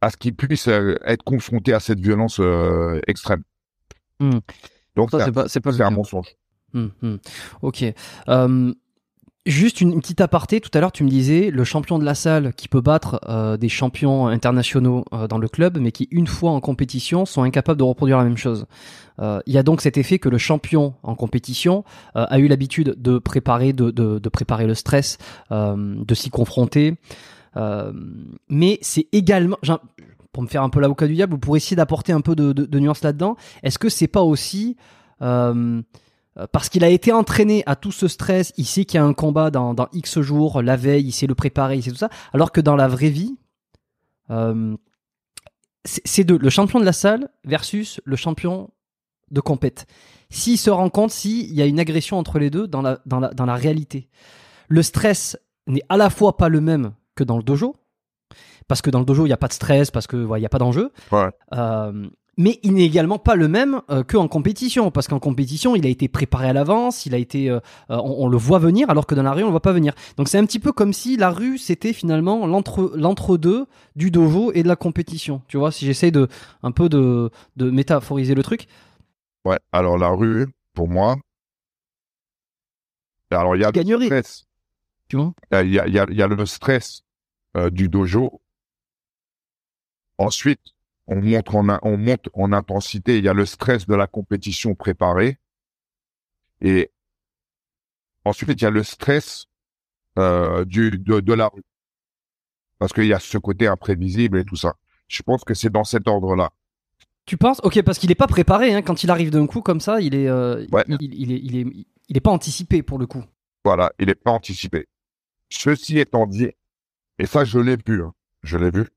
à 0.00 0.10
ce 0.10 0.16
qu'ils 0.16 0.34
puissent 0.34 0.68
être 0.68 1.22
confrontés 1.22 1.72
à 1.72 1.80
cette 1.80 2.00
violence 2.00 2.40
euh, 2.40 3.00
extrême. 3.06 3.44
Hmm. 4.18 4.38
Donc 4.96 5.10
Ça, 5.10 5.26
c'est 5.48 5.60
pas, 5.60 5.72
pas 5.72 5.86
un 5.86 5.90
mensonge. 5.90 6.34
Hmm, 6.72 6.88
hmm. 7.02 7.16
Ok. 7.62 7.84
Euh, 8.28 8.74
juste 9.46 9.80
une, 9.80 10.00
petite 10.00 10.20
aparté. 10.20 10.60
Tout 10.60 10.70
à 10.74 10.80
l'heure, 10.80 10.92
tu 10.92 11.04
me 11.04 11.08
disais 11.08 11.50
le 11.50 11.64
champion 11.64 11.98
de 11.98 12.04
la 12.04 12.14
salle 12.14 12.52
qui 12.54 12.68
peut 12.68 12.80
battre 12.80 13.20
euh, 13.28 13.56
des 13.56 13.68
champions 13.68 14.28
internationaux 14.28 15.04
euh, 15.12 15.26
dans 15.26 15.38
le 15.38 15.48
club, 15.48 15.78
mais 15.78 15.92
qui 15.92 16.08
une 16.10 16.26
fois 16.26 16.52
en 16.52 16.60
compétition 16.60 17.24
sont 17.26 17.42
incapables 17.42 17.78
de 17.78 17.84
reproduire 17.84 18.18
la 18.18 18.24
même 18.24 18.36
chose. 18.36 18.66
Euh, 19.20 19.40
Il 19.46 19.52
y 19.52 19.58
a 19.58 19.62
donc 19.62 19.80
cet 19.80 19.96
effet 19.96 20.18
que 20.18 20.28
le 20.28 20.38
champion 20.38 20.94
en 21.02 21.14
compétition 21.14 21.84
a 22.14 22.38
eu 22.38 22.48
l'habitude 22.48 22.94
de 22.98 23.18
préparer, 23.18 23.72
de, 23.72 24.28
préparer 24.28 24.66
le 24.66 24.74
stress, 24.74 25.18
de 25.50 26.14
s'y 26.14 26.30
confronter. 26.30 26.96
Mais 28.48 28.78
c'est 28.80 29.08
également, 29.12 29.58
pour 30.32 30.42
me 30.42 30.48
faire 30.48 30.62
un 30.62 30.70
peu 30.70 30.80
l'avocat 30.80 31.06
du 31.06 31.14
diable, 31.14 31.34
ou 31.34 31.38
pour 31.38 31.56
essayer 31.56 31.76
d'apporter 31.76 32.12
un 32.12 32.20
peu 32.20 32.34
de, 32.34 32.78
nuance 32.78 33.02
là-dedans, 33.02 33.36
est-ce 33.62 33.78
que 33.78 33.88
c'est 33.88 34.08
pas 34.08 34.22
aussi 34.22 34.76
parce 36.52 36.68
qu'il 36.68 36.82
a 36.84 36.88
été 36.88 37.12
entraîné 37.12 37.62
à 37.66 37.76
tout 37.76 37.92
ce 37.92 38.08
stress, 38.08 38.52
il 38.56 38.64
sait 38.64 38.84
qu'il 38.84 38.98
y 38.98 39.00
a 39.00 39.04
un 39.04 39.12
combat 39.12 39.50
dans, 39.50 39.74
dans 39.74 39.88
X 39.92 40.20
jours, 40.20 40.62
la 40.62 40.76
veille, 40.76 41.04
il 41.04 41.12
sait 41.12 41.26
le 41.26 41.34
préparer, 41.34 41.76
il 41.76 41.82
sait 41.82 41.90
tout 41.90 41.96
ça, 41.96 42.10
alors 42.32 42.52
que 42.52 42.60
dans 42.60 42.76
la 42.76 42.88
vraie 42.88 43.10
vie, 43.10 43.36
euh, 44.30 44.76
c'est 45.84 46.24
deux, 46.24 46.38
le 46.38 46.50
champion 46.50 46.80
de 46.80 46.84
la 46.84 46.92
salle 46.92 47.28
versus 47.44 48.00
le 48.04 48.16
champion 48.16 48.70
de 49.30 49.40
compète. 49.40 49.86
S'il 50.30 50.58
se 50.58 50.70
rend 50.70 50.88
compte, 50.88 51.10
s'il 51.10 51.52
y 51.52 51.60
a 51.60 51.66
une 51.66 51.80
agression 51.80 52.18
entre 52.18 52.38
les 52.38 52.48
deux 52.48 52.66
dans 52.66 52.82
la, 52.82 53.00
dans 53.04 53.20
la, 53.20 53.28
dans 53.30 53.44
la 53.44 53.54
réalité, 53.54 54.08
le 54.68 54.82
stress 54.82 55.36
n'est 55.66 55.82
à 55.88 55.96
la 55.96 56.08
fois 56.08 56.36
pas 56.36 56.48
le 56.48 56.60
même 56.60 56.92
que 57.14 57.24
dans 57.24 57.36
le 57.36 57.42
dojo, 57.42 57.76
parce 58.68 58.80
que 58.80 58.90
dans 58.90 59.00
le 59.00 59.04
dojo, 59.04 59.26
il 59.26 59.28
n'y 59.28 59.34
a 59.34 59.38
pas 59.38 59.48
de 59.48 59.52
stress, 59.52 59.90
parce 59.90 60.06
que 60.06 60.16
voilà, 60.16 60.38
il 60.38 60.42
n'y 60.42 60.46
a 60.46 60.50
pas 60.50 60.58
d'enjeu. 60.58 60.92
Ouais. 61.10 61.28
Euh, 61.52 62.08
mais 62.38 62.58
il 62.62 62.72
n'est 62.74 62.84
également 62.84 63.18
pas 63.18 63.34
le 63.36 63.46
même 63.46 63.82
euh, 63.90 64.02
qu'en 64.04 64.26
compétition, 64.28 64.90
parce 64.90 65.06
qu'en 65.06 65.18
compétition, 65.18 65.76
il 65.76 65.84
a 65.84 65.88
été 65.90 66.08
préparé 66.08 66.48
à 66.48 66.52
l'avance, 66.52 67.04
il 67.06 67.14
a 67.14 67.18
été, 67.18 67.50
euh, 67.50 67.56
euh, 67.90 67.96
on, 67.96 68.24
on 68.24 68.28
le 68.28 68.38
voit 68.38 68.58
venir, 68.58 68.88
alors 68.88 69.06
que 69.06 69.14
dans 69.14 69.22
la 69.22 69.32
rue, 69.32 69.42
on 69.42 69.46
le 69.46 69.50
voit 69.50 69.60
pas 69.60 69.72
venir. 69.72 69.94
Donc 70.16 70.28
c'est 70.28 70.38
un 70.38 70.46
petit 70.46 70.58
peu 70.58 70.72
comme 70.72 70.92
si 70.92 71.16
la 71.16 71.30
rue, 71.30 71.58
c'était 71.58 71.92
finalement 71.92 72.46
l'entre 72.46 72.92
l'entre-deux 72.96 73.66
du 73.96 74.10
dojo 74.10 74.50
et 74.52 74.62
de 74.62 74.68
la 74.68 74.76
compétition. 74.76 75.42
Tu 75.48 75.58
vois, 75.58 75.70
si 75.70 75.84
j'essaye 75.84 76.12
de 76.12 76.28
un 76.62 76.72
peu 76.72 76.88
de, 76.88 77.30
de 77.56 77.70
métaphoriser 77.70 78.34
le 78.34 78.42
truc. 78.42 78.66
Ouais. 79.44 79.58
Alors 79.72 79.98
la 79.98 80.08
rue, 80.08 80.46
pour 80.72 80.88
moi, 80.88 81.16
alors 83.30 83.56
il 83.56 83.62
y 83.62 83.64
a 83.64 83.70
le 83.72 84.04
stress, 84.04 84.46
Tu 85.08 85.16
vois? 85.16 85.32
Il 85.52 85.68
y 85.68 85.72
y 85.72 86.16
y 86.16 86.22
a 86.22 86.26
le 86.26 86.46
stress 86.46 87.02
euh, 87.56 87.70
du 87.70 87.88
dojo. 87.88 88.40
Ensuite, 90.18 90.60
on 91.12 91.20
monte 91.22 91.54
en, 91.54 91.78
on 91.82 91.96
monte 91.96 92.28
en 92.34 92.52
intensité. 92.52 93.18
Il 93.18 93.24
y 93.24 93.28
a 93.28 93.34
le 93.34 93.46
stress 93.46 93.86
de 93.86 93.94
la 93.94 94.06
compétition 94.06 94.74
préparée. 94.74 95.38
Et 96.60 96.90
ensuite, 98.24 98.60
il 98.60 98.64
y 98.64 98.66
a 98.66 98.70
le 98.70 98.82
stress 98.82 99.46
euh, 100.18 100.64
du 100.64 100.90
de, 100.90 101.20
de 101.20 101.32
la 101.32 101.48
rue. 101.48 101.64
Parce 102.78 102.92
qu'il 102.92 103.06
y 103.06 103.12
a 103.12 103.18
ce 103.20 103.38
côté 103.38 103.66
imprévisible 103.66 104.38
et 104.38 104.44
tout 104.44 104.56
ça. 104.56 104.74
Je 105.08 105.22
pense 105.22 105.44
que 105.44 105.54
c'est 105.54 105.70
dans 105.70 105.84
cet 105.84 106.08
ordre-là. 106.08 106.50
Tu 107.26 107.36
penses 107.36 107.60
Ok, 107.62 107.80
parce 107.82 107.98
qu'il 107.98 108.08
n'est 108.08 108.14
pas 108.16 108.26
préparé. 108.26 108.74
Hein, 108.74 108.82
quand 108.82 109.04
il 109.04 109.10
arrive 109.10 109.30
d'un 109.30 109.46
coup 109.46 109.62
comme 109.62 109.80
ça, 109.80 110.00
il 110.00 110.14
est, 110.14 110.28
euh, 110.28 110.66
Ouais. 110.72 110.84
il, 110.88 111.14
il 111.14 111.32
est, 111.32 111.40
il 111.42 111.56
est, 111.56 111.86
il 112.08 112.16
est 112.16 112.20
pas 112.20 112.30
anticipé 112.32 112.82
pour 112.82 112.98
le 112.98 113.06
coup. 113.06 113.22
Voilà, 113.64 113.92
il 114.00 114.06
n'est 114.06 114.14
pas 114.16 114.32
anticipé. 114.32 114.88
Ceci 115.48 115.98
étant 115.98 116.26
dit, 116.26 116.50
et 117.18 117.26
ça 117.26 117.44
je 117.44 117.58
l'ai 117.60 117.76
vu, 117.86 118.02
hein, 118.02 118.12
je 118.42 118.56
l'ai 118.58 118.70
vu. 118.70 118.88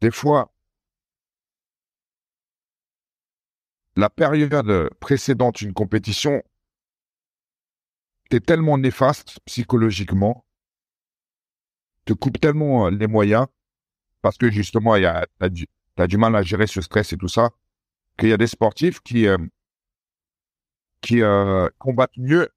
Des 0.00 0.10
fois, 0.10 0.52
la 3.96 4.08
période 4.08 4.90
précédente 5.00 5.56
d'une 5.56 5.74
compétition 5.74 6.42
t'es 8.30 8.40
tellement 8.40 8.78
néfaste 8.78 9.40
psychologiquement, 9.44 10.46
te 12.06 12.12
coupe 12.12 12.40
tellement 12.40 12.86
euh, 12.86 12.90
les 12.90 13.08
moyens, 13.08 13.46
parce 14.22 14.38
que 14.38 14.50
justement, 14.50 14.96
il 14.96 15.02
y 15.02 15.06
a, 15.06 15.26
t'as 15.38 16.06
du, 16.06 16.16
mal 16.16 16.36
à 16.36 16.42
gérer 16.42 16.66
ce 16.66 16.80
stress 16.80 17.12
et 17.12 17.16
tout 17.16 17.28
ça, 17.28 17.50
qu'il 18.16 18.28
y 18.28 18.32
a 18.32 18.36
des 18.36 18.46
sportifs 18.46 19.00
qui, 19.00 19.26
euh, 19.26 19.36
qui 21.00 21.22
euh, 21.22 21.68
combattent 21.78 22.16
mieux 22.16 22.48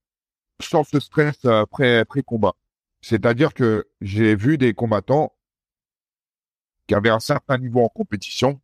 sans 0.62 0.84
ce 0.84 1.00
stress 1.00 1.44
euh, 1.46 1.66
pré, 1.66 2.06
pré-combat. 2.06 2.54
C'est-à-dire 3.02 3.54
que 3.54 3.88
j'ai 4.02 4.36
vu 4.36 4.58
des 4.58 4.74
combattants 4.74 5.34
qui 6.88 6.96
avaient 6.96 7.10
un 7.10 7.20
certain 7.20 7.58
niveau 7.58 7.82
en 7.82 7.90
compétition, 7.90 8.62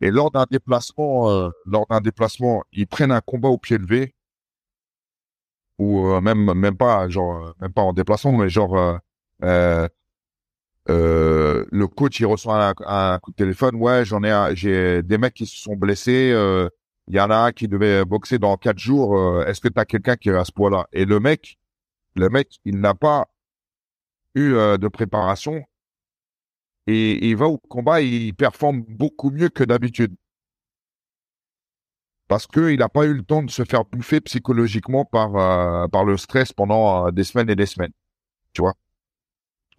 et 0.00 0.10
lors 0.10 0.30
d'un 0.30 0.46
déplacement, 0.50 1.30
euh, 1.30 1.50
lors 1.66 1.86
d'un 1.88 2.00
déplacement, 2.00 2.62
ils 2.72 2.86
prennent 2.86 3.12
un 3.12 3.20
combat 3.20 3.48
au 3.48 3.58
pied 3.58 3.78
levé, 3.78 4.14
ou 5.78 6.06
euh, 6.08 6.20
même 6.20 6.52
même 6.54 6.76
pas 6.76 7.08
genre 7.08 7.46
euh, 7.46 7.52
même 7.60 7.72
pas 7.72 7.82
en 7.82 7.92
déplacement, 7.92 8.32
mais 8.32 8.48
genre 8.48 8.76
euh, 8.76 8.96
euh, 9.44 9.88
euh, 10.88 11.64
le 11.70 11.86
coach 11.88 12.20
il 12.20 12.26
reçoit 12.26 12.74
un, 12.86 13.18
coup 13.18 13.30
de 13.32 13.36
téléphone, 13.36 13.76
ouais 13.76 14.04
j'en 14.04 14.22
ai 14.24 14.54
j'ai 14.56 15.02
des 15.02 15.18
mecs 15.18 15.34
qui 15.34 15.46
se 15.46 15.60
sont 15.60 15.76
blessés, 15.76 16.32
il 17.08 17.14
y 17.16 17.20
en 17.20 17.30
a 17.30 17.36
un 17.36 17.52
qui 17.52 17.68
devait 17.68 18.04
boxer 18.04 18.38
dans 18.38 18.56
quatre 18.56 18.78
jours, 18.78 19.42
est-ce 19.44 19.60
que 19.60 19.68
tu 19.68 19.78
as 19.80 19.84
quelqu'un 19.84 20.16
qui 20.16 20.30
est 20.30 20.34
à 20.34 20.44
ce 20.44 20.52
point-là 20.52 20.88
Et 20.92 21.04
le 21.04 21.20
mec, 21.20 21.58
le 22.16 22.28
mec 22.30 22.58
il 22.64 22.80
n'a 22.80 22.94
pas 22.94 23.28
eu 24.34 24.52
de 24.52 24.88
préparation 24.88 25.64
et 26.88 27.28
il 27.28 27.36
va 27.36 27.48
au 27.48 27.58
combat, 27.58 28.00
il 28.00 28.34
performe 28.34 28.80
beaucoup 28.80 29.30
mieux 29.30 29.50
que 29.50 29.62
d'habitude. 29.62 30.16
Parce 32.28 32.46
que 32.46 32.70
il 32.70 32.78
n'a 32.78 32.88
pas 32.88 33.04
eu 33.04 33.12
le 33.12 33.22
temps 33.22 33.42
de 33.42 33.50
se 33.50 33.62
faire 33.64 33.84
bouffer 33.84 34.22
psychologiquement 34.22 35.04
par, 35.04 35.36
euh, 35.36 35.86
par 35.88 36.04
le 36.06 36.16
stress 36.16 36.52
pendant 36.52 37.06
euh, 37.06 37.10
des 37.10 37.24
semaines 37.24 37.50
et 37.50 37.56
des 37.56 37.66
semaines. 37.66 37.92
Tu 38.54 38.62
vois? 38.62 38.72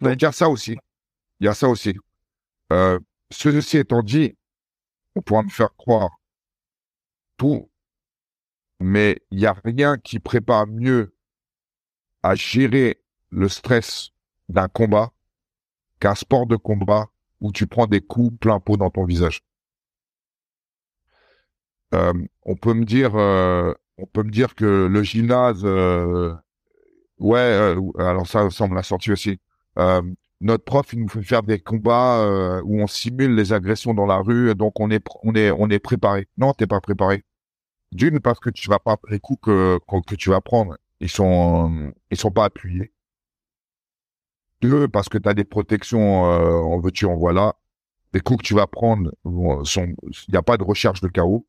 Donc, 0.00 0.14
il 0.14 0.22
y 0.22 0.26
a 0.26 0.30
ça 0.30 0.48
aussi. 0.48 0.76
Il 1.40 1.46
y 1.46 1.48
a 1.48 1.54
ça 1.54 1.68
aussi. 1.68 1.94
Euh, 2.72 3.00
ceci 3.30 3.78
étant 3.78 4.02
dit, 4.02 4.36
on 5.16 5.22
pourra 5.22 5.42
me 5.42 5.48
faire 5.50 5.74
croire 5.76 6.10
tout, 7.36 7.70
mais 8.78 9.20
il 9.32 9.38
n'y 9.38 9.46
a 9.46 9.56
rien 9.64 9.98
qui 9.98 10.20
prépare 10.20 10.68
mieux 10.68 11.12
à 12.22 12.36
gérer 12.36 13.02
le 13.30 13.48
stress 13.48 14.10
d'un 14.48 14.68
combat 14.68 15.12
qu'un 16.00 16.14
sport 16.14 16.46
de 16.46 16.56
combat 16.56 17.08
où 17.40 17.52
tu 17.52 17.66
prends 17.66 17.86
des 17.86 18.00
coups 18.00 18.36
plein 18.40 18.60
pot 18.60 18.76
dans 18.76 18.90
ton 18.90 19.04
visage. 19.04 19.42
Euh, 21.94 22.12
on 22.42 22.56
peut 22.56 22.74
me 22.74 22.84
dire, 22.84 23.12
euh, 23.16 23.74
on 23.98 24.06
peut 24.06 24.22
me 24.22 24.30
dire 24.30 24.54
que 24.54 24.86
le 24.86 25.02
gymnase, 25.02 25.62
euh, 25.64 26.34
ouais, 27.18 27.38
euh, 27.38 27.80
alors 27.98 28.26
ça, 28.26 28.48
ça 28.50 28.66
me 28.68 28.74
l'a 28.74 28.82
sorti 28.82 29.12
aussi. 29.12 29.40
Notre 30.42 30.64
prof, 30.64 30.90
il 30.94 31.00
nous 31.00 31.08
fait 31.08 31.22
faire 31.22 31.42
des 31.42 31.58
combats 31.60 32.62
où 32.64 32.80
on 32.80 32.86
simule 32.86 33.34
les 33.34 33.52
agressions 33.52 33.92
dans 33.92 34.06
la 34.06 34.18
rue, 34.18 34.54
donc 34.54 34.80
on 34.80 34.90
est, 34.90 35.04
on 35.22 35.34
est, 35.34 35.50
on 35.50 35.68
est 35.68 35.78
préparé. 35.78 36.28
Non, 36.38 36.54
t'es 36.54 36.66
pas 36.66 36.80
préparé. 36.80 37.24
D'une 37.92 38.20
parce 38.20 38.40
que 38.40 38.50
tu 38.50 38.68
vas 38.70 38.78
pas 38.78 38.96
les 39.10 39.20
coups 39.20 39.40
que 39.42 39.78
que, 39.86 40.00
que 40.06 40.14
tu 40.14 40.30
vas 40.30 40.40
prendre, 40.40 40.78
ils 41.00 41.10
sont, 41.10 41.92
ils 42.10 42.16
sont 42.16 42.30
pas 42.30 42.46
appuyés. 42.46 42.92
Deux 44.62 44.88
parce 44.88 45.08
que 45.08 45.18
tu 45.18 45.28
as 45.28 45.34
des 45.34 45.44
protections, 45.44 46.26
euh, 46.26 46.60
en 46.60 46.80
veux-tu, 46.80 47.06
en 47.06 47.16
voilà. 47.16 47.56
Les 48.12 48.20
coups 48.20 48.42
que 48.42 48.46
tu 48.46 48.54
vas 48.54 48.66
prendre, 48.66 49.12
il 49.24 49.94
n'y 50.28 50.36
a 50.36 50.42
pas 50.42 50.56
de 50.56 50.64
recherche 50.64 51.00
de 51.00 51.08
chaos. 51.08 51.46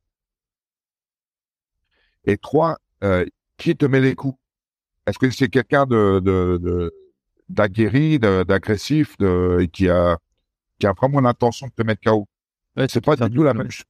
Et 2.25 2.37
trois, 2.37 2.77
euh, 3.03 3.25
qui 3.57 3.75
te 3.75 3.85
met 3.85 3.99
les 3.99 4.15
coups? 4.15 4.37
Est-ce 5.07 5.17
que 5.17 5.29
c'est 5.31 5.49
quelqu'un 5.49 5.85
de, 5.85 6.91
d'aguerri, 7.49 8.19
d'agressif, 8.19 9.17
de, 9.17 9.59
et 9.61 9.67
qui 9.67 9.89
a, 9.89 10.17
qui 10.79 10.87
a 10.87 10.93
vraiment 10.93 11.21
l'intention 11.21 11.67
de 11.67 11.73
te 11.73 11.83
mettre 11.83 12.01
KO 12.03 12.27
C'est 12.87 13.03
pas 13.03 13.15
du 13.15 13.35
tout 13.35 13.43
la 13.43 13.53
même 13.53 13.71
chose. 13.71 13.85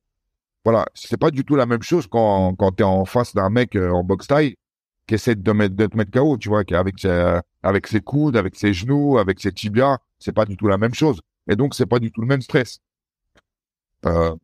Voilà, 0.64 0.86
c'est 0.94 1.18
pas 1.18 1.32
du 1.32 1.44
tout 1.44 1.56
la 1.56 1.66
même 1.66 1.82
chose 1.82 2.08
quand, 2.08 2.56
quand 2.56 2.72
tu 2.72 2.84
es 2.84 2.86
en 2.86 3.06
face 3.06 3.34
d'un 3.34 3.50
mec 3.50 3.76
euh, 3.76 3.90
en 3.92 4.04
boxe 4.04 4.28
taille 4.28 4.56
qui 5.08 5.16
essaie 5.16 5.36
de, 5.36 5.42
te 5.42 5.52
mettre, 5.52 5.76
de 5.76 5.88
te 5.88 5.98
mettre 5.98 6.12
KO, 6.12 6.38
tu 6.38 6.50
vois, 6.50 6.64
qui 6.64 6.76
avec 6.76 7.00
ses, 7.00 7.40
avec 7.64 7.88
ses 7.88 8.02
coudes, 8.02 8.38
avec 8.38 8.56
ses 8.56 8.74
genoux, 8.74 9.18
avec 9.18 9.40
ses 9.40 9.52
tibias, 9.52 9.98
c'est 10.20 10.32
pas 10.34 10.46
du 10.46 10.58
tout 10.58 10.68
la 10.68 10.78
même 10.78 10.94
chose. 10.94 11.22
Et 11.48 11.56
donc, 11.56 11.76
c'est 11.76 11.86
pas 11.86 12.00
du 12.00 12.12
tout 12.12 12.22
le 12.22 12.28
même 12.28 12.42
stress. 12.42 12.80
Euh, 14.06 14.36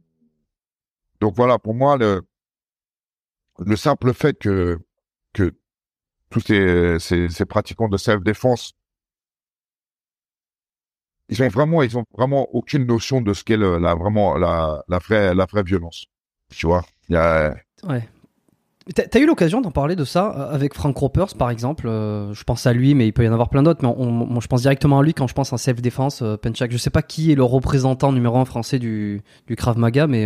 donc 1.20 1.36
voilà, 1.36 1.58
pour 1.60 1.74
moi, 1.74 1.98
le, 1.98 2.22
le 3.60 3.76
simple 3.76 4.14
fait 4.14 4.38
que, 4.38 4.80
que 5.34 5.56
tous 6.30 6.42
ces, 6.42 7.00
ces, 7.00 7.30
ces 7.30 7.46
pratiquants 7.46 7.90
de 7.90 7.98
self-défense, 7.98 8.74
ils 11.30 11.42
ont 11.44 11.48
vraiment, 11.50 11.82
ils 11.82 11.98
ont 11.98 12.06
vraiment 12.18 12.48
aucune 12.54 12.86
notion 12.86 13.22
de 13.22 13.34
ce 13.34 13.44
qu'est 13.44 13.58
la, 13.58 13.96
vraiment, 13.96 14.38
la, 14.38 14.84
la 14.88 15.00
vraie, 15.00 15.34
la 15.36 15.46
vraie 15.46 15.64
violence. 15.64 16.06
Tu 16.50 16.66
vois? 16.66 16.86
Il 17.10 17.14
y 17.14 17.18
a, 17.18 17.56
Ouais. 17.84 18.08
T'as 18.94 19.20
eu 19.20 19.26
l'occasion 19.26 19.60
d'en 19.60 19.72
parler 19.72 19.96
de 19.98 20.06
ça 20.06 20.34
euh, 20.34 20.54
avec 20.54 20.74
Frank 20.74 20.96
Ropers, 20.96 21.36
par 21.36 21.50
exemple. 21.50 21.88
euh, 21.88 22.34
je 22.34 22.44
pense 22.44 22.66
à 22.66 22.74
lui, 22.74 22.96
mais 22.96 23.08
il 23.08 23.12
peut 23.12 23.26
y 23.26 23.28
en 23.28 23.34
avoir 23.34 23.50
plein 23.50 23.62
d'autres. 23.64 23.84
Mais 23.84 24.42
je 24.42 24.48
pense 24.48 24.62
directement 24.62 25.00
à 25.00 25.04
lui 25.04 25.14
quand 25.14 25.28
je 25.28 25.34
pense 25.34 25.52
en 25.52 25.58
self-défense, 25.58 26.22
euh, 26.22 26.38
Penchak. 26.38 26.72
Je 26.72 26.78
sais 26.78 26.90
pas 26.90 27.02
qui 27.02 27.32
est 27.32 27.36
le 27.36 27.44
représentant 27.44 28.14
numéro 28.14 28.38
un 28.38 28.46
français 28.46 28.80
du, 28.80 29.22
du 29.46 29.56
Krav 29.56 29.78
Maga, 29.78 30.08
mais 30.08 30.26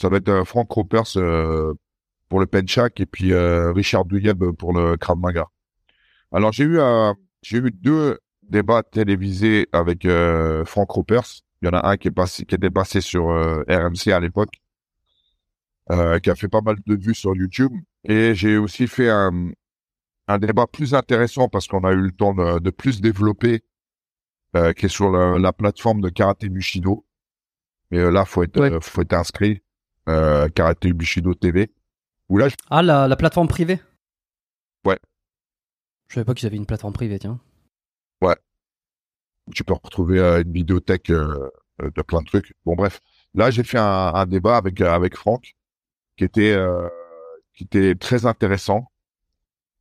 ça 0.00 0.08
va 0.08 0.16
être 0.16 0.44
Frank 0.44 0.70
Ropers 0.70 1.12
pour 2.28 2.40
le 2.40 2.46
Penchak 2.46 3.00
et 3.00 3.06
puis 3.06 3.34
Richard 3.34 4.04
Duyeb 4.04 4.44
pour 4.52 4.72
le 4.72 4.96
Krav 4.96 5.18
Maga. 5.18 5.46
Alors 6.32 6.52
j'ai 6.52 6.64
eu 6.64 6.78
j'ai 7.42 7.58
eu 7.58 7.70
deux 7.70 8.18
débats 8.48 8.82
télévisés 8.82 9.68
avec 9.72 10.06
Frank 10.64 10.90
Ropers. 10.90 11.42
Il 11.62 11.66
y 11.66 11.68
en 11.68 11.78
a 11.78 11.88
un 11.88 11.96
qui 11.96 12.08
était 12.08 12.70
passé 12.70 13.00
sur 13.00 13.26
RMC 13.26 14.12
à 14.12 14.20
l'époque, 14.20 14.60
euh, 15.90 16.18
qui 16.18 16.30
a 16.30 16.34
fait 16.34 16.48
pas 16.48 16.60
mal 16.60 16.76
de 16.86 16.94
vues 16.96 17.14
sur 17.14 17.34
YouTube. 17.36 17.72
Et 18.04 18.34
j'ai 18.34 18.56
aussi 18.56 18.86
fait 18.86 19.08
un 19.10 19.50
un 20.28 20.38
débat 20.38 20.66
plus 20.66 20.92
intéressant 20.94 21.48
parce 21.48 21.68
qu'on 21.68 21.84
a 21.84 21.92
eu 21.92 22.00
le 22.00 22.10
temps 22.10 22.34
de, 22.34 22.58
de 22.58 22.70
plus 22.70 23.00
développer, 23.00 23.62
euh, 24.56 24.72
qui 24.72 24.86
est 24.86 24.88
sur 24.88 25.10
la, 25.12 25.38
la 25.38 25.52
plateforme 25.52 26.00
de 26.00 26.08
Karaté 26.08 26.48
Bushido. 26.48 27.06
Mais 27.92 27.98
euh, 27.98 28.10
là, 28.10 28.24
faut 28.24 28.42
être, 28.42 28.58
Ouais. 28.60 28.72
euh, 28.72 28.80
faut 28.80 29.02
être 29.02 29.12
inscrit, 29.12 29.62
euh, 30.08 30.48
Karaté 30.48 30.92
Bushido 30.92 31.32
TV. 31.34 31.72
Où 32.28 32.38
là, 32.38 32.48
je- 32.48 32.56
ah 32.70 32.82
la, 32.82 33.06
la 33.06 33.14
plateforme 33.16 33.46
privée? 33.46 33.80
Ouais. 34.84 34.98
Je 36.08 36.14
savais 36.14 36.24
pas 36.24 36.34
qu'ils 36.34 36.46
avaient 36.48 36.56
une 36.56 36.66
plateforme 36.66 36.92
privée, 36.92 37.20
tiens. 37.20 37.38
tu 39.54 39.62
peux 39.64 39.74
retrouver 39.74 40.18
euh, 40.18 40.42
une 40.42 40.52
vidéothèque 40.52 41.10
euh, 41.10 41.48
de 41.80 42.02
plein 42.02 42.20
de 42.20 42.26
trucs. 42.26 42.54
Bon, 42.64 42.74
bref. 42.74 43.00
Là, 43.34 43.50
j'ai 43.50 43.62
fait 43.62 43.78
un, 43.78 44.12
un 44.14 44.26
débat 44.26 44.56
avec 44.56 44.80
avec 44.80 45.16
Franck, 45.16 45.54
qui 46.16 46.24
était 46.24 46.52
euh, 46.52 46.88
qui 47.54 47.64
était 47.64 47.94
très 47.94 48.26
intéressant, 48.26 48.90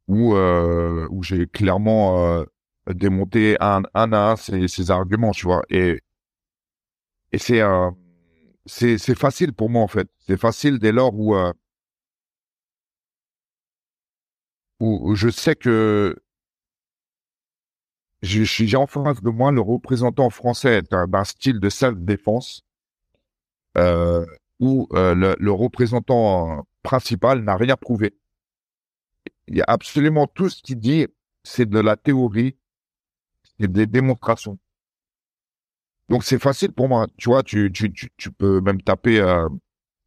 où 0.07 0.36
euh, 0.36 1.07
où 1.12 1.24
j'ai 1.24 1.48
clairement 1.48 2.26
euh, 2.40 2.45
démonté 2.94 3.57
un 3.60 3.84
un 3.94 4.14
à 4.14 4.36
ses, 4.38 4.68
ses 4.68 4.91
arguments, 4.91 5.32
tu 5.32 5.45
vois. 5.48 5.64
Et 5.70 5.99
et 7.32 7.38
c'est 7.38 7.62
euh, 7.62 7.91
c'est 8.66 8.98
c'est 8.98 9.16
facile 9.18 9.53
pour 9.53 9.70
moi 9.70 9.84
en 9.84 9.88
fait. 9.88 10.10
C'est 10.28 10.38
facile 10.40 10.80
dès 10.80 10.91
lors 10.91 11.14
où 11.16 11.36
euh, 11.36 11.53
où, 14.80 15.16
je 15.16 15.30
sais 15.30 15.56
que 15.56 16.16
j'ai 18.22 18.76
en 18.76 18.88
face 18.88 19.22
de 19.22 19.30
moi 19.30 19.52
le 19.52 19.62
représentant 19.62 20.30
français 20.30 20.82
d'un 20.82 21.24
style 21.24 21.60
de 21.60 21.70
self-défense 21.70 22.64
euh, 23.78 24.26
où 24.60 24.88
euh, 24.94 25.15
le, 25.15 25.36
le 25.40 25.52
représentant 25.52 26.68
principal 26.84 27.44
n'a 27.44 27.56
rien 27.57 27.76
prouvé. 27.77 28.15
Il 29.48 29.57
y 29.57 29.61
a 29.61 29.65
absolument 29.68 30.27
tout 30.27 30.49
ce 30.49 30.61
qu'il 30.61 30.80
dit, 30.80 31.07
c'est 31.44 31.69
de 31.69 31.80
la 31.80 31.95
théorie, 31.98 32.56
c'est 33.60 33.72
des 33.72 33.88
démonstrations. 33.88 34.57
Donc 36.10 36.23
c'est 36.23 36.40
facile 36.40 36.72
pour 36.72 36.88
moi. 36.88 37.07
Tu 37.18 37.30
vois, 37.30 37.44
tu, 37.44 37.72
tu, 37.72 37.91
tu, 37.91 38.10
tu 38.18 38.32
peux 38.32 38.61
même 38.61 38.82
taper 38.82 39.19
euh, 39.19 39.49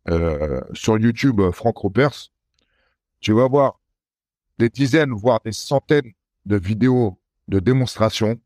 euh, 0.08 0.60
sur 0.74 0.98
YouTube 0.98 1.40
euh, 1.40 1.52
Franck 1.52 1.78
Ropers. 1.78 2.30
Tu 3.20 3.32
vas 3.32 3.48
voir 3.48 3.80
des 4.58 4.68
dizaines, 4.70 5.12
voire 5.12 5.40
des 5.44 5.52
centaines 5.52 6.12
de 6.46 6.56
vidéos 6.56 7.20
de 7.48 7.60
démonstration 7.60 8.40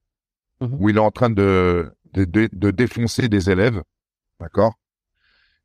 Mhm. 0.61 0.77
où 0.81 0.89
il 0.91 0.97
est 0.97 1.01
en 1.01 1.11
train 1.11 1.31
de, 1.31 1.93
de, 2.15 2.25
de, 2.25 2.49
de 2.53 2.71
défoncer 2.71 3.29
des 3.29 3.51
élèves, 3.51 3.83
d'accord? 4.41 4.75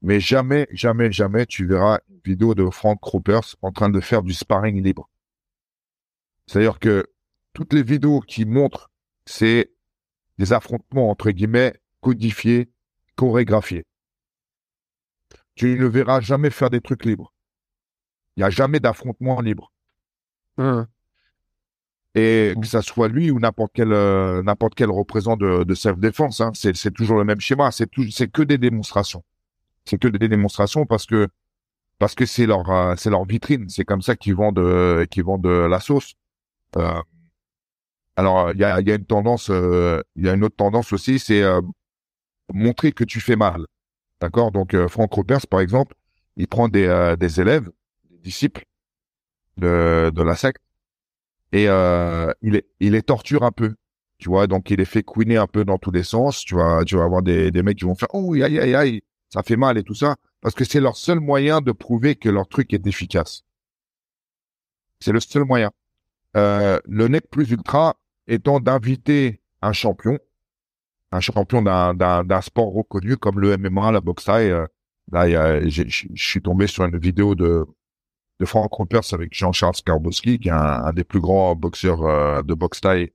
Mais 0.01 0.19
jamais, 0.19 0.67
jamais, 0.71 1.11
jamais 1.11 1.45
tu 1.45 1.65
verras 1.65 1.99
une 2.09 2.19
vidéo 2.23 2.55
de 2.55 2.69
Frank 2.69 3.03
Ropers 3.03 3.55
en 3.61 3.71
train 3.71 3.89
de 3.89 3.99
faire 3.99 4.21
du 4.21 4.33
sparring 4.33 4.83
libre. 4.83 5.09
C'est-à-dire 6.45 6.79
que 6.79 7.07
toutes 7.53 7.73
les 7.73 7.83
vidéos 7.83 8.21
qui 8.21 8.45
montrent, 8.45 8.91
c'est 9.25 9.71
des 10.37 10.53
affrontements, 10.53 11.09
entre 11.09 11.31
guillemets, 11.31 11.73
codifiés, 12.01 12.69
chorégraphiés. 13.15 13.85
Tu 15.55 15.69
ne 15.69 15.75
le 15.77 15.87
verras 15.87 16.21
jamais 16.21 16.51
faire 16.51 16.69
des 16.69 16.81
trucs 16.81 17.03
libres. 17.03 17.33
Il 18.35 18.41
n'y 18.41 18.43
a 18.43 18.51
jamais 18.51 18.79
d'affrontement 18.79 19.41
libre. 19.41 19.71
Et 22.13 22.53
que 22.59 22.67
ça 22.67 22.81
soit 22.81 23.07
lui 23.07 23.31
ou 23.31 23.39
n'importe 23.39 23.71
quel 23.73 23.91
euh, 23.91 24.41
n'importe 24.43 24.75
quel 24.75 24.89
représentant 24.89 25.37
de, 25.37 25.63
de 25.63 25.75
self-défense, 25.75 26.41
hein, 26.41 26.51
c'est 26.53 26.93
toujours 26.93 27.17
le 27.17 27.25
même 27.25 27.39
schéma. 27.39 27.71
C'est 27.71 27.87
que 28.31 28.41
des 28.43 28.57
démonstrations. 28.57 29.23
C'est 29.87 29.97
que 29.97 30.07
des 30.09 30.27
démonstrations 30.27 30.85
parce 30.85 31.05
que 31.05 31.27
parce 31.99 32.15
que 32.15 32.25
c'est 32.25 32.45
leur 32.45 32.69
euh, 32.69 32.95
c'est 32.97 33.09
leur 33.09 33.25
vitrine. 33.25 33.69
C'est 33.69 33.85
comme 33.85 34.01
ça 34.01 34.15
qu'ils 34.15 34.35
vendent 34.35 34.59
euh, 34.59 35.05
qu'ils 35.05 35.23
vendent 35.23 35.45
euh, 35.47 35.67
la 35.67 35.79
sauce. 35.79 36.15
Alors 38.15 38.51
il 38.51 38.59
y 38.59 38.63
a 38.63 38.81
y 38.81 38.91
a 38.91 38.95
une 38.95 39.05
tendance 39.05 39.49
il 39.49 40.25
y 40.25 40.29
a 40.29 40.33
une 40.33 40.43
autre 40.43 40.55
tendance 40.55 40.91
aussi, 40.93 41.19
c'est 41.19 41.43
montrer 42.53 42.91
que 42.91 43.03
tu 43.03 43.19
fais 43.21 43.35
mal. 43.35 43.65
D'accord? 44.21 44.51
Donc 44.51 44.75
Franck 44.87 45.13
Ropers 45.13 45.47
par 45.47 45.61
exemple, 45.61 45.95
il 46.35 46.47
prend 46.47 46.67
des 46.67 47.15
des 47.19 47.41
élèves, 47.41 47.69
des 48.11 48.17
disciples 48.19 48.65
de 49.57 50.11
de 50.13 50.23
la 50.23 50.35
secte 50.35 50.61
et 51.53 51.65
il 51.65 52.53
les 52.53 52.65
il 52.79 52.91
les 52.93 53.03
torture 53.03 53.43
un 53.43 53.51
peu 53.51 53.75
tu 54.19 54.29
vois? 54.29 54.47
Donc 54.47 54.71
il 54.71 54.77
les 54.79 54.85
fait 54.85 55.03
couiner 55.03 55.37
un 55.37 55.47
peu 55.47 55.65
dans 55.65 55.77
tous 55.77 55.91
les 55.91 56.03
sens 56.03 56.43
tu 56.45 56.55
vas 56.55 56.83
tu 56.85 56.97
vas 56.97 57.03
avoir 57.05 57.21
des 57.23 57.51
des 57.51 57.63
mecs 57.63 57.77
qui 57.77 57.85
vont 57.85 57.95
faire 57.95 58.09
oh 58.13 58.33
aïe 58.33 58.43
aïe 58.59 58.75
aïe 58.75 59.01
ça 59.29 59.43
fait 59.43 59.55
mal 59.55 59.77
et 59.77 59.83
tout 59.83 59.95
ça 59.95 60.15
parce 60.41 60.55
que 60.55 60.63
c'est 60.63 60.79
leur 60.79 60.95
seul 60.95 61.19
moyen 61.19 61.61
de 61.61 61.71
prouver 61.71 62.15
que 62.15 62.29
leur 62.29 62.47
truc 62.47 62.73
est 62.73 62.85
efficace 62.87 63.43
c'est 64.99 65.11
le 65.11 65.19
seul 65.19 65.43
moyen 65.43 65.71
euh, 66.35 66.79
le 66.85 67.07
nec 67.07 67.29
plus 67.29 67.49
ultra 67.51 67.95
étant 68.27 68.59
d'inviter 68.59 69.41
un 69.61 69.73
champion 69.73 70.17
un 71.11 71.19
champion 71.19 71.61
d'un 71.61 72.41
sport 72.41 72.73
reconnu 72.73 73.17
comme 73.17 73.39
le 73.39 73.57
MMA 73.57 73.91
la 73.91 74.01
boxe 74.01 74.25
thaï 74.25 74.51
euh, 74.51 74.65
là 75.11 75.67
je 75.67 76.05
suis 76.15 76.41
tombé 76.41 76.67
sur 76.67 76.85
une 76.85 76.97
vidéo 76.97 77.35
de 77.35 77.65
de 78.39 78.45
Frank 78.45 78.71
Ropers 78.71 79.13
avec 79.13 79.33
Jean-Charles 79.33 79.77
Skarbowski, 79.77 80.37
qui 80.37 80.49
est 80.49 80.51
un, 80.51 80.57
un 80.59 80.93
des 80.93 81.03
plus 81.03 81.19
grands 81.19 81.55
boxeurs 81.55 82.03
euh, 82.05 82.43
de 82.43 82.53
boxe 82.53 82.81
thaï, 82.81 83.11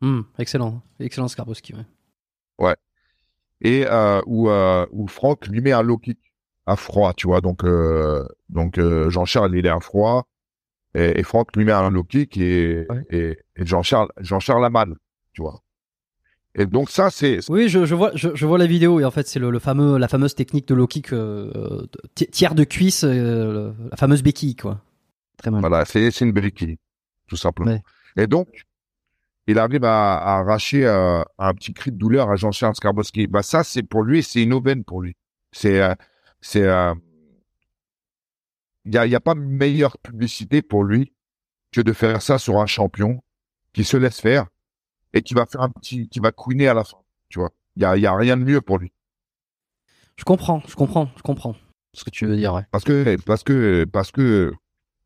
Hmm, 0.00 0.22
excellent, 0.38 0.82
excellent 1.00 1.28
Skarbowski. 1.28 1.74
Ouais. 2.58 2.76
Et 3.60 3.86
euh, 3.86 4.20
où, 4.26 4.48
euh, 4.50 4.86
où 4.92 5.06
Franck 5.08 5.46
lui 5.48 5.60
met 5.60 5.72
un 5.72 5.82
low 5.82 5.98
kick 5.98 6.18
à 6.66 6.76
froid, 6.76 7.12
tu 7.14 7.26
vois. 7.26 7.40
Donc, 7.40 7.64
euh, 7.64 8.26
donc 8.48 8.78
Jean-Charles, 9.08 9.56
il 9.56 9.66
est 9.66 9.70
à 9.70 9.80
froid, 9.80 10.26
et, 10.94 11.18
et 11.20 11.22
Franck 11.22 11.54
lui 11.56 11.64
met 11.64 11.72
un 11.72 11.90
low 11.90 12.04
kick, 12.04 12.36
et, 12.36 12.86
Ouais. 12.90 13.04
et, 13.10 13.38
et 13.56 13.66
Jean-Charles 13.66 14.08
Jean-Charles 14.20 14.64
a 14.64 14.70
mal, 14.70 14.94
tu 15.32 15.42
vois. 15.42 15.62
Et 16.58 16.64
donc 16.64 16.88
ça, 16.90 17.10
c'est 17.10 17.38
Oui, 17.50 17.68
je, 17.68 17.84
je 17.84 17.94
vois, 17.94 18.12
je, 18.14 18.28
je 18.34 18.46
vois 18.46 18.56
la 18.56 18.66
vidéo 18.66 18.98
et 18.98 19.04
en 19.04 19.10
fait 19.10 19.28
c'est 19.28 19.38
le, 19.38 19.50
le 19.50 19.58
fameux, 19.58 19.98
la 19.98 20.08
fameuse 20.08 20.34
technique 20.34 20.66
de 20.68 20.74
low 20.74 20.86
kick 20.86 21.12
euh, 21.12 21.86
ti- 22.14 22.28
tiers 22.28 22.54
de 22.54 22.64
cuisse, 22.64 23.04
euh, 23.04 23.72
la 23.90 23.96
fameuse 23.98 24.22
béquille 24.22 24.56
quoi. 24.56 24.80
Très 25.36 25.50
mal. 25.50 25.60
Voilà, 25.60 25.84
c'est 25.84 26.10
c'est 26.10 26.24
une 26.24 26.32
béquille, 26.32 26.78
tout 27.28 27.36
simplement. 27.36 27.72
Ouais. 27.72 27.82
Et 28.16 28.26
donc, 28.26 28.48
il 29.46 29.58
arrive 29.58 29.84
à, 29.84 30.16
à 30.16 30.38
arracher 30.38 30.86
euh, 30.86 31.22
un 31.38 31.54
petit 31.54 31.72
cri 31.72 31.92
de 31.92 31.96
douleur 31.96 32.30
à 32.30 32.36
Jean-Charles 32.36 32.74
Skarbowski. 32.74 33.26
Bah 33.26 33.42
ça, 33.42 33.64
c'est 33.64 33.82
pour 33.82 34.02
lui, 34.02 34.22
c'est 34.22 34.42
une 34.42 34.52
aubaine 34.52 34.84
pour 34.84 35.02
lui. 35.02 35.16
C'est, 35.52 35.80
euh, 35.80 35.94
c'est, 36.40 36.64
euh, 36.64 36.94
il 38.84 38.94
y 38.94 38.98
a, 38.98 39.06
il 39.06 39.12
y 39.12 39.14
a 39.14 39.20
pas 39.20 39.34
meilleure 39.34 39.98
publicité 39.98 40.62
pour 40.62 40.84
lui 40.84 41.12
que 41.72 41.80
de 41.80 41.92
faire 41.92 42.22
ça 42.22 42.38
sur 42.38 42.60
un 42.60 42.66
champion 42.66 43.22
qui 43.72 43.84
se 43.84 43.96
laisse 43.96 44.20
faire 44.20 44.46
et 45.12 45.22
qui 45.22 45.34
va 45.34 45.46
faire 45.46 45.62
un 45.62 45.70
petit, 45.70 46.08
qui 46.08 46.20
va 46.20 46.32
couiner 46.32 46.68
à 46.68 46.74
la 46.74 46.84
fin. 46.84 46.98
Tu 47.28 47.38
vois, 47.38 47.50
il 47.76 47.82
y 47.82 47.84
a, 47.84 47.96
il 47.96 48.02
y 48.02 48.06
a 48.06 48.14
rien 48.14 48.36
de 48.36 48.44
mieux 48.44 48.60
pour 48.60 48.78
lui. 48.78 48.92
Je 50.16 50.24
comprends, 50.24 50.62
je 50.66 50.74
comprends, 50.74 51.10
je 51.16 51.22
comprends 51.22 51.54
ce 51.92 52.04
que 52.04 52.10
tu 52.10 52.26
veux 52.26 52.36
dire. 52.36 52.54
Ouais. 52.54 52.62
Parce 52.70 52.84
que, 52.84 53.16
parce 53.24 53.42
que, 53.42 53.84
parce 53.84 54.10
que, 54.10 54.52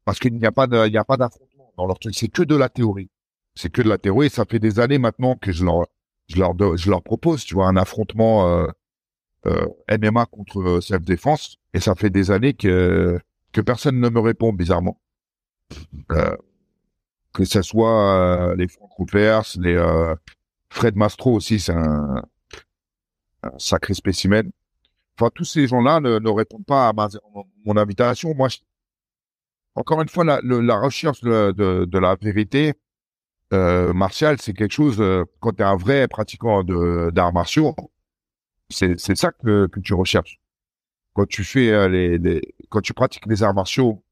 parce 0.04 0.18
qu'il 0.18 0.34
n'y 0.34 0.46
a 0.46 0.52
pas 0.52 0.66
de, 0.66 0.86
il 0.86 0.92
n'y 0.92 0.98
a 0.98 1.04
pas 1.04 1.16
d'affrontement 1.16 1.72
dans 1.76 1.86
leur 1.86 1.98
truc. 1.98 2.14
C'est 2.14 2.28
que 2.28 2.42
de 2.42 2.56
la 2.56 2.68
théorie. 2.68 3.10
C'est 3.54 3.70
que 3.70 3.82
de 3.82 3.88
la 3.88 3.98
théorie. 3.98 4.30
Ça 4.30 4.44
fait 4.48 4.58
des 4.58 4.80
années 4.80 4.98
maintenant 4.98 5.36
que 5.36 5.52
je 5.52 5.64
leur, 5.64 7.02
propose, 7.02 7.44
tu 7.44 7.54
vois, 7.54 7.66
un 7.66 7.76
affrontement 7.76 8.48
euh, 8.48 8.66
euh, 9.46 9.66
MMA 9.90 10.26
contre 10.26 10.60
euh, 10.60 10.80
self-défense. 10.80 11.56
Et 11.72 11.80
ça 11.80 11.94
fait 11.94 12.10
des 12.10 12.30
années 12.30 12.54
que 12.54 13.18
que 13.52 13.60
personne 13.60 13.98
ne 13.98 14.08
me 14.08 14.20
répond 14.20 14.52
bizarrement. 14.52 15.00
Euh, 16.12 16.36
que 17.32 17.44
ce 17.44 17.62
soit 17.62 18.54
les 18.56 18.68
Frank 18.68 18.90
Ropers, 18.92 19.44
les 19.58 20.14
Fred 20.68 20.96
Mastro 20.96 21.34
aussi, 21.34 21.58
c'est 21.58 21.72
un, 21.72 22.22
sacré 23.58 23.94
spécimen. 23.94 24.50
Enfin, 25.16 25.30
tous 25.34 25.44
ces 25.44 25.66
gens-là 25.66 26.00
ne, 26.00 26.18
ne 26.18 26.28
répondent 26.28 26.66
pas 26.66 26.88
à 26.88 26.92
mon 27.64 27.76
invitation. 27.76 28.34
Moi, 28.34 28.48
encore 29.74 30.02
une 30.02 30.08
fois, 30.08 30.24
la, 30.24 30.80
recherche 30.80 31.22
de 31.22 31.98
la 31.98 32.14
vérité 32.16 32.74
euh, 33.52 33.92
martiale, 33.92 34.40
c'est 34.40 34.54
quelque 34.54 34.72
chose, 34.72 35.00
euh, 35.00 35.24
quand 35.40 35.52
tu 35.52 35.62
es 35.62 35.64
un 35.66 35.76
vrai 35.76 36.08
pratiquant 36.08 36.62
de- 36.64 37.10
d'arts 37.12 37.32
martiaux, 37.32 37.74
c'est 38.70 38.98
c'est 39.00 39.16
ça 39.16 39.32
que, 39.32 39.66
que 39.68 39.80
tu 39.80 39.94
recherches. 39.94 40.40
Quand 41.14 41.26
tu 41.28 41.44
fais 41.44 41.70
euh, 41.70 41.88
les, 41.88 42.18
les, 42.18 42.42
quand 42.70 42.80
tu 42.82 42.94
pratiques 42.94 43.26
les 43.26 43.42
arts 43.42 43.54
martiaux 43.54 44.02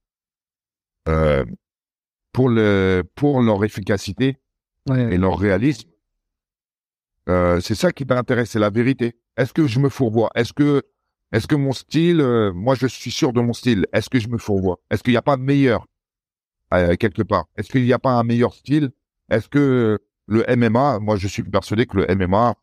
euh, 1.08 1.44
pour 2.32 2.48
le 2.48 3.04
pour 3.14 3.42
leur 3.42 3.64
efficacité 3.64 4.38
et 5.12 5.18
leur 5.18 5.38
réalisme, 5.38 5.88
euh, 7.28 7.60
c'est 7.60 7.74
ça 7.74 7.92
qui 7.92 8.06
t'intéresse, 8.06 8.50
c'est 8.50 8.58
la 8.58 8.70
vérité. 8.70 9.16
Est-ce 9.36 9.52
que 9.52 9.66
je 9.66 9.78
me 9.80 9.88
fourvoie? 9.88 10.30
Est-ce 10.34 10.52
que 10.52 10.82
est-ce 11.32 11.46
que 11.46 11.54
mon 11.56 11.72
style, 11.72 12.20
euh, 12.20 12.52
moi 12.54 12.74
je 12.74 12.86
suis 12.86 13.10
sûr 13.10 13.32
de 13.32 13.40
mon 13.40 13.52
style. 13.52 13.86
Est-ce 13.92 14.08
que 14.08 14.18
je 14.18 14.28
me 14.28 14.38
fourvoie? 14.38 14.80
Est-ce 14.90 15.02
qu'il 15.02 15.12
n'y 15.12 15.18
a 15.18 15.22
pas 15.22 15.36
de 15.36 15.42
meilleur 15.42 15.86
euh, 16.74 16.96
quelque 16.96 17.22
part? 17.22 17.46
Est-ce 17.56 17.70
qu'il 17.70 17.84
n'y 17.84 17.92
a 17.92 17.98
pas 17.98 18.12
un 18.12 18.24
meilleur 18.24 18.54
style? 18.54 18.90
Est-ce 19.30 19.48
que 19.48 19.98
le 20.26 20.44
MMA, 20.56 20.98
moi 21.00 21.16
je 21.16 21.28
suis 21.28 21.42
persuadé 21.42 21.86
que 21.86 21.98
le 21.98 22.14
MMA, 22.14 22.54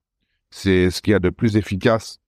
c'est 0.50 0.90
ce 0.90 1.02
qu'il 1.02 1.12
y 1.12 1.16
a 1.16 1.20
de 1.20 1.30
plus 1.30 1.58
efficace 1.58 2.20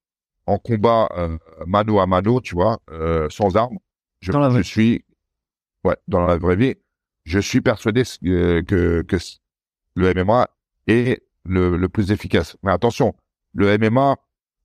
en 0.45 0.57
combat 0.57 1.09
euh, 1.17 1.37
mano 1.65 1.99
à 1.99 2.07
mano, 2.07 2.41
tu 2.41 2.55
vois, 2.55 2.79
euh, 2.91 3.27
sans 3.29 3.55
armes. 3.55 3.77
Je, 4.21 4.31
Dans 4.31 4.39
la 4.39 4.49
vraie 4.49 4.63
je 4.63 4.67
suis, 4.67 5.05
ouais, 5.83 5.97
dans 6.07 6.25
la 6.25 6.37
vraie 6.37 6.55
vie, 6.55 6.75
je 7.25 7.39
suis 7.39 7.61
persuadé 7.61 8.03
que 8.21 9.01
que 9.01 9.17
le 9.95 10.13
MMA 10.13 10.47
est 10.87 11.23
le, 11.45 11.77
le 11.77 11.89
plus 11.89 12.11
efficace. 12.11 12.57
Mais 12.63 12.71
attention, 12.71 13.13
le 13.53 13.77
MMA 13.77 14.15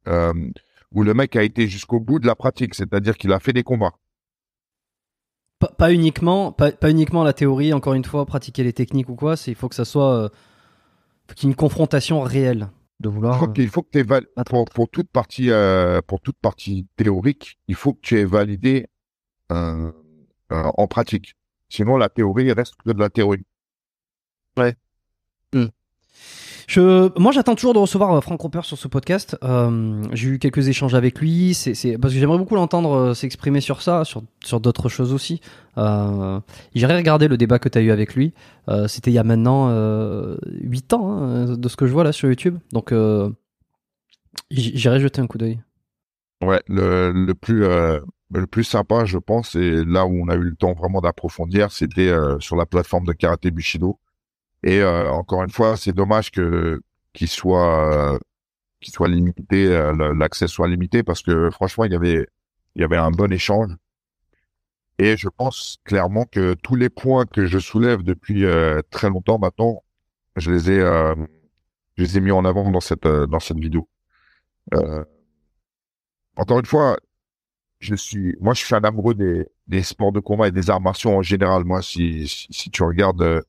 euh, 0.09 0.33
où 0.93 1.03
le 1.03 1.15
mec 1.15 1.37
a 1.37 1.43
été 1.43 1.69
jusqu'au 1.69 2.01
bout 2.01 2.19
de 2.19 2.27
la 2.27 2.37
pratique, 2.37 2.75
c'est-à-dire 2.75 3.17
qu'il 3.17 3.33
a 3.33 3.41
fait 3.41 3.53
des 3.53 3.63
combats. 3.63 3.95
Pas, 5.63 5.69
pas 5.69 5.93
uniquement, 5.93 6.51
pas, 6.51 6.73
pas 6.73 6.91
uniquement 6.91 7.23
la 7.23 7.33
théorie. 7.33 7.73
Encore 7.73 7.95
une 7.95 8.05
fois, 8.05 8.27
pratiquer 8.27 8.65
les 8.65 8.73
techniques 8.73 9.09
ou 9.09 9.15
quoi. 9.15 9.37
C'est 9.37 9.53
il 9.53 9.55
faut 9.55 9.69
que 9.69 9.77
ça 9.77 9.85
soit, 9.85 10.13
euh, 10.13 10.29
faut 11.29 11.35
qu'il 11.37 11.47
y 11.47 11.51
ait 11.51 11.53
une 11.53 11.57
confrontation 11.57 12.21
réelle 12.21 12.69
de 12.99 13.09
Il 13.09 13.13
vouloir. 13.15 13.39
faut 13.39 13.47
qu'il 13.47 13.69
faut 13.69 13.83
que 13.83 13.91
tu 13.93 14.03
val- 14.03 14.27
pour, 14.51 14.65
pour 14.65 14.89
toute 14.89 15.09
partie 15.09 15.53
euh, 15.53 16.01
pour 16.05 16.21
toute 16.21 16.37
partie 16.37 16.89
théorique, 16.97 17.59
il 17.69 17.77
faut 17.77 17.93
que 17.93 18.01
tu 18.01 18.19
aies 18.19 18.25
validé 18.25 18.89
euh, 19.53 19.93
euh, 20.51 20.71
en 20.77 20.89
pratique. 20.89 21.37
Sinon, 21.69 21.97
la 21.97 22.09
théorie 22.09 22.51
reste 22.53 22.75
que 22.85 22.91
de 22.91 22.99
la 22.99 23.09
théorie. 23.09 23.45
Moi, 26.77 27.33
j'attends 27.33 27.55
toujours 27.55 27.75
de 27.75 27.79
recevoir 27.79 28.13
euh, 28.13 28.21
Frank 28.21 28.41
Roper 28.41 28.63
sur 28.63 28.79
ce 28.79 28.89
podcast. 28.89 29.37
Euh, 29.43 30.03
j'ai 30.13 30.29
eu 30.29 30.39
quelques 30.39 30.69
échanges 30.69 30.95
avec 30.95 31.21
lui, 31.21 31.59
parce 32.01 32.15
que 32.15 32.21
j'aimerais 32.21 32.39
beaucoup 32.39 32.55
l'entendre 32.55 32.93
euh, 32.93 33.15
s'exprimer 33.15 33.61
sur 33.61 33.83
ça, 33.83 34.05
sur 34.05 34.61
d'autres 34.61 34.89
choses 34.89 35.13
aussi. 35.13 35.41
Euh, 35.79 36.41
regarder 36.75 37.29
le 37.29 37.37
débat 37.37 37.59
que 37.59 37.69
tu 37.69 37.79
as 37.79 37.83
eu 37.83 37.91
avec 37.91 38.15
lui. 38.15 38.33
C'était 38.87 39.11
il 39.11 39.15
y 39.15 39.19
a 39.19 39.25
maintenant 39.25 39.69
euh, 39.71 40.37
8 40.47 40.93
ans, 40.95 41.13
hein, 41.13 41.57
de 41.57 41.69
ce 41.69 41.77
que 41.77 41.87
je 41.87 41.93
vois 41.93 42.05
là 42.05 42.13
sur 42.13 42.29
YouTube. 42.29 42.59
Donc, 42.73 42.95
j'irai 44.51 45.01
jeter 45.01 45.21
un 45.21 45.27
coup 45.27 45.39
d'œil. 45.39 45.61
Ouais, 46.43 46.61
le, 46.69 47.33
plus 47.33 47.65
le 47.65 48.47
plus 48.47 48.65
sympa, 48.65 49.05
je 49.05 49.19
pense, 49.19 49.55
et 49.55 49.85
là 49.85 50.07
où 50.07 50.23
on 50.23 50.29
a 50.29 50.35
eu 50.35 50.43
le 50.43 50.57
temps 50.57 50.73
vraiment 50.73 51.01
d'approfondir, 51.01 51.71
c'était 51.73 52.13
sur 52.41 52.57
la 52.57 52.67
plateforme 52.67 53.05
de 53.05 53.13
karaté 53.13 53.51
Bushido. 53.51 53.99
Et 54.65 54.81
euh, 54.81 55.11
encore 55.11 55.43
une 55.43 55.51
fois, 55.51 55.77
c'est 55.77 55.93
dommage 55.93 56.31
que 56.31 56.83
qu'il 57.13 57.29
soit 57.29 58.15
euh, 58.15 58.19
qu'il 58.81 58.93
soit 58.95 59.09
limité, 59.09 59.67
euh, 59.69 60.15
l'accès 60.15 60.49
soit 60.49 60.69
limité, 60.69 61.03
parce 61.03 61.23
que 61.23 61.51
franchement, 61.51 61.85
il 61.85 61.93
y 61.93 61.97
avait 61.97 62.27
il 62.77 62.83
y 62.83 62.85
avait 62.85 62.97
un 62.97 63.11
bon 63.11 63.33
échange. 63.33 63.73
Et 64.99 65.17
je 65.17 65.29
pense 65.29 65.79
clairement 65.85 66.27
que 66.27 66.55
tous 66.55 66.77
les 66.77 66.89
points 66.91 67.27
que 67.27 67.47
je 67.47 67.59
soulève 67.59 68.03
depuis 68.03 68.45
euh, 68.45 68.83
très 68.91 69.09
longtemps 69.11 69.39
maintenant, 69.39 69.83
je 70.37 70.51
les 70.51 70.71
ai, 70.71 70.81
euh, 70.81 71.15
je 71.97 72.05
les 72.05 72.19
ai 72.19 72.21
mis 72.21 72.31
en 72.33 72.45
avant 72.45 72.71
dans 72.71 72.81
cette 72.81 73.07
euh, 73.07 73.27
dans 73.27 73.41
cette 73.41 73.59
vidéo. 73.59 73.89
encore 76.37 76.59
une 76.61 76.67
fois, 76.67 76.97
je 77.81 77.95
suis, 77.95 78.37
moi, 78.41 78.55
je 78.55 78.65
suis 78.65 78.75
un 78.75 78.85
amoureux 78.85 79.15
des, 79.15 79.47
des 79.67 79.83
sports 79.83 80.13
de 80.13 80.21
combat 80.21 80.49
et 80.49 80.53
des 80.53 80.71
arts 80.71 80.81
martiaux 80.81 81.11
en 81.11 81.23
général. 81.23 81.65
Moi, 81.65 81.83
si 81.83 82.29
si, 82.29 82.71
tu 82.71 82.83
regardes 82.83 83.43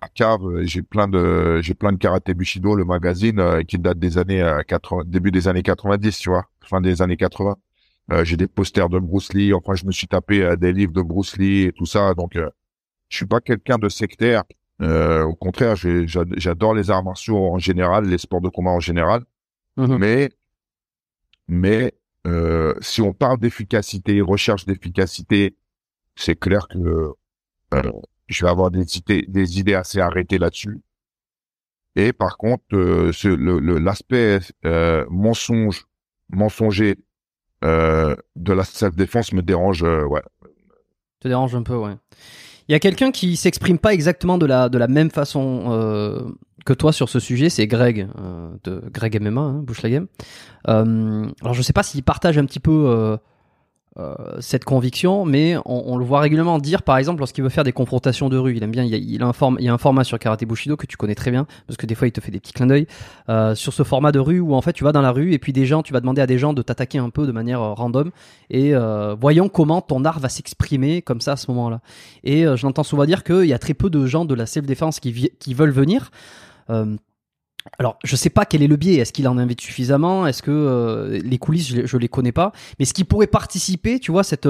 ma 0.00 0.08
cave, 0.08 0.62
j'ai 0.62 0.82
plein 0.82 1.08
de 1.08 1.60
j'ai 1.62 1.74
plein 1.74 1.92
de 1.92 1.98
karaté 1.98 2.34
bushido, 2.34 2.74
le 2.74 2.84
magazine 2.84 3.64
qui 3.66 3.78
date 3.78 3.98
des 3.98 4.18
années 4.18 4.44
80, 4.66 5.04
début 5.06 5.30
des 5.30 5.48
années 5.48 5.62
90, 5.62 6.18
tu 6.18 6.30
vois, 6.30 6.46
fin 6.60 6.80
des 6.80 7.02
années 7.02 7.16
80. 7.16 7.56
Euh, 8.12 8.24
j'ai 8.24 8.36
des 8.36 8.48
posters 8.48 8.88
de 8.88 8.98
Bruce 8.98 9.32
Lee. 9.32 9.52
Enfin, 9.54 9.74
je 9.74 9.86
me 9.86 9.92
suis 9.92 10.08
tapé 10.08 10.42
euh, 10.42 10.56
des 10.56 10.72
livres 10.72 10.92
de 10.92 11.02
Bruce 11.02 11.36
Lee 11.36 11.64
et 11.64 11.72
tout 11.72 11.86
ça. 11.86 12.14
Donc, 12.14 12.36
euh, 12.36 12.50
je 13.08 13.18
suis 13.18 13.26
pas 13.26 13.40
quelqu'un 13.40 13.78
de 13.78 13.88
sectaire. 13.88 14.44
au 14.80 15.34
contraire, 15.34 15.76
j'adore 15.76 16.74
les 16.74 16.90
arts 16.90 17.04
martiaux 17.04 17.36
en 17.36 17.58
général, 17.58 18.06
les 18.06 18.18
sports 18.18 18.40
de 18.40 18.48
combat 18.48 18.70
en 18.70 18.80
général. 18.80 19.24
Mhm. 19.76 19.98
Mais, 19.98 20.30
mais 21.48 21.94
si 22.80 23.02
on 23.02 23.12
parle 23.12 23.38
d'efficacité, 23.38 24.20
recherche 24.20 24.64
d'efficacité, 24.66 25.56
c'est 26.16 26.38
clair 26.38 26.68
que 26.68 27.12
je 28.30 28.44
vais 28.44 28.50
avoir 28.50 28.70
des 28.70 28.98
idées, 28.98 29.74
assez 29.74 30.00
arrêtées 30.00 30.38
là-dessus. 30.38 30.80
Et 31.96 32.12
par 32.12 32.36
contre, 32.38 32.64
l'aspect 33.78 34.38
mensonge, 35.10 35.86
mensonger 36.30 36.96
euh, 37.64 38.16
de 38.36 38.52
la 38.52 38.64
self-défense 38.64 39.32
me 39.32 39.42
dérange, 39.42 39.82
euh, 39.82 40.04
ouais. 40.04 40.22
Te 41.20 41.28
dérange 41.28 41.54
un 41.54 41.62
peu, 41.62 41.76
ouais. 41.76 41.96
Il 42.68 42.72
y 42.72 42.74
a 42.74 42.78
quelqu'un 42.78 43.10
qui 43.10 43.36
s'exprime 43.36 43.78
pas 43.78 43.92
exactement 43.92 44.38
de 44.38 44.46
la, 44.46 44.88
même 44.88 45.10
façon 45.10 45.64
euh, 45.68 46.22
que 46.64 46.72
toi 46.72 46.92
sur 46.92 47.08
ce 47.08 47.18
sujet, 47.18 47.50
c'est 47.50 47.66
Greg, 47.66 48.08
de 48.64 48.82
Greg 48.92 49.20
MMA, 49.20 49.40
hein, 49.40 49.62
Bush 49.62 49.82
la 49.82 49.90
Game. 49.90 50.06
alors 50.64 51.52
je 51.52 51.62
sais 51.62 51.72
pas 51.72 51.82
s'il 51.82 52.02
partage 52.04 52.38
un 52.38 52.44
petit 52.44 52.60
peu 52.60 52.84
euh, 52.86 53.16
cette 54.38 54.64
conviction, 54.64 55.24
mais 55.24 55.56
on, 55.66 55.98
le 55.98 56.04
voit 56.04 56.20
régulièrement 56.20 56.58
dire, 56.58 56.82
par 56.82 56.96
exemple, 56.96 57.18
lorsqu'il 57.18 57.42
veut 57.44 57.50
faire 57.50 57.64
des 57.64 57.72
confrontations 57.72 58.28
de 58.28 58.36
rue. 58.36 58.56
Il 58.56 58.62
aime 58.62 58.70
bien, 58.70 58.84
il, 58.84 59.22
a, 59.22 59.26
un 59.26 59.32
il 59.58 59.64
y 59.64 59.68
a 59.68 59.74
un 59.74 59.78
format 59.78 60.04
sur 60.04 60.18
Karate 60.18 60.44
Bushido 60.44 60.76
que 60.76 60.86
tu 60.86 60.96
connais 60.96 61.14
très 61.14 61.30
bien, 61.30 61.46
parce 61.66 61.76
que 61.76 61.86
des 61.86 61.94
fois 61.94 62.06
il 62.06 62.12
te 62.12 62.20
fait 62.20 62.30
des 62.30 62.40
petits 62.40 62.52
clins 62.52 62.66
d'œil, 62.66 62.86
euh, 63.28 63.54
sur 63.54 63.72
ce 63.72 63.82
format 63.82 64.12
de 64.12 64.18
rue 64.18 64.40
où 64.40 64.54
en 64.54 64.62
fait 64.62 64.72
tu 64.72 64.84
vas 64.84 64.92
dans 64.92 65.02
la 65.02 65.10
rue 65.10 65.32
et 65.32 65.38
puis 65.38 65.52
des 65.52 65.66
gens, 65.66 65.82
tu 65.82 65.92
vas 65.92 66.00
demander 66.00 66.22
à 66.22 66.26
des 66.26 66.38
gens 66.38 66.52
de 66.52 66.62
t'attaquer 66.62 66.98
un 66.98 67.10
peu 67.10 67.26
de 67.26 67.32
manière 67.32 67.60
euh, 67.60 67.72
random 67.72 68.10
et 68.48 68.74
voyons 69.20 69.48
comment 69.48 69.80
ton 69.80 70.04
art 70.04 70.18
va 70.18 70.28
s'exprimer 70.28 71.02
comme 71.02 71.20
ça 71.20 71.32
à 71.32 71.36
ce 71.36 71.50
moment-là. 71.50 71.80
Et 72.24 72.42
je 72.42 72.66
l'entends 72.66 72.82
souvent 72.82 73.04
dire 73.04 73.22
qu'il 73.22 73.44
y 73.44 73.52
a 73.52 73.58
très 73.58 73.74
peu 73.74 73.90
de 73.90 74.06
gens 74.06 74.24
de 74.24 74.34
la 74.34 74.46
self-défense 74.46 75.00
qui, 75.00 75.30
qui 75.38 75.54
veulent 75.54 75.70
venir. 75.70 76.10
Alors, 77.78 77.98
je 78.04 78.16
sais 78.16 78.30
pas 78.30 78.44
quel 78.44 78.62
est 78.62 78.66
le 78.66 78.76
biais. 78.76 78.96
Est-ce 78.96 79.12
qu'il 79.12 79.28
en 79.28 79.38
invite 79.38 79.60
suffisamment? 79.60 80.26
Est-ce 80.26 80.42
que 80.42 80.50
euh, 80.50 81.20
les 81.22 81.38
coulisses, 81.38 81.68
je, 81.84 81.96
les 81.96 82.08
connais 82.08 82.32
pas? 82.32 82.52
Mais 82.78 82.84
ce 82.84 82.94
qui 82.94 83.04
pourrait 83.04 83.26
participer, 83.26 84.00
tu 84.00 84.12
vois, 84.12 84.22
ce, 84.24 84.48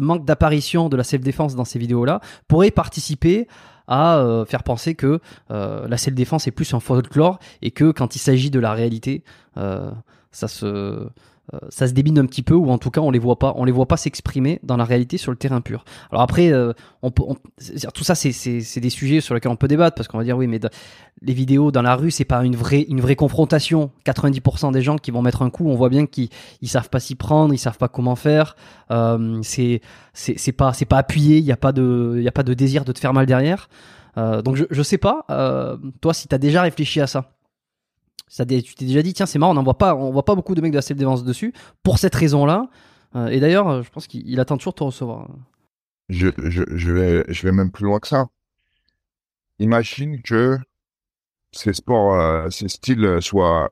manque 0.00 0.24
d'apparition 0.24 0.88
de 0.88 0.96
la 0.96 1.04
self-défense 1.04 1.54
dans 1.54 1.64
ces 1.64 1.78
vidéos-là, 1.78 2.20
pourrait 2.46 2.70
participer 2.70 3.46
à 3.86 4.18
euh, 4.18 4.44
faire 4.44 4.62
penser 4.62 4.94
que 4.94 5.20
euh, 5.50 5.88
la 5.88 5.96
self-défense 5.96 6.46
est 6.46 6.50
plus 6.50 6.72
un 6.74 6.80
folklore 6.80 7.38
et 7.62 7.70
que 7.70 7.90
quand 7.90 8.14
il 8.16 8.18
s'agit 8.18 8.50
de 8.50 8.60
la 8.60 8.72
réalité, 8.72 9.22
ça 10.30 10.46
se 10.46 11.08
ça 11.70 11.88
se 11.88 11.92
débine 11.92 12.18
un 12.18 12.26
petit 12.26 12.42
peu 12.42 12.54
ou 12.54 12.70
en 12.70 12.78
tout 12.78 12.90
cas 12.90 13.00
on 13.00 13.10
les 13.10 13.18
voit 13.18 13.38
pas 13.38 13.54
on 13.56 13.64
les 13.64 13.72
voit 13.72 13.86
pas 13.86 13.96
s'exprimer 13.96 14.60
dans 14.62 14.76
la 14.76 14.84
réalité 14.84 15.16
sur 15.16 15.30
le 15.30 15.36
terrain 15.36 15.60
pur. 15.60 15.84
Alors 16.10 16.22
après 16.22 16.52
euh, 16.52 16.72
on 17.02 17.10
peut 17.10 17.22
tout 17.94 18.04
ça 18.04 18.14
c'est 18.14 18.32
c'est 18.32 18.80
des 18.80 18.90
sujets 18.90 19.20
sur 19.20 19.34
lesquels 19.34 19.50
on 19.50 19.56
peut 19.56 19.68
débattre 19.68 19.96
parce 19.96 20.08
qu'on 20.08 20.18
va 20.18 20.24
dire 20.24 20.36
oui 20.36 20.46
mais 20.46 20.60
les 21.22 21.32
vidéos 21.32 21.70
dans 21.70 21.82
la 21.82 21.96
rue 21.96 22.10
c'est 22.10 22.24
pas 22.26 22.44
une 22.44 22.56
vraie 22.56 22.82
une 22.82 23.00
vraie 23.00 23.16
confrontation. 23.16 23.90
90% 24.04 24.72
des 24.72 24.82
gens 24.82 24.98
qui 24.98 25.10
vont 25.10 25.22
mettre 25.22 25.42
un 25.42 25.50
coup 25.50 25.68
on 25.68 25.74
voit 25.74 25.88
bien 25.88 26.06
qu'ils 26.06 26.28
ils 26.60 26.68
savent 26.68 26.90
pas 26.90 27.00
s'y 27.00 27.14
prendre 27.14 27.54
ils 27.54 27.58
savent 27.58 27.78
pas 27.78 27.88
comment 27.88 28.16
faire. 28.16 28.54
Euh, 28.90 29.40
c'est 29.42 29.80
c'est 30.12 30.52
pas 30.52 30.72
c'est 30.72 30.84
pas 30.84 30.98
appuyé 30.98 31.38
il 31.38 31.44
y 31.44 31.52
a 31.52 31.56
pas 31.56 31.72
de 31.72 32.20
y 32.22 32.28
a 32.28 32.32
pas 32.32 32.42
de 32.42 32.52
désir 32.52 32.84
de 32.84 32.92
te 32.92 32.98
faire 32.98 33.14
mal 33.14 33.26
derrière. 33.26 33.68
Euh, 34.18 34.42
donc 34.42 34.56
je 34.56 34.64
je 34.70 34.82
sais 34.82 34.98
pas 34.98 35.24
toi 36.00 36.12
si 36.12 36.28
tu 36.28 36.34
as 36.34 36.38
déjà 36.38 36.62
réfléchi 36.62 37.00
à 37.00 37.06
ça 37.06 37.30
tu 38.28 38.74
t'es 38.74 38.84
déjà 38.84 39.02
dit, 39.02 39.12
tiens, 39.14 39.26
c'est 39.26 39.38
marrant, 39.38 39.52
on 39.52 39.54
n'en 39.54 39.62
voit 39.62 39.78
pas, 39.78 39.94
on 39.94 40.10
voit 40.10 40.24
pas 40.24 40.34
beaucoup 40.34 40.54
de 40.54 40.60
mecs 40.60 40.72
de 40.72 40.76
la 40.76 40.82
self-défense 40.82 41.24
dessus, 41.24 41.52
pour 41.82 41.98
cette 41.98 42.14
raison-là. 42.14 42.68
Euh, 43.16 43.28
et 43.28 43.40
d'ailleurs, 43.40 43.68
euh, 43.68 43.82
je 43.82 43.90
pense 43.90 44.06
qu'il 44.06 44.38
attend 44.38 44.56
toujours 44.56 44.74
de 44.74 44.78
te 44.78 44.84
recevoir. 44.84 45.28
Je, 46.08 46.28
vais, 46.92 47.24
je 47.28 47.42
vais 47.46 47.52
même 47.52 47.70
plus 47.70 47.84
loin 47.84 47.98
que 48.00 48.08
ça. 48.08 48.28
Imagine 49.58 50.22
que 50.22 50.58
ces 51.52 51.72
sports, 51.72 52.14
euh, 52.14 52.50
ces 52.50 52.68
styles 52.68 53.18
soient, 53.20 53.70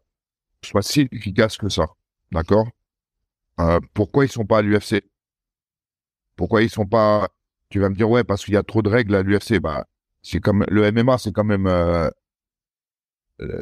soient 0.64 0.82
si 0.82 1.08
efficaces 1.12 1.56
que 1.56 1.68
ça. 1.68 1.86
D'accord? 2.32 2.68
Euh, 3.60 3.80
Pourquoi 3.94 4.24
ils 4.24 4.30
sont 4.30 4.44
pas 4.44 4.58
à 4.58 4.62
l'UFC 4.62 5.02
Pourquoi 6.36 6.62
ils 6.62 6.70
sont 6.70 6.86
pas... 6.86 7.28
Tu 7.68 7.80
vas 7.80 7.88
me 7.88 7.94
dire, 7.94 8.08
ouais, 8.08 8.24
parce 8.24 8.44
qu'il 8.44 8.54
y 8.54 8.56
a 8.56 8.62
trop 8.62 8.82
de 8.82 8.88
règles 8.88 9.14
à 9.14 9.22
l'UFC. 9.22 9.58
Bah, 9.60 9.86
c'est 10.22 10.40
comme 10.40 10.64
le 10.68 10.90
MMA, 10.90 11.18
c'est 11.18 11.32
quand 11.32 11.44
même 11.44 11.66
euh, 11.66 12.10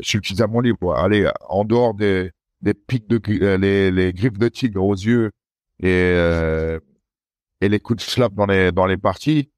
suffisamment 0.03 0.61
libre. 0.61 0.95
Allez, 0.95 1.29
en 1.49 1.65
dehors 1.65 1.95
des, 1.95 2.31
des 2.65 2.75
pics 2.75 3.09
de 3.09 3.21
euh, 3.43 3.59
les, 3.59 3.91
les 3.91 4.13
griffes 4.13 4.39
de 4.39 4.49
tigre 4.49 4.83
aux 4.83 4.95
yeux 4.95 5.31
et 5.81 5.89
euh, 5.91 6.81
et 7.61 7.69
les 7.69 7.81
coups 7.81 8.05
de 8.05 8.11
slap 8.11 8.35
dans 8.35 8.47
les 8.47 8.73
dans 8.73 8.87
les 8.87 8.97
parties, 8.97 9.51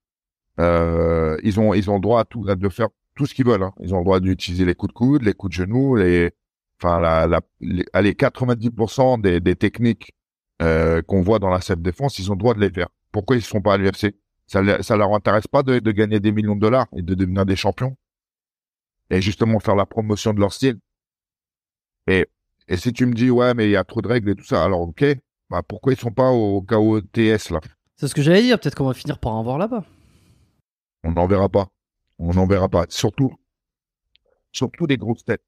euh, 0.61 1.39
ils 1.43 1.59
ont 1.61 1.73
ils 1.73 1.91
ont 1.91 1.95
le 1.95 2.01
droit 2.01 2.21
à 2.21 2.25
tout 2.25 2.45
de 2.45 2.69
faire 2.69 2.89
tout 3.15 3.27
ce 3.27 3.35
qu'ils 3.35 3.47
veulent. 3.47 3.63
Hein. 3.63 3.73
Ils 3.81 3.95
ont 3.95 3.99
le 3.99 4.05
droit 4.05 4.21
d'utiliser 4.21 4.65
les 4.65 4.75
coups 4.75 4.93
de 4.93 4.99
coude, 4.99 5.23
les 5.23 5.35
coups 5.35 5.57
de 5.57 5.63
genoux, 5.63 5.97
les 5.97 6.33
enfin 6.81 7.01
la, 7.01 7.27
la 7.27 7.41
les, 7.61 7.85
allez 7.93 8.13
90% 8.13 9.21
des, 9.21 9.41
des 9.41 9.57
techniques 9.57 10.13
euh, 10.63 11.01
qu'on 11.03 11.23
voit 11.23 11.39
dans 11.39 11.51
la 11.51 11.61
self 11.61 11.81
défense, 11.81 12.19
ils 12.19 12.31
ont 12.31 12.35
le 12.35 12.41
droit 12.41 12.55
de 12.55 12.61
les 12.61 12.71
faire. 12.71 12.89
Pourquoi 13.13 13.37
ils 13.37 13.41
ne 13.41 13.45
sont 13.45 13.63
pas 13.63 13.75
à 13.75 13.79
l'UFC 13.79 14.15
Ça 14.47 14.83
ça 14.83 14.97
leur 14.97 15.15
intéresse 15.15 15.47
pas 15.47 15.63
de, 15.63 15.79
de 15.79 15.93
gagner 15.93 16.21
des 16.21 16.33
millions 16.33 16.57
de 16.57 16.61
dollars 16.61 16.87
et 16.97 17.03
de 17.03 17.15
devenir 17.15 17.47
des 17.47 17.57
champions? 17.57 17.97
Et 19.11 19.21
justement 19.21 19.61
faire 19.61 19.77
la 19.77 19.87
promotion 19.87 20.35
de 20.35 20.41
leur 20.41 20.53
style. 20.53 20.79
Et, 22.07 22.27
et 22.69 22.77
si 22.77 22.93
tu 22.93 23.07
me 23.07 23.15
dis, 23.15 23.31
ouais, 23.31 23.55
mais 23.55 23.67
il 23.67 23.71
y 23.71 23.77
a 23.77 23.85
trop 23.85 24.01
de 24.01 24.09
règles 24.09 24.31
et 24.31 24.35
tout 24.35 24.45
ça, 24.45 24.65
alors 24.65 24.83
ok, 24.83 25.05
bah 25.51 25.63
pourquoi 25.67 25.93
ils 25.93 25.99
sont 25.99 26.13
pas 26.13 26.31
au 26.31 26.63
KOTS 26.63 27.51
là? 27.51 27.61
C'est 27.97 28.09
ce 28.09 28.15
que 28.15 28.23
j'allais 28.23 28.43
dire, 28.43 28.61
peut-être 28.61 28.75
qu'on 28.75 28.87
va 28.87 28.95
finir 28.95 29.19
par 29.19 29.33
en 29.33 29.43
voir 29.43 29.59
là-bas. 29.59 29.85
On 31.03 31.13
n'en 31.13 31.27
verra 31.27 31.49
pas. 31.49 31.69
On 32.19 32.35
n'en 32.35 32.47
verra 32.47 32.69
pas. 32.69 32.85
Surtout, 32.89 33.35
surtout 34.53 34.87
des 34.87 34.97
grosses 34.97 35.25
têtes. 35.25 35.45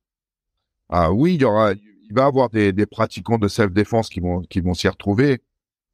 Ah 0.88 1.12
oui, 1.12 1.34
il 1.34 1.42
y 1.42 1.44
aura, 1.44 1.72
il 1.72 2.14
va 2.14 2.22
y 2.22 2.26
avoir 2.26 2.48
des, 2.48 2.72
des 2.72 2.86
pratiquants 2.86 3.38
de 3.38 3.48
self-défense 3.48 4.08
qui 4.08 4.20
vont, 4.20 4.40
qui 4.42 4.60
vont 4.60 4.72
s'y 4.74 4.88
retrouver, 4.88 5.42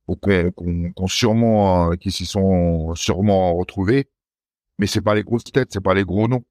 ou 0.06 0.16
qu'on, 0.16 1.06
sûrement, 1.08 1.90
euh, 1.90 1.96
qui 1.96 2.12
s'y 2.12 2.26
sont 2.26 2.94
sûrement 2.94 3.54
retrouvés. 3.56 4.08
Mais 4.78 4.86
c'est 4.86 5.00
pas 5.00 5.14
les 5.14 5.24
grosses 5.24 5.44
têtes, 5.44 5.70
c'est 5.72 5.80
pas 5.80 5.94
les 5.94 6.04
gros 6.04 6.28
noms. 6.28 6.44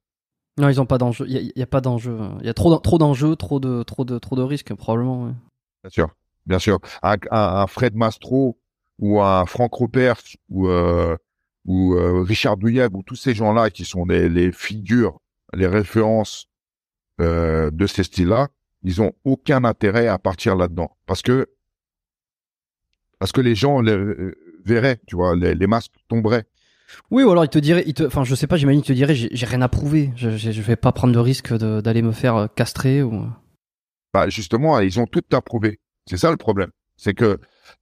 Non, 0.57 0.69
ils 0.69 0.79
ont 0.79 0.85
pas 0.85 0.97
d'enjeu. 0.97 1.25
Il 1.27 1.51
y, 1.55 1.61
a 1.63 1.67
pas 1.67 1.81
d'enjeu. 1.81 2.17
Il 2.41 2.45
y 2.45 2.49
a 2.49 2.53
trop 2.53 2.77
trop 2.77 2.97
d'enjeux, 2.97 3.35
trop 3.35 3.59
de 3.59 3.81
trop 3.83 4.05
de 4.05 4.19
trop 4.19 4.35
de 4.35 4.43
risques 4.43 4.73
probablement. 4.75 5.33
Bien 5.83 5.89
sûr, 5.89 6.09
bien 6.45 6.59
sûr. 6.59 6.79
Un, 7.01 7.65
Fred 7.67 7.95
Mastro 7.95 8.59
ou 8.99 9.19
un 9.21 9.45
Franck 9.47 9.73
Rupert 9.75 10.21
ou 10.49 10.67
euh, 10.67 11.17
euh, 11.67 12.21
Richard 12.21 12.57
Douilleb 12.57 12.95
ou 12.95 13.01
tous 13.01 13.15
ces 13.15 13.33
gens-là 13.33 13.71
qui 13.71 13.83
sont 13.83 14.05
les, 14.05 14.51
figures, 14.51 15.19
les 15.53 15.67
références 15.67 16.47
euh, 17.19 17.71
de 17.71 17.87
ces 17.87 18.03
styles-là, 18.03 18.49
ils 18.83 19.01
ont 19.01 19.13
aucun 19.23 19.63
intérêt 19.63 20.07
à 20.07 20.19
partir 20.19 20.55
là-dedans 20.55 20.95
parce 21.07 21.21
que 21.21 21.49
parce 23.17 23.31
que 23.31 23.41
les 23.41 23.55
gens 23.55 23.81
verraient, 24.65 24.99
tu 25.07 25.15
vois, 25.15 25.35
les 25.35 25.67
masques 25.67 25.93
tomberaient. 26.09 26.45
Oui, 27.11 27.23
ou 27.23 27.31
alors 27.31 27.45
il 27.45 27.49
te 27.49 27.59
dirait, 27.59 27.83
il 27.85 27.93
te, 27.93 28.03
enfin, 28.03 28.23
je 28.23 28.35
sais 28.35 28.47
pas, 28.47 28.57
j'imagine 28.57 28.81
qu'il 28.81 28.93
te 28.93 28.97
dirait, 28.97 29.15
j'ai 29.15 29.45
rien 29.45 29.61
à 29.61 29.69
prouver, 29.69 30.11
je, 30.15 30.29
je, 30.29 30.61
vais 30.61 30.75
pas 30.75 30.91
prendre 30.91 31.13
le 31.13 31.21
risque 31.21 31.53
d'aller 31.53 32.01
me 32.01 32.11
faire 32.11 32.35
euh, 32.35 32.47
castrer 32.47 33.03
ou. 33.03 33.25
Bah 34.13 34.29
justement, 34.29 34.79
ils 34.79 34.99
ont 34.99 35.07
tout 35.07 35.23
à 35.31 35.41
prouver. 35.41 35.79
C'est 36.07 36.17
ça 36.17 36.29
le 36.31 36.37
problème, 36.37 36.71
c'est 36.97 37.13
que 37.13 37.39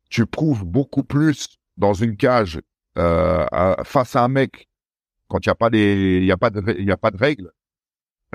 tu 0.10 0.26
prouves 0.26 0.66
beaucoup 0.66 1.04
plus 1.04 1.60
dans 1.78 1.94
une 1.94 2.16
cage 2.16 2.62
euh, 2.98 3.46
face 3.84 4.16
à 4.16 4.24
un 4.24 4.28
mec 4.28 4.70
quand 5.28 5.46
il 5.46 5.48
y 5.48 5.52
a 5.52 5.56
pas 5.56 5.70
des, 5.70 6.18
il 6.22 6.26
y 6.26 6.32
a 6.32 6.38
pas 6.38 6.50
de, 6.50 6.76
il 6.78 6.86
y 6.86 6.92
a 6.92 6.98
pas 6.98 7.12
de 7.12 7.18
règles, 7.18 7.52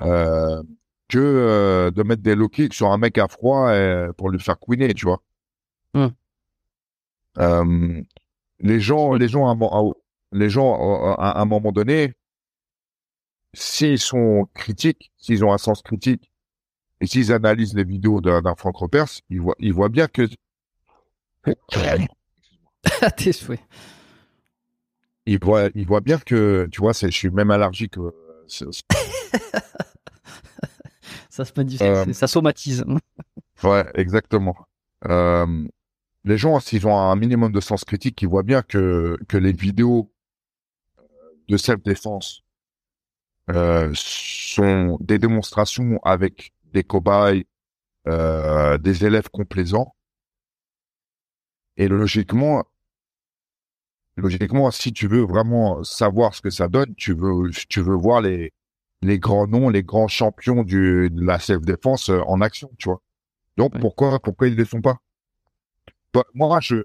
euh, 0.02 0.62
que 1.08 1.18
euh, 1.18 1.90
de 1.90 2.02
mettre 2.02 2.22
des 2.22 2.34
low 2.34 2.48
kicks 2.48 2.74
sur 2.74 2.90
un 2.90 2.98
mec 2.98 3.18
à 3.18 3.28
froid 3.28 3.70
pour 4.16 4.30
lui 4.30 4.40
faire 4.40 4.58
couiner, 4.58 4.94
tu 4.94 5.06
vois. 5.06 5.22
Euh, 7.38 8.02
les 8.60 8.80
gens, 8.80 9.14
les 9.14 9.28
gens 9.28 9.48
à, 9.48 9.82
les 10.36 10.50
gens, 10.50 11.14
à 11.18 11.40
un 11.40 11.44
moment 11.44 11.72
donné, 11.72 12.12
s'ils 13.54 13.98
sont 13.98 14.48
critiques, 14.54 15.10
s'ils 15.16 15.44
ont 15.44 15.52
un 15.52 15.58
sens 15.58 15.82
critique, 15.82 16.30
et 17.00 17.06
s'ils 17.06 17.32
analysent 17.32 17.74
les 17.74 17.84
vidéos 17.84 18.20
d'un 18.20 18.54
Franck 18.56 18.76
Repers, 18.76 19.08
ils 19.30 19.40
voient, 19.40 19.56
ils 19.58 19.72
voient 19.72 19.88
bien 19.88 20.08
que... 20.08 20.28
à 23.02 23.10
tes 23.10 23.32
souhaits. 23.32 23.60
Il 25.26 25.38
voit, 25.42 25.68
il 25.74 25.86
voit 25.86 26.00
bien 26.00 26.18
que, 26.18 26.68
tu 26.70 26.80
vois, 26.80 26.92
je 26.92 27.08
suis 27.08 27.30
même 27.30 27.50
allergique. 27.50 27.98
euh, 27.98 28.12
Ça 31.30 31.44
se 31.44 31.52
manifeste, 31.56 32.08
Euh, 32.08 32.12
ça 32.12 32.26
somatise. 32.26 32.84
Ouais, 33.62 33.84
exactement. 33.94 34.56
Euh, 35.06 35.66
les 36.24 36.38
gens, 36.38 36.60
s'ils 36.60 36.86
ont 36.86 36.96
un 36.96 37.14
minimum 37.16 37.52
de 37.52 37.60
sens 37.60 37.84
critique, 37.84 38.22
ils 38.22 38.28
voient 38.28 38.42
bien 38.42 38.62
que, 38.62 39.18
que 39.28 39.36
les 39.36 39.52
vidéos 39.52 40.10
de 41.48 41.56
self-défense 41.56 42.42
euh, 43.50 43.90
sont 43.94 44.98
des 45.00 45.18
démonstrations 45.18 45.98
avec 46.02 46.52
des 46.72 46.82
cobayes, 46.84 47.44
euh, 48.08 48.78
des 48.78 49.06
élèves 49.06 49.30
complaisants. 49.30 49.94
Et 51.78 51.88
logiquement, 51.88 52.66
logiquement, 54.16 54.70
si 54.70 54.92
tu 54.92 55.08
veux 55.08 55.22
vraiment 55.22 55.82
savoir 55.84 56.34
ce 56.34 56.40
que 56.42 56.50
ça 56.50 56.68
donne, 56.68 56.94
tu 56.96 57.14
veux, 57.14 57.50
tu 57.68 57.80
veux 57.80 57.94
voir 57.94 58.20
les, 58.20 58.52
les 59.02 59.18
grands 59.18 59.46
noms, 59.46 59.68
les 59.68 59.82
grands 59.82 60.08
champions 60.08 60.62
du, 60.62 61.10
de 61.10 61.24
la 61.24 61.38
self-défense 61.38 62.10
euh, 62.10 62.20
en 62.26 62.40
action, 62.40 62.70
tu 62.78 62.88
vois. 62.88 63.00
Donc 63.56 63.74
Ouais. 63.74 63.80
pourquoi 63.80 64.18
pourquoi 64.20 64.48
ils 64.48 64.54
ne 64.54 64.58
le 64.58 64.64
font 64.66 64.80
pas? 64.82 64.98
Bah, 66.12 66.24
Moi, 66.34 66.58
je 66.60 66.84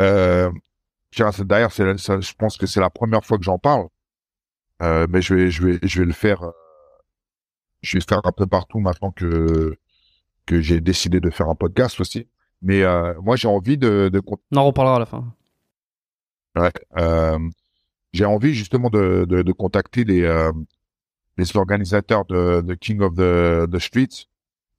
euh, 0.00 0.50
d'ailleurs, 1.44 1.70
je 1.70 2.34
pense 2.34 2.56
que 2.56 2.66
c'est 2.66 2.80
la 2.80 2.90
première 2.90 3.24
fois 3.24 3.38
que 3.38 3.44
j'en 3.44 3.58
parle, 3.58 3.88
euh, 4.82 5.06
mais 5.10 5.22
je 5.22 5.34
vais 5.34 5.50
je 5.50 5.66
vais 5.66 5.78
je 5.82 6.00
vais 6.00 6.06
le 6.06 6.12
faire. 6.12 6.42
euh, 6.42 6.50
je 7.82 7.96
vais 7.96 8.00
le 8.00 8.04
faire 8.08 8.20
un 8.24 8.32
peu 8.32 8.46
partout 8.46 8.78
maintenant 8.80 9.10
que 9.12 9.76
que 10.46 10.60
j'ai 10.60 10.80
décidé 10.80 11.20
de 11.20 11.30
faire 11.30 11.48
un 11.48 11.54
podcast 11.54 12.00
aussi. 12.00 12.28
Mais 12.62 12.82
euh, 12.82 13.14
moi, 13.22 13.36
j'ai 13.36 13.48
envie 13.48 13.78
de, 13.78 14.08
de 14.12 14.22
On 14.52 14.56
en 14.56 14.64
reparlera 14.66 14.96
à 14.96 14.98
la 15.00 15.06
fin. 15.06 15.34
ouais, 16.56 16.70
euh, 16.98 17.38
j'ai 18.12 18.24
envie 18.24 18.54
justement 18.54 18.90
de, 18.90 19.24
de, 19.28 19.42
de 19.42 19.52
contacter 19.52 20.04
les 20.04 20.22
euh, 20.22 20.52
les 21.38 21.56
organisateurs 21.56 22.24
de, 22.26 22.60
de 22.62 22.74
King 22.74 23.00
of 23.02 23.14
the, 23.14 23.70
the 23.70 23.78
Streets 23.78 24.26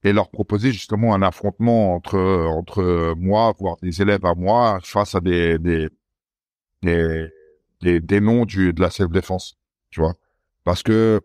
et 0.03 0.13
leur 0.13 0.29
proposer 0.31 0.71
justement 0.71 1.13
un 1.15 1.21
affrontement 1.21 1.95
entre 1.95 2.19
entre 2.19 3.15
moi, 3.17 3.53
voire 3.59 3.77
des 3.81 4.01
élèves 4.01 4.25
à 4.25 4.35
moi, 4.35 4.79
face 4.83 5.15
à 5.15 5.21
des 5.21 5.57
des 5.59 5.89
des, 6.83 7.99
des, 8.01 8.21
noms 8.21 8.45
du, 8.45 8.73
de 8.73 8.81
la 8.81 8.89
self-défense, 8.89 9.57
tu 9.89 10.01
vois. 10.01 10.15
Parce 10.63 10.83
que 10.83 11.21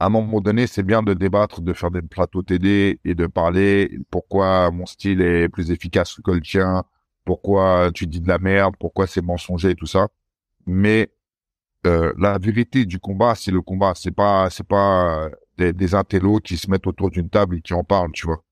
à 0.00 0.06
un 0.06 0.10
moment 0.10 0.40
donné, 0.40 0.66
c'est 0.66 0.84
bien 0.84 1.02
de 1.02 1.12
débattre, 1.14 1.60
de 1.60 1.72
faire 1.72 1.90
des 1.90 2.02
plateaux 2.02 2.42
TD 2.42 3.00
et 3.04 3.14
de 3.14 3.26
parler 3.26 3.98
pourquoi 4.10 4.70
mon 4.70 4.86
style 4.86 5.20
est 5.20 5.48
plus 5.48 5.72
efficace 5.72 6.20
que 6.24 6.30
le 6.30 6.40
tien, 6.40 6.84
pourquoi 7.24 7.90
tu 7.92 8.06
dis 8.06 8.20
de 8.20 8.28
la 8.28 8.38
merde, 8.38 8.74
pourquoi 8.78 9.06
c'est 9.08 9.22
mensonger 9.22 9.70
et 9.70 9.74
tout 9.74 9.86
ça. 9.86 10.08
Mais 10.66 11.10
euh, 11.86 12.12
la 12.18 12.38
vérité 12.38 12.84
du 12.86 12.98
combat, 13.00 13.34
c'est 13.34 13.50
le 13.50 13.62
combat. 13.62 13.92
C'est 13.96 14.12
pas, 14.12 14.50
c'est 14.50 14.66
pas 14.66 15.26
euh, 15.26 15.30
des, 15.58 15.72
des 15.72 15.94
intellos 15.94 16.40
qui 16.40 16.56
se 16.56 16.70
mettent 16.70 16.86
autour 16.86 17.10
d'une 17.10 17.30
table 17.30 17.56
et 17.56 17.60
qui 17.62 17.74
en 17.74 17.84
parlent, 17.84 18.12
tu 18.12 18.26
vois. 18.26 18.42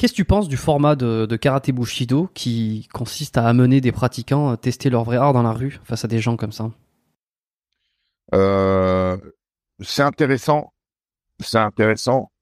Qu'est-ce 0.00 0.14
que 0.14 0.16
tu 0.16 0.24
penses 0.24 0.48
du 0.48 0.56
format 0.56 0.96
de, 0.96 1.26
de 1.26 1.36
karaté 1.36 1.72
bushido 1.72 2.30
qui 2.32 2.88
consiste 2.90 3.36
à 3.36 3.46
amener 3.46 3.82
des 3.82 3.92
pratiquants 3.92 4.48
à 4.48 4.56
tester 4.56 4.88
leur 4.88 5.04
vrai 5.04 5.18
art 5.18 5.34
dans 5.34 5.42
la 5.42 5.52
rue 5.52 5.78
face 5.84 6.06
à 6.06 6.08
des 6.08 6.20
gens 6.20 6.38
comme 6.38 6.52
ça 6.52 6.70
Euh, 8.32 9.18
c'est 9.78 10.02
intéressant, 10.02 10.72
c'est 11.38 11.58
intéressant, 11.58 12.32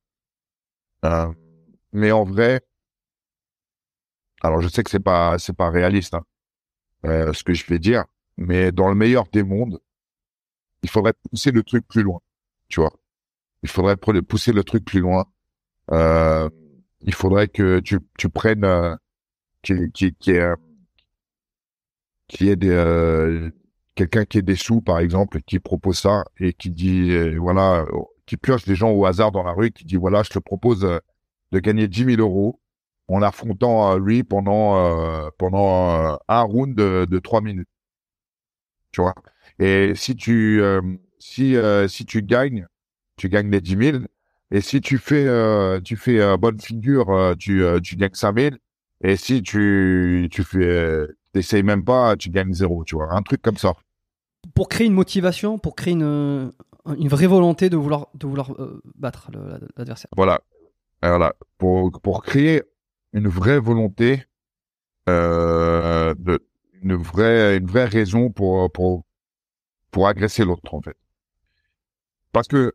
Euh, 1.04 1.32
mais 1.92 2.12
en 2.12 2.22
vrai, 2.22 2.60
alors 4.40 4.60
je 4.60 4.68
sais 4.68 4.84
que 4.84 4.90
c'est 4.90 5.00
pas, 5.00 5.36
c'est 5.40 5.52
pas 5.52 5.68
réaliste, 5.68 6.14
hein, 6.14 6.24
euh, 7.06 7.32
ce 7.32 7.42
que 7.42 7.54
je 7.54 7.66
vais 7.66 7.80
dire, 7.80 8.04
mais 8.36 8.70
dans 8.70 8.88
le 8.88 8.94
meilleur 8.94 9.26
des 9.32 9.42
mondes, 9.42 9.80
il 10.84 10.90
faudrait 10.90 11.14
pousser 11.28 11.50
le 11.50 11.64
truc 11.64 11.88
plus 11.88 12.04
loin, 12.04 12.20
tu 12.68 12.78
vois. 12.78 12.92
Il 13.64 13.68
faudrait 13.68 13.96
pousser 13.96 14.52
le 14.52 14.62
truc 14.62 14.84
plus 14.84 15.00
loin. 15.00 15.26
Euh, 15.90 16.48
il 17.02 17.14
faudrait 17.14 17.48
que 17.48 17.80
tu, 17.80 17.98
tu 18.18 18.28
prennes, 18.28 18.64
euh, 18.64 18.94
qui, 19.62 19.90
qui, 19.92 20.14
qui 20.14 20.32
est, 20.32 20.54
euh, 22.64 23.50
quelqu'un 23.94 24.24
qui 24.24 24.38
est 24.38 24.42
des 24.42 24.56
sous, 24.56 24.80
par 24.80 24.98
exemple, 24.98 25.40
qui 25.42 25.58
propose 25.58 25.98
ça 25.98 26.24
et 26.38 26.52
qui 26.52 26.70
dit, 26.70 27.10
euh, 27.10 27.36
voilà, 27.38 27.82
euh, 27.82 27.86
qui 28.26 28.36
pioche 28.36 28.64
des 28.64 28.74
gens 28.74 28.90
au 28.90 29.04
hasard 29.06 29.32
dans 29.32 29.42
la 29.42 29.52
rue, 29.52 29.70
qui 29.70 29.84
dit, 29.84 29.96
voilà, 29.96 30.22
je 30.22 30.30
te 30.30 30.38
propose 30.38 30.84
euh, 30.84 30.98
de 31.52 31.58
gagner 31.60 31.88
10 31.88 32.04
000 32.16 32.20
euros 32.20 32.60
en 33.08 33.22
affrontant 33.22 33.92
euh, 33.94 33.98
lui 33.98 34.22
pendant 34.24 34.76
euh, 34.78 35.30
pendant 35.38 36.18
un 36.28 36.40
round 36.42 36.74
de, 36.76 37.06
de 37.06 37.18
3 37.18 37.40
minutes. 37.40 37.68
Tu 38.92 39.00
vois? 39.00 39.14
Et 39.58 39.94
si 39.94 40.16
tu 40.16 40.62
si 41.18 41.56
si 41.88 42.06
tu 42.06 42.22
gagnes, 42.22 42.66
tu 43.16 43.28
gagnes 43.28 43.50
les 43.50 43.60
10 43.60 43.76
000. 43.76 43.98
Et 44.50 44.60
si 44.60 44.80
tu 44.80 44.98
fais 44.98 45.26
euh, 45.26 45.80
tu 45.80 45.96
fais 45.96 46.20
euh, 46.20 46.36
bonne 46.36 46.60
figure, 46.60 47.10
euh, 47.10 47.34
tu 47.34 47.62
euh, 47.62 47.80
tu 47.80 47.96
gagnes 47.96 48.14
5 48.14 48.38
000. 48.38 48.56
Et 49.02 49.16
si 49.16 49.42
tu 49.42 50.28
tu 50.30 50.42
fais 50.42 50.64
euh, 50.64 51.18
t'essayes 51.32 51.62
même 51.62 51.84
pas, 51.84 52.16
tu 52.16 52.30
gagnes 52.30 52.52
zéro. 52.54 52.84
Tu 52.84 52.94
vois, 52.94 53.12
un 53.12 53.22
truc 53.22 53.42
comme 53.42 53.56
ça. 53.58 53.74
Pour 54.54 54.68
créer 54.68 54.86
une 54.86 54.94
motivation, 54.94 55.58
pour 55.58 55.76
créer 55.76 55.92
une, 55.92 56.52
une 56.96 57.08
vraie 57.08 57.26
volonté 57.26 57.68
de 57.70 57.76
vouloir, 57.76 58.08
de 58.14 58.26
vouloir 58.26 58.52
euh, 58.52 58.80
battre 58.94 59.30
l'adversaire. 59.76 60.10
Voilà. 60.16 60.40
Voilà. 61.02 61.34
Pour, 61.58 61.92
pour 62.00 62.22
créer 62.22 62.62
une 63.12 63.28
vraie 63.28 63.58
volonté, 63.58 64.24
euh, 65.08 66.14
de, 66.18 66.40
une 66.82 66.94
vraie, 66.94 67.56
une 67.56 67.66
vraie 67.66 67.84
raison 67.84 68.30
pour, 68.30 68.70
pour, 68.72 69.04
pour 69.90 70.08
agresser 70.08 70.44
l'autre, 70.44 70.74
en 70.74 70.80
fait. 70.80 70.96
Parce 72.32 72.48
que, 72.48 72.74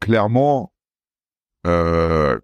clairement, 0.00 0.72
euh, 1.66 2.38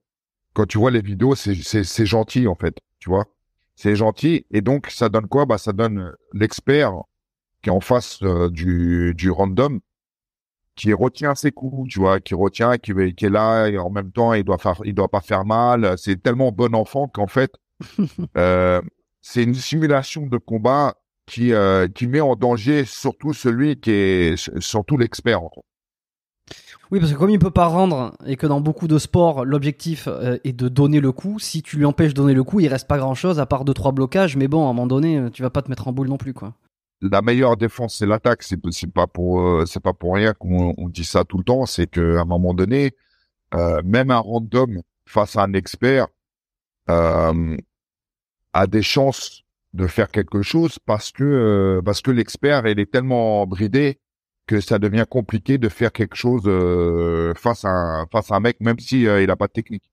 quand 0.55 0.67
tu 0.67 0.79
vois 0.79 0.91
les 0.91 1.01
vidéos, 1.01 1.35
c'est, 1.35 2.07
gentil, 2.07 2.47
en 2.47 2.55
fait. 2.55 2.77
Tu 2.99 3.09
vois? 3.09 3.27
C'est 3.77 3.97
gentil. 3.97 4.47
Et 4.51 4.61
donc, 4.61 4.89
ça 4.91 5.09
donne 5.09 5.27
quoi? 5.27 5.47
Bah, 5.47 5.59
ça 5.59 5.73
donne 5.73 6.15
l'expert 6.33 6.95
qui 7.63 7.71
est 7.71 7.73
en 7.73 7.81
face 7.81 8.21
euh, 8.23 8.51
du, 8.51 9.15
du 9.17 9.31
random 9.31 9.81
qui 10.77 10.93
retient 10.93 11.35
ses 11.35 11.53
coups, 11.53 11.89
tu 11.89 12.01
vois, 12.01 12.21
qui 12.21 12.35
retient, 12.35 12.77
qui, 12.79 12.93
qui 13.15 13.27
est 13.27 13.31
là 13.31 13.69
et 13.69 13.79
en 13.79 13.91
même 13.91 14.11
temps 14.11 14.35
il 14.35 14.43
doit 14.43 14.59
faire, 14.59 14.81
il 14.85 14.95
doit 14.95 15.09
pas 15.09 15.21
faire 15.21 15.45
mal. 15.45 15.95
C'est 15.97 16.23
tellement 16.23 16.53
bon 16.53 16.75
enfant 16.75 17.09
qu'en 17.09 17.29
fait, 17.29 17.55
euh, 18.37 18.83
c'est 19.23 19.45
une 19.45 19.55
simulation 19.55 20.27
de 20.27 20.37
combat 20.37 20.95
qui 21.27 21.53
qui 21.95 22.07
met 22.07 22.21
en 22.21 22.37
danger 22.37 22.85
surtout 22.85 23.33
celui 23.33 23.81
qui 23.81 23.93
est 23.93 24.61
surtout 24.61 24.99
l'expert. 24.99 25.43
en 25.43 25.51
fait. 25.51 25.63
Oui, 26.91 27.01
parce 27.01 27.13
que 27.13 27.19
comme 27.19 27.31
il 27.31 27.39
peut 27.39 27.51
pas 27.51 27.67
rendre 27.67 28.15
et 28.27 28.37
que 28.37 28.47
dans 28.47 28.61
beaucoup 28.61 28.89
de 28.89 28.99
sports, 28.99 29.45
l'objectif 29.45 30.07
euh, 30.09 30.39
est 30.45 30.53
de 30.53 30.69
donner 30.69 31.01
le 31.01 31.13
coup, 31.13 31.39
si 31.39 31.63
tu 31.63 31.77
lui 31.77 31.85
empêches 31.85 32.13
de 32.13 32.21
donner 32.21 32.35
le 32.35 32.45
coup, 32.45 32.61
il 32.61 32.69
reste 32.69 32.87
pas 32.87 32.99
grand 32.99 33.15
chose 33.15 33.41
à 33.41 33.47
part 33.47 33.65
deux 33.65 33.75
trois 33.75 33.93
blocages. 33.93 34.37
Mais 34.37 34.49
bon, 34.49 34.67
à 34.67 34.71
un 34.71 34.73
moment 34.73 34.87
donné, 34.87 35.19
euh, 35.19 35.31
tu 35.31 35.43
vas 35.43 35.51
pas 35.51 35.63
te 35.63 35.71
mettre 35.71 35.89
en 35.89 35.93
boule 35.93 36.09
non 36.09 36.19
plus. 36.19 36.35
La 37.01 37.23
meilleure 37.23 37.57
défense 37.57 37.97
c'est 37.99 38.07
l'attaque. 38.07 38.43
C'est 38.43 38.93
pas 38.93 39.07
pour 39.07 39.41
euh, 39.41 39.65
pas 39.83 39.93
pour 39.93 40.15
rien 40.15 40.35
qu'on 40.35 40.75
on 40.77 40.89
dit 40.89 41.05
ça 41.05 41.25
tout 41.25 41.39
le 41.39 41.45
temps. 41.45 41.67
C'est 41.67 41.87
que 41.87 42.17
à 42.17 42.23
un 42.23 42.25
moment 42.25 42.55
donné, 42.55 42.93
même 43.85 44.11
un 44.11 44.19
random 44.19 44.83
face 45.07 45.37
à 45.37 45.43
un 45.43 45.53
expert 45.53 46.09
a 46.87 48.67
des 48.67 48.83
chances 48.83 49.43
de 49.75 49.87
faire 49.87 50.11
quelque 50.11 50.43
chose 50.43 50.79
parce 50.87 51.11
que 51.11 51.81
parce 51.85 52.01
que 52.01 52.11
l'expert 52.11 52.67
il 52.67 52.79
est 52.79 52.91
tellement 52.91 53.47
bridé 53.47 53.99
que 54.47 54.61
ça 54.61 54.79
devient 54.79 55.07
compliqué 55.09 55.59
de 55.59 55.69
faire 55.69 55.93
quelque 55.93 56.17
chose 56.17 56.43
euh, 56.47 57.35
face 57.35 57.65
à 57.65 57.69
un, 57.71 58.07
face 58.07 58.31
à 58.31 58.37
un 58.37 58.41
mec 58.41 58.59
même 58.61 58.79
si 58.79 59.07
euh, 59.07 59.23
il 59.23 59.31
a 59.31 59.37
pas 59.37 59.47
de 59.49 59.53
technique. 59.53 59.85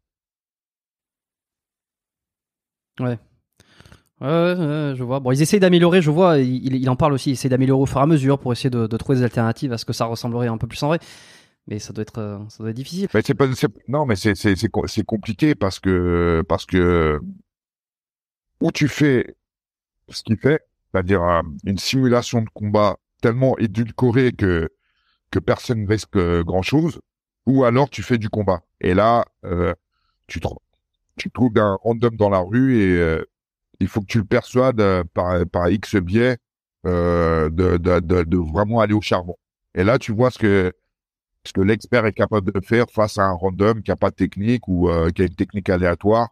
Ouais. 3.00 3.20
Ouais, 4.20 4.28
ouais, 4.28 4.94
je 4.96 5.04
vois. 5.04 5.20
Bon, 5.20 5.32
ils 5.32 5.42
essayent 5.42 5.60
d'améliorer, 5.60 6.02
je 6.02 6.12
vois, 6.12 6.38
il, 6.38 6.76
il 6.76 6.90
en 6.90 6.96
parle 6.96 7.14
aussi, 7.14 7.32
ils 7.32 7.34
essayent 7.34 7.50
d'améliorer 7.50 7.82
au 7.82 7.86
fur 7.88 8.00
et 8.00 8.04
à 8.04 8.06
mesure 8.06 8.38
pour 8.38 8.54
essayer 8.54 8.70
de, 8.70 8.86
de 8.86 8.98
trouver 8.98 9.18
des 9.18 9.24
alternatives 9.24 9.74
à 9.74 9.80
ce 9.80 9.86
que 9.86 9.94
ça 9.94 10.06
ressemblerait 10.06 10.48
un 10.48 10.58
peu 10.60 10.68
plus 10.68 10.82
en 10.84 10.90
vrai. 10.90 11.00
Mais 11.68 11.80
ça 11.80 11.94
doit 11.94 12.04
être, 12.04 12.20
euh, 12.20 12.40
ça 12.50 12.60
doit 12.64 12.72
être 12.72 12.76
difficile. 12.78 13.10
Mais 13.14 13.24
pas 13.36 13.48
non 13.88 14.06
mais 14.06 14.16
c'est 14.16 14.36
c'est 14.36 14.56
c'est 14.56 14.70
co- 14.70 14.88
c'est 14.88 15.06
compliqué 15.06 15.56
parce 15.56 15.80
que 15.80 16.44
parce 16.48 16.66
que 16.66 17.20
où 18.62 18.72
tu 18.72 18.88
fais 18.88 19.36
ce 20.10 20.24
qu'il 20.24 20.38
fait, 20.38 20.62
c'est-à-dire 20.92 21.24
euh, 21.24 21.42
une 21.66 21.78
simulation 21.80 22.42
de 22.42 22.50
combat 22.54 22.98
tellement 23.22 23.58
édulcorée 23.58 24.34
que 24.34 24.70
que 25.32 25.40
personne 25.40 25.84
ne 25.84 25.88
risque 25.88 26.18
grand 26.44 26.62
chose, 26.62 27.00
ou 27.46 27.64
alors 27.64 27.90
tu 27.90 28.04
fais 28.04 28.18
du 28.18 28.30
combat. 28.30 28.64
Et 28.82 28.94
là, 28.94 29.24
euh, 29.46 29.74
tu, 30.28 30.42
tu 31.16 31.32
trouves 31.32 31.58
un 31.58 31.78
random 31.84 32.16
dans 32.18 32.30
la 32.30 32.40
rue 32.40 32.78
et 32.82 32.98
euh, 32.98 33.24
il 33.80 33.88
faut 33.88 34.02
que 34.02 34.08
tu 34.08 34.18
le 34.18 34.26
persuades 34.26 34.82
euh, 34.82 35.04
par, 35.14 35.46
par 35.48 35.70
X 35.70 35.96
biais 35.96 36.38
euh, 36.86 37.50
de, 37.50 37.78
de, 37.78 38.00
de, 38.02 38.24
de 38.24 38.38
vraiment 38.38 38.82
aller 38.82 38.94
au 38.94 39.00
charbon. 39.02 39.38
Et 39.74 39.86
là, 39.86 39.98
tu 40.00 40.12
vois 40.12 40.32
ce 40.32 40.38
que 40.40 40.74
ce 41.46 41.54
que 41.54 41.62
l'expert 41.62 42.06
est 42.06 42.14
capable 42.14 42.52
de 42.52 42.60
faire 42.64 42.86
face 42.92 43.18
à 43.18 43.24
un 43.24 43.32
random 43.34 43.82
qui 43.82 43.92
a 43.92 43.96
pas 43.96 44.10
de 44.12 44.16
technique 44.16 44.68
ou 44.68 44.90
euh, 44.90 45.10
qui 45.12 45.22
a 45.22 45.26
une 45.26 45.36
technique 45.36 45.70
aléatoire 45.70 46.28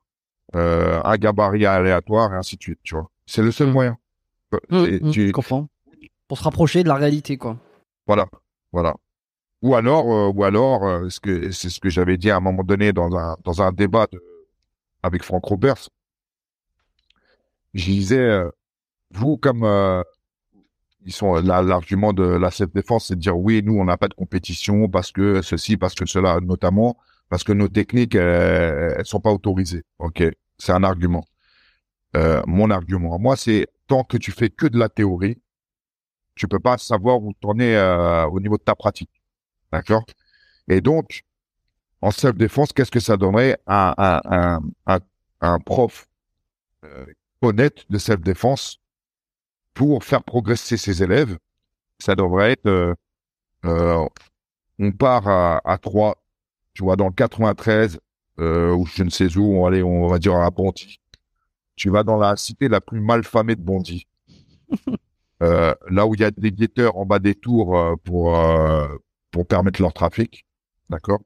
euh, 0.56 1.00
un 1.04 1.16
gabarit 1.18 1.66
aléatoire 1.66 2.34
et 2.34 2.38
ainsi 2.38 2.58
de 2.58 2.62
suite, 2.64 2.80
tu 2.84 2.96
vois. 2.96 3.10
C'est 3.26 3.44
le 3.44 3.52
seul 3.52 3.70
Mm. 3.70 3.72
moyen. 3.72 3.98
Mmh, 4.72 4.78
mmh, 5.02 5.12
tu- 5.12 5.32
comprends. 5.32 5.70
Pour 6.30 6.38
se 6.38 6.44
rapprocher 6.44 6.84
de 6.84 6.88
la 6.88 6.96
réalité, 6.96 7.38
quoi. 7.38 7.58
Voilà, 8.08 8.28
voilà. 8.72 8.96
Ou 9.62 9.76
alors, 9.76 10.06
euh, 10.12 10.32
ou 10.34 10.44
alors, 10.44 10.86
euh, 10.86 11.10
ce 11.10 11.20
que 11.20 11.52
c'est 11.52 11.70
ce 11.70 11.80
que 11.80 11.90
j'avais 11.90 12.18
dit 12.18 12.30
à 12.30 12.38
un 12.38 12.40
moment 12.40 12.64
donné 12.64 12.94
dans 12.94 13.18
un 13.18 13.36
dans 13.44 13.62
un 13.62 13.72
débat 13.74 14.08
avec 15.04 15.24
Franck 15.24 15.44
Roberts. 15.46 15.90
Je 17.74 17.86
disais, 17.86 18.20
euh, 18.20 18.50
vous 19.12 19.38
comme 19.38 19.66
ils 21.06 21.12
sont 21.14 21.36
l'argument 21.36 22.14
de 22.14 22.24
la 22.24 22.52
self 22.52 22.72
défense, 22.74 23.08
c'est 23.08 23.16
de 23.16 23.22
dire 23.22 23.38
oui, 23.38 23.62
nous 23.64 23.78
on 23.80 23.86
n'a 23.86 23.98
pas 23.98 24.08
de 24.08 24.14
compétition 24.14 24.88
parce 24.88 25.12
que 25.12 25.42
ceci, 25.42 25.78
parce 25.78 25.96
que 25.96 26.06
cela, 26.06 26.40
notamment 26.42 26.98
parce 27.30 27.44
que 27.44 27.54
nos 27.54 27.68
techniques 27.70 28.16
elles, 28.16 29.06
sont 29.06 29.20
pas 29.20 29.32
autorisées. 29.32 29.84
Ok, 30.00 30.24
c'est 30.58 30.74
un 30.74 30.84
argument. 30.84 31.26
Mon 32.48 32.70
argument, 32.72 33.20
moi, 33.20 33.36
c'est 33.36 33.68
tant 33.88 34.04
que 34.04 34.18
tu 34.18 34.32
fais 34.32 34.50
que 34.50 34.68
de 34.68 34.80
la 34.80 34.90
théorie, 34.90 35.38
tu 36.40 36.48
peux 36.48 36.60
pas 36.60 36.78
savoir 36.78 37.22
où 37.22 37.34
es 37.60 37.76
euh, 37.76 38.26
au 38.28 38.40
niveau 38.40 38.58
de 38.58 38.64
ta 38.64 38.74
pratique. 38.74 39.12
D'accord? 39.74 40.06
Et 40.70 40.80
donc, 40.80 41.24
en 42.02 42.12
self-défense, 42.12 42.72
qu'est-ce 42.72 42.92
que 42.92 43.02
ça 43.02 43.18
donnerait 43.18 43.60
à 43.68 44.58
un, 44.86 45.00
un, 45.42 45.60
prof 45.60 46.08
euh, 46.86 47.06
honnête 47.42 47.86
de 47.90 47.98
self-défense 47.98 48.80
pour 49.74 50.06
faire 50.06 50.24
progresser 50.24 50.78
ses 50.78 51.04
élèves? 51.04 51.38
Ça 52.00 52.16
devrait 52.16 52.54
être, 52.54 52.68
euh, 52.68 52.96
euh, 53.66 54.08
on 54.80 54.94
part 54.94 55.28
à, 55.28 55.62
à 55.66 55.78
3, 55.78 56.24
tu 56.74 56.84
vois, 56.84 56.96
dans 56.96 57.08
le 57.08 57.14
93, 57.14 58.00
euh, 58.40 58.72
ou 58.74 58.86
je 58.86 59.04
ne 59.04 59.10
sais 59.10 59.36
où, 59.36 59.66
on, 59.66 59.74
on 59.74 60.08
va 60.08 60.20
dire 60.20 60.36
à 60.36 60.50
Bondy. 60.50 61.02
Tu 61.76 61.90
vas 61.90 62.04
dans 62.04 62.18
la 62.18 62.38
cité 62.38 62.70
la 62.70 62.80
plus 62.80 63.02
mal 63.02 63.26
famée 63.26 63.58
de 63.58 63.62
Bondy. 63.62 64.08
Euh, 65.42 65.74
là 65.90 66.06
où 66.06 66.16
il 66.16 66.22
y 66.22 66.24
a 66.26 66.32
des 66.32 66.52
guetteurs 66.52 66.98
en 66.98 67.06
bas 67.06 67.20
des 67.20 67.36
tours 67.36 67.78
euh, 67.78 67.96
pour 68.04 68.38
euh, 68.38 68.88
pour 69.32 69.48
permettre 69.48 69.82
leur 69.82 69.94
trafic, 69.94 70.46
d'accord? 70.90 71.22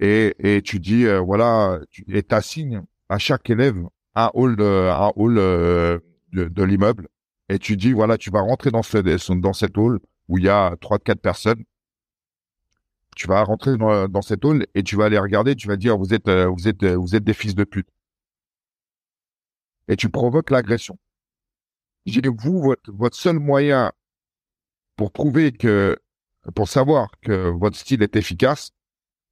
Et 0.00 0.34
et 0.40 0.62
tu 0.62 0.80
dis 0.80 1.06
voilà, 1.24 1.80
tu, 1.90 2.04
et 2.08 2.22
t'assignes 2.22 2.82
à 3.08 3.18
chaque 3.18 3.50
élève 3.50 3.76
un 4.14 4.30
hall 4.34 4.60
un 4.60 5.12
hall 5.16 5.36
de, 5.36 6.00
de 6.32 6.62
l'immeuble 6.64 7.08
et 7.48 7.58
tu 7.58 7.76
dis 7.76 7.92
voilà, 7.92 8.18
tu 8.18 8.30
vas 8.30 8.40
rentrer 8.40 8.70
dans 8.70 8.82
ce 8.82 8.98
dans 9.34 9.52
cet 9.52 9.78
hall 9.78 10.00
où 10.28 10.38
il 10.38 10.44
y 10.44 10.48
a 10.48 10.76
trois 10.80 10.98
quatre 10.98 11.20
personnes. 11.20 11.64
Tu 13.16 13.26
vas 13.26 13.42
rentrer 13.42 13.76
dans, 13.76 14.08
dans 14.08 14.22
cet 14.22 14.44
hall 14.44 14.66
et 14.74 14.82
tu 14.84 14.96
vas 14.96 15.06
aller 15.06 15.18
regarder, 15.18 15.56
tu 15.56 15.66
vas 15.68 15.76
dire 15.76 15.98
vous 15.98 16.14
êtes 16.14 16.28
vous 16.30 16.68
êtes 16.68 16.84
vous 16.84 17.14
êtes 17.16 17.24
des 17.24 17.34
fils 17.34 17.54
de 17.54 17.64
pute. 17.64 17.88
Et 19.88 19.96
tu 19.96 20.08
provoques 20.08 20.50
l'agression. 20.50 20.98
Vous, 22.38 22.60
votre, 22.62 22.92
votre 22.92 23.16
seul 23.16 23.38
moyen 23.38 23.92
pour 24.96 25.12
prouver 25.12 25.52
que, 25.52 25.96
pour 26.54 26.68
savoir 26.68 27.10
que 27.22 27.50
votre 27.50 27.76
style 27.76 28.02
est 28.02 28.16
efficace, 28.16 28.72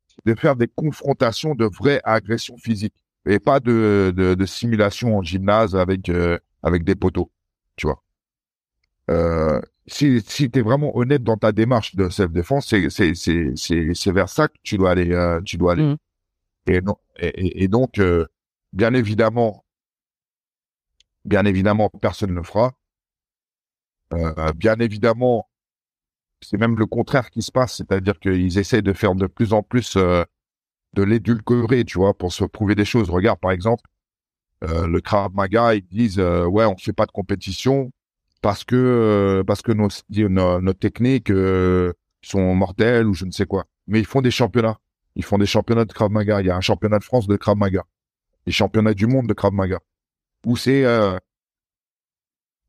c'est 0.08 0.34
de 0.34 0.38
faire 0.38 0.56
des 0.56 0.68
confrontations 0.68 1.54
de 1.54 1.66
vraies 1.66 2.00
agressions 2.04 2.56
physiques 2.58 2.94
et 3.26 3.38
pas 3.38 3.60
de, 3.60 4.12
de, 4.16 4.34
de 4.34 4.46
simulation 4.46 5.18
en 5.18 5.22
gymnase 5.22 5.74
avec, 5.76 6.08
euh, 6.08 6.38
avec 6.62 6.84
des 6.84 6.94
poteaux, 6.94 7.30
tu 7.76 7.86
vois. 7.86 8.02
Euh, 9.10 9.60
si, 9.86 10.20
si 10.26 10.50
tu 10.50 10.58
es 10.58 10.62
vraiment 10.62 10.96
honnête 10.96 11.22
dans 11.22 11.36
ta 11.36 11.52
démarche 11.52 11.94
de 11.94 12.08
self-défense, 12.08 12.66
c'est, 12.68 12.90
c'est, 12.90 13.14
c'est, 13.14 13.52
c'est, 13.56 13.94
c'est 13.94 14.12
vers 14.12 14.28
ça 14.28 14.48
que 14.48 14.54
tu 14.62 14.76
dois 14.78 14.90
aller, 14.90 15.12
euh, 15.12 15.40
tu 15.42 15.56
dois 15.56 15.72
aller. 15.72 15.84
Mhm. 15.84 15.96
Et, 16.68 16.80
non, 16.80 16.96
et, 17.18 17.28
et- 17.28 17.64
et 17.64 17.68
donc, 17.68 17.98
euh, 17.98 18.26
bien 18.72 18.94
évidemment, 18.94 19.64
bien 21.26 21.44
évidemment, 21.44 21.90
personne 22.00 22.30
ne 22.30 22.36
le 22.36 22.42
fera. 22.42 22.72
Euh, 24.14 24.52
bien 24.54 24.76
évidemment, 24.76 25.48
c'est 26.40 26.58
même 26.58 26.78
le 26.78 26.86
contraire 26.86 27.30
qui 27.30 27.42
se 27.42 27.50
passe, 27.50 27.76
c'est-à-dire 27.76 28.18
qu'ils 28.20 28.58
essaient 28.58 28.82
de 28.82 28.92
faire 28.92 29.14
de 29.14 29.26
plus 29.26 29.52
en 29.52 29.62
plus 29.62 29.96
euh, 29.96 30.24
de 30.94 31.02
l'édulcorer, 31.02 31.84
tu 31.84 31.98
vois, 31.98 32.14
pour 32.16 32.32
se 32.32 32.44
prouver 32.44 32.74
des 32.74 32.84
choses. 32.84 33.10
Regarde, 33.10 33.40
par 33.40 33.50
exemple, 33.50 33.82
euh, 34.64 34.86
le 34.86 35.00
Krav 35.00 35.34
Maga, 35.34 35.74
ils 35.74 35.86
disent 35.86 36.20
ouais, 36.20 36.64
on 36.64 36.76
fait 36.76 36.92
pas 36.92 37.06
de 37.06 37.12
compétition 37.12 37.90
parce 38.42 38.64
que 38.64 39.42
nos, 39.72 40.72
techniques 40.72 41.32
sont 42.22 42.54
mortelles 42.54 43.06
ou 43.06 43.14
je 43.14 43.24
ne 43.24 43.32
sais 43.32 43.46
quoi. 43.46 43.64
Mais 43.88 43.98
ils 43.98 44.06
font 44.06 44.22
des 44.22 44.30
championnats. 44.30 44.78
Ils 45.16 45.24
font 45.24 45.38
des 45.38 45.46
championnats 45.46 45.84
de 45.84 45.92
Krav 45.92 46.10
Maga. 46.10 46.40
Il 46.40 46.46
y 46.46 46.50
a 46.50 46.56
un 46.56 46.60
championnat 46.60 46.98
de 46.98 47.04
France 47.04 47.26
de 47.26 47.36
Krav 47.36 47.56
Maga, 47.56 47.84
des 48.46 48.52
championnats 48.52 48.94
du 48.94 49.06
monde 49.06 49.26
de 49.26 49.34
Krav 49.34 49.52
Maga, 49.52 49.80
où 50.46 50.56
c'est 50.56 50.84
euh, 50.84 51.18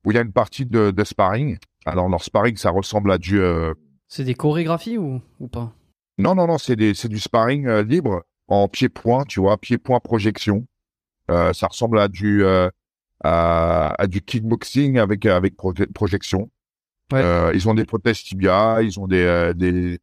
où 0.04 0.12
il 0.12 0.16
y 0.16 0.18
a 0.18 0.22
une 0.22 0.34
partie 0.34 0.66
de, 0.66 0.92
de 0.92 1.04
sparring. 1.06 1.58
Alors 1.86 2.10
leur 2.10 2.24
sparring, 2.24 2.58
ça 2.58 2.72
ressemble 2.72 3.12
à 3.12 3.18
du 3.18 3.40
euh, 3.40 3.74
C'est 4.10 4.26
des 4.26 4.36
chorégraphies 4.36 4.98
ou, 4.98 5.22
ou 5.40 5.48
pas? 5.48 5.74
Non 6.18 6.36
non 6.36 6.48
non, 6.48 6.58
c'est 6.58 6.76
du 6.76 7.20
sparring 7.20 7.68
euh, 7.68 7.84
libre 7.84 8.24
en 8.48 8.68
pied-point, 8.68 9.24
tu 9.26 9.40
vois, 9.40 9.58
pied-point 9.58 10.00
projection. 10.00 10.66
Ça 11.30 11.68
ressemble 11.68 12.00
à 12.00 12.08
du 12.08 12.46
à, 12.46 12.72
à 14.02 14.08
du 14.08 14.22
kickboxing 14.22 14.98
avec 14.98 15.26
avec 15.26 15.56
proje- 15.58 15.92
projection. 15.92 16.50
Ouais. 17.12 17.52
Ils 17.54 17.68
ont 17.68 17.74
des 17.74 17.86
prothèses 17.86 18.24
tibia, 18.24 18.82
ils 18.82 18.98
ont 19.00 19.08
des 19.08 19.52
des 19.56 20.00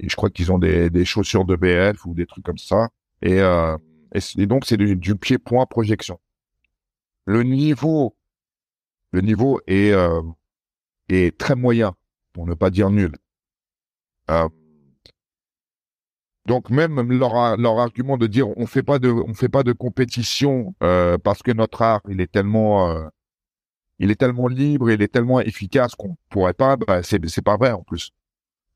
je 0.00 0.14
crois 0.14 0.30
qu'ils 0.30 0.52
ont 0.52 0.58
des 0.58 0.90
des 0.90 1.04
chaussures 1.04 1.44
de 1.44 1.56
BF 1.56 2.06
ou 2.06 2.14
des 2.14 2.26
trucs 2.26 2.44
comme 2.44 2.58
ça. 2.58 2.88
Et 3.20 3.40
euh, 3.40 3.76
et 4.14 4.46
donc 4.46 4.64
c'est 4.64 4.76
du, 4.76 4.94
du 4.94 5.16
pied-point 5.16 5.66
projection. 5.66 6.20
Le 7.28 7.42
niveau 7.42 8.16
le 9.12 9.20
niveau 9.20 9.60
est 9.66 9.92
euh, 9.92 10.22
est 11.10 11.36
très 11.36 11.54
moyen 11.56 11.94
pour 12.32 12.46
ne 12.46 12.54
pas 12.54 12.70
dire 12.70 12.88
nul. 12.88 13.12
Euh, 14.30 14.48
donc 16.46 16.70
même 16.70 17.12
leur 17.12 17.58
leur 17.58 17.78
argument 17.80 18.16
de 18.16 18.26
dire 18.26 18.48
on 18.56 18.66
fait 18.66 18.82
pas 18.82 18.98
de 18.98 19.10
on 19.10 19.34
fait 19.34 19.50
pas 19.50 19.62
de 19.62 19.72
compétition 19.72 20.74
euh, 20.82 21.18
parce 21.18 21.42
que 21.42 21.52
notre 21.52 21.82
art 21.82 22.00
il 22.08 22.22
est 22.22 22.32
tellement 22.32 22.90
euh, 22.92 23.06
il 23.98 24.10
est 24.10 24.16
tellement 24.16 24.48
libre 24.48 24.90
il 24.90 25.02
est 25.02 25.12
tellement 25.12 25.40
efficace 25.40 25.94
qu'on 25.94 26.16
pourrait 26.30 26.54
pas 26.54 26.76
bah, 26.78 27.02
c'est 27.02 27.22
c'est 27.28 27.42
pas 27.44 27.58
vrai 27.58 27.72
en 27.72 27.82
plus 27.82 28.12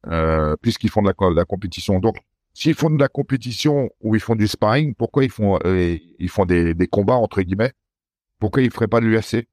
euh, 0.08 0.56
puisqu'ils 0.60 0.90
font 0.90 1.00
de 1.00 1.08
la, 1.08 1.30
de 1.30 1.34
la 1.36 1.46
compétition 1.46 2.00
donc 2.00 2.18
s'ils 2.52 2.74
font 2.74 2.90
de 2.90 3.00
la 3.00 3.08
compétition 3.08 3.88
ou 4.02 4.14
ils 4.14 4.20
font 4.20 4.36
du 4.36 4.46
sparring 4.46 4.94
pourquoi 4.94 5.24
ils 5.24 5.30
font 5.30 5.58
ils 5.64 6.28
font 6.28 6.44
des, 6.44 6.74
des 6.74 6.86
combats 6.86 7.16
entre 7.16 7.40
guillemets 7.40 7.72
pourquoi 8.42 8.62
ils 8.62 8.70
feraient 8.72 8.88
pas 8.88 9.00
de 9.00 9.06
l'UFC. 9.06 9.46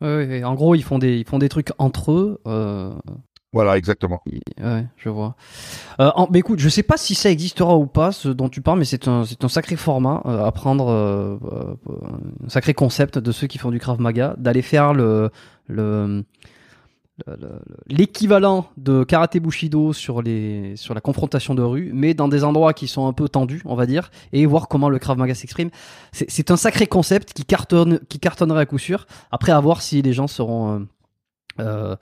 En 0.00 0.54
gros, 0.54 0.74
ils 0.76 0.82
font 0.84 0.98
des, 0.98 1.18
ils 1.18 1.26
font 1.26 1.38
des 1.38 1.48
trucs 1.48 1.70
entre 1.78 2.12
eux. 2.12 2.40
euh, 2.46 2.94
voilà 3.52 3.76
exactement 3.78 4.20
ouais, 4.62 4.84
je 4.98 5.08
vois. 5.08 5.34
Euh, 5.98 6.10
en- 6.14 6.28
mais 6.30 6.40
écoute, 6.40 6.58
je 6.58 6.68
sais 6.68 6.82
pas 6.82 6.98
si 6.98 7.14
ça 7.14 7.30
existera 7.30 7.76
ou 7.76 7.86
pas, 7.86 8.12
ce 8.12 8.28
dont 8.28 8.48
tu 8.50 8.60
parles, 8.60 8.78
mais 8.78 8.84
c'est 8.84 9.08
un, 9.08 9.24
c'est 9.24 9.42
un 9.44 9.48
sacré 9.48 9.76
format 9.76 10.20
euh, 10.26 10.44
à 10.44 10.52
prendre, 10.52 10.88
euh, 10.88 11.38
euh, 11.52 11.74
un 12.44 12.48
sacré 12.50 12.74
concept 12.74 13.18
de 13.18 13.32
ceux 13.32 13.46
qui 13.46 13.56
font 13.58 13.70
du 13.70 13.78
Krav 13.78 13.98
Maga, 14.00 14.34
d'aller 14.38 14.60
faire 14.62 14.92
le- 14.92 15.30
le- 15.68 16.24
l'équivalent 17.88 18.66
de 18.76 19.02
karaté 19.02 19.40
bushido 19.40 19.94
sur 19.94 20.20
les 20.20 20.76
sur 20.76 20.92
la 20.92 21.00
confrontation 21.00 21.54
de 21.54 21.62
rue 21.62 21.90
mais 21.94 22.12
dans 22.12 22.28
des 22.28 22.44
endroits 22.44 22.74
qui 22.74 22.88
sont 22.88 23.06
un 23.06 23.14
peu 23.14 23.26
tendus 23.26 23.62
on 23.64 23.74
va 23.74 23.86
dire 23.86 24.10
et 24.34 24.44
voir 24.44 24.68
comment 24.68 24.90
le 24.90 24.98
krav 24.98 25.16
maga 25.16 25.34
s'exprime. 25.34 25.70
C'est, 26.12 26.50
un 26.50 26.56
sacré 26.56 26.86
concept 26.86 27.32
qui 27.32 27.44
cartonne 27.44 28.00
qui 28.10 28.18
cartonnerait 28.18 28.62
à 28.62 28.66
coup 28.66 28.78
sûr. 28.78 29.06
Après 29.30 29.52
à 29.52 29.60
voir 29.60 29.80
si 29.80 30.02
les 30.02 30.12
gens 30.12 30.26
seront 30.26 30.74
euh, 30.74 30.80
euh, 31.60 31.96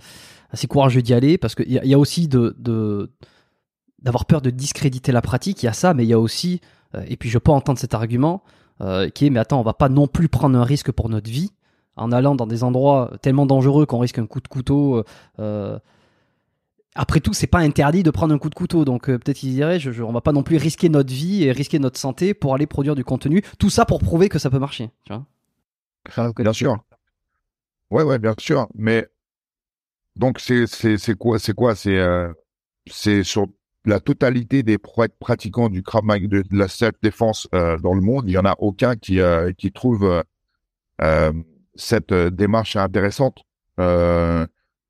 assez 0.51 0.67
courageux 0.67 1.03
d'y 1.03 1.15
aller 1.15 1.39
parce 1.39 1.55
qu'il 1.55 1.71
y, 1.71 1.89
y 1.89 1.95
a 1.95 1.99
aussi 1.99 2.27
de, 2.27 2.57
de 2.59 3.11
d'avoir 4.03 4.25
peur 4.25 4.41
de 4.41 4.51
discréditer 4.51 5.13
la 5.13 5.23
pratique 5.23 5.63
il 5.63 5.67
y 5.67 5.69
a 5.69 5.73
ça 5.73 5.95
mais 5.95 6.05
il 6.05 6.09
y 6.09 6.13
a 6.13 6.19
aussi 6.19 6.61
euh, 6.95 7.05
et 7.09 7.17
puis 7.17 7.29
je 7.31 7.39
peux 7.39 7.53
entendre 7.53 7.79
cet 7.79 7.95
argument 7.95 8.43
euh, 8.81 9.09
qui 9.09 9.27
est 9.27 9.31
mais 9.31 9.41
attends 9.41 9.61
on 9.61 9.65
va 9.65 9.75
pas 9.75 9.89
non 9.89 10.07
plus 10.07 10.29
prendre 10.29 10.59
un 10.59 10.65
risque 10.65 10.93
pour 10.93 11.09
notre 11.09 11.31
vie 11.31 11.53
en 11.97 12.13
allant 12.13 12.35
dans 12.35 12.47
des 12.47 12.65
endroits 12.65 13.13
tellement 13.23 13.47
dangereux 13.47 13.87
qu'on 13.87 13.99
risque 13.99 14.19
un 14.19 14.27
coup 14.27 14.41
de 14.41 14.49
couteau. 14.49 14.97
euh, 14.97 15.05
euh, 15.39 15.79
après 16.97 17.21
tout, 17.21 17.33
c'est 17.33 17.49
pas 17.49 17.59
interdit 17.59 18.03
de 18.05 18.11
prendre 18.11 18.33
un 18.35 18.39
coup 18.39 18.51
de 18.51 18.55
couteau, 18.55 18.85
donc 18.85 19.09
euh, 19.11 19.19
peut-être 19.19 19.39
qu'ils 19.39 19.53
diraient, 19.55 19.81
je, 19.81 19.91
je- 19.91 20.03
on 20.03 20.13
va 20.13 20.21
pas 20.21 20.33
non 20.33 20.45
plus 20.45 20.57
risquer 20.57 20.89
notre 20.89 21.13
vie 21.13 21.43
et 21.45 21.51
risquer 21.53 21.81
notre 21.81 21.99
santé 21.99 22.35
pour 22.35 22.55
aller 22.55 22.67
produire 22.67 22.95
du 22.95 23.05
contenu. 23.05 23.43
Tout 23.59 23.71
ça 23.71 23.85
pour 23.85 24.01
prouver 24.01 24.29
que 24.29 24.39
ça 24.39 24.49
peut 24.51 24.61
marcher. 24.61 24.91
Tu 25.05 25.13
Bien 26.43 26.53
sûr. 26.53 26.77
Ouais, 27.91 28.03
ouais, 28.05 28.19
bien 28.19 28.35
sûr. 28.39 28.69
Mais 28.75 29.09
donc 30.17 30.39
c'est 30.39 30.67
quoi 31.19 31.39
c'est 31.39 31.55
quoi? 31.55 31.75
C'est 31.75 33.23
sur 33.25 33.47
la 33.87 34.01
totalité 34.01 34.63
des 34.63 34.79
pratiquants 34.79 35.69
du 35.69 35.83
Krav 35.83 36.05
Maga 36.05 36.27
de, 36.29 36.43
la 36.53 36.69
self 36.69 36.95
défense 37.03 37.49
dans 37.53 37.95
le 37.95 38.01
monde, 38.01 38.25
il 38.29 38.33
y 38.33 38.39
en 38.39 38.45
a 38.45 38.55
aucun 38.59 38.95
qui 38.97 39.19
trouve 39.73 40.23
cette 41.77 42.13
euh, 42.13 42.31
démarche 42.31 42.77
intéressante 42.77 43.39
euh, 43.81 44.47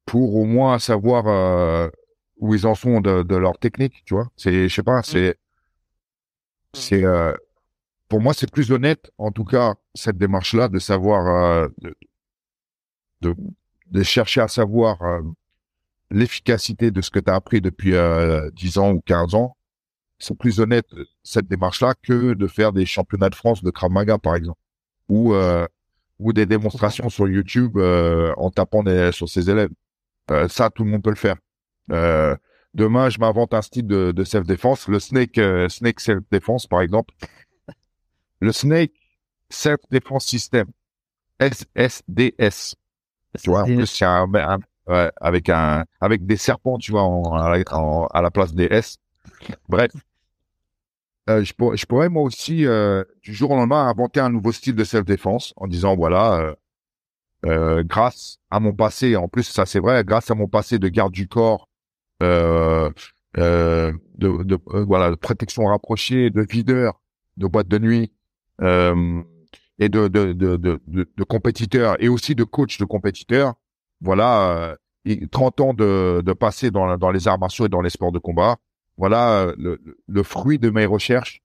pour 0.06 0.36
au 0.36 0.44
moins 0.44 0.78
savoir 0.78 1.26
euh, 1.26 1.88
où 2.38 2.54
ils 2.54 2.66
en 2.66 2.74
sont 2.74 3.00
de, 3.00 3.22
de 3.22 3.36
leur 3.36 3.58
technique, 3.58 4.02
tu 4.04 4.14
vois? 4.14 4.28
C'est 4.36 4.68
je 4.68 4.74
sais 4.74 4.82
pas, 4.82 5.02
c'est 5.02 5.38
c'est 6.74 7.04
euh, 7.04 7.32
pour 8.08 8.20
moi, 8.20 8.34
c'est 8.34 8.50
plus 8.50 8.70
honnête, 8.72 9.10
en 9.18 9.32
tout 9.32 9.44
cas, 9.44 9.74
cette 9.94 10.18
démarche-là, 10.18 10.68
de 10.68 10.78
savoir, 10.78 11.26
euh, 11.26 11.68
de, 11.78 11.94
de, 13.22 13.34
de, 13.90 14.02
chercher 14.02 14.40
à 14.40 14.48
savoir 14.48 14.98
l'efficacité 16.10 16.90
de 16.90 17.00
ce 17.00 17.10
que 17.10 17.18
tu 17.18 17.30
as 17.30 17.34
appris 17.34 17.60
depuis 17.60 17.94
euh, 17.94 18.50
10 18.52 18.78
ans 18.78 18.92
ou 18.92 19.00
15 19.00 19.34
ans. 19.34 19.56
C'est 20.18 20.36
plus 20.36 20.60
honnête, 20.60 20.86
cette 21.22 21.48
démarche-là, 21.48 21.94
que 22.02 22.34
de 22.34 22.46
faire 22.46 22.72
des 22.72 22.86
championnats 22.86 23.30
de 23.30 23.34
France 23.34 23.62
de 23.62 23.70
Krav 23.70 23.90
Maga, 23.90 24.18
par 24.18 24.36
exemple. 24.36 24.60
Ou, 25.08 25.34
euh, 25.34 25.66
ou 26.18 26.32
des 26.32 26.46
démonstrations 26.46 27.08
sur 27.08 27.28
YouTube 27.28 27.76
euh, 27.76 28.32
en 28.36 28.50
tapant 28.50 28.82
des, 28.82 29.10
sur 29.12 29.28
ses 29.28 29.50
élèves. 29.50 29.70
Euh, 30.30 30.48
ça, 30.48 30.70
tout 30.70 30.84
le 30.84 30.90
monde 30.90 31.02
peut 31.02 31.10
le 31.10 31.16
faire. 31.16 31.36
Euh, 31.92 32.36
demain, 32.72 33.10
je 33.10 33.18
m'invente 33.18 33.52
un 33.54 33.62
style 33.62 33.86
de, 33.86 34.12
de 34.12 34.24
self-défense, 34.24 34.88
le 34.88 35.00
Snake, 35.00 35.40
Snake 35.68 36.00
Self-Défense, 36.00 36.66
par 36.66 36.80
exemple. 36.80 37.12
Le 38.40 38.52
Snake 38.52 38.92
Self-Défense 39.50 40.26
System, 40.26 40.66
SSDS. 41.40 42.74
Tu 43.42 43.50
vois, 43.50 43.62
en 43.62 43.66
plus, 43.76 43.86
c'est 43.86 44.04
un, 44.04 44.28
un- 44.34 44.58
ouais, 44.86 45.10
avec 45.20 45.48
un, 45.48 45.84
avec 46.00 46.24
des 46.26 46.36
serpents, 46.36 46.78
tu 46.78 46.92
vois, 46.92 47.02
en, 47.02 47.22
en- 47.24 48.06
à 48.06 48.22
la 48.22 48.30
place 48.30 48.54
des 48.54 48.66
S. 48.70 48.96
Bref. 49.68 49.90
Euh, 51.30 51.42
je, 51.42 51.54
pour- 51.54 51.74
je 51.76 51.86
pourrais 51.86 52.08
moi 52.10 52.22
aussi, 52.22 52.66
euh, 52.66 53.02
du 53.22 53.32
jour 53.32 53.50
au 53.50 53.56
lendemain, 53.56 53.88
inventer 53.88 54.20
un 54.20 54.28
nouveau 54.30 54.52
style 54.52 54.74
de 54.74 54.84
self-défense 54.84 55.54
en 55.56 55.66
disant, 55.66 55.96
voilà, 55.96 56.34
euh, 56.40 56.54
euh, 57.46 57.84
grâce 57.84 58.38
à 58.50 58.60
mon 58.60 58.72
passé, 58.74 59.16
en 59.16 59.28
plus 59.28 59.44
ça 59.44 59.66
c'est 59.66 59.80
vrai, 59.80 60.04
grâce 60.04 60.30
à 60.30 60.34
mon 60.34 60.48
passé 60.48 60.78
de 60.78 60.88
garde 60.88 61.12
du 61.12 61.28
corps, 61.28 61.68
euh, 62.22 62.90
euh, 63.38 63.92
de, 64.16 64.44
de 64.44 64.58
voilà, 64.86 65.10
de 65.10 65.16
protection 65.16 65.66
rapprochée, 65.66 66.30
de 66.30 66.42
videur, 66.42 67.00
de 67.38 67.46
boîte 67.46 67.68
de 67.68 67.78
nuit, 67.78 68.12
et 69.78 69.88
de 69.88 70.08
de, 70.08 70.32
de, 70.32 70.56
de, 70.56 70.80
de, 70.86 71.24
compétiteur 71.24 71.96
et 72.02 72.08
aussi 72.08 72.34
de 72.34 72.44
coach 72.44 72.78
de 72.78 72.84
compétiteur. 72.84 73.54
Voilà, 74.00 74.50
euh, 74.72 74.76
et 75.04 75.26
30 75.28 75.60
ans 75.60 75.74
de, 75.74 76.22
de 76.24 76.32
passé 76.32 76.70
dans, 76.70 76.96
dans 76.96 77.10
les 77.10 77.28
arts 77.28 77.38
martiaux 77.38 77.66
et 77.66 77.68
dans 77.68 77.80
les 77.80 77.90
sports 77.90 78.12
de 78.12 78.18
combat. 78.18 78.56
Voilà 78.96 79.42
euh, 79.48 79.54
le, 79.58 79.80
le- 80.06 80.22
fruit 80.22 80.58
de 80.58 80.70
mes 80.70 80.86
recherches. 80.86 81.42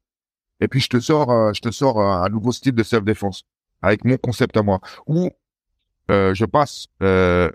Et 0.61 0.67
puis 0.67 0.79
je 0.81 0.89
te 0.89 0.99
sors, 0.99 1.31
euh, 1.31 1.53
je 1.53 1.61
te 1.61 1.71
sors 1.71 1.99
euh, 1.99 2.23
un 2.25 2.29
nouveau 2.29 2.51
style 2.51 2.73
de 2.75 2.83
self-défense 2.83 3.43
avec 3.81 4.05
mon 4.05 4.17
concept 4.17 4.57
à 4.57 4.63
moi. 4.63 4.81
Où 5.07 5.29
euh, 6.11 6.33
je 6.33 6.45
passe 6.45 6.87
euh, 7.03 7.51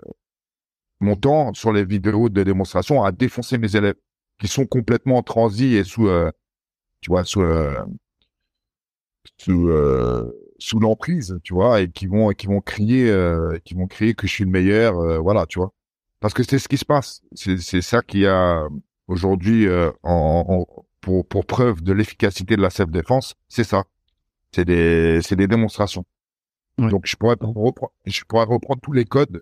mon 0.99 1.15
temps 1.15 1.53
sur 1.53 1.71
les 1.71 1.85
vidéos 1.85 2.29
de 2.29 2.43
démonstration 2.43 3.03
à 3.03 3.11
défoncer 3.11 3.57
mes 3.57 3.75
élèves 3.75 3.95
qui 4.39 4.47
sont 4.47 4.65
complètement 4.65 5.21
transis 5.23 5.75
et 5.75 5.83
sous, 5.83 6.07
euh, 6.07 6.31
tu 7.01 7.09
vois, 7.11 7.23
sous, 7.25 7.41
sous, 9.37 9.69
sous 10.59 10.79
l'emprise, 10.79 11.39
tu 11.43 11.53
vois, 11.53 11.81
et 11.81 11.89
qui 11.89 12.07
vont, 12.07 12.29
qui 12.29 12.47
vont 12.47 12.61
crier, 12.61 13.13
qui 13.63 13.73
vont 13.73 13.87
crier 13.87 14.13
que 14.13 14.27
je 14.27 14.31
suis 14.31 14.43
le 14.45 14.49
meilleur, 14.51 15.21
voilà, 15.21 15.45
tu 15.45 15.59
vois. 15.59 15.73
Parce 16.19 16.33
que 16.33 16.43
c'est 16.43 16.59
ce 16.59 16.67
qui 16.67 16.77
se 16.77 16.85
passe. 16.85 17.21
C'est 17.33 17.81
ça 17.81 18.01
qui 18.01 18.25
a 18.25 18.67
aujourd'hui 19.07 19.67
euh, 19.67 19.91
en, 20.03 20.45
en- 20.47 20.85
pour, 21.01 21.25
pour 21.27 21.45
preuve 21.45 21.81
de 21.83 21.93
l'efficacité 21.93 22.55
de 22.55 22.61
la 22.61 22.69
self-défense, 22.71 23.35
c'est 23.47 23.63
ça. 23.63 23.83
C'est 24.51 24.65
des, 24.65 25.19
c'est 25.21 25.35
des 25.35 25.47
démonstrations. 25.47 26.05
Donc 26.89 27.05
je 27.05 27.15
pourrais 27.15 27.35
reprendre, 27.39 27.91
je 28.05 28.23
pourrais 28.23 28.45
reprendre 28.45 28.81
tous 28.81 28.91
les 28.93 29.05
codes 29.05 29.41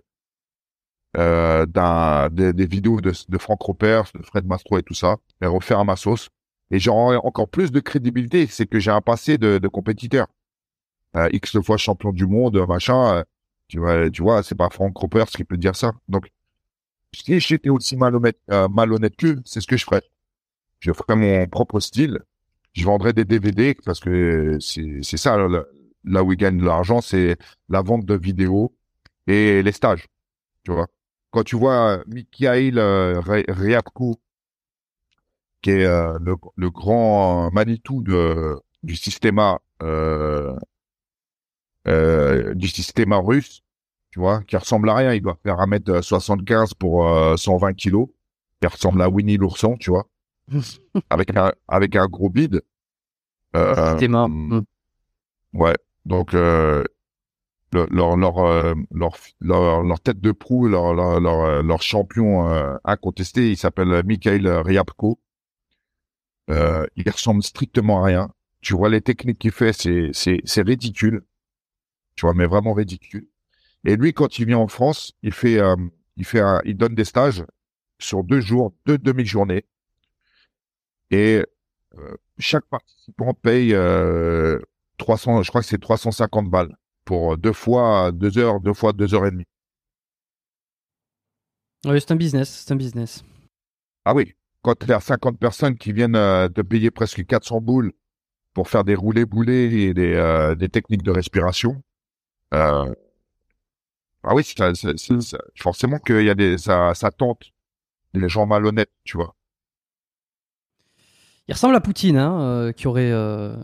euh, 1.16 1.64
d'un 1.66 2.28
des, 2.30 2.52
des 2.52 2.66
vidéos 2.66 3.00
de, 3.00 3.12
de 3.28 3.38
Franck 3.38 3.62
Ropers, 3.62 4.04
de 4.14 4.22
Fred 4.22 4.46
Mastro 4.46 4.78
et 4.78 4.82
tout 4.82 4.94
ça, 4.94 5.16
et 5.40 5.46
refaire 5.46 5.78
à 5.78 5.84
ma 5.84 5.96
sauce. 5.96 6.28
Et 6.70 6.78
j'aurai 6.78 7.16
encore 7.16 7.48
plus 7.48 7.70
de 7.70 7.80
crédibilité, 7.80 8.46
c'est 8.46 8.66
que 8.66 8.78
j'ai 8.80 8.90
un 8.90 9.00
passé 9.00 9.38
de, 9.38 9.58
de 9.58 9.68
compétiteur. 9.68 10.26
Euh, 11.16 11.28
X 11.32 11.60
fois 11.60 11.76
champion 11.76 12.10
du 12.12 12.26
monde, 12.26 12.56
machin. 12.66 13.16
euh, 13.18 13.22
tu 13.68 13.78
vois, 13.78 14.10
tu 14.10 14.22
vois, 14.22 14.42
c'est 14.42 14.54
pas 14.56 14.68
Franck 14.70 14.96
Ropers 14.96 15.26
qui 15.26 15.44
peut 15.44 15.56
dire 15.56 15.76
ça. 15.76 15.92
Donc, 16.08 16.28
si 17.14 17.40
j'étais 17.40 17.70
aussi 17.70 17.96
malhonnête, 17.96 18.38
euh, 18.50 18.68
malhonnête 18.68 19.14
c'est 19.44 19.60
ce 19.60 19.66
que 19.66 19.76
je 19.76 19.84
ferais. 19.84 20.02
Je 20.80 20.92
ferais 20.92 21.16
mon 21.16 21.46
propre 21.46 21.80
style. 21.80 22.20
Je 22.72 22.84
vendrais 22.84 23.12
des 23.12 23.24
DVD 23.24 23.74
parce 23.84 24.00
que 24.00 24.58
c'est 24.60 25.16
ça 25.16 25.36
là, 26.04 26.22
où 26.22 26.32
ils 26.32 26.36
gagnent 26.36 26.58
de 26.58 26.64
l'argent, 26.64 27.00
c'est 27.00 27.38
la 27.68 27.82
vente 27.82 28.04
de 28.04 28.14
vidéos 28.14 28.74
et 29.26 29.62
les 29.62 29.72
stages. 29.72 30.06
Tu 30.64 30.72
vois. 30.72 30.88
Quand 31.30 31.44
tu 31.44 31.56
vois 31.56 32.02
Mikhail 32.06 32.78
euh, 32.78 33.20
Ryabko, 33.20 34.20
qui 35.64 35.70
est 35.70 35.86
euh, 35.86 36.18
le, 36.20 36.70
grand 36.70 37.50
Manitou 37.50 38.04
du 38.82 38.96
système 38.96 39.40
euh, 39.82 40.54
euh, 41.88 42.54
du 42.54 42.68
système 42.68 43.14
russe, 43.14 43.63
tu 44.14 44.20
vois, 44.20 44.44
qui 44.44 44.56
ressemble 44.56 44.88
à 44.90 44.94
rien. 44.94 45.12
Il 45.12 45.22
doit 45.22 45.36
faire 45.42 45.56
1m75 45.58 46.74
pour 46.78 47.08
euh, 47.08 47.36
120 47.36 47.72
kilos. 47.74 48.06
Il 48.62 48.68
ressemble 48.68 49.02
à 49.02 49.08
Winnie 49.08 49.36
l'ourson, 49.38 49.76
tu 49.76 49.90
vois, 49.90 50.06
avec 51.10 51.36
un 51.36 51.50
avec 51.66 51.96
un 51.96 52.06
gros 52.06 52.30
bide. 52.30 52.62
Euh, 53.56 53.90
C'était 53.94 54.06
marrant. 54.06 54.26
hum, 54.26 54.64
Ouais. 55.52 55.74
Donc 56.06 56.32
euh, 56.32 56.84
le- 57.72 57.88
leur 57.90 58.16
leur, 58.16 58.38
euh, 58.38 58.74
leur 58.92 59.16
leur 59.40 59.82
leur 59.82 59.98
tête 59.98 60.20
de 60.20 60.30
proue, 60.30 60.68
leur 60.68 60.94
leur 60.94 61.18
leur, 61.18 61.40
euh, 61.40 61.62
leur 61.64 61.82
champion 61.82 62.48
euh, 62.48 62.76
incontesté, 62.84 63.50
il 63.50 63.56
s'appelle 63.56 64.00
Mikhail 64.04 64.46
Ryabko. 64.48 65.18
Euh, 66.50 66.86
il 66.94 67.10
ressemble 67.10 67.42
strictement 67.42 68.00
à 68.04 68.06
rien. 68.06 68.30
Tu 68.60 68.74
vois 68.74 68.88
les 68.90 69.00
techniques 69.00 69.40
qu'il 69.40 69.50
fait, 69.50 69.72
c'est 69.72 70.62
ridicule. 70.62 71.24
Tu 72.14 72.26
vois, 72.26 72.34
mais 72.34 72.46
vraiment 72.46 72.74
ridicule. 72.74 73.26
Et 73.84 73.96
lui, 73.96 74.12
quand 74.14 74.38
il 74.38 74.46
vient 74.46 74.58
en 74.58 74.68
France, 74.68 75.12
il 75.22 75.32
fait 75.32 75.58
euh, 75.60 75.76
il 76.16 76.24
fait 76.24 76.40
un- 76.40 76.60
il 76.64 76.76
donne 76.76 76.94
des 76.94 77.04
stages 77.04 77.44
sur 77.98 78.24
deux 78.24 78.40
jours, 78.40 78.72
deux 78.86 78.98
demi-journées. 78.98 79.64
Et 81.10 81.44
euh, 81.98 82.14
chaque 82.38 82.64
participant 82.66 83.34
paye 83.34 83.74
euh, 83.74 84.58
300, 84.98 85.42
je 85.42 85.48
crois 85.50 85.60
que 85.60 85.66
c'est 85.66 85.78
350 85.80 86.50
balles 86.50 86.74
pour 87.04 87.36
deux 87.36 87.52
fois 87.52 88.10
deux 88.12 88.38
heures, 88.38 88.60
deux 88.60 88.72
fois 88.74 88.92
deux 88.92 89.14
heures 89.14 89.26
et 89.26 89.30
demie. 89.30 89.46
Oui, 91.84 92.00
c'est 92.00 92.12
un 92.12 92.16
business, 92.16 92.48
c'est 92.66 92.72
un 92.72 92.76
business. 92.76 93.22
Ah 94.06 94.14
oui, 94.14 94.34
quand 94.62 94.74
il 94.82 94.88
y 94.88 94.92
a 94.92 95.00
50 95.00 95.38
personnes 95.38 95.76
qui 95.76 95.92
viennent 95.92 96.16
euh, 96.16 96.48
te 96.48 96.62
payer 96.62 96.90
presque 96.90 97.24
400 97.26 97.60
boules 97.60 97.92
pour 98.54 98.68
faire 98.68 98.84
des 98.84 98.94
roulés 98.94 99.26
boulés 99.26 99.72
et 99.88 99.94
des, 99.94 100.14
euh, 100.14 100.54
des 100.54 100.68
techniques 100.68 101.02
de 101.02 101.10
respiration, 101.10 101.82
euh, 102.54 102.92
ah 104.24 104.34
oui, 104.34 104.44
ça- 104.44 104.74
ça- 104.74 104.96
ça- 104.96 105.20
ça- 105.20 105.38
forcément 105.56 105.98
qu'il 105.98 106.24
y 106.24 106.30
a 106.30 106.34
des, 106.34 106.58
ça, 106.58 106.94
ça 106.94 107.10
tente 107.10 107.52
des 108.14 108.28
gens 108.28 108.46
malhonnêtes, 108.46 108.90
tu 109.04 109.16
vois. 109.16 109.34
Il 111.48 111.52
ressemble 111.52 111.74
à 111.76 111.80
Poutine, 111.80 112.16
hein, 112.16 112.40
euh, 112.40 112.72
qui 112.72 112.86
aurait. 112.88 113.10
euh, 113.12 113.54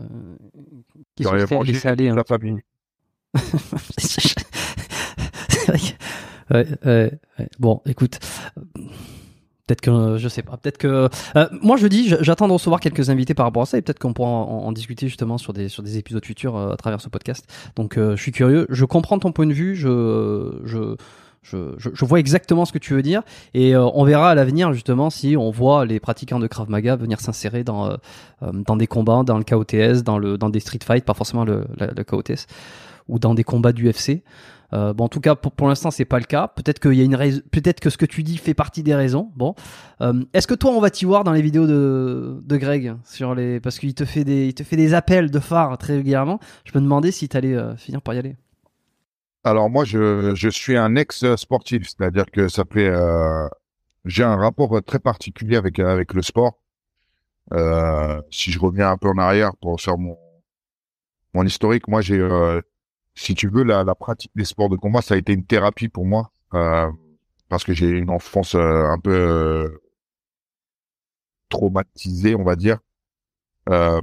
qui 1.15 1.23
Qui 1.23 1.25
aurait 1.25 1.45
laisser 1.63 1.87
aller 1.87 2.09
un 2.09 2.15
la 2.15 2.23
famille. 2.23 2.61
Ouais, 6.49 6.67
ouais, 6.85 7.11
ouais. 7.39 7.49
Bon, 7.59 7.81
écoute. 7.85 8.19
Peut-être 9.71 9.79
que 9.79 10.17
je 10.17 10.27
sais 10.27 10.41
pas. 10.41 10.57
Peut-être 10.57 10.77
que 10.77 11.07
euh, 11.37 11.47
moi 11.61 11.77
je 11.77 11.87
dis, 11.87 12.13
j'attends 12.19 12.49
de 12.49 12.53
recevoir 12.53 12.81
quelques 12.81 13.09
invités 13.09 13.33
par 13.33 13.45
rapport 13.45 13.61
à 13.61 13.65
ça 13.65 13.77
et 13.77 13.81
peut-être 13.81 13.99
qu'on 13.99 14.11
pourra 14.11 14.29
en, 14.29 14.73
discuter 14.73 15.07
justement 15.07 15.37
sur 15.37 15.53
des 15.53 15.69
sur 15.69 15.81
des 15.81 15.97
épisodes 15.97 16.25
futurs 16.25 16.57
euh, 16.57 16.73
à 16.73 16.75
travers 16.75 16.99
ce 16.99 17.07
podcast. 17.07 17.45
Donc 17.77 17.97
euh, 17.97 18.17
je 18.17 18.21
suis 18.21 18.33
curieux. 18.33 18.67
Je 18.69 18.83
comprends 18.83 19.17
ton 19.17 19.31
point 19.31 19.47
de 19.47 19.53
vue. 19.53 19.77
Je 19.77 20.59
je 20.65 20.97
je, 21.43 21.57
je, 21.77 22.05
vois 22.05 22.19
exactement 22.19 22.65
ce 22.65 22.73
que 22.73 22.77
tu 22.77 22.93
veux 22.93 23.01
dire 23.01 23.23
et 23.55 23.73
euh, 23.75 23.89
on 23.95 24.03
verra 24.03 24.29
à 24.29 24.35
l'avenir 24.35 24.73
justement 24.73 25.09
si 25.09 25.35
on 25.35 25.49
voit 25.49 25.85
les 25.85 25.99
pratiquants 25.99 26.37
de 26.37 26.45
Krav 26.45 26.69
Maga 26.69 26.95
venir 26.95 27.19
s'insérer 27.19 27.63
dans 27.63 27.89
euh, 27.89 27.95
euh, 28.43 28.51
dans 28.51 28.75
des 28.75 28.85
combats, 28.85 29.23
dans 29.23 29.39
le 29.39 29.43
KOTS, 29.43 30.03
dans 30.03 30.19
le 30.19 30.37
dans 30.37 30.49
des 30.49 30.59
street 30.59 30.79
fights, 30.85 31.05
pas 31.05 31.15
forcément 31.15 31.43
le, 31.43 31.65
le 31.79 32.03
KOTS 32.03 32.45
ou 33.07 33.19
dans 33.19 33.33
des 33.33 33.43
combats 33.43 33.71
d'UFC. 33.71 34.21
Euh, 34.73 34.93
bon, 34.93 35.05
en 35.05 35.09
tout 35.09 35.19
cas, 35.19 35.35
pour, 35.35 35.51
pour 35.51 35.67
l'instant, 35.67 35.91
c'est 35.91 36.05
pas 36.05 36.19
le 36.19 36.25
cas. 36.25 36.47
Peut-être 36.47 36.79
qu'il 36.79 36.93
y 36.93 37.01
a 37.01 37.03
une 37.03 37.17
peut-être 37.51 37.79
que 37.79 37.89
ce 37.89 37.97
que 37.97 38.05
tu 38.05 38.23
dis 38.23 38.37
fait 38.37 38.53
partie 38.53 38.83
des 38.83 38.95
raisons. 38.95 39.31
Bon, 39.35 39.55
Euh, 40.01 40.23
est-ce 40.33 40.47
que 40.47 40.53
toi, 40.55 40.71
on 40.71 40.79
va 40.79 40.89
t'y 40.89 41.05
voir 41.05 41.23
dans 41.23 41.31
les 41.33 41.41
vidéos 41.41 41.67
de, 41.67 42.39
de 42.43 42.57
Greg 42.57 42.95
sur 43.03 43.35
les, 43.35 43.59
parce 43.59 43.77
qu'il 43.79 43.93
te 43.93 44.05
fait 44.05 44.23
des, 44.23 44.47
il 44.47 44.53
te 44.53 44.63
fait 44.63 44.77
des 44.77 44.93
appels 44.93 45.29
de 45.29 45.39
phare 45.39 45.77
très 45.77 45.97
régulièrement. 45.97 46.39
Je 46.65 46.71
me 46.77 46.81
demandais 46.83 47.11
si 47.11 47.27
t'allais 47.29 47.53
euh, 47.53 47.75
finir 47.75 48.01
par 48.01 48.13
y 48.15 48.17
aller. 48.17 48.35
Alors 49.43 49.69
moi, 49.69 49.85
je, 49.85 50.33
je 50.35 50.49
suis 50.49 50.77
un 50.77 50.95
ex-sportif, 50.95 51.89
c'est-à-dire 51.89 52.25
que 52.31 52.47
ça 52.47 52.63
fait, 52.71 52.91
j'ai 54.05 54.23
un 54.23 54.35
rapport 54.35 54.79
très 54.85 54.99
particulier 54.99 55.55
avec 55.57 55.79
avec 55.79 56.13
le 56.13 56.21
sport. 56.21 56.59
Si 58.29 58.51
je 58.51 58.59
reviens 58.59 58.91
un 58.91 58.97
peu 58.97 59.09
en 59.09 59.17
arrière 59.17 59.51
pour 59.59 59.81
faire 59.81 59.97
mon 59.97 60.17
mon 61.33 61.43
historique, 61.43 61.87
moi 61.87 62.01
j'ai, 62.01 62.19
si 63.15 63.35
tu 63.35 63.49
veux, 63.49 63.63
la, 63.63 63.83
la 63.83 63.95
pratique 63.95 64.31
des 64.35 64.45
sports 64.45 64.69
de 64.69 64.77
combat, 64.77 65.01
ça 65.01 65.15
a 65.15 65.17
été 65.17 65.33
une 65.33 65.45
thérapie 65.45 65.89
pour 65.89 66.05
moi 66.05 66.31
euh, 66.53 66.89
parce 67.49 67.63
que 67.63 67.73
j'ai 67.73 67.89
une 67.89 68.09
enfance 68.09 68.55
euh, 68.55 68.85
un 68.85 68.99
peu 68.99 69.11
euh, 69.11 69.81
traumatisée, 71.49 72.35
on 72.35 72.43
va 72.43 72.55
dire. 72.55 72.79
Euh, 73.69 74.01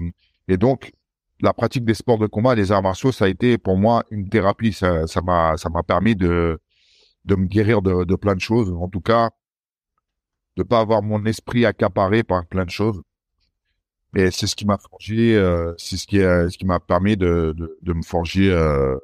et 0.48 0.56
donc, 0.56 0.92
la 1.40 1.52
pratique 1.52 1.84
des 1.84 1.94
sports 1.94 2.18
de 2.18 2.26
combat, 2.26 2.54
les 2.54 2.72
arts 2.72 2.82
martiaux, 2.82 3.12
ça 3.12 3.26
a 3.26 3.28
été 3.28 3.58
pour 3.58 3.76
moi 3.76 4.04
une 4.10 4.28
thérapie. 4.28 4.72
Ça, 4.72 5.06
ça 5.06 5.22
m'a, 5.22 5.56
ça 5.56 5.68
m'a 5.70 5.82
permis 5.82 6.16
de, 6.16 6.60
de 7.24 7.34
me 7.36 7.46
guérir 7.46 7.82
de, 7.82 8.04
de 8.04 8.16
plein 8.16 8.34
de 8.34 8.40
choses. 8.40 8.70
En 8.72 8.88
tout 8.88 9.00
cas, 9.00 9.30
de 10.56 10.62
pas 10.62 10.80
avoir 10.80 11.02
mon 11.02 11.24
esprit 11.24 11.64
accaparé 11.64 12.22
par 12.22 12.46
plein 12.46 12.64
de 12.64 12.70
choses. 12.70 13.00
Et 14.16 14.30
c'est 14.30 14.46
ce 14.46 14.56
qui 14.56 14.66
m'a 14.66 14.78
forgé, 14.78 15.36
euh, 15.36 15.74
c'est 15.76 15.96
ce 15.96 16.06
qui, 16.06 16.16
ce 16.16 16.56
qui 16.56 16.64
m'a 16.64 16.80
permis 16.80 17.16
de, 17.16 17.54
de, 17.56 17.78
de 17.82 17.92
me 17.92 18.02
forger 18.02 18.50
euh, 18.50 18.96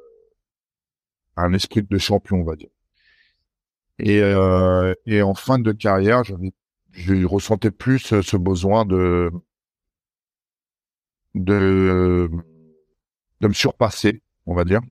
un 1.37 1.53
esprit 1.53 1.83
de 1.83 1.97
champion, 1.97 2.37
on 2.37 2.43
va 2.43 2.55
dire. 2.55 2.69
Et, 3.99 4.21
euh, 4.21 4.93
et 5.05 5.21
en 5.21 5.35
fin 5.35 5.59
de 5.59 5.71
carrière, 5.71 6.23
je 6.23 7.25
ressentais 7.25 7.71
plus 7.71 7.99
ce 7.99 8.37
besoin 8.37 8.85
de 8.85 9.31
de 11.33 12.29
de 13.41 13.47
me 13.47 13.53
surpasser, 13.53 14.21
on 14.45 14.55
va 14.55 14.63
dire. 14.65 14.81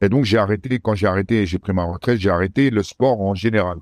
Et 0.00 0.08
donc 0.08 0.24
j'ai 0.24 0.38
arrêté 0.38 0.78
quand 0.80 0.94
j'ai 0.94 1.06
arrêté 1.06 1.42
et 1.42 1.46
j'ai 1.46 1.58
pris 1.58 1.72
ma 1.72 1.84
retraite, 1.84 2.18
j'ai 2.18 2.30
arrêté 2.30 2.70
le 2.70 2.82
sport 2.82 3.20
en 3.20 3.34
général. 3.34 3.78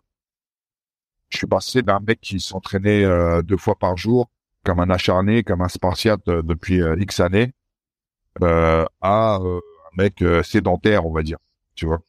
Je 1.29 1.39
suis 1.39 1.47
passé 1.47 1.83
d'un 1.83 2.01
mec 2.01 2.21
qui 2.21 2.41
s'entraînait 2.41 3.05
euh, 3.05 3.43
deux 3.43 3.57
fois 3.57 3.77
par 3.79 3.97
jour, 3.97 4.31
comme 4.65 4.81
un 4.81 4.91
acharné, 4.91 5.45
comme 5.45 5.63
un 5.63 5.69
spartiate 5.69 6.27
euh, 6.29 6.43
depuis 6.43 6.83
euh, 6.83 6.97
X 6.99 7.21
années, 7.21 7.53
à 8.41 9.37
un 9.37 9.61
mec 9.97 10.25
sédentaire, 10.43 11.07
on 11.07 11.13
va 11.13 11.23
dire, 11.23 11.39
tu 11.77 11.87
vois. 11.87 12.01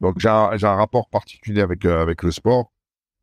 Donc 0.00 0.18
j'ai 0.18 0.30
un, 0.30 0.50
un, 0.50 0.74
rapport 0.74 1.10
particulier 1.10 1.60
avec 1.60 1.84
avec 1.84 2.22
le 2.22 2.30
sport 2.30 2.72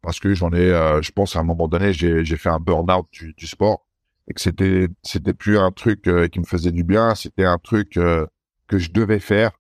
parce 0.01 0.19
que 0.19 0.33
j'en 0.35 0.53
ai, 0.53 0.69
je 1.01 1.11
pense 1.11 1.35
à 1.35 1.39
un 1.39 1.43
moment 1.43 1.67
donné, 1.67 1.91
j'ai 1.91 2.37
fait 2.37 2.49
un 2.49 2.59
burn-out 2.59 3.07
du, 3.11 3.33
du 3.33 3.47
sport 3.47 3.89
et 4.29 4.33
que 4.33 4.41
c'était 4.41 4.87
c'était 5.03 5.33
plus 5.33 5.57
un 5.57 5.71
truc 5.71 6.07
euh, 6.07 6.27
qui 6.27 6.39
me 6.39 6.45
faisait 6.45 6.71
du 6.71 6.83
bien, 6.83 7.15
c'était 7.15 7.45
un 7.45 7.57
truc 7.57 7.97
euh, 7.97 8.25
que 8.67 8.77
je 8.77 8.91
devais 8.91 9.19
faire 9.19 9.51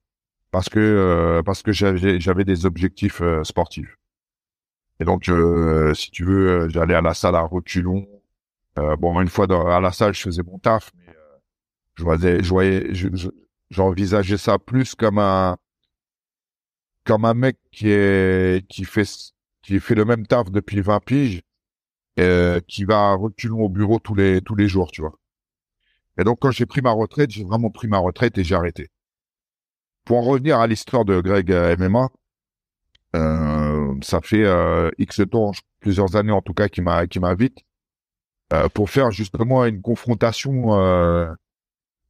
parce 0.51 0.69
que 0.69 0.79
euh, 0.79 1.43
parce 1.43 1.63
que 1.63 1.71
j'avais 1.71 2.43
des 2.45 2.65
objectifs 2.65 3.21
sportifs. 3.43 3.97
Et 4.99 5.05
donc 5.05 5.29
si 5.95 6.11
tu 6.11 6.23
veux, 6.25 6.69
j'allais 6.69 6.95
à 6.95 7.01
la 7.01 7.13
salle 7.13 7.35
à 7.35 7.41
reculons. 7.41 8.07
bon, 8.75 9.21
une 9.21 9.29
fois 9.29 9.47
dans, 9.47 9.67
à 9.67 9.79
la 9.79 9.91
salle, 9.91 10.13
je 10.13 10.21
faisais 10.21 10.43
mon 10.43 10.59
taf, 10.59 10.91
mais 10.95 11.13
je 11.95 12.03
voyais 12.03 12.43
je 12.43 12.49
voyais 12.49 12.91
j'envisageais 13.69 14.37
ça 14.37 14.59
plus 14.59 14.95
comme 14.95 15.19
un 15.19 15.57
comme 17.05 17.25
un 17.25 17.33
mec 17.33 17.57
qui 17.71 17.89
est 17.89 18.65
qui 18.67 18.85
fait 18.85 19.07
qui 19.61 19.79
fait 19.79 19.95
le 19.95 20.05
même 20.05 20.25
taf 20.27 20.51
depuis 20.51 20.81
20 20.81 20.99
piges 21.03 21.41
euh, 22.19 22.59
qui 22.67 22.83
va 22.83 23.13
reculons 23.13 23.61
au 23.61 23.69
bureau 23.69 23.99
tous 23.99 24.15
les 24.15 24.41
tous 24.41 24.55
les 24.55 24.67
jours, 24.67 24.91
tu 24.91 25.01
vois. 25.01 25.13
Et 26.17 26.23
donc 26.23 26.39
quand 26.41 26.51
j'ai 26.51 26.65
pris 26.65 26.81
ma 26.81 26.91
retraite, 26.91 27.31
j'ai 27.31 27.43
vraiment 27.43 27.69
pris 27.69 27.87
ma 27.87 27.97
retraite 27.99 28.37
et 28.37 28.43
j'ai 28.43 28.55
arrêté. 28.55 28.89
Pour 30.05 30.17
en 30.17 30.21
revenir 30.21 30.59
à 30.59 30.67
l'histoire 30.67 31.05
de 31.05 31.21
Greg 31.21 31.51
euh, 31.51 31.75
MMA, 31.77 32.05
euh, 32.05 32.07
ça 33.13 34.21
fait 34.21 34.43
euh, 34.45 34.91
X 34.97 35.21
temps, 35.31 35.51
plusieurs 35.79 36.15
années 36.15 36.31
en 36.31 36.41
tout 36.41 36.53
cas, 36.53 36.67
qui 36.67 36.81
m'a 36.81 37.07
qui 37.07 37.19
m'invite 37.19 37.57
euh, 38.53 38.69
pour 38.69 38.89
faire 38.89 39.11
justement 39.11 39.65
une 39.65 39.81
confrontation 39.81 40.77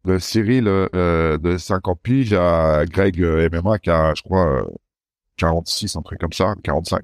de 0.06 0.18
Cyril 0.18 0.66
de 0.66 1.58
50 1.58 2.00
piges 2.02 2.34
à 2.34 2.86
Greg 2.86 3.20
MMA 3.22 3.80
qui 3.80 3.90
a, 3.90 4.14
je 4.16 4.22
crois, 4.22 4.66
46, 5.38 5.96
un 5.96 6.02
truc 6.02 6.20
comme 6.20 6.34
ça, 6.34 6.54
45. 6.64 7.04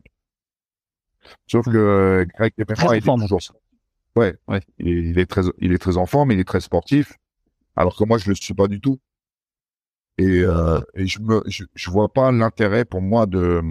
Sauf 1.47 1.65
que 1.65 1.77
euh, 1.77 2.26
Greg 2.38 2.53
Depena, 2.57 2.95
il 2.95 2.97
est 2.97 3.01
toujours 3.01 3.41
ouais, 4.15 4.35
ouais. 4.47 4.61
Il, 4.77 5.17
est 5.17 5.26
très, 5.26 5.41
il 5.59 5.73
est 5.73 5.77
très 5.77 5.97
en 5.97 6.05
forme, 6.05 6.31
il 6.31 6.39
est 6.39 6.47
très 6.47 6.61
sportif. 6.61 7.13
Alors 7.76 7.95
que 7.95 8.03
moi, 8.03 8.17
je 8.17 8.30
le 8.30 8.35
suis 8.35 8.53
pas 8.53 8.67
du 8.67 8.80
tout. 8.80 8.99
Et, 10.17 10.41
euh, 10.41 10.80
et 10.93 11.07
je 11.07 11.19
me, 11.19 11.43
je, 11.47 11.65
je 11.73 11.89
vois 11.89 12.11
pas 12.11 12.31
l'intérêt 12.31 12.85
pour 12.85 13.01
moi 13.01 13.26
de 13.26 13.61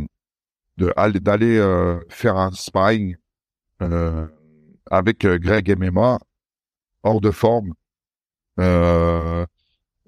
d'aller 0.77 1.59
euh, 1.59 2.01
faire 2.09 2.37
un 2.37 2.51
sparring 2.53 3.17
euh, 3.83 4.27
avec 4.91 5.25
euh, 5.25 5.39
Greg 5.39 5.77
MMA 5.79 6.19
hors 7.03 7.21
de 7.21 7.31
forme. 7.31 7.75
Euh, 8.61 9.47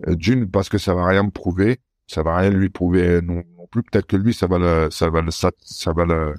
D'une 0.07 0.51
parce 0.51 0.69
que 0.69 0.79
ça 0.79 0.95
va 0.95 1.07
rien 1.07 1.23
me 1.23 1.31
prouver, 1.31 1.81
ça 2.07 2.23
va 2.23 2.37
rien 2.37 2.51
lui 2.51 2.69
prouver 2.69 3.23
non, 3.23 3.43
plus. 3.71 3.83
Peut-être 3.83 4.07
que 4.07 4.17
lui, 4.17 4.35
ça 4.35 4.47
va 4.47 4.59
le, 4.59 4.91
ça 4.91 5.09
va 5.09 5.23
le, 5.23 5.31
ça, 5.31 5.51
va 5.93 6.05
le, 6.05 6.35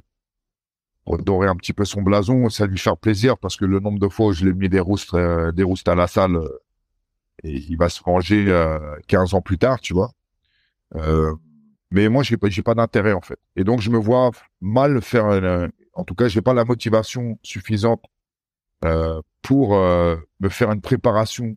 redorer 1.08 1.48
un 1.48 1.56
petit 1.56 1.74
peu 1.74 1.86
son 1.86 2.02
blason, 2.02 2.50
ça 2.50 2.68
lui 2.68 2.78
faire 2.78 2.98
plaisir 2.98 3.38
parce 3.38 3.56
que 3.56 3.66
le 3.66 3.80
nombre 3.80 4.00
de 4.00 4.08
fois 4.10 4.28
où 4.28 4.34
je 4.34 4.46
l'ai 4.46 4.54
mis 4.54 4.70
des 4.70 4.80
roustes, 4.80 5.14
euh, 5.14 5.52
des 5.52 5.64
roustes 5.64 5.88
à 5.88 5.96
la 5.96 6.08
salle, 6.08 6.36
euh, 6.36 6.60
et 7.44 7.54
il 7.54 7.78
va 7.78 7.90
se 7.90 8.04
ranger 8.04 8.46
euh, 8.50 8.96
15 9.08 9.34
ans 9.34 9.42
plus 9.42 9.58
tard, 9.58 9.80
tu 9.80 9.94
vois. 9.94 10.12
Mais 11.92 12.10
moi, 12.10 12.24
j'ai 12.24 12.38
pas, 12.38 12.50
j'ai 12.50 12.64
pas 12.64 12.76
d'intérêt 12.76 13.14
en 13.14 13.22
fait. 13.22 13.40
Et 13.56 13.64
donc, 13.64 13.82
je 13.82 13.90
me 13.90 13.98
vois 13.98 14.32
mal 14.62 15.02
faire. 15.02 15.26
en 15.94 16.04
tout 16.04 16.16
cas, 16.16 16.28
j'ai 16.28 16.42
pas 16.42 16.54
la 16.54 16.66
motivation 16.66 17.40
suffisante 17.44 18.04
pour 19.42 19.76
me 19.76 20.50
faire 20.50 20.72
une 20.72 20.82
préparation 20.82 21.56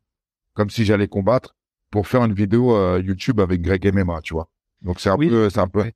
comme 0.54 0.70
si 0.70 0.84
j'allais 0.84 1.08
combattre 1.08 1.56
pour 1.90 2.06
faire 2.06 2.24
une 2.24 2.34
vidéo 2.34 2.98
YouTube 2.98 3.40
avec 3.40 3.62
Greg 3.62 3.92
MMA, 3.92 4.20
tu 4.22 4.34
vois. 4.34 4.48
Donc 4.82 5.00
c'est 5.00 5.10
un 5.10 5.16
peu, 5.16 5.50
c'est 5.50 5.60
un 5.60 5.68
peu, 5.68 5.90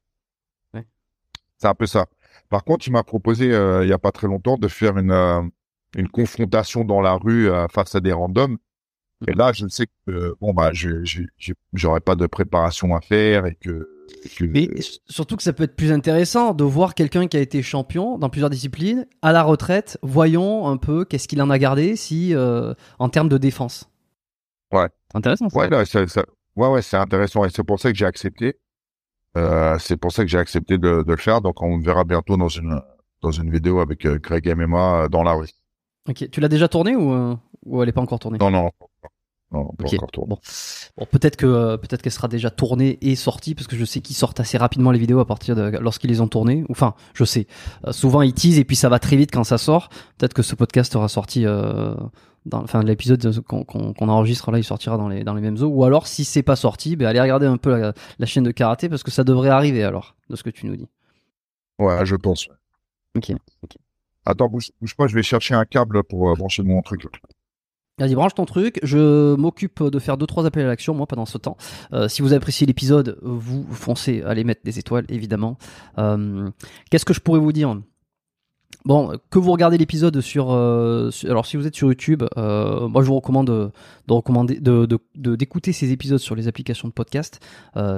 c'est 1.58 1.68
un 1.68 1.74
peu 1.74 1.86
ça. 1.86 2.06
Par 2.50 2.64
contre, 2.64 2.86
il 2.86 2.92
m'a 2.92 3.02
proposé 3.02 3.52
euh, 3.52 3.84
il 3.84 3.88
y 3.88 3.92
a 3.92 3.98
pas 3.98 4.12
très 4.12 4.26
longtemps 4.26 4.58
de 4.58 4.68
faire 4.68 4.98
une 4.98 5.10
euh, 5.10 5.42
une 5.96 6.08
confrontation 6.08 6.84
dans 6.84 7.00
la 7.00 7.14
rue 7.14 7.48
euh, 7.48 7.66
face 7.68 7.94
à 7.94 8.00
des 8.00 8.12
randoms. 8.12 8.58
Et 9.26 9.32
là, 9.32 9.52
je 9.52 9.66
sais 9.68 9.86
que 10.06 10.36
bon 10.40 10.52
bah, 10.52 10.70
je 10.72 11.02
j'aurais 11.72 12.00
pas 12.00 12.16
de 12.16 12.26
préparation 12.26 12.94
à 12.94 13.00
faire 13.00 13.46
et 13.46 13.54
que, 13.54 13.88
Mais 14.40 14.68
surtout 15.06 15.36
que 15.36 15.42
ça 15.42 15.52
peut 15.52 15.64
être 15.64 15.76
plus 15.76 15.92
intéressant 15.92 16.54
de 16.54 16.64
voir 16.64 16.94
quelqu'un 16.94 17.26
qui 17.26 17.36
a 17.36 17.40
été 17.40 17.62
champion 17.62 18.18
dans 18.18 18.28
plusieurs 18.28 18.50
disciplines 18.50 19.06
à 19.22 19.32
la 19.32 19.42
retraite. 19.42 19.98
Voyons 20.02 20.68
un 20.68 20.76
peu 20.76 21.04
qu'est-ce 21.04 21.28
qu'il 21.28 21.40
en 21.42 21.50
a 21.50 21.58
gardé 21.58 21.96
si 21.96 22.34
en 22.98 23.08
termes 23.08 23.28
de 23.28 23.38
défense. 23.38 23.88
Ouais. 24.72 24.88
Intéressant. 25.14 25.48
Ça. 25.48 25.58
Ouais, 25.58 25.68
là, 25.68 25.84
ça, 25.84 26.04
ouais, 26.56 26.68
ouais, 26.68 26.82
c'est 26.82 26.96
intéressant 26.96 27.44
et 27.44 27.50
c'est 27.50 27.62
pour 27.62 27.78
ça 27.78 27.90
que 27.92 27.96
j'ai 27.96 28.06
accepté. 28.06 28.58
Euh, 29.36 29.78
c'est 29.78 29.96
pour 29.96 30.12
ça 30.12 30.22
que 30.22 30.28
j'ai 30.28 30.38
accepté 30.38 30.78
de, 30.78 31.02
de, 31.02 31.10
le 31.10 31.16
faire. 31.16 31.40
Donc, 31.40 31.62
on 31.62 31.78
verra 31.78 32.04
bientôt 32.04 32.36
dans 32.36 32.48
une 32.48 32.80
dans 33.20 33.30
une 33.30 33.50
vidéo 33.50 33.80
avec 33.80 34.04
euh, 34.04 34.18
Greg 34.18 34.46
MMA 34.54 35.04
euh, 35.04 35.08
dans 35.08 35.22
la 35.22 35.32
rue. 35.32 35.48
Ok. 36.08 36.28
Tu 36.30 36.40
l'as 36.40 36.48
déjà 36.48 36.68
tourné 36.68 36.94
ou, 36.94 37.36
ou 37.64 37.82
elle 37.82 37.88
est 37.88 37.92
pas 37.92 38.02
encore 38.02 38.18
tournée? 38.18 38.38
Non, 38.38 38.50
non. 38.50 38.70
Non, 39.54 39.70
pas 39.78 39.84
encore. 39.86 40.26
Bon, 40.26 40.38
bon 40.96 41.06
peut-être 41.10 41.36
que 41.36 41.76
peut-être 41.76 42.02
qu'elle 42.02 42.12
sera 42.12 42.26
déjà 42.26 42.50
tournée 42.50 42.98
et 43.02 43.14
sortie 43.14 43.54
parce 43.54 43.68
que 43.68 43.76
je 43.76 43.84
sais 43.84 44.00
qu'ils 44.00 44.16
sortent 44.16 44.40
assez 44.40 44.58
rapidement 44.58 44.90
les 44.90 44.98
vidéos 44.98 45.20
à 45.20 45.26
partir 45.26 45.54
de 45.54 45.78
lorsqu'ils 45.78 46.10
les 46.10 46.20
ont 46.20 46.26
tournées. 46.26 46.64
Enfin, 46.70 46.94
je 47.14 47.24
sais. 47.24 47.46
souvent 47.90 48.22
ils 48.22 48.34
teasent 48.34 48.58
et 48.58 48.64
puis 48.64 48.76
ça 48.76 48.88
va 48.88 48.98
très 48.98 49.16
vite 49.16 49.30
quand 49.32 49.44
ça 49.44 49.58
sort. 49.58 49.90
Peut-être 50.18 50.34
que 50.34 50.42
ce 50.42 50.56
podcast 50.56 50.92
sera 50.92 51.08
sorti 51.08 51.46
euh, 51.46 51.94
dans, 52.46 52.62
enfin 52.62 52.82
l'épisode 52.82 53.42
qu'on 53.46 54.08
enregistre 54.08 54.50
là, 54.50 54.58
il 54.58 54.64
sortira 54.64 54.96
dans 54.96 55.08
les 55.08 55.22
dans 55.22 55.34
les 55.34 55.40
mêmes 55.40 55.56
eaux. 55.62 55.68
Ou 55.68 55.84
alors, 55.84 56.08
si 56.08 56.24
c'est 56.24 56.42
pas 56.42 56.56
sorti, 56.56 56.96
ben 56.96 57.06
allez 57.06 57.20
regarder 57.20 57.46
un 57.46 57.56
peu 57.56 57.92
la, 58.18 58.26
chaîne 58.26 58.44
de 58.44 58.50
karaté 58.50 58.88
parce 58.88 59.04
que 59.04 59.12
ça 59.12 59.22
devrait 59.22 59.50
arriver 59.50 59.84
alors, 59.84 60.16
de 60.30 60.36
ce 60.36 60.42
que 60.42 60.50
tu 60.50 60.66
nous 60.66 60.76
dis. 60.76 60.88
Ouais, 61.78 62.04
je 62.04 62.16
pense. 62.16 62.48
Ok. 63.16 63.32
Attends, 64.26 64.48
bouge, 64.48 64.70
bouge, 64.80 64.96
pas, 64.96 65.06
je 65.06 65.14
vais 65.14 65.22
chercher 65.22 65.54
un 65.54 65.64
câble 65.64 66.02
pour 66.02 66.30
euh, 66.30 66.34
brancher 66.34 66.62
mon 66.62 66.82
truc. 66.82 67.06
Vas-y, 67.98 68.16
branche 68.16 68.34
ton 68.34 68.44
truc. 68.44 68.80
Je 68.82 69.36
m'occupe 69.36 69.80
de 69.80 69.98
faire 70.00 70.16
deux 70.16 70.26
trois 70.26 70.46
appels 70.46 70.64
à 70.64 70.68
l'action 70.68 70.94
moi 70.94 71.06
pendant 71.06 71.26
ce 71.26 71.38
temps. 71.38 71.56
Euh, 71.92 72.08
si 72.08 72.22
vous 72.22 72.32
appréciez 72.32 72.66
l'épisode, 72.66 73.18
vous 73.22 73.64
foncez, 73.70 74.22
allez 74.22 74.42
mettre 74.42 74.62
des 74.64 74.80
étoiles 74.80 75.04
évidemment. 75.08 75.58
Euh, 75.98 76.50
Qu'est-ce 76.90 77.04
que 77.04 77.14
je 77.14 77.20
pourrais 77.20 77.38
vous 77.38 77.52
dire? 77.52 77.76
Bon, 78.84 79.12
que 79.30 79.38
vous 79.38 79.52
regardez 79.52 79.78
l'épisode 79.78 80.20
sur, 80.20 80.50
euh, 80.50 81.08
alors 81.24 81.46
si 81.46 81.56
vous 81.56 81.68
êtes 81.68 81.76
sur 81.76 81.86
YouTube, 81.86 82.24
moi 82.36 83.02
je 83.02 83.06
vous 83.06 83.14
recommande 83.14 83.46
de, 83.46 84.12
recommander, 84.12 84.58
de, 84.58 84.98
d'écouter 85.14 85.72
ces 85.72 85.92
épisodes 85.92 86.18
sur 86.18 86.34
les 86.34 86.48
applications 86.48 86.88
de 86.88 86.92
podcast. 86.92 87.40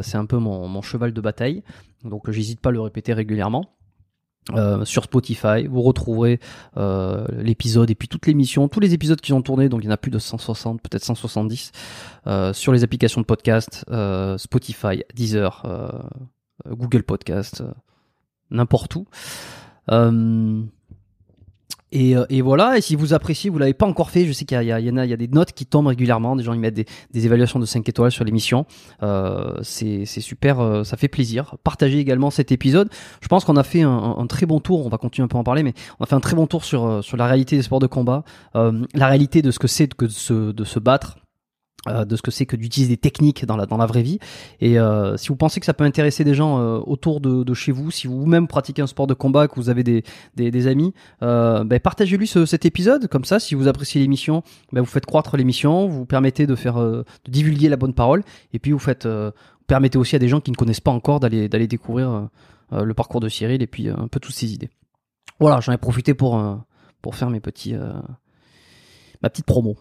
C'est 0.03 0.17
un 0.17 0.27
peu 0.27 0.37
mon, 0.37 0.69
mon, 0.69 0.83
cheval 0.83 1.15
de 1.15 1.21
bataille, 1.23 1.63
donc 2.05 2.31
j'hésite 2.31 2.61
pas 2.61 2.69
à 2.69 2.73
le 2.73 2.83
répéter 2.83 3.15
régulièrement. 3.15 3.76
Sur 4.85 5.05
Spotify, 5.05 5.67
vous 5.69 5.83
retrouverez 5.83 6.41
l'épisode 7.39 7.91
et 7.91 7.95
puis 7.95 8.09
toute 8.09 8.27
l'émission, 8.27 8.69
tous 8.69 8.81
les 8.81 8.95
épisodes 8.95 9.21
qui 9.21 9.33
ont 9.33 9.43
tourné, 9.43 9.69
donc 9.69 9.83
il 9.83 9.87
y 9.87 9.89
en 9.89 9.93
a 9.93 9.97
plus 9.97 10.11
de 10.11 10.19
160, 10.19 10.81
peut-être 10.83 11.05
170, 11.05 11.73
sur 12.53 12.73
les 12.73 12.85
applications 12.85 13.21
de 13.21 13.27
podcast, 13.27 13.85
Spotify, 14.37 15.03
Deezer, 15.15 16.11
Google 16.69 17.03
Podcast, 17.03 17.63
n'importe 18.51 18.97
où. 18.97 19.07
Euh, 21.95 21.99
et, 21.99 22.17
euh, 22.17 22.25
et, 22.29 22.43
voilà, 22.43 22.77
et 22.77 22.81
si 22.81 22.97
vous 22.97 23.15
appréciez, 23.15 23.51
vous 23.51 23.59
l'avez 23.59 23.75
pas 23.75 23.87
encore 23.87 24.11
fait, 24.11 24.27
je 24.27 24.33
sais 24.33 24.45
qu'il 24.45 24.61
y, 24.61 24.67
y, 24.67 24.73
a, 24.73 24.81
y 24.81 25.13
a 25.13 25.17
des 25.17 25.29
notes 25.29 25.53
qui 25.53 25.67
tombent 25.67 25.87
régulièrement, 25.87 26.37
des 26.37 26.43
gens 26.43 26.53
ils 26.53 26.61
mettent 26.61 26.75
des, 26.75 26.87
des 27.13 27.27
évaluations 27.27 27.59
de 27.59 27.67
5 27.67 27.89
étoiles 27.89 28.11
sur 28.11 28.25
l'émission. 28.25 28.67
Euh, 29.03 29.55
c'est 29.63 30.05
super, 30.07 30.61
euh, 30.61 30.85
ça 30.85 30.97
fait 30.97 31.09
plaisir. 31.09 31.57
Partagez 31.65 31.99
également 31.99 32.31
cet 32.31 32.53
épisode. 32.53 32.89
Je 33.21 33.29
pense 33.29 33.45
qu'on 33.45 33.57
a 33.57 33.63
fait 33.63 33.83
un, 33.83 34.17
un, 34.19 34.27
très 34.27 34.47
bon 34.47 34.61
tour, 34.61 34.85
on 34.85 34.89
va 34.89 34.99
continuer 34.99 35.25
un 35.25 35.29
peu 35.29 35.37
à 35.37 35.41
en 35.41 35.45
parler, 35.45 35.63
mais 35.63 35.75
on 36.01 36.05
a 36.05 36.07
fait 36.07 36.15
un 36.15 36.21
très 36.21 36.37
bon 36.37 36.47
tour 36.47 36.65
sur, 36.65 37.03
sur 37.05 37.17
la 37.17 37.27
réalité 37.27 37.57
des 37.57 37.63
sports 37.63 37.81
de 37.81 37.87
combat, 37.87 38.25
euh, 38.55 38.85
la 38.95 39.07
réalité 39.07 39.43
de 39.43 39.51
ce 39.51 39.59
que 39.59 39.69
c'est 39.69 39.93
que 39.95 40.07
de 40.07 40.11
se, 40.11 40.53
de 40.53 40.65
se 40.65 40.79
battre 40.79 41.19
euh, 41.89 42.05
de 42.05 42.17
ce 42.17 42.23
que 42.23 42.31
c'est 42.31 42.47
que 42.47 42.57
d'utiliser 42.57 42.93
des 42.93 42.97
techniques 42.97 43.45
dans 43.45 43.57
la 43.57 43.67
dans 43.67 43.77
la 43.77 43.87
vraie 43.87 44.03
vie. 44.03 44.19
Et 44.61 44.79
euh, 44.79 45.17
si 45.17 45.29
vous 45.29 45.37
pensez 45.37 45.61
que 45.61 45.67
ça 45.67 45.75
peut 45.75 45.85
intéresser 45.85 46.25
des 46.25 46.35
gens 46.35 46.59
euh, 46.59 46.79
autour 46.85 47.21
de, 47.21 47.45
de, 47.45 47.55
chez 47.55 47.73
vous, 47.73 47.91
si 47.91 48.07
vous-même 48.07 48.49
pratiquez 48.49 48.83
un 48.83 48.87
sport 48.87 49.07
de 49.07 49.15
combat, 49.15 49.49
que 49.49 49.57
vous 49.57 49.69
avez 49.69 49.85
des 49.85 50.03
des, 50.35 50.51
des 50.51 50.67
amis, 50.67 50.93
ben 51.21 51.81
partagez-lui 51.83 52.27
ce, 52.27 52.47
cet 52.47 52.65
épisode. 52.65 53.09
Comme 53.09 53.25
ça, 53.25 53.39
si 53.39 53.55
vous 53.55 53.69
appréciez 53.69 54.01
l'émission, 54.01 54.43
ben 54.73 54.81
vous 54.81 54.87
faites 54.87 55.07
croître 55.07 55.37
l'émission, 55.37 55.87
vous 55.89 56.07
permettez 56.07 56.47
de 56.47 56.55
faire 56.55 56.77
de 56.77 57.05
divulguer 57.29 57.69
la 57.69 57.77
bonne 57.77 57.95
parole, 57.95 58.23
et 58.53 58.59
puis 58.59 58.73
vous 58.73 58.79
faites 58.79 59.07
vous 59.07 59.67
permettez 59.67 59.99
aussi 59.99 60.17
à 60.17 60.19
des 60.19 60.29
gens 60.29 60.41
qui 60.41 60.51
ne 60.51 60.57
connaissent 60.57 60.81
pas 60.81 60.91
encore 60.91 61.21
d'aller 61.21 61.49
d'aller 61.49 61.67
découvrir 61.67 62.29
le 62.73 62.95
parcours 62.95 63.21
de 63.21 63.29
Cyril 63.29 63.63
et 63.63 63.67
puis 63.67 63.89
un 63.89 64.09
peu 64.09 64.21
toutes 64.21 64.35
ses 64.35 64.53
idées. 64.53 64.71
Voilà, 65.41 65.61
j'en 65.61 65.73
ai 65.73 65.79
profité 65.79 66.15
pour 66.15 66.43
pour 67.03 67.15
faire 67.15 67.31
mes 67.31 67.41
petits 67.41 67.75
ma 69.23 69.31
petite 69.31 69.47
promo. 69.47 69.77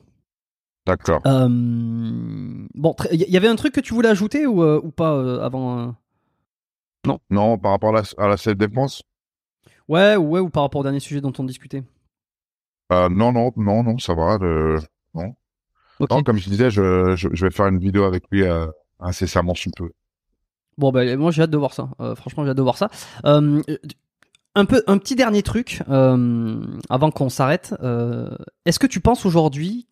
D'accord. 0.86 1.22
Euh, 1.26 1.48
bon, 1.50 2.96
il 3.12 3.22
y 3.22 3.38
avait 3.38 3.48
un 3.48 3.56
truc 3.56 3.74
que 3.74 3.82
tu 3.82 3.94
voulais 3.94 4.10
ajouter 4.10 4.46
ou, 4.46 4.62
euh, 4.62 4.80
ou 4.84 4.92
pas 4.92 5.14
euh, 5.14 5.42
avant 5.42 5.96
Non. 7.06 7.20
Non, 7.32 7.58
par 7.58 7.72
rapport 7.72 7.96
à 7.96 8.02
la, 8.02 8.24
à 8.24 8.28
la 8.28 8.38
self-défense? 8.38 9.02
Ouais, 9.88 10.16
ouais, 10.16 10.40
ou 10.40 10.50
par 10.50 10.64
rapport 10.64 10.82
au 10.82 10.84
dernier 10.84 11.00
sujet 11.00 11.22
dont 11.22 11.34
on 11.40 11.44
discutait 11.44 11.84
Non, 12.92 13.10
non, 13.10 13.52
non, 13.56 13.84
non, 13.84 13.98
ça 13.98 14.14
va. 14.14 14.38
Non. 15.16 15.34
non. 16.00 16.24
comme 16.24 16.38
je 16.38 16.50
disais, 16.50 16.70
je, 16.70 17.16
je, 17.16 17.46
vais 17.46 17.52
faire 17.52 17.68
une 17.68 17.80
vidéo 17.80 18.04
avec 18.04 18.26
lui 18.32 18.44
incessamment 19.00 19.56
sous 19.56 19.72
peu. 19.72 19.90
Bon, 20.78 20.92
ben, 20.92 21.18
moi 21.18 21.32
j'ai 21.32 21.42
hâte 21.42 21.52
de 21.52 21.58
voir 21.58 21.74
ça. 21.74 21.90
franchement, 22.16 22.44
j'ai 22.44 22.52
hâte 22.52 22.58
de 22.58 22.62
voir 22.62 22.78
ça. 22.78 22.90
un 23.24 24.66
peu, 24.66 24.84
un 24.86 24.98
petit 25.00 25.16
dernier 25.16 25.42
truc 25.42 25.82
avant 25.88 27.12
qu'on 27.12 27.30
s'arrête. 27.30 27.74
Est-ce 28.66 28.80
que 28.80 28.88
tu 28.88 29.00
penses 29.00 29.26
aujourd'hui 29.26 29.88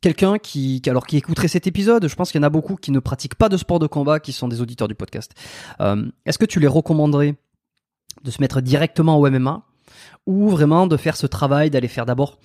quelqu'un 0.00 0.38
qui, 0.38 0.82
alors 0.86 1.06
qui 1.06 1.16
écouterait 1.16 1.48
cet 1.48 1.66
épisode, 1.66 2.08
je 2.08 2.14
pense 2.14 2.32
qu'il 2.32 2.40
y 2.40 2.44
en 2.44 2.46
a 2.46 2.50
beaucoup 2.50 2.76
qui 2.76 2.90
ne 2.90 3.00
pratiquent 3.00 3.34
pas 3.34 3.48
de 3.48 3.56
sport 3.56 3.78
de 3.78 3.86
combat, 3.86 4.20
qui 4.20 4.32
sont 4.32 4.48
des 4.48 4.60
auditeurs 4.60 4.88
du 4.88 4.94
podcast. 4.94 5.32
Euh, 5.80 6.10
est-ce 6.26 6.38
que 6.38 6.46
tu 6.46 6.60
les 6.60 6.66
recommanderais 6.66 7.36
de 8.24 8.30
se 8.30 8.40
mettre 8.40 8.60
directement 8.60 9.18
au 9.18 9.28
MMA 9.28 9.62
ou 10.26 10.48
vraiment 10.48 10.86
de 10.86 10.96
faire 10.96 11.16
ce 11.16 11.26
travail 11.26 11.70
d'aller 11.70 11.88
faire 11.88 12.06
d'abord 12.06 12.38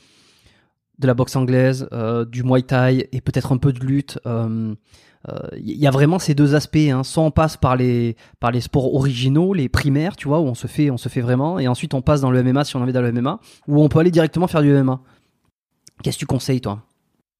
de 0.99 1.07
la 1.07 1.13
boxe 1.13 1.35
anglaise, 1.35 1.87
euh, 1.91 2.23
du 2.23 2.43
muay 2.43 2.61
thai 2.61 3.09
et 3.11 3.21
peut-être 3.21 3.51
un 3.51 3.57
peu 3.57 3.73
de 3.73 3.79
lutte. 3.79 4.17
Il 4.25 4.31
euh, 4.31 4.75
y 5.57 5.87
a 5.87 5.91
vraiment 5.91 6.19
ces 6.19 6.35
deux 6.35 6.55
aspects. 6.55 6.77
Hein. 6.77 7.03
Soit 7.03 7.23
on 7.23 7.31
passe 7.31 7.57
par 7.57 7.75
les 7.75 8.15
par 8.39 8.51
les 8.51 8.61
sports 8.61 8.93
originaux, 8.93 9.53
les 9.53 9.67
primaires, 9.67 10.15
tu 10.15 10.29
vois, 10.29 10.39
où 10.39 10.45
on 10.45 10.55
se 10.55 10.67
fait 10.67 10.89
on 10.91 10.97
se 10.97 11.09
fait 11.09 11.21
vraiment, 11.21 11.59
et 11.59 11.67
ensuite 11.67 11.93
on 11.93 12.01
passe 12.01 12.21
dans 12.21 12.31
le 12.31 12.41
MMA 12.43 12.63
si 12.63 12.77
on 12.77 12.79
a 12.79 12.83
envie 12.83 12.93
dans 12.93 13.01
le 13.01 13.11
MMA, 13.11 13.39
ou 13.67 13.81
on 13.81 13.89
peut 13.89 13.99
aller 13.99 14.11
directement 14.11 14.47
faire 14.47 14.61
du 14.61 14.71
MMA. 14.71 15.01
Qu'est-ce 16.01 16.17
que 16.17 16.19
tu 16.19 16.25
conseilles 16.25 16.61
toi? 16.61 16.83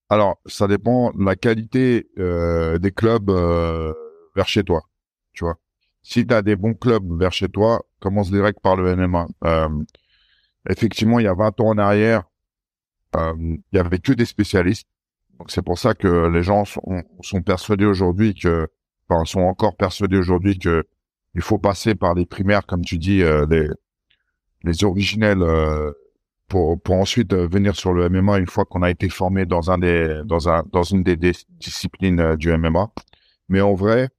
Alors, 0.10 0.40
ça 0.46 0.68
dépend 0.68 1.12
de 1.14 1.24
la 1.24 1.36
qualité 1.36 2.08
euh, 2.20 2.78
des 2.78 2.92
clubs 2.92 3.30
euh, 3.30 3.94
vers 4.36 4.48
chez 4.48 4.64
toi. 4.64 4.84
Tu 5.34 5.44
vois, 5.44 5.58
si 6.04 6.26
tu 6.28 6.44
des 6.44 6.56
bons 6.56 6.76
clubs 6.76 7.20
vers 7.20 7.34
chez 7.34 7.50
toi, 7.50 7.84
commence 8.00 8.30
direct 8.30 8.60
par 8.62 8.76
le 8.76 8.96
MMA. 8.96 9.28
Euh, 9.46 9.70
effectivement, 10.70 11.20
il 11.20 11.24
y 11.24 11.28
a 11.28 11.34
20 11.34 11.60
ans 11.60 11.70
en 11.70 11.78
arrière, 11.78 12.24
il 13.16 13.62
y 13.72 13.78
avait 13.80 14.00
que 14.00 14.14
des 14.14 14.26
spécialistes. 14.26 14.88
Donc 15.40 15.50
c'est 15.52 15.62
pour 15.62 15.80
ça 15.80 15.94
que 15.96 16.28
les 16.28 16.44
gens 16.44 16.66
sont, 16.66 17.04
sont 17.22 17.42
persuadés 17.42 17.86
aujourd'hui 17.86 18.36
que, 18.36 18.68
enfin, 19.08 19.26
sont 19.26 19.42
encore 19.42 19.76
persuadés 19.76 20.18
aujourd'hui 20.18 20.60
que 20.60 20.86
il 21.34 21.42
faut 21.42 21.58
passer 21.58 21.96
par 21.96 22.14
les 22.14 22.26
primaires, 22.26 22.66
comme 22.66 22.86
tu 22.86 22.98
dis, 22.98 23.22
les, 23.50 23.68
les 24.64 24.84
originels 24.86 25.44
pour, 26.48 26.80
pour 26.82 26.96
ensuite 26.96 27.34
euh, 27.34 27.48
venir 27.48 27.76
sur 27.76 27.94
le 27.94 28.10
MMA 28.10 28.38
une 28.40 28.48
fois 28.48 28.66
qu'on 28.66 28.84
a 28.84 28.90
été 28.92 29.10
formé 29.10 29.46
dans 29.46 29.72
un 29.72 29.78
des 29.78 30.22
dans 30.26 30.50
un 30.50 30.64
dans 30.72 30.84
une 30.84 31.04
des, 31.04 31.18
disciplines 31.50 32.20
euh, 32.20 32.36
du 32.36 32.56
MMA. 32.56 32.92
Mais 33.50 33.62
en 33.62 33.74
vrai, 33.74 34.10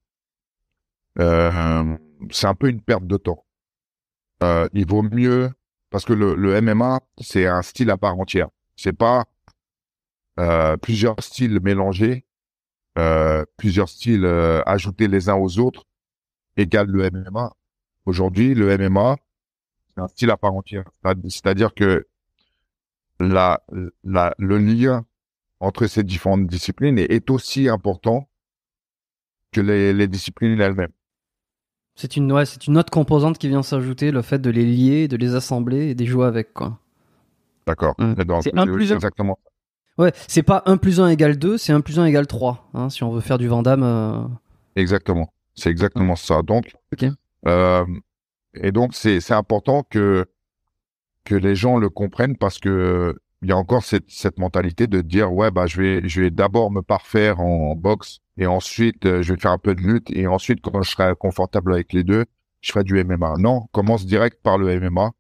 euh, 1.18 1.96
c'est 2.30 2.46
un 2.46 2.54
peu 2.54 2.68
une 2.68 2.80
perte 2.80 3.06
de 3.06 3.16
temps. 3.16 3.44
Il 4.74 4.86
vaut 4.86 5.02
mieux 5.02 5.50
parce 5.90 6.04
que 6.04 6.12
le, 6.12 6.34
le 6.34 6.60
MMA 6.60 7.00
c'est 7.20 7.46
un 7.46 7.62
style 7.62 7.90
à 7.90 7.96
part 7.96 8.18
entière. 8.18 8.48
C'est 8.76 8.92
pas 8.92 9.24
plusieurs 10.82 11.16
styles 11.22 11.60
mélangés, 11.62 12.26
plusieurs 13.56 13.88
styles 13.88 14.26
ajoutés 14.66 15.08
les 15.08 15.28
uns 15.30 15.36
aux 15.36 15.58
autres 15.58 15.84
égale 16.56 16.88
le 16.88 17.10
MMA. 17.10 17.52
Aujourd'hui, 18.04 18.54
le 18.54 18.76
MMA 18.76 19.16
c'est 19.94 20.02
un 20.02 20.08
style 20.08 20.30
à 20.30 20.36
part 20.36 20.54
entière. 20.54 20.84
C'est-à-dire 21.28 21.74
que 21.74 22.06
la, 23.20 23.62
la, 24.04 24.34
le 24.38 24.58
lien 24.58 25.04
entre 25.60 25.86
ces 25.86 26.02
différentes 26.02 26.46
disciplines 26.46 26.98
est, 26.98 27.30
aussi 27.30 27.68
important 27.68 28.28
que 29.52 29.60
les, 29.60 29.92
les 29.92 30.06
disciplines 30.06 30.60
elles-mêmes. 30.60 30.92
C'est 31.94 32.16
une, 32.16 32.30
ouais, 32.30 32.44
c'est 32.44 32.66
une 32.66 32.76
autre 32.76 32.90
composante 32.90 33.38
qui 33.38 33.48
vient 33.48 33.62
s'ajouter, 33.62 34.10
le 34.10 34.20
fait 34.20 34.38
de 34.38 34.50
les 34.50 34.66
lier, 34.66 35.08
de 35.08 35.16
les 35.16 35.34
assembler 35.34 35.88
et 35.88 35.94
de 35.94 36.04
jouer 36.04 36.26
avec, 36.26 36.52
quoi. 36.52 36.78
D'accord. 37.66 37.94
Mmh. 37.98 38.14
C'est 38.42 38.56
un 38.56 38.66
plus 38.66 38.92
Exactement. 38.92 39.38
Ouais, 39.98 40.12
c'est 40.28 40.42
pas 40.42 40.62
1 40.66 40.76
plus 40.76 41.00
1 41.00 41.08
égale 41.08 41.38
2, 41.38 41.56
c'est 41.56 41.72
1 41.72 41.80
plus 41.80 41.98
1 41.98 42.04
égale 42.04 42.26
3, 42.26 42.68
hein, 42.74 42.90
si 42.90 43.02
on 43.02 43.10
veut 43.10 43.22
faire 43.22 43.38
du 43.38 43.48
Vandame. 43.48 43.82
Euh... 43.82 44.22
Exactement. 44.76 45.32
C'est 45.54 45.70
exactement 45.70 46.16
ça. 46.16 46.42
Donc, 46.42 46.76
euh, 47.46 47.86
et 48.54 48.72
donc, 48.72 48.94
c'est 48.94 49.32
important 49.32 49.82
que 49.88 50.26
que 51.26 51.34
les 51.34 51.54
gens 51.54 51.76
le 51.78 51.90
comprennent 51.90 52.36
parce 52.36 52.58
que 52.58 53.14
il 53.42 53.50
y 53.50 53.52
a 53.52 53.56
encore 53.56 53.84
cette, 53.84 54.08
cette 54.08 54.38
mentalité 54.38 54.86
de 54.86 55.02
dire 55.02 55.32
ouais 55.32 55.50
bah 55.50 55.66
je 55.66 55.80
vais 55.80 56.08
je 56.08 56.22
vais 56.22 56.30
d'abord 56.30 56.70
me 56.70 56.80
parfaire 56.80 57.40
en, 57.40 57.74
boxe 57.74 58.20
et 58.38 58.46
ensuite 58.46 59.04
euh, 59.06 59.22
je 59.22 59.34
vais 59.34 59.40
faire 59.40 59.52
un 59.52 59.58
peu 59.58 59.74
de 59.74 59.82
lutte 59.82 60.10
et 60.10 60.26
ensuite 60.26 60.60
quand 60.62 60.82
je 60.82 60.90
serai 60.90 61.14
confortable 61.18 61.74
avec 61.74 61.92
les 61.92 62.04
deux 62.04 62.24
je 62.62 62.72
ferai 62.72 62.84
du 62.84 62.94
MMA 63.04 63.34
non 63.38 63.68
commence 63.72 64.06
direct 64.06 64.38
par 64.42 64.56
le 64.56 64.80
MMA 64.80 65.12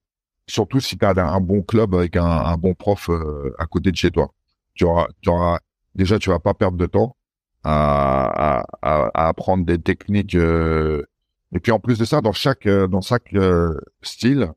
surtout 0.46 0.80
si 0.80 0.96
tu 0.96 1.04
as 1.04 1.10
un, 1.10 1.40
bon 1.40 1.62
club 1.62 1.94
avec 1.94 2.16
un, 2.16 2.24
un 2.24 2.56
bon 2.56 2.74
prof 2.74 3.10
euh, 3.10 3.54
à 3.58 3.66
côté 3.66 3.90
de 3.90 3.96
chez 3.96 4.10
toi. 4.10 4.32
Tu 4.74 4.84
auras 4.84 5.08
tu 5.20 5.28
auras 5.30 5.58
déjà 5.94 6.18
tu 6.18 6.30
vas 6.30 6.38
pas 6.38 6.54
perdre 6.54 6.76
de 6.76 6.86
temps 6.86 7.16
à, 7.64 8.64
à, 8.82 9.10
à 9.14 9.28
apprendre 9.28 9.64
des 9.64 9.80
techniques 9.80 10.34
euh, 10.34 11.04
et 11.54 11.60
puis 11.60 11.72
en 11.72 11.80
plus 11.80 11.98
de 11.98 12.04
ça 12.04 12.20
dans 12.20 12.32
chaque 12.32 12.68
dans 12.68 13.00
chaque 13.00 13.34
style 14.02 14.42
euh, 14.42 14.52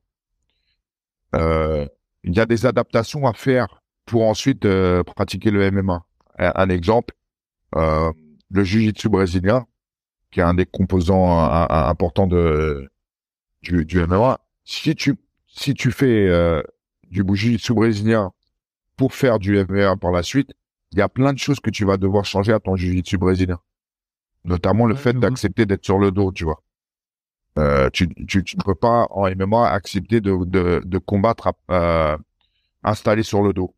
il 1.33 2.33
y 2.35 2.39
a 2.39 2.45
des 2.45 2.65
adaptations 2.65 3.27
à 3.27 3.33
faire 3.33 3.81
pour 4.09 4.23
ensuite 4.23 4.65
euh, 4.65 5.03
pratiquer 5.03 5.51
le 5.51 5.69
MMA. 5.69 6.03
Un, 6.39 6.69
exemple, 6.69 7.13
euh, 7.75 8.11
le 8.49 8.63
jiu-jitsu 8.63 9.09
brésilien, 9.09 9.67
qui 10.31 10.39
est 10.39 10.43
un 10.43 10.53
des 10.53 10.65
composants 10.65 11.47
importants 11.69 12.27
de 12.27 12.89
du, 13.61 13.85
du 13.85 14.05
MMA. 14.05 14.39
Si 14.63 14.95
tu 14.95 15.15
si 15.47 15.73
tu 15.73 15.91
fais 15.91 16.27
euh, 16.27 16.63
du 17.11 17.23
jiu-jitsu 17.27 17.73
brésilien 17.73 18.31
pour 18.95 19.13
faire 19.13 19.37
du 19.37 19.57
MMA 19.63 19.97
par 19.97 20.11
la 20.11 20.23
suite, 20.23 20.51
il 20.91 20.97
y 20.97 21.01
a 21.01 21.09
plein 21.09 21.33
de 21.33 21.39
choses 21.39 21.59
que 21.59 21.69
tu 21.69 21.85
vas 21.85 21.97
devoir 21.97 22.25
changer 22.25 22.53
à 22.53 22.59
ton 22.59 22.75
jiu-jitsu 22.75 23.17
brésilien. 23.17 23.59
Notamment 24.45 24.85
le 24.85 24.95
fait 24.95 25.13
d'accepter 25.13 25.65
d'être 25.65 25.85
sur 25.85 25.99
le 25.99 26.11
dos, 26.11 26.31
tu 26.31 26.45
vois. 26.45 26.63
Euh, 27.57 27.89
tu, 27.91 28.07
tu, 28.27 28.43
tu, 28.43 28.57
ne 28.57 28.63
peux 28.63 28.75
pas 28.75 29.07
en 29.09 29.29
MMA 29.29 29.69
accepter 29.69 30.21
de, 30.21 30.45
de, 30.45 30.81
de 30.85 30.97
combattre 30.97 31.51
euh, 31.71 32.17
installé 32.83 33.23
sur 33.23 33.41
le 33.41 33.53
dos. 33.53 33.75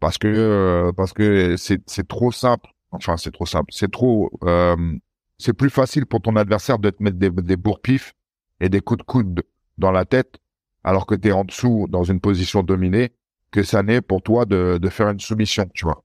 Parce 0.00 0.16
que 0.18 0.26
euh, 0.26 0.92
parce 0.92 1.12
que 1.12 1.56
c'est 1.56 1.82
c'est 1.86 2.08
trop 2.08 2.32
simple. 2.32 2.70
Enfin 2.90 3.16
c'est 3.16 3.30
trop 3.30 3.46
simple. 3.46 3.70
C'est 3.72 3.90
trop 3.90 4.30
euh, 4.44 4.96
c'est 5.38 5.52
plus 5.52 5.70
facile 5.70 6.06
pour 6.06 6.22
ton 6.22 6.36
adversaire 6.36 6.78
de 6.78 6.90
te 6.90 7.02
mettre 7.02 7.18
des, 7.18 7.30
des 7.30 7.56
bourre-pifs 7.56 8.14
et 8.60 8.68
des 8.68 8.80
coups 8.80 8.98
de 8.98 9.04
coude 9.04 9.42
dans 9.78 9.92
la 9.92 10.04
tête 10.04 10.38
alors 10.84 11.06
que 11.06 11.14
tu 11.14 11.28
es 11.28 11.32
en 11.32 11.44
dessous 11.44 11.86
dans 11.88 12.04
une 12.04 12.20
position 12.20 12.62
dominée 12.62 13.12
que 13.50 13.62
ça 13.62 13.82
n'est 13.82 14.00
pour 14.00 14.22
toi 14.22 14.44
de, 14.46 14.78
de 14.80 14.88
faire 14.88 15.10
une 15.10 15.20
soumission 15.20 15.68
tu 15.74 15.84
vois. 15.84 16.02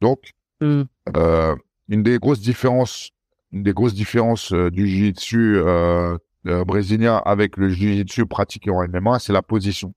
Donc 0.00 0.32
mmh. 0.60 0.82
euh, 1.16 1.56
une 1.88 2.02
des 2.02 2.18
grosses 2.18 2.40
différences 2.40 3.10
des 3.62 3.72
grosses 3.72 3.94
différences 3.94 4.52
euh, 4.52 4.70
du 4.70 4.86
jiu-jitsu 4.86 5.56
euh, 5.56 6.16
euh, 6.46 6.64
brésilien 6.64 7.22
avec 7.24 7.56
le 7.56 7.68
jiu-jitsu 7.68 8.26
pratiqué 8.26 8.70
en 8.70 8.86
MMA, 8.86 9.18
c'est 9.18 9.32
la 9.32 9.42
position. 9.42 9.94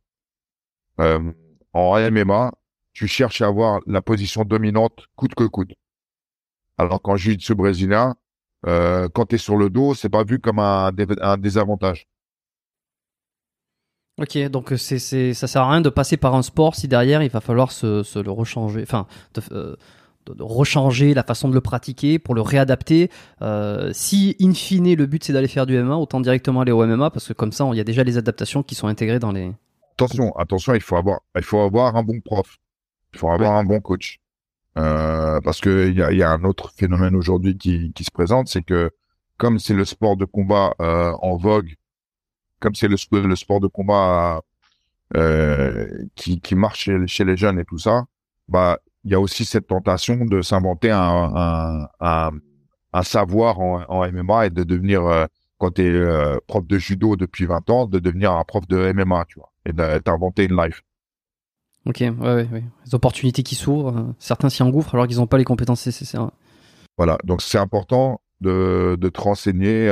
en 0.98 2.12
MMA, 2.12 2.52
tu 2.94 3.08
cherches 3.08 3.42
à 3.42 3.48
avoir 3.48 3.80
la 3.88 4.02
position 4.02 4.44
dominante 4.44 5.08
coûte 5.16 5.36
que 5.36 5.46
coûte. 5.46 5.72
Alors 6.78 7.02
qu'en 7.02 7.16
jiu-jitsu 7.16 7.56
brésilien, 7.56 8.16
quand 8.64 9.26
tu 9.30 9.36
es 9.36 9.38
sur 9.38 9.56
le 9.56 9.70
dos, 9.70 9.94
c'est 9.94 10.10
pas 10.10 10.24
vu 10.24 10.40
comme 10.40 10.60
un, 10.60 10.92
désavantage. 11.38 12.08
Ok, 14.18 14.38
donc 14.50 14.74
c'est, 14.76 15.00
ça 15.34 15.48
sert 15.48 15.62
à 15.62 15.72
rien 15.72 15.82
de 15.82 15.90
passer 15.90 16.18
par 16.18 16.36
un 16.36 16.42
sport 16.42 16.76
si 16.76 16.90
derrière 16.90 17.24
il 17.24 17.30
va 17.30 17.40
falloir 17.40 17.72
se, 17.72 18.20
le 18.20 18.32
rechanger, 18.32 18.82
enfin, 18.82 19.08
rechanger 20.28 21.14
la 21.14 21.24
façon 21.24 21.50
de 21.50 21.54
le 21.54 21.62
pratiquer 21.62 22.20
pour 22.20 22.36
le 22.36 22.42
réadapter. 22.42 23.10
Euh, 23.42 23.92
si 23.94 24.36
in 24.42 24.54
fine 24.54 24.96
le 24.96 25.06
but 25.06 25.24
c'est 25.24 25.34
d'aller 25.34 25.48
faire 25.48 25.66
du 25.66 25.78
MMA, 25.82 25.96
autant 25.96 26.20
directement 26.20 26.62
aller 26.62 26.72
au 26.72 26.86
MMA 26.86 27.10
parce 27.10 27.28
que 27.28 27.34
comme 27.34 27.52
ça 27.52 27.68
il 27.72 27.78
y 27.78 27.82
a 27.82 27.84
déjà 27.84 28.04
les 28.04 28.18
adaptations 28.18 28.64
qui 28.64 28.76
sont 28.76 28.88
intégrées 28.88 29.20
dans 29.20 29.32
les. 29.32 29.52
Attention, 29.94 30.36
attention, 30.38 30.74
il 30.76 30.82
faut 30.82 30.96
avoir, 30.96 31.20
il 31.36 31.44
faut 31.44 31.60
avoir 31.60 31.96
un 31.96 32.04
bon 32.04 32.22
prof, 32.22 32.58
il 33.14 33.20
faut 33.20 33.30
avoir 33.30 33.56
un 33.56 33.64
bon 33.64 33.82
coach. 33.82 34.20
Euh, 34.78 35.42
parce 35.42 35.60
que 35.60 35.90
il 35.90 35.98
y 35.98 36.02
a, 36.02 36.12
y 36.14 36.24
a, 36.24 36.30
un 36.30 36.44
autre 36.44 36.72
phénomène 36.74 37.16
aujourd'hui 37.16 37.58
qui, 37.58 37.92
qui 37.94 38.04
se 38.04 38.12
présente, 38.12 38.48
c'est 38.48 38.62
que 38.62 38.92
comme 39.38 39.60
c'est 39.60 39.74
le 39.74 39.84
sport 39.84 40.16
de 40.16 40.26
combat 40.26 40.74
euh, 40.80 41.12
en 41.22 41.36
vogue, 41.36 41.74
comme 42.60 42.76
c'est 42.76 42.88
le, 42.88 42.96
le, 43.12 43.36
sport 43.36 43.60
de 43.60 43.68
combat 43.68 44.42
qui, 46.16 46.40
qui 46.40 46.56
marche 46.56 46.84
chez, 46.84 47.08
chez, 47.08 47.26
les 47.26 47.36
jeunes 47.36 47.60
et 47.60 47.66
tout 47.66 47.80
ça, 47.80 48.06
bah 48.48 48.78
il 49.04 49.12
y 49.12 49.16
a 49.16 49.20
aussi 49.20 49.46
cette 49.46 49.68
tentation 49.68 50.26
de 50.26 50.42
s'inventer 50.42 50.92
un, 50.92 51.00
un, 51.36 51.88
un, 52.00 52.32
un, 52.94 53.04
savoir 53.04 53.60
en, 53.60 53.84
en, 53.88 54.12
MMA 54.12 54.48
et 54.48 54.50
de 54.50 54.64
devenir 54.64 55.06
euh, 55.06 55.26
quand 55.58 55.72
tu 55.72 55.84
es 55.84 55.90
euh, 55.90 56.38
prof 56.48 56.66
de 56.66 56.78
judo 56.78 57.16
depuis 57.16 57.46
20 57.46 57.70
ans, 57.70 57.86
de 57.86 58.00
devenir 58.00 58.32
un 58.34 58.44
prof 58.44 58.68
de 58.68 58.92
MMA, 58.92 59.26
tu 59.28 59.40
vois, 59.40 59.52
et 59.66 59.74
d'inventer 59.74 60.46
une 60.46 60.62
life. 60.62 60.82
Ok, 61.86 61.98
ouais, 62.00 62.12
ouais, 62.12 62.48
ouais. 62.52 62.64
Les 62.86 62.96
opportunités 62.96 63.44
qui 63.44 63.56
s'ouvrent, 63.56 63.98
euh, 63.98 64.14
certains 64.20 64.50
s'y 64.50 64.64
engouffrent 64.64 64.96
alors 64.96 65.08
qu'ils 65.08 65.18
n'ont 65.18 65.28
pas 65.28 65.38
les 65.38 65.46
compétences 65.46 65.86
nécessaires. 65.86 66.32
Voilà, 66.98 67.18
donc 67.24 67.42
c'est 67.42 67.58
important 67.58 68.22
de, 68.42 68.98
de 69.00 69.10
te 69.10 69.22
renseigner 69.22 69.88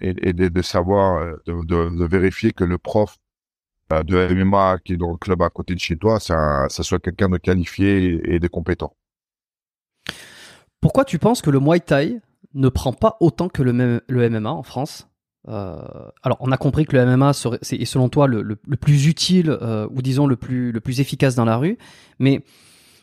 et, 0.00 0.14
et 0.28 0.32
de, 0.32 0.48
de, 0.48 0.62
savoir, 0.62 1.36
de, 1.46 1.64
de, 1.64 2.04
vérifier 2.06 2.52
que 2.52 2.64
le 2.64 2.78
prof 2.78 3.18
de 3.90 4.34
MMA 4.34 4.78
qui 4.84 4.94
est 4.94 4.96
dans 4.96 5.10
le 5.10 5.16
club 5.16 5.42
à 5.42 5.50
côté 5.50 5.74
de 5.74 5.80
chez 5.80 5.96
toi, 5.96 6.18
ça, 6.20 6.68
soit 6.68 6.98
quelqu'un 6.98 7.28
de 7.28 7.38
qualifié 7.38 8.20
et 8.24 8.38
de 8.38 8.48
compétent. 8.48 8.94
Pourquoi 10.80 11.04
tu 11.04 11.18
penses 11.18 11.42
que 11.42 11.50
le 11.50 11.60
Muay 11.60 11.80
Thai 11.80 12.20
ne 12.54 12.68
prend 12.68 12.92
pas 12.92 13.16
autant 13.20 13.48
que 13.48 13.62
le, 13.62 14.02
MMA 14.08 14.50
en 14.50 14.62
France? 14.62 15.08
Euh, 15.48 15.82
alors, 16.22 16.38
on 16.40 16.50
a 16.52 16.56
compris 16.56 16.86
que 16.86 16.96
le 16.96 17.06
MMA 17.06 17.32
c'est 17.32 17.84
selon 17.84 18.08
toi 18.08 18.26
le, 18.26 18.56
plus 18.56 19.06
utile 19.06 19.50
euh, 19.50 19.86
ou 19.90 20.02
disons 20.02 20.26
le 20.26 20.36
plus 20.36 20.72
le 20.72 20.80
plus 20.80 21.00
efficace 21.00 21.34
dans 21.34 21.44
la 21.44 21.56
rue, 21.56 21.78
mais 22.18 22.44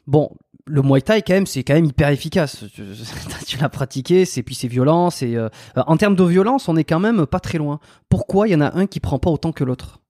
bon, 0.07 0.29
le 0.65 0.81
Muay 0.81 1.01
Thai 1.01 1.21
quand 1.21 1.33
même 1.33 1.45
c'est 1.45 1.63
quand 1.63 1.73
même 1.73 1.85
hyper 1.85 2.09
efficace. 2.09 2.65
Tu, 3.45 3.57
l'as 3.57 3.69
pratiqué, 3.69 4.25
c'est 4.25 4.43
puis 4.43 4.55
c'est 4.55 4.67
violent, 4.67 5.09
euh, 5.21 5.49
en 5.75 5.97
termes 5.97 6.15
de 6.15 6.23
violence, 6.23 6.67
on 6.67 6.75
est 6.75 6.83
quand 6.83 6.99
même 6.99 7.25
pas 7.25 7.39
très 7.39 7.57
loin. 7.57 7.79
Pourquoi 8.09 8.47
il 8.47 8.51
y 8.51 8.55
en 8.55 8.61
a 8.61 8.75
un 8.77 8.87
qui 8.87 8.99
prend 8.99 9.19
pas 9.19 9.29
autant 9.29 9.51
que 9.51 9.63
l'autre? 9.63 10.02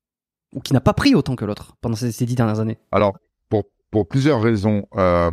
Ou 0.54 0.62
qui 0.62 0.74
n'a 0.74 0.82
pas 0.82 0.94
pris 0.94 1.16
autant 1.16 1.36
que 1.36 1.46
l'autre 1.46 1.76
pendant 1.82 1.96
ces, 1.96 2.26
dix 2.26 2.36
dernières 2.36 2.60
années 2.60 2.78
Alors, 2.92 3.18
pour 3.50 3.64
pour 3.92 4.08
plusieurs 4.08 4.42
raisons. 4.42 4.88
Euh, 4.96 5.32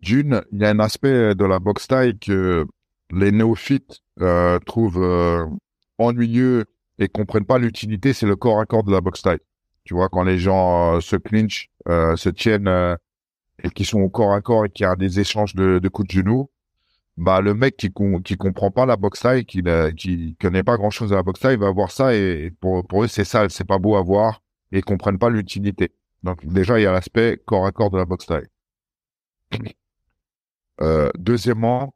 D'une, 0.00 0.42
il 0.52 0.60
y 0.60 0.64
a 0.64 0.70
un 0.70 0.78
aspect 0.78 1.34
de 1.34 1.44
la 1.44 1.58
boxe 1.58 1.88
Thai 1.88 2.16
que 2.16 2.64
les 3.10 3.32
néophytes 3.32 3.98
euh, 4.20 4.60
trouvent 4.60 5.02
euh, 5.02 5.44
ennuyeux 5.98 6.66
et 7.00 7.08
comprennent 7.08 7.44
pas 7.44 7.58
l'utilité, 7.58 8.12
c'est 8.12 8.26
le 8.26 8.36
corps 8.36 8.60
à 8.60 8.64
corps 8.64 8.84
de 8.84 8.92
la 8.92 9.00
boxe 9.00 9.22
Thai. 9.22 9.38
Tu 9.82 9.94
vois, 9.94 10.08
quand 10.08 10.22
les 10.22 10.38
gens 10.38 11.00
se 11.00 11.16
clinchent, 11.16 11.68
se 11.86 12.28
tiennent 12.28 12.68
et 13.64 13.70
qui 13.70 13.84
sont 13.84 14.00
au 14.00 14.08
corps 14.08 14.32
à 14.32 14.40
corps 14.40 14.66
et 14.66 14.70
qui 14.70 14.84
a 14.84 14.94
des 14.94 15.18
échanges 15.18 15.56
de, 15.56 15.88
coups 15.88 16.06
de 16.06 16.12
genoux, 16.12 16.48
bah 17.16 17.40
le 17.40 17.54
mec 17.54 17.76
qui 17.76 17.90
qui 18.24 18.36
comprend 18.36 18.70
pas 18.70 18.86
la 18.86 18.96
boxe 18.96 19.20
Thai, 19.20 19.44
qui 19.44 19.64
qui 19.96 20.36
connaît 20.40 20.62
pas 20.62 20.76
grand 20.76 20.90
chose 20.90 21.12
à 21.12 21.16
la 21.16 21.22
boxe 21.24 21.40
Thai, 21.40 21.56
va 21.56 21.72
voir 21.72 21.90
ça 21.90 22.14
et 22.14 22.52
pour 22.60 22.86
pour 22.86 23.02
eux 23.02 23.08
c'est 23.08 23.24
sale, 23.24 23.50
c'est 23.50 23.66
pas 23.66 23.78
beau 23.78 23.96
à 23.96 24.02
voir 24.02 24.42
et 24.72 24.82
comprennent 24.82 25.18
pas 25.18 25.30
l'utilité. 25.30 25.92
Donc 26.22 26.44
déjà 26.46 26.78
il 26.78 26.82
y 26.82 26.86
a 26.86 26.92
l'aspect 26.92 27.40
corps 27.44 27.66
à 27.66 27.72
corps 27.72 27.90
de 27.90 27.98
la 27.98 28.04
boxe 28.04 28.26
Thai. 28.26 28.42
deuxièmement, 31.16 31.94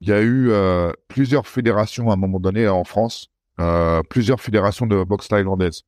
il 0.00 0.08
y 0.08 0.12
a 0.12 0.20
eu 0.20 0.50
euh, 0.50 0.92
plusieurs 1.08 1.46
fédérations 1.46 2.10
à 2.10 2.14
un 2.14 2.16
moment 2.16 2.40
donné 2.40 2.68
en 2.68 2.84
France, 2.84 3.30
euh, 3.60 4.02
plusieurs 4.10 4.40
fédérations 4.40 4.86
de 4.86 5.02
boxe 5.04 5.28
thaïlandaise 5.28 5.84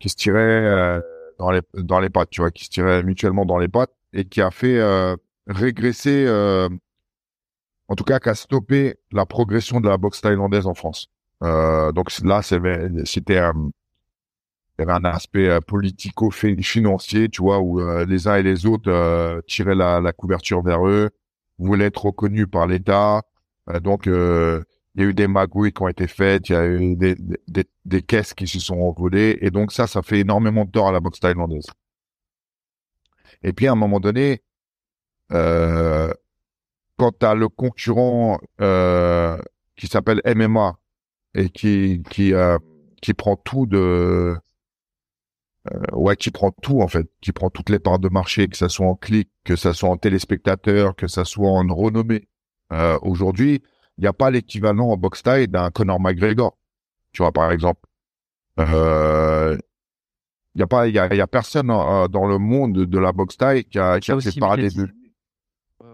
qui 0.00 0.08
se 0.08 0.16
tiraient 0.16 0.38
euh, 0.38 1.00
dans 1.38 1.50
les 1.50 1.60
dans 1.74 2.00
les 2.00 2.10
pattes, 2.10 2.30
tu 2.30 2.40
vois, 2.40 2.50
qui 2.50 2.64
se 2.64 2.70
tiraient 2.70 3.02
mutuellement 3.02 3.46
dans 3.46 3.58
les 3.58 3.68
pattes 3.68 3.94
et 4.12 4.24
qui 4.24 4.40
a 4.40 4.50
fait 4.50 4.78
euh, 4.78 5.16
régresser, 5.46 6.24
euh, 6.26 6.68
en 7.88 7.94
tout 7.94 8.04
cas, 8.04 8.18
qui 8.18 8.28
a 8.30 8.34
stoppé 8.34 8.96
la 9.12 9.26
progression 9.26 9.80
de 9.80 9.88
la 9.88 9.96
boxe 9.98 10.20
thaïlandaise 10.20 10.66
en 10.66 10.74
France. 10.74 11.08
donc 11.40 12.10
là, 12.24 12.42
c'était 12.42 13.40
il 14.80 14.86
y 14.86 14.90
avait 14.90 15.06
un 15.06 15.10
aspect 15.10 15.60
politico-financier, 15.66 17.28
tu 17.28 17.42
vois, 17.42 17.60
où 17.60 17.80
les 18.04 18.28
uns 18.28 18.36
et 18.36 18.42
les 18.42 18.66
autres 18.66 19.42
tiraient 19.46 19.74
la, 19.74 20.12
couverture 20.12 20.62
vers 20.62 20.86
eux, 20.86 21.10
voulaient 21.58 21.86
être 21.86 22.06
reconnus 22.06 22.46
par 22.50 22.66
l'État, 22.66 23.22
euh, 23.70 23.80
donc, 23.80 24.06
euh, 24.06 24.62
il 24.94 25.02
y 25.02 25.04
a 25.06 25.08
eu 25.08 25.14
des 25.14 25.28
magouilles 25.28 25.72
qui 25.72 25.82
ont 25.82 25.88
été 25.88 26.06
faites, 26.06 26.48
il 26.48 26.52
y 26.52 26.56
a 26.56 26.66
eu 26.66 26.96
des, 26.96 28.02
caisses 28.02 28.34
qui 28.34 28.46
se 28.46 28.58
sont 28.58 28.80
envolées, 28.80 29.38
et 29.40 29.50
donc 29.50 29.72
ça, 29.72 29.86
ça 29.86 30.02
fait 30.02 30.20
énormément 30.20 30.64
de 30.64 30.70
tort 30.70 30.88
à 30.88 30.92
la 30.92 31.00
boxe 31.00 31.20
thaïlandaise. 31.20 31.66
Et 33.42 33.52
puis 33.52 33.66
à 33.68 33.72
un 33.72 33.76
moment 33.76 34.00
donné, 34.00 34.42
euh, 35.32 36.12
quand 36.98 37.12
tu 37.18 37.26
le 37.36 37.48
concurrent 37.48 38.40
euh, 38.60 39.38
qui 39.76 39.86
s'appelle 39.86 40.20
MMA 40.26 40.76
et 41.34 41.48
qui 41.48 42.02
qui 42.10 42.34
euh, 42.34 42.58
qui 43.00 43.14
prend 43.14 43.36
tout 43.36 43.66
de 43.66 44.36
euh, 45.72 45.78
ouais 45.92 46.16
qui 46.16 46.30
prend 46.30 46.50
tout 46.50 46.80
en 46.80 46.88
fait, 46.88 47.10
qui 47.20 47.32
prend 47.32 47.50
toutes 47.50 47.70
les 47.70 47.78
parts 47.78 47.98
de 47.98 48.08
marché, 48.08 48.48
que 48.48 48.56
ça 48.56 48.68
soit 48.68 48.86
en 48.86 48.94
clic, 48.94 49.28
que 49.44 49.56
ça 49.56 49.72
soit 49.74 49.90
en 49.90 49.96
téléspectateur, 49.96 50.96
que 50.96 51.06
ça 51.06 51.24
soit 51.24 51.50
en 51.50 51.66
renommée, 51.74 52.28
euh, 52.72 52.98
Aujourd'hui, 53.02 53.62
il 53.98 54.02
n'y 54.02 54.06
a 54.06 54.12
pas 54.12 54.30
l'équivalent 54.30 54.90
en 54.90 54.96
boxe 54.96 55.22
taille 55.22 55.48
d'un 55.48 55.70
Conor 55.70 56.00
McGregor. 56.00 56.56
Tu 57.12 57.22
vois, 57.22 57.32
par 57.32 57.50
exemple. 57.52 57.80
Euh, 58.58 59.56
il 60.54 60.58
n'y 60.58 60.62
a 60.62 60.66
pas, 60.66 60.88
il 60.88 60.94
y 60.94 60.98
a, 60.98 61.14
y 61.14 61.20
a, 61.20 61.26
personne 61.26 61.70
euh, 61.70 62.08
dans 62.08 62.26
le 62.26 62.38
monde 62.38 62.84
de 62.84 62.98
la 62.98 63.12
boxe 63.12 63.36
taille 63.36 63.64
qui 63.64 63.78
a, 63.78 64.00
qui 64.00 64.10
a 64.10 64.20
fait 64.20 64.38
parler 64.38 64.68
de, 64.68 64.88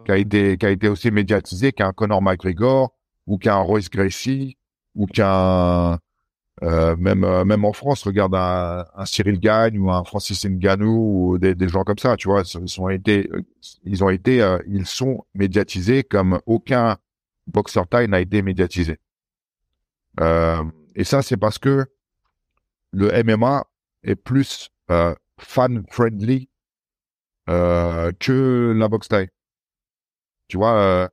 qui 0.04 0.10
a 0.10 0.16
été, 0.16 0.56
qui 0.56 0.66
a 0.66 0.70
été 0.70 0.88
aussi 0.88 1.10
médiatisé 1.10 1.72
qu'un 1.72 1.92
Conor 1.92 2.22
McGregor 2.22 2.94
ou 3.26 3.38
qu'un 3.38 3.56
Royce 3.56 3.90
Gracie 3.90 4.56
ou 4.94 5.06
qu'un 5.06 5.98
euh, 6.62 6.96
même 6.96 7.22
euh, 7.22 7.44
même 7.44 7.66
en 7.66 7.74
France, 7.74 8.02
regarde 8.04 8.34
un, 8.34 8.86
un, 8.94 9.04
Cyril 9.04 9.38
Gagne 9.38 9.78
ou 9.78 9.90
un 9.90 10.04
Francis 10.04 10.42
Ngannou 10.46 11.32
ou 11.32 11.38
des, 11.38 11.54
des, 11.54 11.68
gens 11.68 11.84
comme 11.84 11.98
ça, 11.98 12.16
tu 12.16 12.28
vois, 12.28 12.44
ils 12.44 12.80
ont 12.80 12.88
été, 12.88 13.28
ils 13.84 14.02
ont 14.02 14.08
été, 14.08 14.40
euh, 14.40 14.58
ils 14.66 14.86
sont 14.86 15.26
médiatisés 15.34 16.02
comme 16.02 16.40
aucun 16.46 16.96
boxeur 17.46 17.86
taille 17.86 18.08
n'a 18.08 18.20
été 18.20 18.40
médiatisé. 18.40 18.98
Euh, 20.20 20.64
et 20.94 21.04
ça, 21.04 21.20
c'est 21.20 21.36
parce 21.36 21.58
que 21.58 21.84
le 22.90 23.22
MMA 23.22 23.66
est 24.02 24.16
plus 24.16 24.70
fan 25.38 25.84
friendly 25.90 26.48
que 27.46 28.74
la 28.74 28.88
boxe 28.88 29.08
taille. 29.08 29.28
Tu 30.48 30.56
vois, 30.56 31.10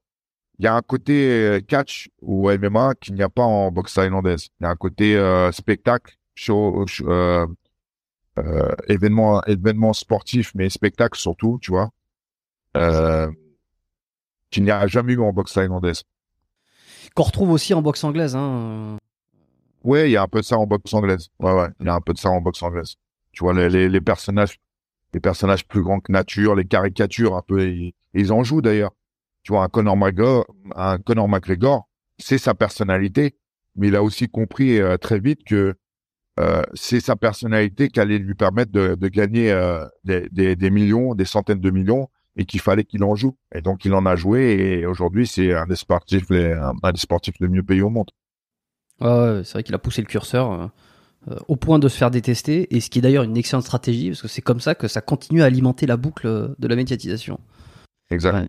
il 0.59 0.65
y 0.65 0.67
a 0.67 0.75
un 0.75 0.81
côté 0.81 1.29
euh, 1.29 1.59
catch 1.61 2.09
ou 2.21 2.49
MMA 2.49 2.95
qu'il 2.95 3.15
n'y 3.15 3.23
a 3.23 3.29
pas 3.29 3.43
en 3.43 3.71
boxe 3.71 3.93
thaïlandaise. 3.95 4.49
Il 4.59 4.63
y 4.63 4.67
a 4.67 4.69
un 4.69 4.75
côté 4.75 5.15
euh, 5.15 5.51
spectacle, 5.51 6.15
show, 6.35 6.85
euh, 7.01 7.47
euh, 8.37 8.75
événement, 8.87 9.43
événement 9.45 9.93
sportif, 9.93 10.51
mais 10.55 10.69
spectacle 10.69 11.19
surtout, 11.19 11.59
tu 11.61 11.71
vois, 11.71 11.89
qu'il 14.51 14.63
n'y 14.63 14.71
a 14.71 14.85
jamais 14.87 15.13
eu 15.13 15.21
en 15.21 15.33
boxe 15.33 15.53
thaïlandaise. 15.53 16.03
Qu'on 17.15 17.23
retrouve 17.23 17.51
aussi 17.51 17.73
en 17.73 17.81
boxe 17.81 18.03
anglaise. 18.03 18.35
Hein. 18.35 18.97
Ouais, 19.83 20.09
il 20.09 20.13
y 20.13 20.17
a 20.17 20.23
un 20.23 20.27
peu 20.27 20.39
de 20.39 20.45
ça 20.45 20.57
en 20.57 20.65
boxe 20.65 20.93
anglaise. 20.93 21.29
Ouais, 21.39 21.51
ouais, 21.51 21.67
il 21.79 21.87
y 21.87 21.89
a 21.89 21.95
un 21.95 22.01
peu 22.01 22.13
de 22.13 22.17
ça 22.17 22.29
en 22.29 22.41
boxe 22.41 22.61
anglaise. 22.63 22.95
Tu 23.31 23.43
vois, 23.43 23.53
les, 23.53 23.69
les, 23.69 23.89
les 23.89 24.01
personnages, 24.01 24.59
les 25.13 25.19
personnages 25.19 25.67
plus 25.67 25.81
grands 25.81 25.99
que 25.99 26.11
nature, 26.11 26.55
les 26.55 26.65
caricatures 26.65 27.35
un 27.35 27.41
peu, 27.41 27.67
ils, 27.67 27.93
ils 28.13 28.31
en 28.31 28.43
jouent 28.43 28.61
d'ailleurs 28.61 28.91
tu 29.43 29.51
vois, 29.51 29.63
un 29.63 29.67
Conor 29.67 29.97
McGregor, 29.97 30.45
un 30.75 30.97
Conor 30.97 31.27
McGregor, 31.27 31.87
c'est 32.17 32.37
sa 32.37 32.53
personnalité, 32.53 33.35
mais 33.75 33.89
il 33.89 33.95
a 33.95 34.03
aussi 34.03 34.29
compris 34.29 34.79
euh, 34.79 34.97
très 34.97 35.19
vite 35.19 35.43
que 35.43 35.75
euh, 36.39 36.63
c'est 36.73 36.99
sa 36.99 37.15
personnalité 37.15 37.89
qui 37.89 37.99
allait 37.99 38.17
lui 38.17 38.33
permettre 38.35 38.71
de, 38.71 38.95
de 38.95 39.07
gagner 39.07 39.51
euh, 39.51 39.85
des, 40.03 40.27
des, 40.31 40.55
des, 40.55 40.69
millions, 40.71 41.13
des 41.13 41.25
centaines 41.25 41.59
de 41.59 41.69
millions, 41.69 42.09
et 42.35 42.45
qu'il 42.45 42.61
fallait 42.61 42.83
qu'il 42.83 43.03
en 43.03 43.15
joue. 43.15 43.37
Et 43.53 43.61
donc 43.61 43.85
il 43.85 43.93
en 43.93 44.05
a 44.05 44.15
joué, 44.15 44.53
et 44.53 44.85
aujourd'hui 44.85 45.27
c'est 45.27 45.53
un 45.53 45.67
des 45.67 45.75
sportifs 45.75 46.29
les, 46.29 46.51
un, 46.53 46.73
des 46.91 46.99
sportifs 46.99 47.35
les 47.39 47.47
mieux 47.47 47.61
payés 47.63 47.83
au 47.83 47.91
monde. 47.91 48.09
Ouais, 49.01 49.41
c'est 49.43 49.53
vrai 49.53 49.63
qu'il 49.63 49.75
a 49.75 49.79
poussé 49.79 50.01
le 50.01 50.07
curseur 50.07 50.71
euh, 51.29 51.37
au 51.47 51.55
point 51.55 51.77
de 51.77 51.87
se 51.87 51.97
faire 51.97 52.09
détester, 52.09 52.75
et 52.75 52.79
ce 52.79 52.89
qui 52.89 52.99
est 52.99 53.01
d'ailleurs 53.01 53.23
une 53.23 53.37
excellente 53.37 53.65
stratégie, 53.65 54.09
parce 54.09 54.21
que 54.21 54.27
c'est 54.27 54.41
comme 54.41 54.59
ça 54.59 54.73
que 54.73 54.87
ça 54.87 55.01
continue 55.01 55.43
à 55.43 55.45
alimenter 55.45 55.85
la 55.85 55.97
boucle 55.97 56.55
de 56.57 56.67
la 56.67 56.75
médiatisation. 56.75 57.39
Exact. 58.09 58.33
Ouais. 58.33 58.47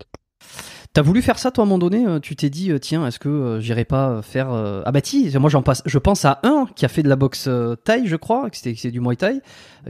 T'as 0.95 1.03
voulu 1.03 1.23
faire 1.23 1.41
ça 1.41 1.51
toi 1.51 1.63
à 1.63 1.67
un 1.67 1.69
moment 1.69 1.81
donné 1.81 2.07
euh, 2.07 2.21
Tu 2.21 2.37
t'es 2.37 2.51
dit 2.51 2.71
euh, 2.71 2.79
tiens 2.79 3.05
est-ce 3.05 3.19
que 3.19 3.29
euh, 3.29 3.61
j'irai 3.61 3.85
pas 3.85 4.23
faire 4.23 4.51
ah 4.53 4.93
bah 4.93 5.01
si 5.03 5.37
moi 5.39 5.51
j'en 5.51 5.63
passe 5.63 5.83
je 5.85 5.99
pense 5.99 6.25
à 6.25 6.39
un 6.45 6.67
qui 6.77 6.85
a 6.85 6.89
fait 6.89 7.03
de 7.03 7.09
la 7.09 7.17
boxe 7.17 7.49
taille 7.83 8.07
je 8.07 8.15
crois 8.15 8.49
que 8.49 8.57
c'est 8.57 8.91
du 8.93 9.01
muay 9.01 9.17
thai 9.17 9.41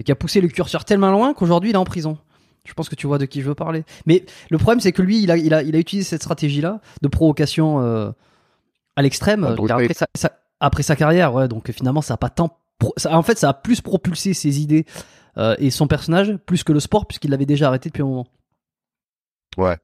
qui 0.02 0.10
a 0.10 0.14
poussé 0.14 0.40
le 0.40 0.48
curseur 0.48 0.86
tellement 0.86 1.10
loin 1.10 1.34
qu'aujourd'hui 1.34 1.70
il 1.70 1.74
est 1.74 1.78
en 1.78 1.84
prison. 1.84 2.16
Je 2.64 2.72
pense 2.72 2.88
que 2.88 2.94
tu 2.94 3.06
vois 3.06 3.18
de 3.18 3.26
qui 3.26 3.42
je 3.42 3.46
veux 3.46 3.54
parler. 3.54 3.84
Mais 4.06 4.24
le 4.48 4.56
problème 4.56 4.80
c'est 4.80 4.92
que 4.92 5.02
lui 5.02 5.22
il 5.22 5.30
a 5.30 5.36
il 5.36 5.52
a 5.52 5.62
il 5.62 5.76
a 5.76 5.78
utilisé 5.78 6.08
cette 6.08 6.22
stratégie 6.22 6.62
là 6.62 6.80
de 7.02 7.08
provocation 7.08 7.80
à 8.96 9.02
l'extrême 9.02 9.44
après 9.44 9.92
sa, 9.92 10.06
sa, 10.14 10.32
après 10.58 10.82
sa 10.82 10.96
carrière 10.96 11.34
ouais 11.34 11.48
donc 11.48 11.70
finalement 11.70 12.00
ça 12.00 12.14
a 12.14 12.16
pas 12.16 12.30
tant 12.30 12.56
ça, 12.96 13.14
en 13.14 13.22
fait 13.22 13.38
ça 13.38 13.50
a 13.50 13.54
plus 13.54 13.82
propulsé 13.82 14.32
ses 14.32 14.62
idées 14.62 14.86
et 15.58 15.70
son 15.70 15.86
personnage 15.86 16.34
plus 16.46 16.64
que 16.64 16.72
le 16.72 16.80
sport 16.80 17.06
puisqu'il 17.06 17.30
l'avait 17.30 17.44
déjà 17.44 17.68
arrêté 17.68 17.90
depuis 17.90 18.02
un 18.02 18.06
moment. 18.06 18.26
Ouais. 19.58 19.76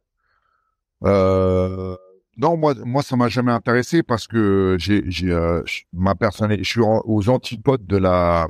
Euh, 1.04 1.96
non, 2.36 2.56
moi, 2.56 2.74
moi, 2.84 3.02
ça 3.02 3.16
m'a 3.16 3.28
jamais 3.28 3.52
intéressé 3.52 4.02
parce 4.02 4.26
que 4.26 4.76
j'ai, 4.78 5.02
j'ai, 5.10 5.30
euh, 5.30 5.62
ma 5.92 6.14
personnalité, 6.14 6.64
je 6.64 6.70
suis 6.70 6.80
aux 6.82 7.28
antipodes 7.30 7.86
de 7.86 7.96
la, 7.96 8.48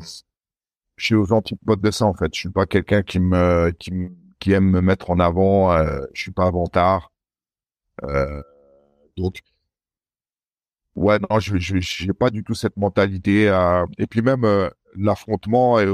je 0.96 1.06
suis 1.06 1.14
aux 1.14 1.32
antipodes 1.32 1.80
de 1.80 1.90
ça 1.90 2.06
en 2.06 2.14
fait. 2.14 2.32
Je 2.34 2.40
suis 2.40 2.50
pas 2.50 2.66
quelqu'un 2.66 3.02
qui 3.02 3.18
me, 3.20 3.70
qui 3.78 3.92
qui 4.38 4.52
aime 4.52 4.70
me 4.70 4.80
mettre 4.80 5.10
en 5.10 5.18
avant. 5.20 5.72
Euh, 5.72 6.00
je 6.14 6.22
suis 6.22 6.30
pas 6.32 6.46
avantard. 6.46 7.12
Euh, 8.04 8.42
donc, 9.16 9.40
ouais, 10.94 11.18
non, 11.18 11.38
je, 11.40 11.58
je, 11.58 11.78
j'ai 11.80 12.12
pas 12.12 12.30
du 12.30 12.42
tout 12.44 12.54
cette 12.54 12.76
mentalité. 12.76 13.48
euh, 13.48 13.84
et 13.98 14.06
puis 14.06 14.22
même 14.22 14.44
euh, 14.44 14.68
l'affrontement 14.96 15.80
et 15.80 15.86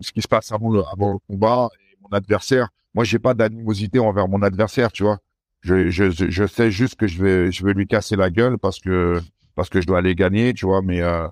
ce 0.00 0.12
qui 0.12 0.22
se 0.22 0.28
passe 0.28 0.52
avant 0.52 0.70
le, 0.70 0.82
avant 0.92 1.12
le 1.12 1.18
combat 1.28 1.68
et 1.80 1.96
mon 2.00 2.08
adversaire. 2.10 2.68
Moi, 2.94 3.04
j'ai 3.04 3.18
pas 3.18 3.34
d'animosité 3.34 3.98
envers 3.98 4.28
mon 4.28 4.42
adversaire, 4.42 4.92
tu 4.92 5.02
vois. 5.04 5.18
Je, 5.62 5.90
je, 5.90 6.10
je 6.10 6.46
sais 6.46 6.70
juste 6.70 6.96
que 6.96 7.06
je 7.06 7.22
vais, 7.22 7.52
je 7.52 7.64
vais 7.64 7.72
lui 7.74 7.86
casser 7.86 8.16
la 8.16 8.30
gueule 8.30 8.58
parce 8.58 8.80
que, 8.80 9.20
parce 9.54 9.68
que 9.70 9.80
je 9.80 9.86
dois 9.86 9.98
aller 9.98 10.14
gagner, 10.14 10.52
tu 10.54 10.66
vois, 10.66 10.82
mais, 10.82 11.00
euh, 11.02 11.26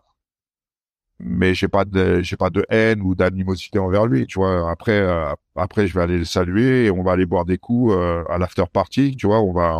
mais 1.19 1.55
j'ai 1.55 1.69
pas 1.69 1.85
de, 1.85 2.23
j'ai 2.23 2.37
pas 2.37 2.49
de 2.51 2.65
haine 2.70 3.03
ou 3.03 3.15
d'animosité 3.15 3.78
envers 3.78 4.07
lui, 4.07 4.27
tu 4.27 4.39
vois. 4.39 4.70
Après, 4.70 4.99
euh, 5.01 5.32
après, 5.57 5.87
je 5.87 5.95
vais 5.95 6.03
aller 6.03 6.19
le 6.19 6.24
saluer 6.24 6.87
et 6.87 6.91
on 6.91 7.03
va 7.03 7.12
aller 7.12 7.27
boire 7.27 7.45
des 7.45 7.59
coups 7.59 7.93
euh, 7.95 8.24
à 8.31 8.39
l'after 8.39 8.65
party, 8.73 9.16
tu 9.16 9.27
vois. 9.27 9.41
On 9.43 9.53
va, 9.53 9.78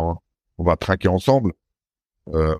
on 0.57 0.63
va 0.63 0.75
traquer 0.75 1.07
ensemble. 1.07 1.53
Euh, 2.33 2.55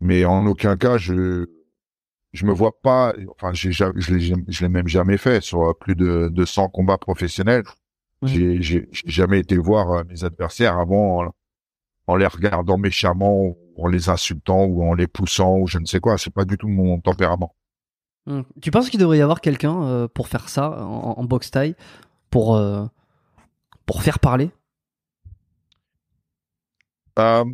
mais 0.00 0.24
en 0.24 0.46
aucun 0.46 0.76
cas, 0.76 0.98
je, 0.98 1.46
je 2.32 2.46
me 2.46 2.52
vois 2.52 2.72
pas, 2.82 3.14
enfin, 3.32 3.52
j'ai, 3.54 3.72
ja- 3.72 3.92
je 3.96 4.14
l'ai, 4.14 4.34
je 4.48 4.62
l'ai 4.62 4.68
même 4.70 4.88
jamais 4.88 5.18
fait 5.18 5.42
sur 5.42 5.62
euh, 5.70 5.74
plus 5.74 5.96
de, 5.96 6.28
de 6.32 6.46
100 6.46 6.68
combats 6.68 6.98
professionnels. 6.98 7.64
J'ai, 8.22 8.60
j'ai, 8.60 8.88
j'ai 8.92 9.08
jamais 9.10 9.40
été 9.40 9.56
voir 9.56 9.90
euh, 9.92 10.04
mes 10.08 10.24
adversaires 10.24 10.78
avant 10.78 11.24
en, 11.24 11.30
en 12.06 12.16
les 12.16 12.26
regardant 12.26 12.76
méchamment, 12.76 13.56
en 13.78 13.86
les 13.88 14.08
insultant 14.10 14.64
ou 14.64 14.82
en 14.84 14.92
les 14.94 15.06
poussant 15.06 15.56
ou 15.58 15.66
je 15.66 15.78
ne 15.78 15.86
sais 15.86 16.00
quoi. 16.00 16.18
C'est 16.18 16.32
pas 16.32 16.44
du 16.44 16.58
tout 16.58 16.68
mon 16.68 17.00
tempérament. 17.00 17.54
Hmm. 18.26 18.42
Tu 18.60 18.70
penses 18.70 18.90
qu'il 18.90 19.00
devrait 19.00 19.18
y 19.18 19.22
avoir 19.22 19.40
quelqu'un 19.40 19.82
euh, 19.84 20.06
pour 20.08 20.28
faire 20.28 20.50
ça 20.50 20.82
en, 20.84 21.14
en 21.18 21.24
boxe 21.24 21.50
taille 21.50 21.74
pour, 22.28 22.56
euh, 22.56 22.84
pour 23.86 24.02
faire 24.02 24.18
parler? 24.18 24.50
Euh, 27.18 27.44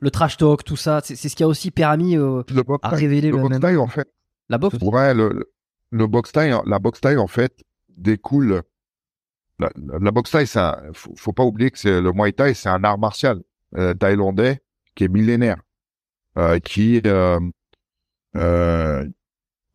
Le 0.00 0.10
trash 0.10 0.36
talk, 0.36 0.64
tout 0.64 0.76
ça, 0.76 1.00
c'est 1.02 1.16
c'est 1.16 1.28
ce 1.28 1.36
qui 1.36 1.42
a 1.42 1.48
aussi 1.48 1.70
permis 1.70 2.14
le 2.14 2.42
box 2.62 2.80
à 2.82 2.90
révéler 2.90 3.30
le 3.30 3.36
le 3.36 3.42
box 3.42 3.50
même- 3.52 3.60
taille, 3.60 3.76
en 3.78 3.86
fait, 3.86 4.08
la 4.50 4.58
boxe? 4.58 4.76
ouais, 4.82 5.14
le, 5.14 5.30
le, 5.30 5.52
le 5.90 6.06
box 6.06 6.32
taille, 6.32 6.54
la 6.66 6.78
box 6.78 7.00
taille, 7.00 7.16
en 7.16 7.26
fait, 7.26 7.62
découle. 7.96 8.62
La, 9.60 9.70
la, 10.00 10.10
boxe 10.10 10.30
c'est 10.46 10.58
un- 10.58 10.82
faut, 10.94 11.14
faut 11.16 11.32
pas 11.32 11.44
oublier 11.44 11.70
que 11.70 11.78
c'est 11.78 12.00
le 12.00 12.12
Muay 12.12 12.32
Thai, 12.32 12.54
c'est 12.54 12.68
un 12.68 12.82
art 12.84 12.98
martial 12.98 13.40
euh, 13.76 13.94
thaïlandais 13.94 14.60
qui 14.96 15.04
est 15.04 15.08
millénaire, 15.08 15.58
euh, 16.38 16.58
qui 16.60 17.00
euh, 17.06 17.38
euh, 18.36 19.08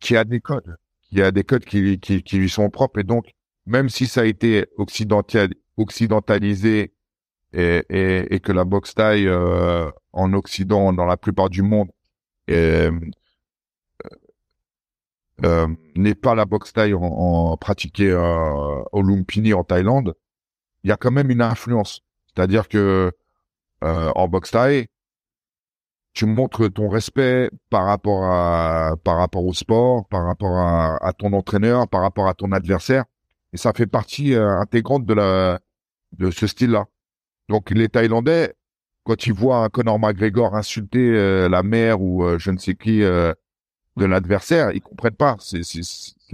qui 0.00 0.16
a 0.16 0.24
des 0.24 0.40
codes, 0.40 0.76
qui 1.02 1.22
a 1.22 1.30
des 1.32 1.44
codes 1.44 1.64
qui, 1.64 1.98
qui, 2.00 2.22
qui 2.22 2.38
lui 2.38 2.50
sont 2.50 2.70
propres. 2.70 3.00
Et 3.00 3.04
donc 3.04 3.26
même 3.66 3.88
si 3.88 4.06
ça 4.06 4.22
a 4.22 4.24
été 4.24 4.66
occidental, 4.78 5.50
occidentalisé 5.76 6.92
et, 7.52 7.84
et, 7.90 8.34
et 8.34 8.40
que 8.40 8.52
la 8.52 8.64
boxe 8.64 8.94
taille 8.94 9.28
euh, 9.28 9.90
en 10.12 10.32
Occident, 10.34 10.92
dans 10.92 11.06
la 11.06 11.16
plupart 11.16 11.50
du 11.50 11.62
monde, 11.62 11.90
euh, 15.44 15.66
n'est 15.96 16.14
pas 16.14 16.34
la 16.34 16.44
boxe 16.44 16.72
taille 16.72 16.94
en, 16.94 17.02
en 17.02 17.56
pratiquée 17.56 18.10
euh, 18.10 18.82
au 18.92 19.02
Lumpini 19.02 19.54
en 19.54 19.64
Thaïlande, 19.64 20.14
il 20.84 20.90
y 20.90 20.92
a 20.92 20.96
quand 20.96 21.10
même 21.10 21.30
une 21.30 21.42
influence. 21.42 22.02
C'est-à-dire 22.26 22.68
que 22.68 23.12
euh, 23.84 24.12
en 24.14 24.28
boxe 24.28 24.50
taille, 24.50 24.86
tu 26.12 26.26
montres 26.26 26.72
ton 26.72 26.88
respect 26.88 27.50
par 27.70 27.86
rapport 27.86 28.24
à 28.24 28.96
par 29.04 29.16
rapport 29.18 29.44
au 29.44 29.52
sport, 29.52 30.06
par 30.08 30.24
rapport 30.26 30.58
à, 30.58 30.96
à 31.04 31.12
ton 31.12 31.32
entraîneur, 31.32 31.88
par 31.88 32.02
rapport 32.02 32.28
à 32.28 32.34
ton 32.34 32.52
adversaire, 32.52 33.04
et 33.52 33.56
ça 33.56 33.72
fait 33.72 33.86
partie 33.86 34.34
euh, 34.34 34.58
intégrante 34.58 35.06
de 35.06 35.14
la 35.14 35.60
de 36.18 36.30
ce 36.30 36.46
style-là. 36.46 36.86
Donc 37.48 37.70
les 37.70 37.88
Thaïlandais, 37.88 38.54
quand 39.04 39.26
ils 39.26 39.32
voient 39.32 39.64
un 39.64 39.68
Conor 39.68 39.98
McGregor 39.98 40.56
insulter 40.56 41.14
euh, 41.14 41.48
la 41.48 41.62
mère 41.62 42.00
ou 42.02 42.24
je 42.38 42.50
ne 42.50 42.58
sais 42.58 42.74
qui 42.74 43.02
de 43.96 44.04
l'adversaire, 44.06 44.72
ils 44.72 44.80
comprennent 44.80 45.14
pas. 45.16 45.36
C'est 45.40 45.60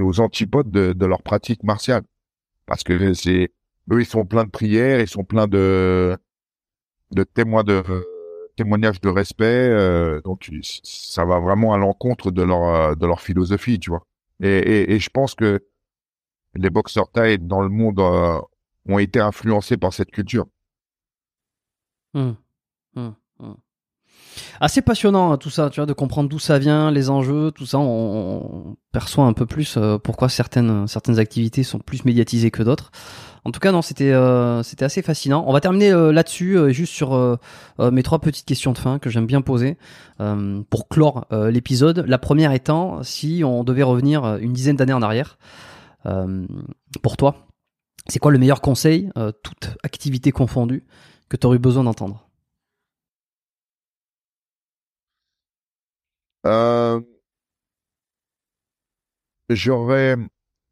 aux 0.00 0.20
antipodes 0.20 0.70
de, 0.70 0.92
de 0.92 1.06
leur 1.06 1.22
pratique 1.22 1.62
martiale, 1.64 2.02
parce 2.66 2.84
que 2.84 3.14
c'est 3.14 3.52
eux 3.92 4.00
ils 4.00 4.06
sont 4.06 4.26
pleins 4.26 4.44
de 4.44 4.50
prières, 4.50 5.00
ils 5.00 5.08
sont 5.08 5.24
pleins 5.24 5.48
de 5.48 6.16
de 7.12 7.24
témoins 7.24 7.64
de 7.64 7.82
témoignages 8.56 9.00
de 9.00 9.08
respect, 9.08 9.44
euh, 9.44 10.20
donc 10.22 10.50
ça 10.62 11.24
va 11.24 11.40
vraiment 11.40 11.74
à 11.74 11.78
l'encontre 11.78 12.30
de 12.30 12.42
leur 12.42 12.96
de 12.96 13.06
leur 13.06 13.20
philosophie, 13.20 13.78
tu 13.78 13.90
vois. 13.90 14.06
Et, 14.42 14.48
et, 14.58 14.92
et 14.94 14.98
je 15.00 15.10
pense 15.10 15.34
que 15.34 15.64
les 16.54 16.70
boxeurs 16.70 17.10
thaï 17.10 17.38
dans 17.38 17.62
le 17.62 17.68
monde 17.68 18.00
euh, 18.00 18.40
ont 18.88 18.98
été 18.98 19.20
influencés 19.20 19.76
par 19.76 19.92
cette 19.92 20.10
culture. 20.10 20.46
Hmm. 22.14 22.32
Hmm. 22.94 23.14
Hmm. 23.38 23.54
Assez 24.60 24.82
passionnant 24.82 25.32
hein, 25.32 25.36
tout 25.36 25.50
ça, 25.50 25.70
tu 25.70 25.80
vois, 25.80 25.86
de 25.86 25.92
comprendre 25.92 26.28
d'où 26.28 26.38
ça 26.38 26.58
vient, 26.58 26.90
les 26.90 27.10
enjeux, 27.10 27.50
tout 27.50 27.66
ça. 27.66 27.78
On, 27.78 28.76
perçoit 28.96 29.26
un 29.26 29.34
peu 29.34 29.44
plus 29.44 29.76
euh, 29.76 29.98
pourquoi 29.98 30.30
certaines 30.30 30.86
certaines 30.86 31.18
activités 31.18 31.62
sont 31.64 31.78
plus 31.78 32.06
médiatisées 32.06 32.50
que 32.50 32.62
d'autres. 32.62 32.90
En 33.44 33.50
tout 33.50 33.60
cas, 33.60 33.70
non, 33.70 33.82
c'était 33.82 34.12
euh, 34.12 34.62
c'était 34.62 34.86
assez 34.86 35.02
fascinant. 35.02 35.44
On 35.46 35.52
va 35.52 35.60
terminer 35.60 35.90
euh, 35.90 36.12
là-dessus, 36.12 36.72
juste 36.72 36.94
sur 36.94 37.38
mes 37.78 38.02
trois 38.02 38.18
petites 38.20 38.46
questions 38.46 38.72
de 38.72 38.78
fin 38.78 38.98
que 38.98 39.10
j'aime 39.10 39.26
bien 39.26 39.42
poser 39.42 39.76
pour 40.70 40.88
clore 40.88 41.26
l'épisode. 41.30 42.04
La 42.08 42.18
première 42.18 42.52
étant, 42.52 43.02
si 43.02 43.42
on 43.44 43.64
devait 43.64 43.82
revenir 43.82 44.36
une 44.36 44.54
dizaine 44.54 44.76
d'années 44.76 44.94
en 44.94 45.02
arrière, 45.02 45.36
pour 47.02 47.16
toi, 47.18 47.46
c'est 48.08 48.18
quoi 48.18 48.32
le 48.32 48.38
meilleur 48.38 48.62
conseil, 48.62 49.10
toute 49.42 49.76
activité 49.82 50.32
confondue, 50.32 50.86
que 51.28 51.36
tu 51.36 51.46
aurais 51.46 51.56
eu 51.56 51.60
besoin 51.60 51.84
d'entendre? 51.84 52.25
Euh, 56.46 57.00
j'aurais, 59.50 60.16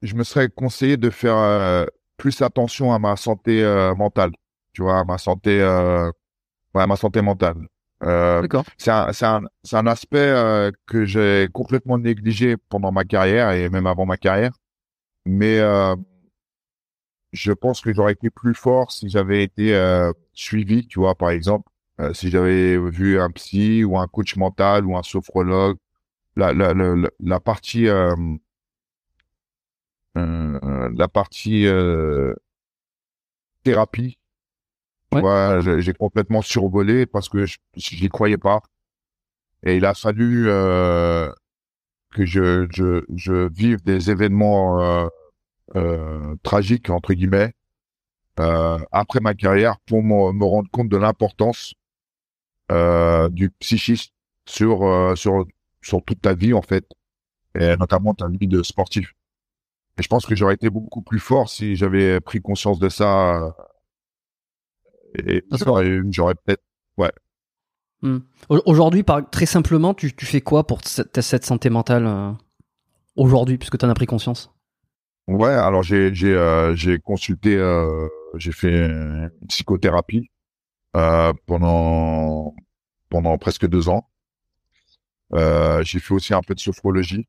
je 0.02 0.14
me 0.14 0.24
serais 0.24 0.48
conseillé 0.48 0.96
de 0.96 1.10
faire 1.10 1.36
euh, 1.36 1.86
plus 2.16 2.42
attention 2.42 2.92
à 2.92 2.98
ma 2.98 3.16
santé 3.16 3.62
euh, 3.62 3.94
mentale, 3.94 4.32
tu 4.72 4.82
vois, 4.82 5.00
à 5.00 5.04
ma 5.04 5.18
santé, 5.18 5.58
ouais, 5.60 6.82
à 6.82 6.86
ma 6.86 6.96
santé 6.96 7.20
mentale. 7.22 7.56
D'accord. 8.00 8.64
c'est 8.76 8.90
un, 8.90 9.12
c'est 9.14 9.24
un, 9.24 9.42
c'est 9.62 9.76
un 9.76 9.86
aspect 9.86 10.70
que 10.86 11.06
j'ai 11.06 11.48
complètement 11.54 11.96
négligé 11.96 12.56
pendant 12.68 12.92
ma 12.92 13.04
carrière 13.04 13.52
et 13.52 13.70
même 13.70 13.86
avant 13.86 14.04
ma 14.04 14.18
carrière. 14.18 14.52
Mais 15.24 15.58
je 17.32 17.52
pense 17.52 17.80
que 17.80 17.94
j'aurais 17.94 18.12
été 18.12 18.28
plus 18.28 18.54
fort 18.54 18.92
si 18.92 19.08
j'avais 19.08 19.42
été 19.42 19.74
suivi, 20.34 20.86
tu 20.86 20.98
vois, 21.00 21.14
par 21.14 21.30
exemple, 21.30 21.70
euh, 22.00 22.12
si 22.14 22.30
j'avais 22.30 22.78
vu 22.90 23.20
un 23.20 23.30
psy 23.30 23.84
ou 23.84 23.98
un 23.98 24.06
coach 24.08 24.36
mental 24.36 24.86
ou 24.86 24.96
un 24.96 25.02
sophrologue. 25.02 25.78
La, 26.36 26.52
la, 26.54 26.74
la, 26.74 26.94
la- 27.20 27.40
partie, 27.40 27.88
euh, 27.88 28.14
euh, 30.16 30.90
la 30.96 31.08
partie 31.08 31.66
euh, 31.66 32.34
thérapie, 33.62 34.18
tu 35.10 35.16
Ouais. 35.16 35.20
vois, 35.22 35.60
j'ai 35.80 35.94
complètement 35.94 36.42
survolé 36.42 37.06
parce 37.06 37.28
que 37.28 37.46
je 37.46 37.58
j'y 37.76 38.08
croyais 38.08 38.38
pas. 38.38 38.62
Et 39.64 39.76
il 39.76 39.84
a 39.84 39.94
fallu 39.94 40.46
euh, 40.48 41.30
que 42.12 42.26
je, 42.26 42.66
je, 42.72 43.04
je 43.16 43.48
vive 43.52 43.82
des 43.84 44.10
événements 44.10 44.80
euh, 44.82 45.08
euh, 45.76 46.36
tragiques, 46.42 46.90
entre 46.90 47.14
guillemets, 47.14 47.54
euh, 48.40 48.78
après 48.92 49.20
ma 49.20 49.34
carrière 49.34 49.78
pour 49.86 50.02
me 50.02 50.44
rendre 50.44 50.70
compte 50.72 50.88
de 50.88 50.96
l'importance 50.98 51.74
euh, 52.72 53.28
du 53.28 53.50
psychisme 53.50 54.12
sur, 54.46 54.84
euh, 54.86 55.14
sur, 55.16 55.44
sur 55.82 56.02
toute 56.04 56.20
ta 56.20 56.34
vie, 56.34 56.54
en 56.54 56.62
fait, 56.62 56.86
et 57.58 57.76
notamment 57.76 58.14
ta 58.14 58.28
vie 58.28 58.48
de 58.48 58.62
sportif. 58.62 59.14
Et 59.98 60.02
je 60.02 60.08
pense 60.08 60.26
que 60.26 60.34
j'aurais 60.34 60.54
été 60.54 60.70
beaucoup 60.70 61.02
plus 61.02 61.20
fort 61.20 61.48
si 61.48 61.76
j'avais 61.76 62.20
pris 62.20 62.40
conscience 62.40 62.78
de 62.78 62.88
ça. 62.88 63.44
euh, 63.44 63.50
Et 65.26 65.44
j'aurais 66.10 66.34
peut-être 66.34 66.62
Hmm. 68.02 68.18
Au- 68.50 68.60
Aujourd'hui, 68.66 69.02
très 69.32 69.46
simplement, 69.46 69.94
tu, 69.94 70.14
tu 70.14 70.26
fais 70.26 70.42
quoi 70.42 70.66
pour 70.66 70.80
cette, 70.84 71.22
cette 71.22 71.46
santé 71.46 71.70
mentale 71.70 72.06
euh, 72.06 72.32
aujourd'hui, 73.16 73.56
puisque 73.56 73.78
tu 73.78 73.86
en 73.86 73.88
as 73.88 73.94
pris 73.94 74.04
conscience? 74.06 74.52
Ouais, 75.26 75.48
alors 75.48 75.82
j'ai 75.82 76.14
j'ai 76.14 76.34
euh, 76.34 76.76
j'ai 76.76 76.98
consulté, 76.98 77.56
euh, 77.56 78.06
j'ai 78.36 78.52
fait 78.52 78.86
une 78.88 79.30
psychothérapie 79.48 80.30
pendant 81.46 82.54
pendant 83.10 83.36
presque 83.38 83.66
deux 83.66 83.88
ans. 83.88 84.08
Euh, 85.34 85.82
j'ai 85.82 85.98
fait 86.00 86.14
aussi 86.14 86.34
un 86.34 86.42
peu 86.42 86.54
de 86.54 86.60
sophrologie. 86.60 87.26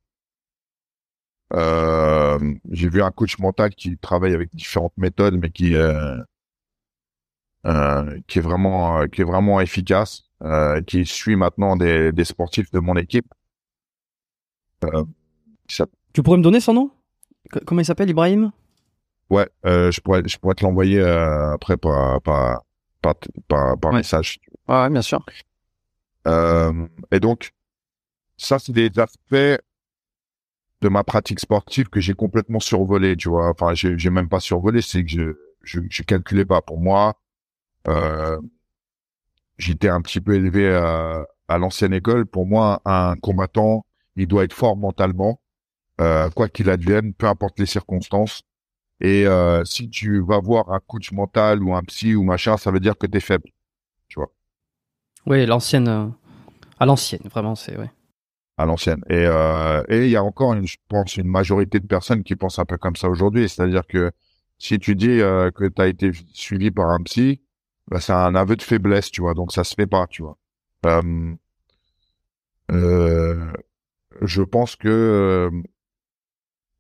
Euh, 1.53 2.39
j'ai 2.71 2.89
vu 2.89 3.01
un 3.01 3.11
coach 3.11 3.37
mental 3.39 3.69
qui 3.75 3.97
travaille 3.97 4.33
avec 4.33 4.53
différentes 4.55 4.93
méthodes, 4.97 5.37
mais 5.39 5.49
qui 5.51 5.75
euh, 5.75 6.17
euh, 7.65 8.19
qui 8.27 8.39
est 8.39 8.41
vraiment 8.41 8.99
euh, 8.99 9.07
qui 9.07 9.21
est 9.21 9.25
vraiment 9.25 9.59
efficace, 9.61 10.23
euh, 10.43 10.81
qui 10.81 11.05
suit 11.05 11.35
maintenant 11.35 11.75
des, 11.75 12.11
des 12.11 12.25
sportifs 12.25 12.71
de 12.71 12.79
mon 12.79 12.95
équipe. 12.95 13.31
Euh, 14.83 15.03
ça- 15.67 15.87
Tu 16.13 16.21
pourrais 16.23 16.37
me 16.37 16.43
donner 16.43 16.59
son 16.59 16.73
nom? 16.73 16.91
Comment 17.65 17.81
il 17.81 17.85
s'appelle, 17.85 18.09
Ibrahim? 18.09 18.51
Ouais, 19.29 19.47
euh, 19.65 19.91
je 19.91 20.01
pourrais 20.01 20.21
je 20.27 20.37
pourrais 20.37 20.55
te 20.55 20.63
l'envoyer 20.63 20.99
euh, 20.99 21.53
après 21.53 21.77
par 21.77 22.21
par 22.21 22.63
par, 23.06 23.15
par, 23.48 23.77
par 23.80 23.91
Ouais. 23.91 23.99
message. 23.99 24.40
Ouais, 24.68 24.90
bien 24.90 25.02
sûr. 25.02 25.23
Euh, 26.27 26.88
et 27.11 27.19
donc, 27.19 27.52
ça, 28.38 28.60
c'est 28.60 28.72
des 28.73 28.91
aspects 28.99 29.61
de 30.82 30.90
ma 30.90 31.03
pratique 31.03 31.40
sportive 31.40 31.90
que 31.90 31.99
j'ai 31.99 32.14
complètement 32.14 32.60
survolé, 32.60 33.15
tu 33.15 33.30
vois. 33.30 33.49
Enfin, 33.49 33.73
j'ai 33.73 33.98
j'ai 33.98 34.10
même 34.10 34.30
pas 34.30 34.40
survolé, 34.40 34.82
c'est 34.82 35.03
que 35.03 35.10
je, 35.10 35.36
je, 35.64 35.80
je 35.90 36.03
calculais 36.03 36.45
pas. 36.45 36.61
Pour 36.61 36.80
moi, 36.80 37.15
euh, 37.88 38.40
j'étais 39.57 39.90
un 39.90 40.02
petit 40.02 40.22
peu 40.22 40.36
élevé 40.36 40.73
à, 40.73 41.26
à 41.48 41.57
l'ancienne 41.57 41.94
école. 41.94 42.26
Pour 42.26 42.45
moi, 42.45 42.82
un 42.86 43.15
combattant, 43.15 43.86
il 44.15 44.27
doit 44.27 44.44
être 44.44 44.53
fort 44.53 44.77
mentalement, 44.77 45.41
euh, 46.02 46.30
quoi 46.32 46.49
qu'il 46.49 46.69
advienne, 46.69 47.14
peu 47.14 47.27
importe 47.27 47.60
les 47.60 47.65
circonstances. 47.68 48.44
Et 49.01 49.27
euh, 49.27 49.63
si 49.65 49.89
tu 49.89 50.22
vas 50.22 50.39
voir 50.39 50.72
un 50.72 50.80
coach 50.80 51.11
mental 51.11 51.63
ou 51.63 51.76
un 51.76 51.84
psy 51.84 52.15
ou 52.15 52.23
machin, 52.23 52.57
ça 52.57 52.72
veut 52.72 52.80
dire 52.80 52.97
que 52.97 53.07
tu 53.07 53.17
es 53.17 53.22
faible. 53.22 53.49
Oui, 55.26 55.45
l'ancienne. 55.45 55.88
euh, 55.88 56.07
À 56.80 56.85
l'ancienne, 56.85 57.22
vraiment, 57.31 57.55
c'est. 57.55 57.77
Ouais. 57.77 57.91
à 58.57 58.65
l'ancienne. 58.65 59.03
Et 59.09 59.26
euh, 59.27 59.84
et 59.89 60.05
il 60.05 60.09
y 60.11 60.15
a 60.15 60.23
encore, 60.23 60.53
une, 60.53 60.67
je 60.67 60.77
pense, 60.89 61.17
une 61.17 61.27
majorité 61.27 61.80
de 61.80 61.88
personnes 61.88 62.23
qui 62.23 62.35
pensent 62.35 62.59
un 62.59 62.65
peu 62.65 62.77
comme 62.77 62.95
ça 62.95 63.09
aujourd'hui. 63.09 63.49
C'est-à-dire 63.49 63.85
que 63.88 64.11
si 64.59 64.80
tu 64.80 64.95
dis 64.95 65.07
que 65.55 65.67
tu 65.67 65.81
as 65.81 65.88
été 65.88 66.11
suivi 66.34 66.72
par 66.72 66.89
un 66.91 67.01
psy, 67.03 67.41
bah, 67.89 67.99
c'est 68.01 68.13
un 68.13 68.35
aveu 68.35 68.55
de 68.55 68.61
faiblesse, 68.61 69.11
tu 69.11 69.22
vois. 69.22 69.34
Donc 69.34 69.51
ça 69.51 69.63
se 69.63 69.76
fait 69.76 69.88
pas, 69.88 70.07
tu 70.07 70.22
vois. 70.23 70.38
Je 74.22 74.41
pense 74.41 74.76
que 74.76 75.51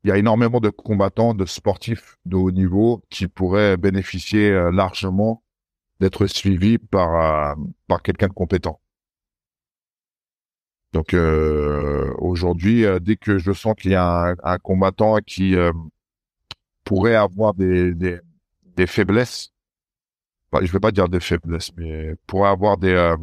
il 0.05 0.09
y 0.09 0.11
a 0.11 0.17
énormément 0.19 0.59
de 0.59 0.69
combattants, 0.69 1.33
de 1.33 1.45
sportifs 1.45 2.19
de 2.25 2.35
haut 2.35 2.51
niveau 2.51 3.03
qui 3.09 3.27
pourraient 3.27 3.75
bénéficier 3.75 4.51
euh, 4.51 4.71
largement 4.71 5.43
d'être 5.99 6.27
suivis 6.27 6.77
par 6.77 7.55
euh, 7.55 7.55
par 7.87 8.03
quelqu'un 8.03 8.27
de 8.27 8.33
compétent. 8.33 8.79
Donc 10.93 11.15
euh, 11.15 12.13
aujourd'hui, 12.19 12.85
dès 13.01 13.15
que 13.15 13.39
je 13.39 13.51
sens 13.51 13.73
qu'il 13.75 13.91
y 13.91 13.95
a 13.95 14.35
un, 14.43 14.57
combattant 14.59 15.17
qui 15.25 15.55
pourrait 16.83 17.15
avoir 17.15 17.55
des, 17.55 17.95
des, 17.95 18.87
faiblesses, 18.87 19.53
enfin, 20.51 20.63
je 20.63 20.71
vais 20.71 20.79
pas 20.79 20.91
dire 20.91 21.09
des 21.09 21.19
faiblesses, 21.19 21.71
mais 21.77 22.15
pourrait 22.27 22.49
avoir 22.49 22.77
des 22.77 23.15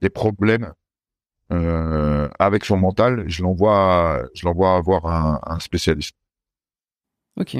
des 0.00 0.10
problèmes 0.10 0.72
euh, 1.52 2.28
avec 2.38 2.64
son 2.64 2.76
mental, 2.76 3.24
je 3.28 3.42
l'envoie 3.42 4.22
je 4.34 4.46
l'envoie 4.46 4.76
avoir 4.76 5.06
un, 5.06 5.40
un 5.46 5.58
spécialiste. 5.60 6.16
Ok. 7.38 7.56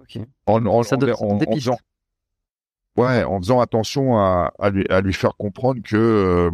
Ok. 0.00 0.18
En, 0.46 0.66
en, 0.66 0.82
Ça 0.82 0.96
en- 0.96 0.98
en 1.30 1.38
faisant, 1.56 1.78
ouais, 2.96 3.24
en 3.24 3.38
faisant 3.40 3.60
attention 3.60 4.18
à, 4.18 4.52
à 4.58 4.70
lui 4.70 4.86
à 4.88 5.00
lui 5.00 5.12
faire 5.12 5.36
comprendre 5.36 5.82
que 5.82 5.96
euh, 5.96 6.50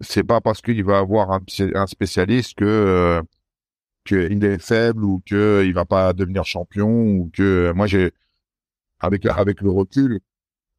c'est 0.00 0.24
pas 0.24 0.40
parce 0.40 0.60
qu'il 0.62 0.82
va 0.84 0.98
avoir 0.98 1.30
un, 1.32 1.86
spécialiste 1.86 2.54
que 2.56 2.64
euh, 2.64 3.22
qu'il 4.04 4.44
est 4.44 4.58
faible 4.58 5.04
ou 5.04 5.22
que 5.26 5.64
il 5.66 5.74
va 5.74 5.84
pas 5.84 6.12
devenir 6.12 6.44
champion 6.44 6.90
ou 6.90 7.30
que 7.32 7.72
moi 7.74 7.86
j'ai 7.86 8.12
avec 9.00 9.26
avec 9.26 9.60
le 9.62 9.70
recul 9.70 10.20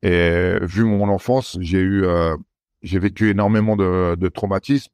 et 0.04 0.58
vu 0.62 0.84
mon 0.86 1.10
enfance 1.10 1.58
j'ai 1.62 1.80
eu 1.80 2.04
euh, 2.06 2.36
j'ai 2.84 3.00
vécu 3.00 3.30
énormément 3.32 3.76
de, 3.76 4.16
de 4.16 4.28
traumatismes 4.30 4.92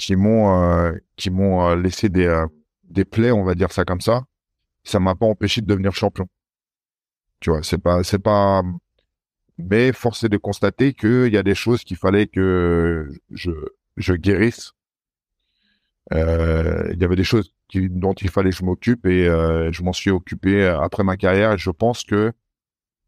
qui 0.00 0.16
m'ont 0.16 0.62
euh, 0.62 0.92
qui 1.16 1.28
m'ont 1.30 1.68
euh, 1.68 1.76
laissé 1.76 2.08
des 2.08 2.26
euh, 2.26 2.46
des 2.84 3.04
plaies 3.04 3.32
on 3.32 3.44
va 3.44 3.54
dire 3.54 3.70
ça 3.70 3.84
comme 3.84 4.00
ça 4.00 4.24
ça 4.82 4.98
m'a 4.98 5.14
pas 5.14 5.26
empêché 5.26 5.60
de 5.60 5.66
devenir 5.66 5.92
champion 5.94 6.26
tu 7.40 7.50
vois 7.50 7.62
c'est 7.62 7.78
pas 7.78 8.02
c'est 8.02 8.18
pas 8.18 8.62
mais 9.58 9.92
force 9.92 10.24
est 10.24 10.30
de 10.30 10.38
constater 10.38 10.94
qu'il 10.94 11.32
y 11.32 11.36
a 11.36 11.42
des 11.42 11.54
choses 11.54 11.84
qu'il 11.84 11.98
fallait 11.98 12.26
que 12.26 13.08
je 13.30 13.50
je 13.98 14.14
guérisse 14.14 14.72
il 16.12 16.96
y 16.98 17.04
avait 17.04 17.14
des 17.14 17.24
choses 17.24 17.54
dont 17.74 18.14
il 18.14 18.30
fallait 18.30 18.50
que 18.50 18.56
je 18.56 18.64
m'occupe 18.64 19.06
et 19.06 19.26
je 19.26 19.82
m'en 19.82 19.92
suis 19.92 20.10
occupé 20.10 20.66
après 20.66 21.04
ma 21.04 21.16
carrière. 21.16 21.52
Et 21.52 21.58
je 21.58 21.70
pense 21.70 22.02
que 22.02 22.32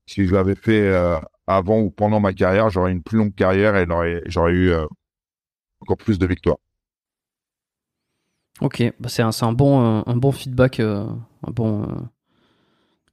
si 0.07 0.25
je 0.25 0.33
l'avais 0.33 0.55
fait 0.55 0.95
avant 1.49 1.81
ou 1.81 1.91
pendant 1.91 2.21
ma 2.21 2.33
carrière, 2.33 2.71
j'aurais 2.71 2.93
une 2.93 3.03
plus 3.03 3.19
longue 3.19 3.35
carrière 3.35 3.75
et 3.77 3.87
j'aurais, 4.27 4.53
eu 4.53 4.73
encore 5.81 5.97
plus 5.97 6.21
de 6.21 6.27
victoires. 6.29 6.59
Ok. 8.61 8.83
Bah, 9.01 9.09
c'est 9.09 9.23
un, 9.23 9.31
un 9.41 9.53
bon, 9.53 9.81
euh, 9.81 10.03
un 10.07 10.17
bon 10.17 10.31
feedback, 10.33 10.79
euh, 10.81 11.05
un 11.47 11.51
bon, 11.51 11.83
euh, 11.83 11.87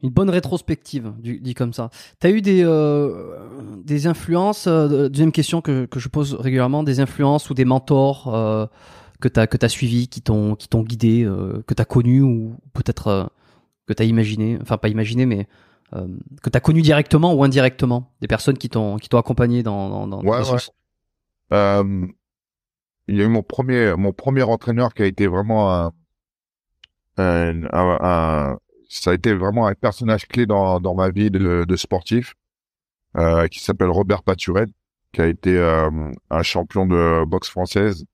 une 0.02 0.10
bonne 0.10 0.30
rétrospective, 0.30 1.14
du- 1.20 1.40
dit 1.40 1.54
comme 1.54 1.74
ça. 1.74 1.90
T'as 2.20 2.30
eu 2.30 2.42
des, 2.42 2.62
euh, 2.64 3.36
des 3.84 4.08
influences. 4.08 4.68
deuxième 4.68 5.32
question 5.32 5.62
que, 5.62 5.86
que 5.86 6.00
je 6.00 6.08
pose 6.08 6.36
régulièrement, 6.36 6.84
des 6.84 7.00
influences 7.00 7.50
ou 7.50 7.54
des 7.54 7.66
mentors 7.66 8.70
que 9.20 9.28
t'as 9.28 9.48
que 9.48 9.58
t'as 9.58 9.68
suivis, 9.68 10.08
qui 10.08 10.22
t'ont 10.22 10.56
guidé, 10.84 11.28
que 11.68 11.74
t'as 11.74 11.84
connu 11.86 12.22
ou 12.22 12.56
peut-être 12.74 13.30
que 13.88 13.94
t'as 13.94 14.06
imaginé, 14.06 14.58
enfin 14.62 14.78
pas 14.78 14.88
imaginé, 14.88 15.26
mais 15.26 15.48
que 15.92 16.50
t'as 16.50 16.62
connu 16.62 16.82
directement 16.82 17.34
ou 17.34 17.44
indirectement, 17.44 18.14
des 18.22 18.28
personnes 18.28 18.58
qui 18.58 18.70
t'ont 18.70 18.96
accompagné 19.18 19.64
dans 19.64 19.90
dans, 19.90 20.08
dans, 20.08 20.22
Ouais, 20.22 20.38
ouais. 20.40 20.60
Il 23.10 23.18
y 23.18 23.22
a 23.22 23.26
eu 23.26 23.28
mon 23.28 23.44
premier, 23.44 23.94
mon 23.98 24.14
premier 24.14 24.44
entraîneur 24.44 24.94
qui 24.94 25.02
a 25.02 25.06
été 25.06 25.28
vraiment 25.28 25.70
un, 25.76 25.92
un, 27.18 27.64
un- 27.74 27.98
un- 28.02 28.60
ça 28.90 29.12
a 29.12 29.14
été 29.14 29.34
vraiment 29.34 29.68
un 29.68 29.74
personnage 29.76 30.28
clé 30.28 30.46
dans, 30.46 30.80
dans 30.80 30.96
ma 30.96 31.10
vie 31.10 31.30
de, 31.30 31.66
de 31.68 31.76
sportif, 31.76 32.34
euh, 33.18 33.48
qui 33.48 33.60
s'appelle 33.60 33.90
Robert 33.90 34.24
Paturel, 34.24 34.70
qui 35.14 35.22
a 35.22 35.28
été 35.28 35.58
euh, 35.58 35.90
un 36.30 36.44
champion 36.44 36.86
de 36.88 37.26
boxe 37.26 37.50
française 37.50 38.06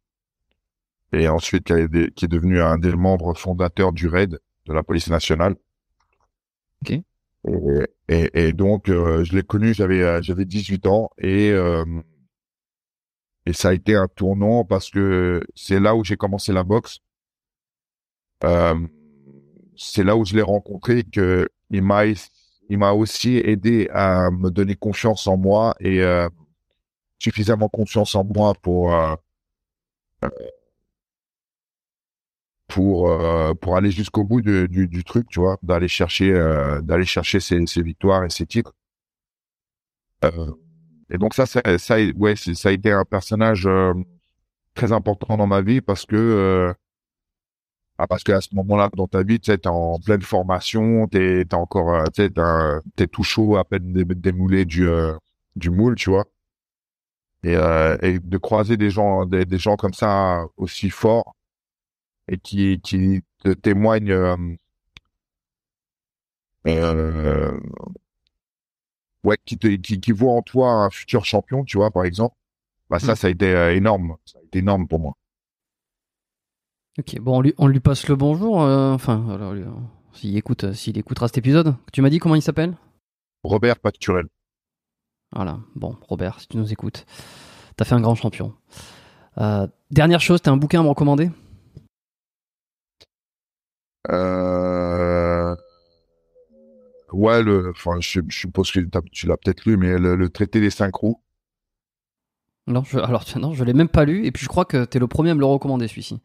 et 1.14 1.28
ensuite 1.28 1.64
qui, 1.66 1.74
a 1.74 1.80
été- 1.80 2.12
qui 2.12 2.26
est 2.26 2.28
devenu 2.28 2.62
un 2.62 2.78
des 2.78 2.94
membres 2.94 3.34
fondateurs 3.36 3.92
du 3.92 4.08
RAID, 4.08 4.38
de 4.68 4.74
la 4.74 4.84
police 4.84 5.10
nationale. 5.10 5.56
Ok. 6.82 6.92
Et, 6.92 7.04
et, 8.10 8.48
et 8.48 8.54
donc, 8.54 8.90
euh, 8.90 9.24
je 9.24 9.34
l'ai 9.36 9.44
connu, 9.44 9.74
j'avais 9.74 10.22
j'avais 10.24 10.46
18 10.46 10.88
ans 10.88 11.10
et 11.18 11.52
et 13.46 13.54
ça 13.54 13.70
a 13.70 13.74
été 13.74 13.96
un 13.96 14.08
tournant 14.08 14.66
parce 14.66 14.90
que 14.90 15.44
c'est 15.56 15.80
là 15.80 15.96
où 15.96 16.04
j'ai 16.04 16.18
commencé 16.18 16.52
la 16.54 16.64
boxe. 16.64 17.00
Euh, 18.44 18.76
c'est 19.78 20.04
là 20.04 20.16
où 20.16 20.26
je 20.26 20.36
l'ai 20.36 20.42
rencontré 20.42 21.04
que 21.04 21.48
il 21.70 21.82
m'a 21.84 22.06
il 22.70 22.78
m'a 22.78 22.92
aussi 22.94 23.38
aidé 23.38 23.88
à 23.94 24.32
me 24.32 24.50
donner 24.50 24.76
confiance 24.76 25.28
en 25.28 25.38
moi 25.38 25.76
et 25.80 26.02
euh, 26.02 26.28
suffisamment 27.20 27.70
confiance 27.70 28.16
en 28.16 28.24
moi 28.24 28.54
pour 28.62 28.94
euh, 28.96 29.16
pour 32.68 33.10
pour 33.62 33.78
aller 33.78 33.92
jusqu'au 33.92 34.24
bout 34.24 34.42
du, 34.42 34.68
du 34.88 35.04
truc, 35.04 35.28
tu 35.30 35.40
vois, 35.40 35.58
d'aller 35.64 35.88
chercher 35.88 36.34
d'aller 36.84 37.06
chercher 37.06 37.40
ses 37.40 37.82
victoires 37.84 38.24
et 38.26 38.30
ses 38.30 38.46
titres. 38.48 38.74
Et 41.10 41.18
donc 41.18 41.34
ça, 41.34 41.46
ça, 41.46 41.62
ouais, 42.18 42.36
ça 42.36 42.70
a 42.70 42.72
été 42.72 42.92
un 42.92 43.06
personnage 43.06 43.68
euh, 43.68 43.94
très 44.76 44.92
important 44.92 45.38
dans 45.38 45.48
ma 45.48 45.62
vie 45.62 45.82
parce 45.82 46.06
que 46.06 46.16
euh, 46.16 46.74
ah, 47.98 48.08
parce 48.08 48.24
qu'à 48.24 48.42
ce 48.42 48.54
moment-là 48.56 48.90
dans 48.96 49.08
ta 49.08 49.24
vie, 49.24 49.40
tu 49.40 49.52
sais, 49.52 49.58
t'es 49.58 49.70
en 49.70 50.00
pleine 50.00 50.22
formation, 50.22 51.08
t'es 51.08 51.46
t'es 51.46 51.56
encore, 51.56 51.94
euh, 51.96 52.06
tu 52.14 52.30
t'es 52.96 53.08
tout 53.08 53.24
chaud 53.24 53.56
à 53.58 53.64
peine 53.66 53.94
dé- 53.94 54.06
démoulé 54.16 54.66
du 54.66 54.88
euh, 54.90 55.16
du 55.56 55.70
moule, 55.70 55.96
tu 55.96 56.10
vois. 56.10 56.26
Et, 57.44 57.54
et 58.02 58.20
de 58.20 58.38
croiser 58.40 58.76
des 58.76 58.90
gens, 58.90 59.26
des, 59.26 59.46
gens 59.60 59.76
comme 59.76 59.94
ça 59.94 60.46
aussi 60.58 60.90
forts 60.90 61.36
et 62.28 62.38
qui 62.40 62.82
qui 62.82 63.22
te 63.44 63.50
témoignent 63.54 64.12
ouais, 69.26 69.38
qui, 69.46 69.58
te, 69.58 69.68
qui, 69.68 70.00
qui 70.00 70.12
voit 70.14 70.32
en 70.34 70.42
toi 70.42 70.70
un 70.72 70.90
futur 70.90 71.26
champion, 71.26 71.64
tu 71.66 71.78
vois, 71.78 71.92
par 71.92 72.06
exemple, 72.06 72.36
bah 72.90 73.00
ça, 73.00 73.14
Mm. 73.14 73.16
ça 73.16 73.28
a 73.28 73.30
été 73.32 73.54
euh, 73.54 73.76
énorme. 73.76 74.16
Ça 74.26 74.38
a 74.40 74.42
été 74.44 74.60
énorme 74.60 74.88
pour 74.88 75.00
moi. 75.00 75.14
Ok, 76.98 77.20
bon, 77.20 77.38
on 77.38 77.42
lui, 77.42 77.54
on 77.58 77.68
lui 77.68 77.80
passe 77.82 78.08
le 78.08 78.16
bonjour. 78.16 78.62
euh, 78.62 78.94
enfin, 78.94 79.28
alors, 79.30 79.52
euh, 79.54 79.66
s'il 80.14 80.38
écoute, 80.38 80.72
s'il 80.74 80.98
écoutera 80.98 81.28
cet 81.28 81.38
épisode. 81.40 81.76
Tu 81.92 82.02
m'as 82.02 82.10
dit 82.10 82.20
comment 82.20 82.36
il 82.36 82.42
s'appelle? 82.42 82.78
Robert 83.44 83.80
Pacturel. 83.80 84.28
Voilà. 85.36 85.60
Bon, 85.76 85.98
Robert, 86.08 86.40
si 86.40 86.48
tu 86.48 86.58
nous 86.58 86.72
écoutes, 86.72 87.06
t'as 87.76 87.84
fait 87.86 87.96
un 87.96 88.02
grand 88.02 88.16
champion. 88.16 88.54
Euh, 89.40 89.68
dernière 89.92 90.22
chose, 90.22 90.42
t'as 90.42 90.52
un 90.52 90.58
bouquin 90.58 90.80
à 90.80 90.84
me 90.84 90.88
recommander? 90.90 91.30
Euh... 94.12 95.05
ouais, 97.12 97.44
le, 97.44 97.72
enfin, 97.72 98.00
je, 98.00 98.22
je 98.28 98.40
suppose 98.40 98.72
que 98.72 98.80
tu 99.12 99.28
l'as 99.28 99.38
peut-être 99.38 99.66
lu, 99.66 99.78
mais 99.78 99.98
le, 99.98 100.16
le 100.16 100.30
traité 100.30 100.60
des 100.60 100.70
cinq 100.70 100.96
roues. 100.96 101.22
Non, 102.68 102.84
je, 102.84 103.00
alors 103.00 103.26
non, 103.40 103.54
je 103.54 103.64
l'ai 103.64 103.74
même 103.74 103.90
pas 103.90 104.06
lu 104.06 104.26
et 104.26 104.32
puis 104.32 104.44
je 104.44 104.50
crois 104.50 104.66
que 104.66 104.86
t'es 104.86 105.00
le 105.00 105.08
premier 105.08 105.32
à 105.32 105.36
me 105.36 105.40
le 105.40 105.46
recommander 105.46 105.88
celui-ci. 105.88 106.22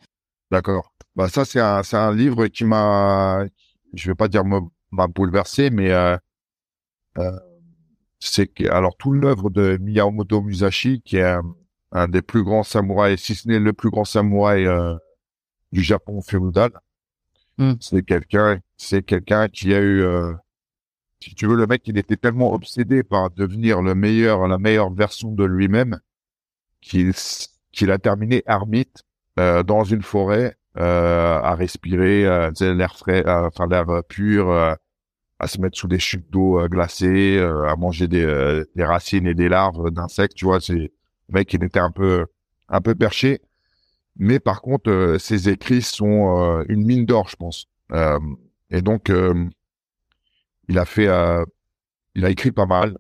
D'accord. 0.51 0.93
Bah 1.17 1.29
ça 1.29 1.45
c'est 1.45 1.61
un 1.61 1.83
c'est 1.83 1.97
un 1.97 2.15
livre 2.15 2.47
qui 2.47 2.65
m'a 2.65 3.45
je 3.95 4.11
vais 4.11 4.15
pas 4.15 4.29
dire 4.29 4.45
m'a 4.45 5.07
bouleversé 5.09 5.71
mais 5.71 5.91
euh, 5.91 6.17
euh, 7.19 7.39
c'est 8.21 8.47
que 8.47 8.69
alors 8.71 8.97
toute 8.97 9.21
l'œuvre 9.21 9.51
de 9.51 9.77
Miyamoto 9.81 10.41
Musashi 10.41 11.03
qui 11.03 11.17
est 11.17 11.25
un, 11.25 11.43
un 11.93 12.09
des 12.09 12.23
plus 12.23 12.43
grands 12.45 12.63
samouraïs 12.63 13.21
si 13.21 13.35
ce 13.35 13.49
n'est 13.49 13.59
le 13.59 13.73
plus 13.73 13.91
grand 13.91 14.05
samouraï 14.05 14.67
euh, 14.67 14.97
du 15.73 15.83
Japon 15.83 16.21
féodal. 16.23 16.71
Hmm. 17.59 17.75
C'est 17.81 18.05
quelqu'un 18.05 18.61
c'est 18.77 19.03
quelqu'un 19.03 19.49
qui 19.49 19.75
a 19.75 19.81
eu 19.81 20.01
euh, 20.03 20.33
si 21.23 21.35
tu 21.35 21.47
veux 21.47 21.57
le 21.57 21.67
mec 21.67 21.83
il 21.87 21.99
était 21.99 22.17
tellement 22.17 22.53
obsédé 22.53 23.03
par 23.03 23.31
devenir 23.31 23.83
la 23.83 23.95
meilleure 23.95 24.93
version 24.93 25.33
de 25.33 25.45
lui-même 25.45 26.01
qu'il 26.81 27.91
a 27.91 27.99
terminé 27.99 28.43
ermite 28.47 29.03
euh, 29.39 29.63
dans 29.63 29.85
une 29.85 30.03
forêt 30.03 30.57
euh, 30.79 31.41
à 31.43 31.57
respirer 31.57 32.25
euh, 32.25 32.53
l'air 32.61 32.97
frais, 32.97 33.27
euh, 33.27 33.49
enfin 33.49 33.67
l'air 33.67 33.87
pur, 34.09 34.53
à 34.53 35.47
se 35.49 35.61
mettre 35.61 35.77
sous 35.77 35.89
des 35.89 35.99
chutes 35.99 36.31
d'eau 36.31 36.61
glacées, 36.69 37.41
à 37.41 37.75
manger 37.77 38.07
des, 38.07 38.65
racines 38.79 39.27
et 39.27 39.35
des 39.35 39.49
larves 39.49 39.91
d'insectes. 39.91 40.35
Tu 40.35 40.45
vois, 40.45 40.61
c'est 40.61 40.75
le 40.75 40.91
mec 41.29 41.53
il 41.53 41.65
était 41.65 41.81
un 41.81 41.91
peu 41.91 42.27
un 42.69 42.81
peu 42.81 42.95
perché, 42.95 43.41
mais 44.17 44.39
par 44.39 44.63
contre 44.63 45.17
ses 45.19 45.49
écrits 45.49 45.83
sont 45.83 46.65
une 46.69 46.85
mine 46.85 47.05
d'or, 47.05 47.29
je 47.29 47.37
pense. 47.37 47.67
Et 48.71 48.83
donc 48.83 49.11
il 50.71 50.79
a 50.79 50.85
fait, 50.85 51.09
euh, 51.09 51.45
il 52.15 52.25
a 52.25 52.31
écrit 52.31 52.53
pas 52.53 52.67
mal. 52.67 52.97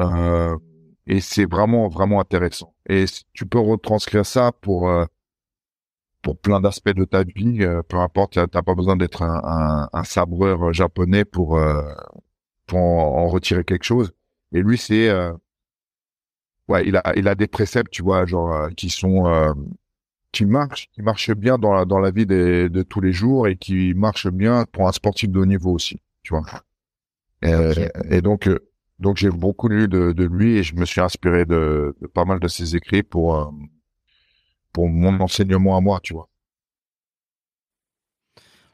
Euh, 0.00 0.56
et 1.06 1.20
c'est 1.20 1.46
vraiment 1.50 1.88
vraiment 1.88 2.20
intéressant. 2.20 2.74
Et 2.88 3.04
tu 3.34 3.46
peux 3.46 3.58
retranscrire 3.58 4.24
ça 4.24 4.52
pour 4.52 4.88
euh, 4.88 5.04
pour 6.22 6.38
plein 6.38 6.60
d'aspects 6.60 6.90
de 6.90 7.04
ta 7.04 7.24
vie, 7.24 7.60
peu 7.88 7.96
importe, 7.98 8.34
t'as 8.50 8.62
pas 8.62 8.74
besoin 8.74 8.96
d'être 8.96 9.22
un, 9.22 9.88
un, 9.92 10.04
sabreur 10.04 10.72
japonais 10.72 11.24
pour 11.24 11.58
pour 12.66 12.78
en, 12.78 13.28
retirer 13.28 13.64
quelque 13.64 13.84
chose. 13.84 14.12
Et 14.52 14.60
lui, 14.62 14.78
c'est 14.78 15.10
ouais, 16.68 16.86
il 16.86 16.96
a 16.96 17.02
il 17.16 17.28
a 17.28 17.34
des 17.34 17.46
préceptes, 17.46 17.92
tu 17.92 18.02
vois, 18.02 18.26
genre 18.26 18.68
qui 18.76 18.90
sont 18.90 19.54
qui 20.32 20.44
marchent, 20.44 20.88
qui 20.92 21.02
marchent 21.02 21.32
bien 21.32 21.58
dans 21.58 21.72
la 21.72 21.84
dans 21.84 22.00
la 22.00 22.10
vie 22.10 22.26
des, 22.26 22.68
de 22.68 22.82
tous 22.82 23.00
les 23.00 23.12
jours 23.12 23.48
et 23.48 23.56
qui 23.56 23.94
marchent 23.94 24.30
bien 24.30 24.64
pour 24.72 24.88
un 24.88 24.92
sportif 24.92 25.30
de 25.30 25.38
haut 25.40 25.46
niveau 25.46 25.72
aussi, 25.72 26.00
tu 26.22 26.34
vois. 26.34 26.44
Et, 27.42 27.54
Ok. 27.54 27.78
et 28.10 28.20
donc 28.20 28.48
euh, 28.48 28.58
donc 28.98 29.16
j'ai 29.16 29.30
beaucoup 29.30 29.68
lu 29.68 29.86
de, 29.88 30.12
de 30.12 30.24
lui 30.24 30.56
et 30.56 30.62
je 30.62 30.74
me 30.74 30.84
suis 30.84 31.00
inspiré 31.00 31.44
de, 31.44 31.96
de 32.00 32.06
pas 32.06 32.24
mal 32.24 32.40
de 32.40 32.48
ses 32.48 32.74
écrits 32.76 33.02
pour 33.04 33.36
euh, 33.36 33.46
pour 34.72 34.88
mon 34.88 35.20
enseignement 35.20 35.76
à 35.76 35.80
moi, 35.80 36.00
tu 36.02 36.14
vois. 36.14 36.28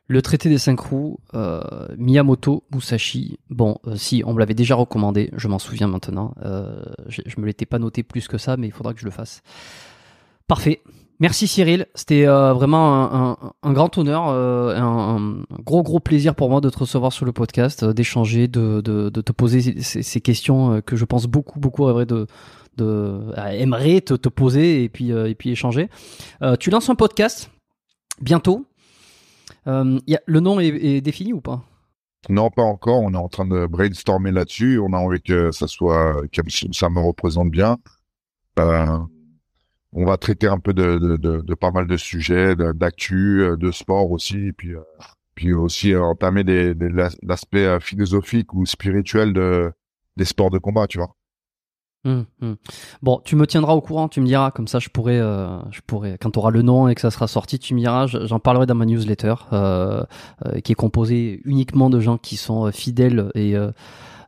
Le 0.07 0.21
traité 0.21 0.51
des 0.51 0.59
cinq 0.59 0.81
roues, 0.81 1.19
euh, 1.33 1.63
Miyamoto 1.97 2.65
Musashi. 2.75 3.39
Bon, 3.49 3.79
euh, 3.87 3.97
si 3.97 4.23
on 4.27 4.35
me 4.35 4.39
l'avait 4.39 4.53
déjà 4.55 4.75
recommandé, 4.75 5.31
je 5.35 5.49
m'en 5.49 5.59
souviens 5.59 5.87
maintenant. 5.89 6.35
Euh, 6.45 6.83
je, 7.07 7.23
je 7.25 7.41
me 7.41 7.47
l'étais 7.47 7.65
pas 7.65 7.79
noté 7.79 8.03
plus 8.03 8.29
que 8.29 8.37
ça, 8.37 8.59
mais 8.59 8.67
il 8.67 8.73
faudra 8.73 8.93
que 8.93 9.01
je 9.01 9.07
le 9.07 9.11
fasse. 9.11 9.41
Parfait. 10.47 10.83
Merci 11.21 11.47
Cyril, 11.47 11.87
c'était 11.95 12.27
euh, 12.27 12.53
vraiment 12.53 13.39
un, 13.63 13.73
grand 13.73 13.97
honneur, 13.99 14.29
euh, 14.29 14.77
un, 14.77 15.45
gros 15.63 15.85
gros 15.85 16.01
plaisir 16.01 16.35
pour 16.35 16.51
moi 16.51 16.61
de 16.61 16.69
te 16.71 16.79
recevoir 16.79 17.13
sur 17.13 17.25
le 17.25 17.33
podcast, 17.33 17.85
euh, 17.85 17.93
d'échanger, 17.93 18.49
de, 18.49 18.81
te 18.81 19.33
poser 19.33 19.81
ces, 19.81 20.21
questions 20.21 20.81
que 20.81 20.97
je 20.97 21.05
pense 21.05 21.27
beaucoup 21.27 21.61
beaucoup 21.61 21.89
aimeraient 21.89 22.07
de, 22.07 22.27
te, 24.17 24.29
poser 24.29 24.83
et 24.83 24.89
puis 24.89 25.11
et 25.11 25.35
puis 25.37 25.51
échanger. 25.51 25.89
Tu 26.59 26.71
lances 26.71 26.91
un 26.91 26.97
podcast 26.97 27.51
bientôt. 28.21 28.67
Le 29.67 30.41
nom 30.41 30.59
est, 30.59 31.01
défini 31.01 31.33
ou 31.33 31.41
pas? 31.41 31.63
Non, 32.29 32.51
pas 32.51 32.63
encore. 32.63 33.03
On 33.03 33.13
est 33.13 33.19
en 33.19 33.29
train 33.29 33.47
de 33.47 33.67
brainstormer 33.67 34.33
là-dessus. 34.33 34.81
On 34.81 34.93
a 34.95 34.99
envie 34.99 35.21
que 35.21 35.53
ça 35.53 35.69
soit, 35.69 36.17
que 36.33 36.41
ça 36.73 36.89
me 36.89 36.99
représente 37.01 37.51
bien. 37.51 37.79
On 39.95 40.05
va 40.05 40.17
traiter 40.17 40.49
un 40.49 40.59
peu 40.59 40.75
de, 40.75 41.55
pas 41.55 41.71
mal 41.71 41.87
de 41.87 41.97
sujets, 41.97 42.57
d'actu, 42.57 43.43
euh, 43.43 43.57
de 43.57 43.71
sport 43.71 44.11
aussi, 44.11 44.49
et 44.49 44.53
puis, 44.53 44.75
euh, 44.75 45.57
aussi 45.59 45.93
euh, 45.95 46.03
entamer 46.03 46.45
des, 46.45 46.75
des, 46.75 46.89
l'as- 46.89 47.17
l'aspect 47.23 47.79
philosophique 47.81 48.53
ou 48.55 48.67
spirituel 48.67 49.33
de, 49.33 49.73
des 50.17 50.25
sports 50.25 50.51
de 50.51 50.59
combat, 50.59 50.87
tu 50.87 50.99
vois. 50.99 51.15
Hum, 52.07 52.27
hum. 52.43 52.57
Bon, 53.01 53.23
tu 53.25 53.35
me 53.35 53.47
tiendras 53.47 53.73
au 53.73 53.81
courant, 53.81 54.09
tu 54.09 54.21
me 54.21 54.27
diras, 54.27 54.51
comme 54.51 54.69
ça 54.69 54.79
je 54.79 54.91
pourrais, 54.91 55.21
je 55.71 55.81
pourrais 55.87 56.19
quand 56.21 56.31
tu 56.33 56.39
auras 56.39 56.51
le 56.51 56.61
nom 56.61 56.87
et 56.87 56.95
que 56.95 57.01
ça 57.01 57.11
sera 57.11 57.27
sorti, 57.27 57.59
tu 57.59 57.75
me 57.75 57.81
j'en 58.07 58.39
parlerai 58.39 58.67
dans 58.67 58.75
ma 58.75 58.85
newsletter, 58.85 59.35
qui 60.63 60.73
est 60.73 60.75
composée 60.75 61.41
uniquement 61.47 61.89
de 61.89 62.01
gens 62.01 62.19
qui 62.19 62.37
sont 62.37 62.71
fidèles 62.73 63.31
et, 63.35 63.57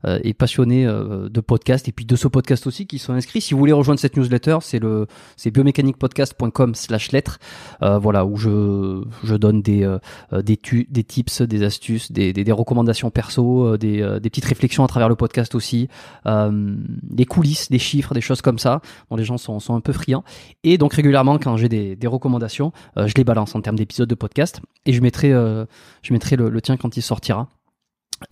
euh, 0.07 0.19
et 0.23 0.35
passionnés 0.35 0.87
euh, 0.87 1.29
de 1.29 1.41
podcast 1.41 1.89
et 1.89 1.93
puis 1.93 2.05
de 2.05 2.17
ce 2.17 2.29
podcast 2.29 2.67
aussi 2.67 2.87
qui 2.87 2.99
sont 2.99 3.13
inscrits. 3.13 3.41
Si 3.41 3.55
vous 3.55 3.61
voulez 3.61 3.73
rejoindre 3.73 4.01
cette 4.01 4.17
newsletter, 4.17 4.59
c'est 4.61 4.79
le 4.79 5.07
c'est 5.37 5.51
biomécaniquepodcast.com 5.51 6.75
slash 6.75 7.13
lettres, 7.13 7.39
euh, 7.83 7.99
voilà 7.99 8.25
où 8.25 8.37
je 8.37 9.03
je 9.25 9.35
donne 9.35 9.63
des 9.63 9.83
euh, 9.85 9.99
des, 10.43 10.57
tu- 10.57 10.87
des 10.91 11.05
tips, 11.05 11.43
des 11.43 11.63
astuces, 11.63 12.13
des, 12.13 12.33
des, 12.33 12.45
des 12.45 12.53
recommandations 12.53 13.11
perso, 13.11 13.67
euh, 13.67 13.79
des, 13.79 14.01
euh, 14.03 14.21
des 14.21 14.31
petites 14.31 14.45
réflexions 14.45 14.85
à 14.85 14.89
travers 14.89 15.09
le 15.09 15.17
podcast 15.17 15.55
aussi, 15.55 15.89
des 16.25 17.25
coulisses, 17.27 17.71
des 17.71 17.79
chiffres, 17.79 18.15
des 18.15 18.21
choses 18.21 18.43
comme 18.43 18.59
ça. 18.59 18.81
Bon, 19.11 19.17
les 19.17 19.25
gens 19.25 19.39
sont, 19.39 19.61
sont 19.61 19.75
un 19.75 19.81
peu 19.81 19.93
friands. 19.93 20.25
Et 20.65 20.79
donc 20.79 20.95
régulièrement, 20.95 21.39
quand 21.39 21.57
j'ai 21.57 21.69
des, 21.69 21.97
des 21.97 22.07
recommandations, 22.07 22.73
je 22.97 23.13
les 23.17 23.25
balance 23.25 23.55
en 23.55 23.61
termes 23.61 23.77
d'épisodes 23.77 24.09
de 24.09 24.15
podcast 24.15 24.61
et 24.85 24.93
je 24.93 25.01
mettrai, 25.01 25.31
je 25.31 26.13
mettrai 26.13 26.37
le, 26.37 26.49
le 26.49 26.61
tien 26.61 26.77
quand 26.77 26.97
il 26.97 27.03
sortira. 27.03 27.49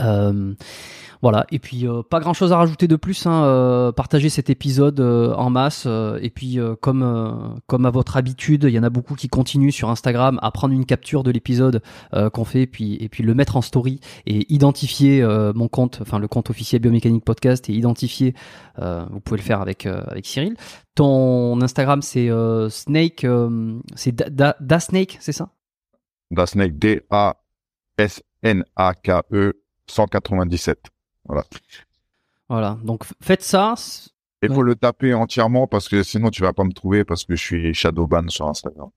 Euh, 0.01 0.55
voilà, 1.23 1.47
et 1.51 1.59
puis 1.59 1.87
euh, 1.89 2.03
pas 2.03 2.21
grand 2.21 2.35
chose 2.35 2.53
à 2.53 2.59
rajouter 2.59 2.87
de 2.87 2.97
plus. 2.97 3.27
Hein, 3.27 3.45
euh, 3.45 3.93
partagez 3.93 4.29
cet 4.29 4.51
épisode 4.51 5.01
euh, 5.01 5.33
en 5.37 5.49
masse. 5.49 5.85
euh, 5.87 6.19
et 6.21 6.29
puis, 6.29 6.59
comme, 6.83 7.59
comme 7.67 7.87
à 7.87 7.91
votre 7.91 8.19
habitude, 8.19 8.65
il 8.65 8.75
y 8.75 8.79
en 8.79 8.83
a 8.83 8.91
beaucoup 8.91 9.15
qui 9.15 9.29
continuent 9.29 9.71
sur 9.71 9.89
Instagram 9.89 10.39
à 10.43 10.51
prendre 10.51 10.75
une 10.75 10.85
capture 10.85 11.23
de 11.23 11.31
l'épisode 11.31 11.81
qu'on 12.33 12.45
fait, 12.45 12.61
et 12.63 12.67
puis, 12.67 12.97
et 13.01 13.09
puis 13.09 13.23
le 13.23 13.33
mettre 13.35 13.57
en 13.57 13.63
story 13.63 14.01
et 14.27 14.53
identifier 14.53 15.27
mon 15.55 15.69
compte, 15.69 16.01
enfin 16.03 16.19
le 16.19 16.29
compte 16.29 16.51
officiel 16.51 16.83
Biomécanique 16.83 17.25
Podcast 17.25 17.71
et 17.71 17.73
identifier. 17.73 18.35
vous 18.77 19.21
pouvez 19.21 19.39
le 19.39 19.45
faire 19.45 19.63
avec, 19.63 19.87
avec 19.87 20.27
Cyril. 20.27 20.57
Ton 20.95 21.59
Instagram, 21.63 22.03
c'est 22.03 22.29
Snake, 22.69 23.27
c'est 23.95 24.15
da, 24.15 24.57
Da 24.61 24.81
Snake, 24.81 25.17
c'est 25.21 25.33
ça? 25.33 25.49
Da 26.31 26.45
Snake, 26.45 26.79
D-A-S-N-A-K-E 26.79 27.35
197. 29.87 30.79
Voilà, 32.49 32.79
donc 32.85 33.05
f- 33.05 33.13
faites 33.21 33.43
ça. 33.43 33.75
Il 34.43 34.51
Ouais. 34.51 34.55
faut 34.57 34.63
le 34.63 34.75
taper 34.75 35.15
entièrement 35.15 35.67
parce 35.67 35.89
que 35.89 36.03
sinon 36.03 36.31
tu 36.31 36.43
vas 36.43 36.53
pas 36.53 36.65
me 36.65 36.73
trouver 36.73 37.05
parce 37.05 37.25
que 37.25 37.35
je 37.35 37.43
suis 37.43 37.75
shadowban 37.75 38.29
sur 38.29 38.47
Instagram. 38.47 38.91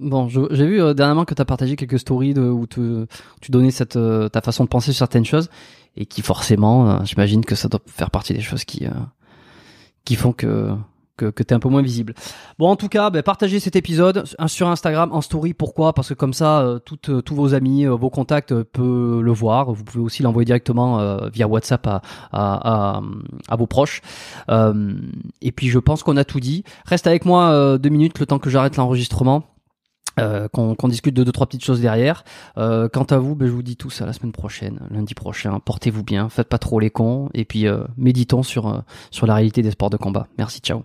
Bon, 0.00 0.28
j'ai 0.28 0.66
vu 0.66 0.82
euh, 0.82 0.94
dernièrement 0.94 1.24
que 1.24 1.34
tu 1.34 1.40
as 1.40 1.44
partagé 1.44 1.76
quelques 1.76 2.00
stories 2.00 2.34
de, 2.34 2.42
où 2.42 2.66
te- 2.66 3.06
tu 3.40 3.52
donnais 3.52 3.70
cette, 3.70 3.94
euh, 3.94 4.28
ta 4.28 4.40
façon 4.40 4.64
de 4.64 4.68
penser 4.68 4.90
sur 4.92 4.98
certaines 4.98 5.24
choses 5.24 5.48
et 5.96 6.06
qui 6.06 6.22
forcément, 6.22 6.90
euh, 6.90 7.04
j'imagine 7.04 7.44
que 7.44 7.54
ça 7.54 7.68
doit 7.68 7.78
faire 7.86 8.10
partie 8.10 8.34
des 8.34 8.40
choses 8.40 8.64
qui, 8.64 8.84
qui 10.04 10.16
font 10.16 10.32
que, 10.32 10.74
que, 11.16 11.26
que 11.26 11.42
tu 11.42 11.52
es 11.52 11.56
un 11.56 11.60
peu 11.60 11.68
moins 11.68 11.82
visible. 11.82 12.14
Bon, 12.58 12.68
en 12.68 12.76
tout 12.76 12.88
cas, 12.88 13.10
ben, 13.10 13.22
partagez 13.22 13.60
cet 13.60 13.76
épisode 13.76 14.24
sur 14.46 14.68
Instagram 14.68 15.10
en 15.12 15.20
story. 15.20 15.54
Pourquoi? 15.54 15.92
Parce 15.92 16.08
que 16.08 16.14
comme 16.14 16.32
ça, 16.32 16.60
euh, 16.60 16.78
toutes, 16.78 17.08
euh, 17.08 17.22
tous 17.22 17.34
vos 17.34 17.54
amis, 17.54 17.86
euh, 17.86 17.94
vos 17.94 18.10
contacts 18.10 18.52
euh, 18.52 18.64
peuvent 18.64 19.20
le 19.20 19.32
voir. 19.32 19.72
Vous 19.72 19.84
pouvez 19.84 20.04
aussi 20.04 20.22
l'envoyer 20.22 20.44
directement 20.44 21.18
via 21.32 21.46
WhatsApp 21.46 21.86
à, 21.86 22.02
à, 22.32 23.00
à, 23.00 23.02
à 23.48 23.56
vos 23.56 23.66
proches. 23.66 24.00
Et 24.48 25.52
puis, 25.52 25.68
je 25.68 25.78
pense 25.78 26.02
qu'on 26.02 26.16
a 26.16 26.24
tout 26.24 26.40
dit. 26.40 26.64
Reste 26.84 27.06
avec 27.06 27.24
moi 27.24 27.78
deux 27.78 27.88
minutes, 27.88 28.18
le 28.18 28.26
temps 28.26 28.38
que 28.38 28.50
j'arrête 28.50 28.76
l'enregistrement. 28.76 29.44
Euh, 30.18 30.48
qu'on 30.48 30.88
discute 30.88 31.14
de 31.14 31.24
deux 31.24 31.32
trois 31.32 31.46
petites 31.46 31.64
choses 31.64 31.82
derrière. 31.82 32.24
Euh, 32.56 32.88
quant 32.88 33.04
à 33.04 33.18
vous, 33.18 33.34
ben, 33.34 33.46
je 33.46 33.52
vous 33.52 33.62
dis 33.62 33.76
tous 33.76 34.00
à 34.00 34.06
la 34.06 34.14
semaine 34.14 34.32
prochaine, 34.32 34.80
lundi 34.90 35.12
prochain. 35.12 35.60
Portez-vous 35.60 36.04
bien, 36.04 36.30
faites 36.30 36.48
pas 36.48 36.56
trop 36.56 36.80
les 36.80 36.88
cons, 36.88 37.28
et 37.34 37.44
puis 37.44 37.66
euh, 37.66 37.84
méditons 37.98 38.42
sur 38.42 38.82
sur 39.10 39.26
la 39.26 39.34
réalité 39.34 39.60
des 39.60 39.72
sports 39.72 39.90
de 39.90 39.98
combat. 39.98 40.26
Merci, 40.38 40.60
ciao. 40.60 40.84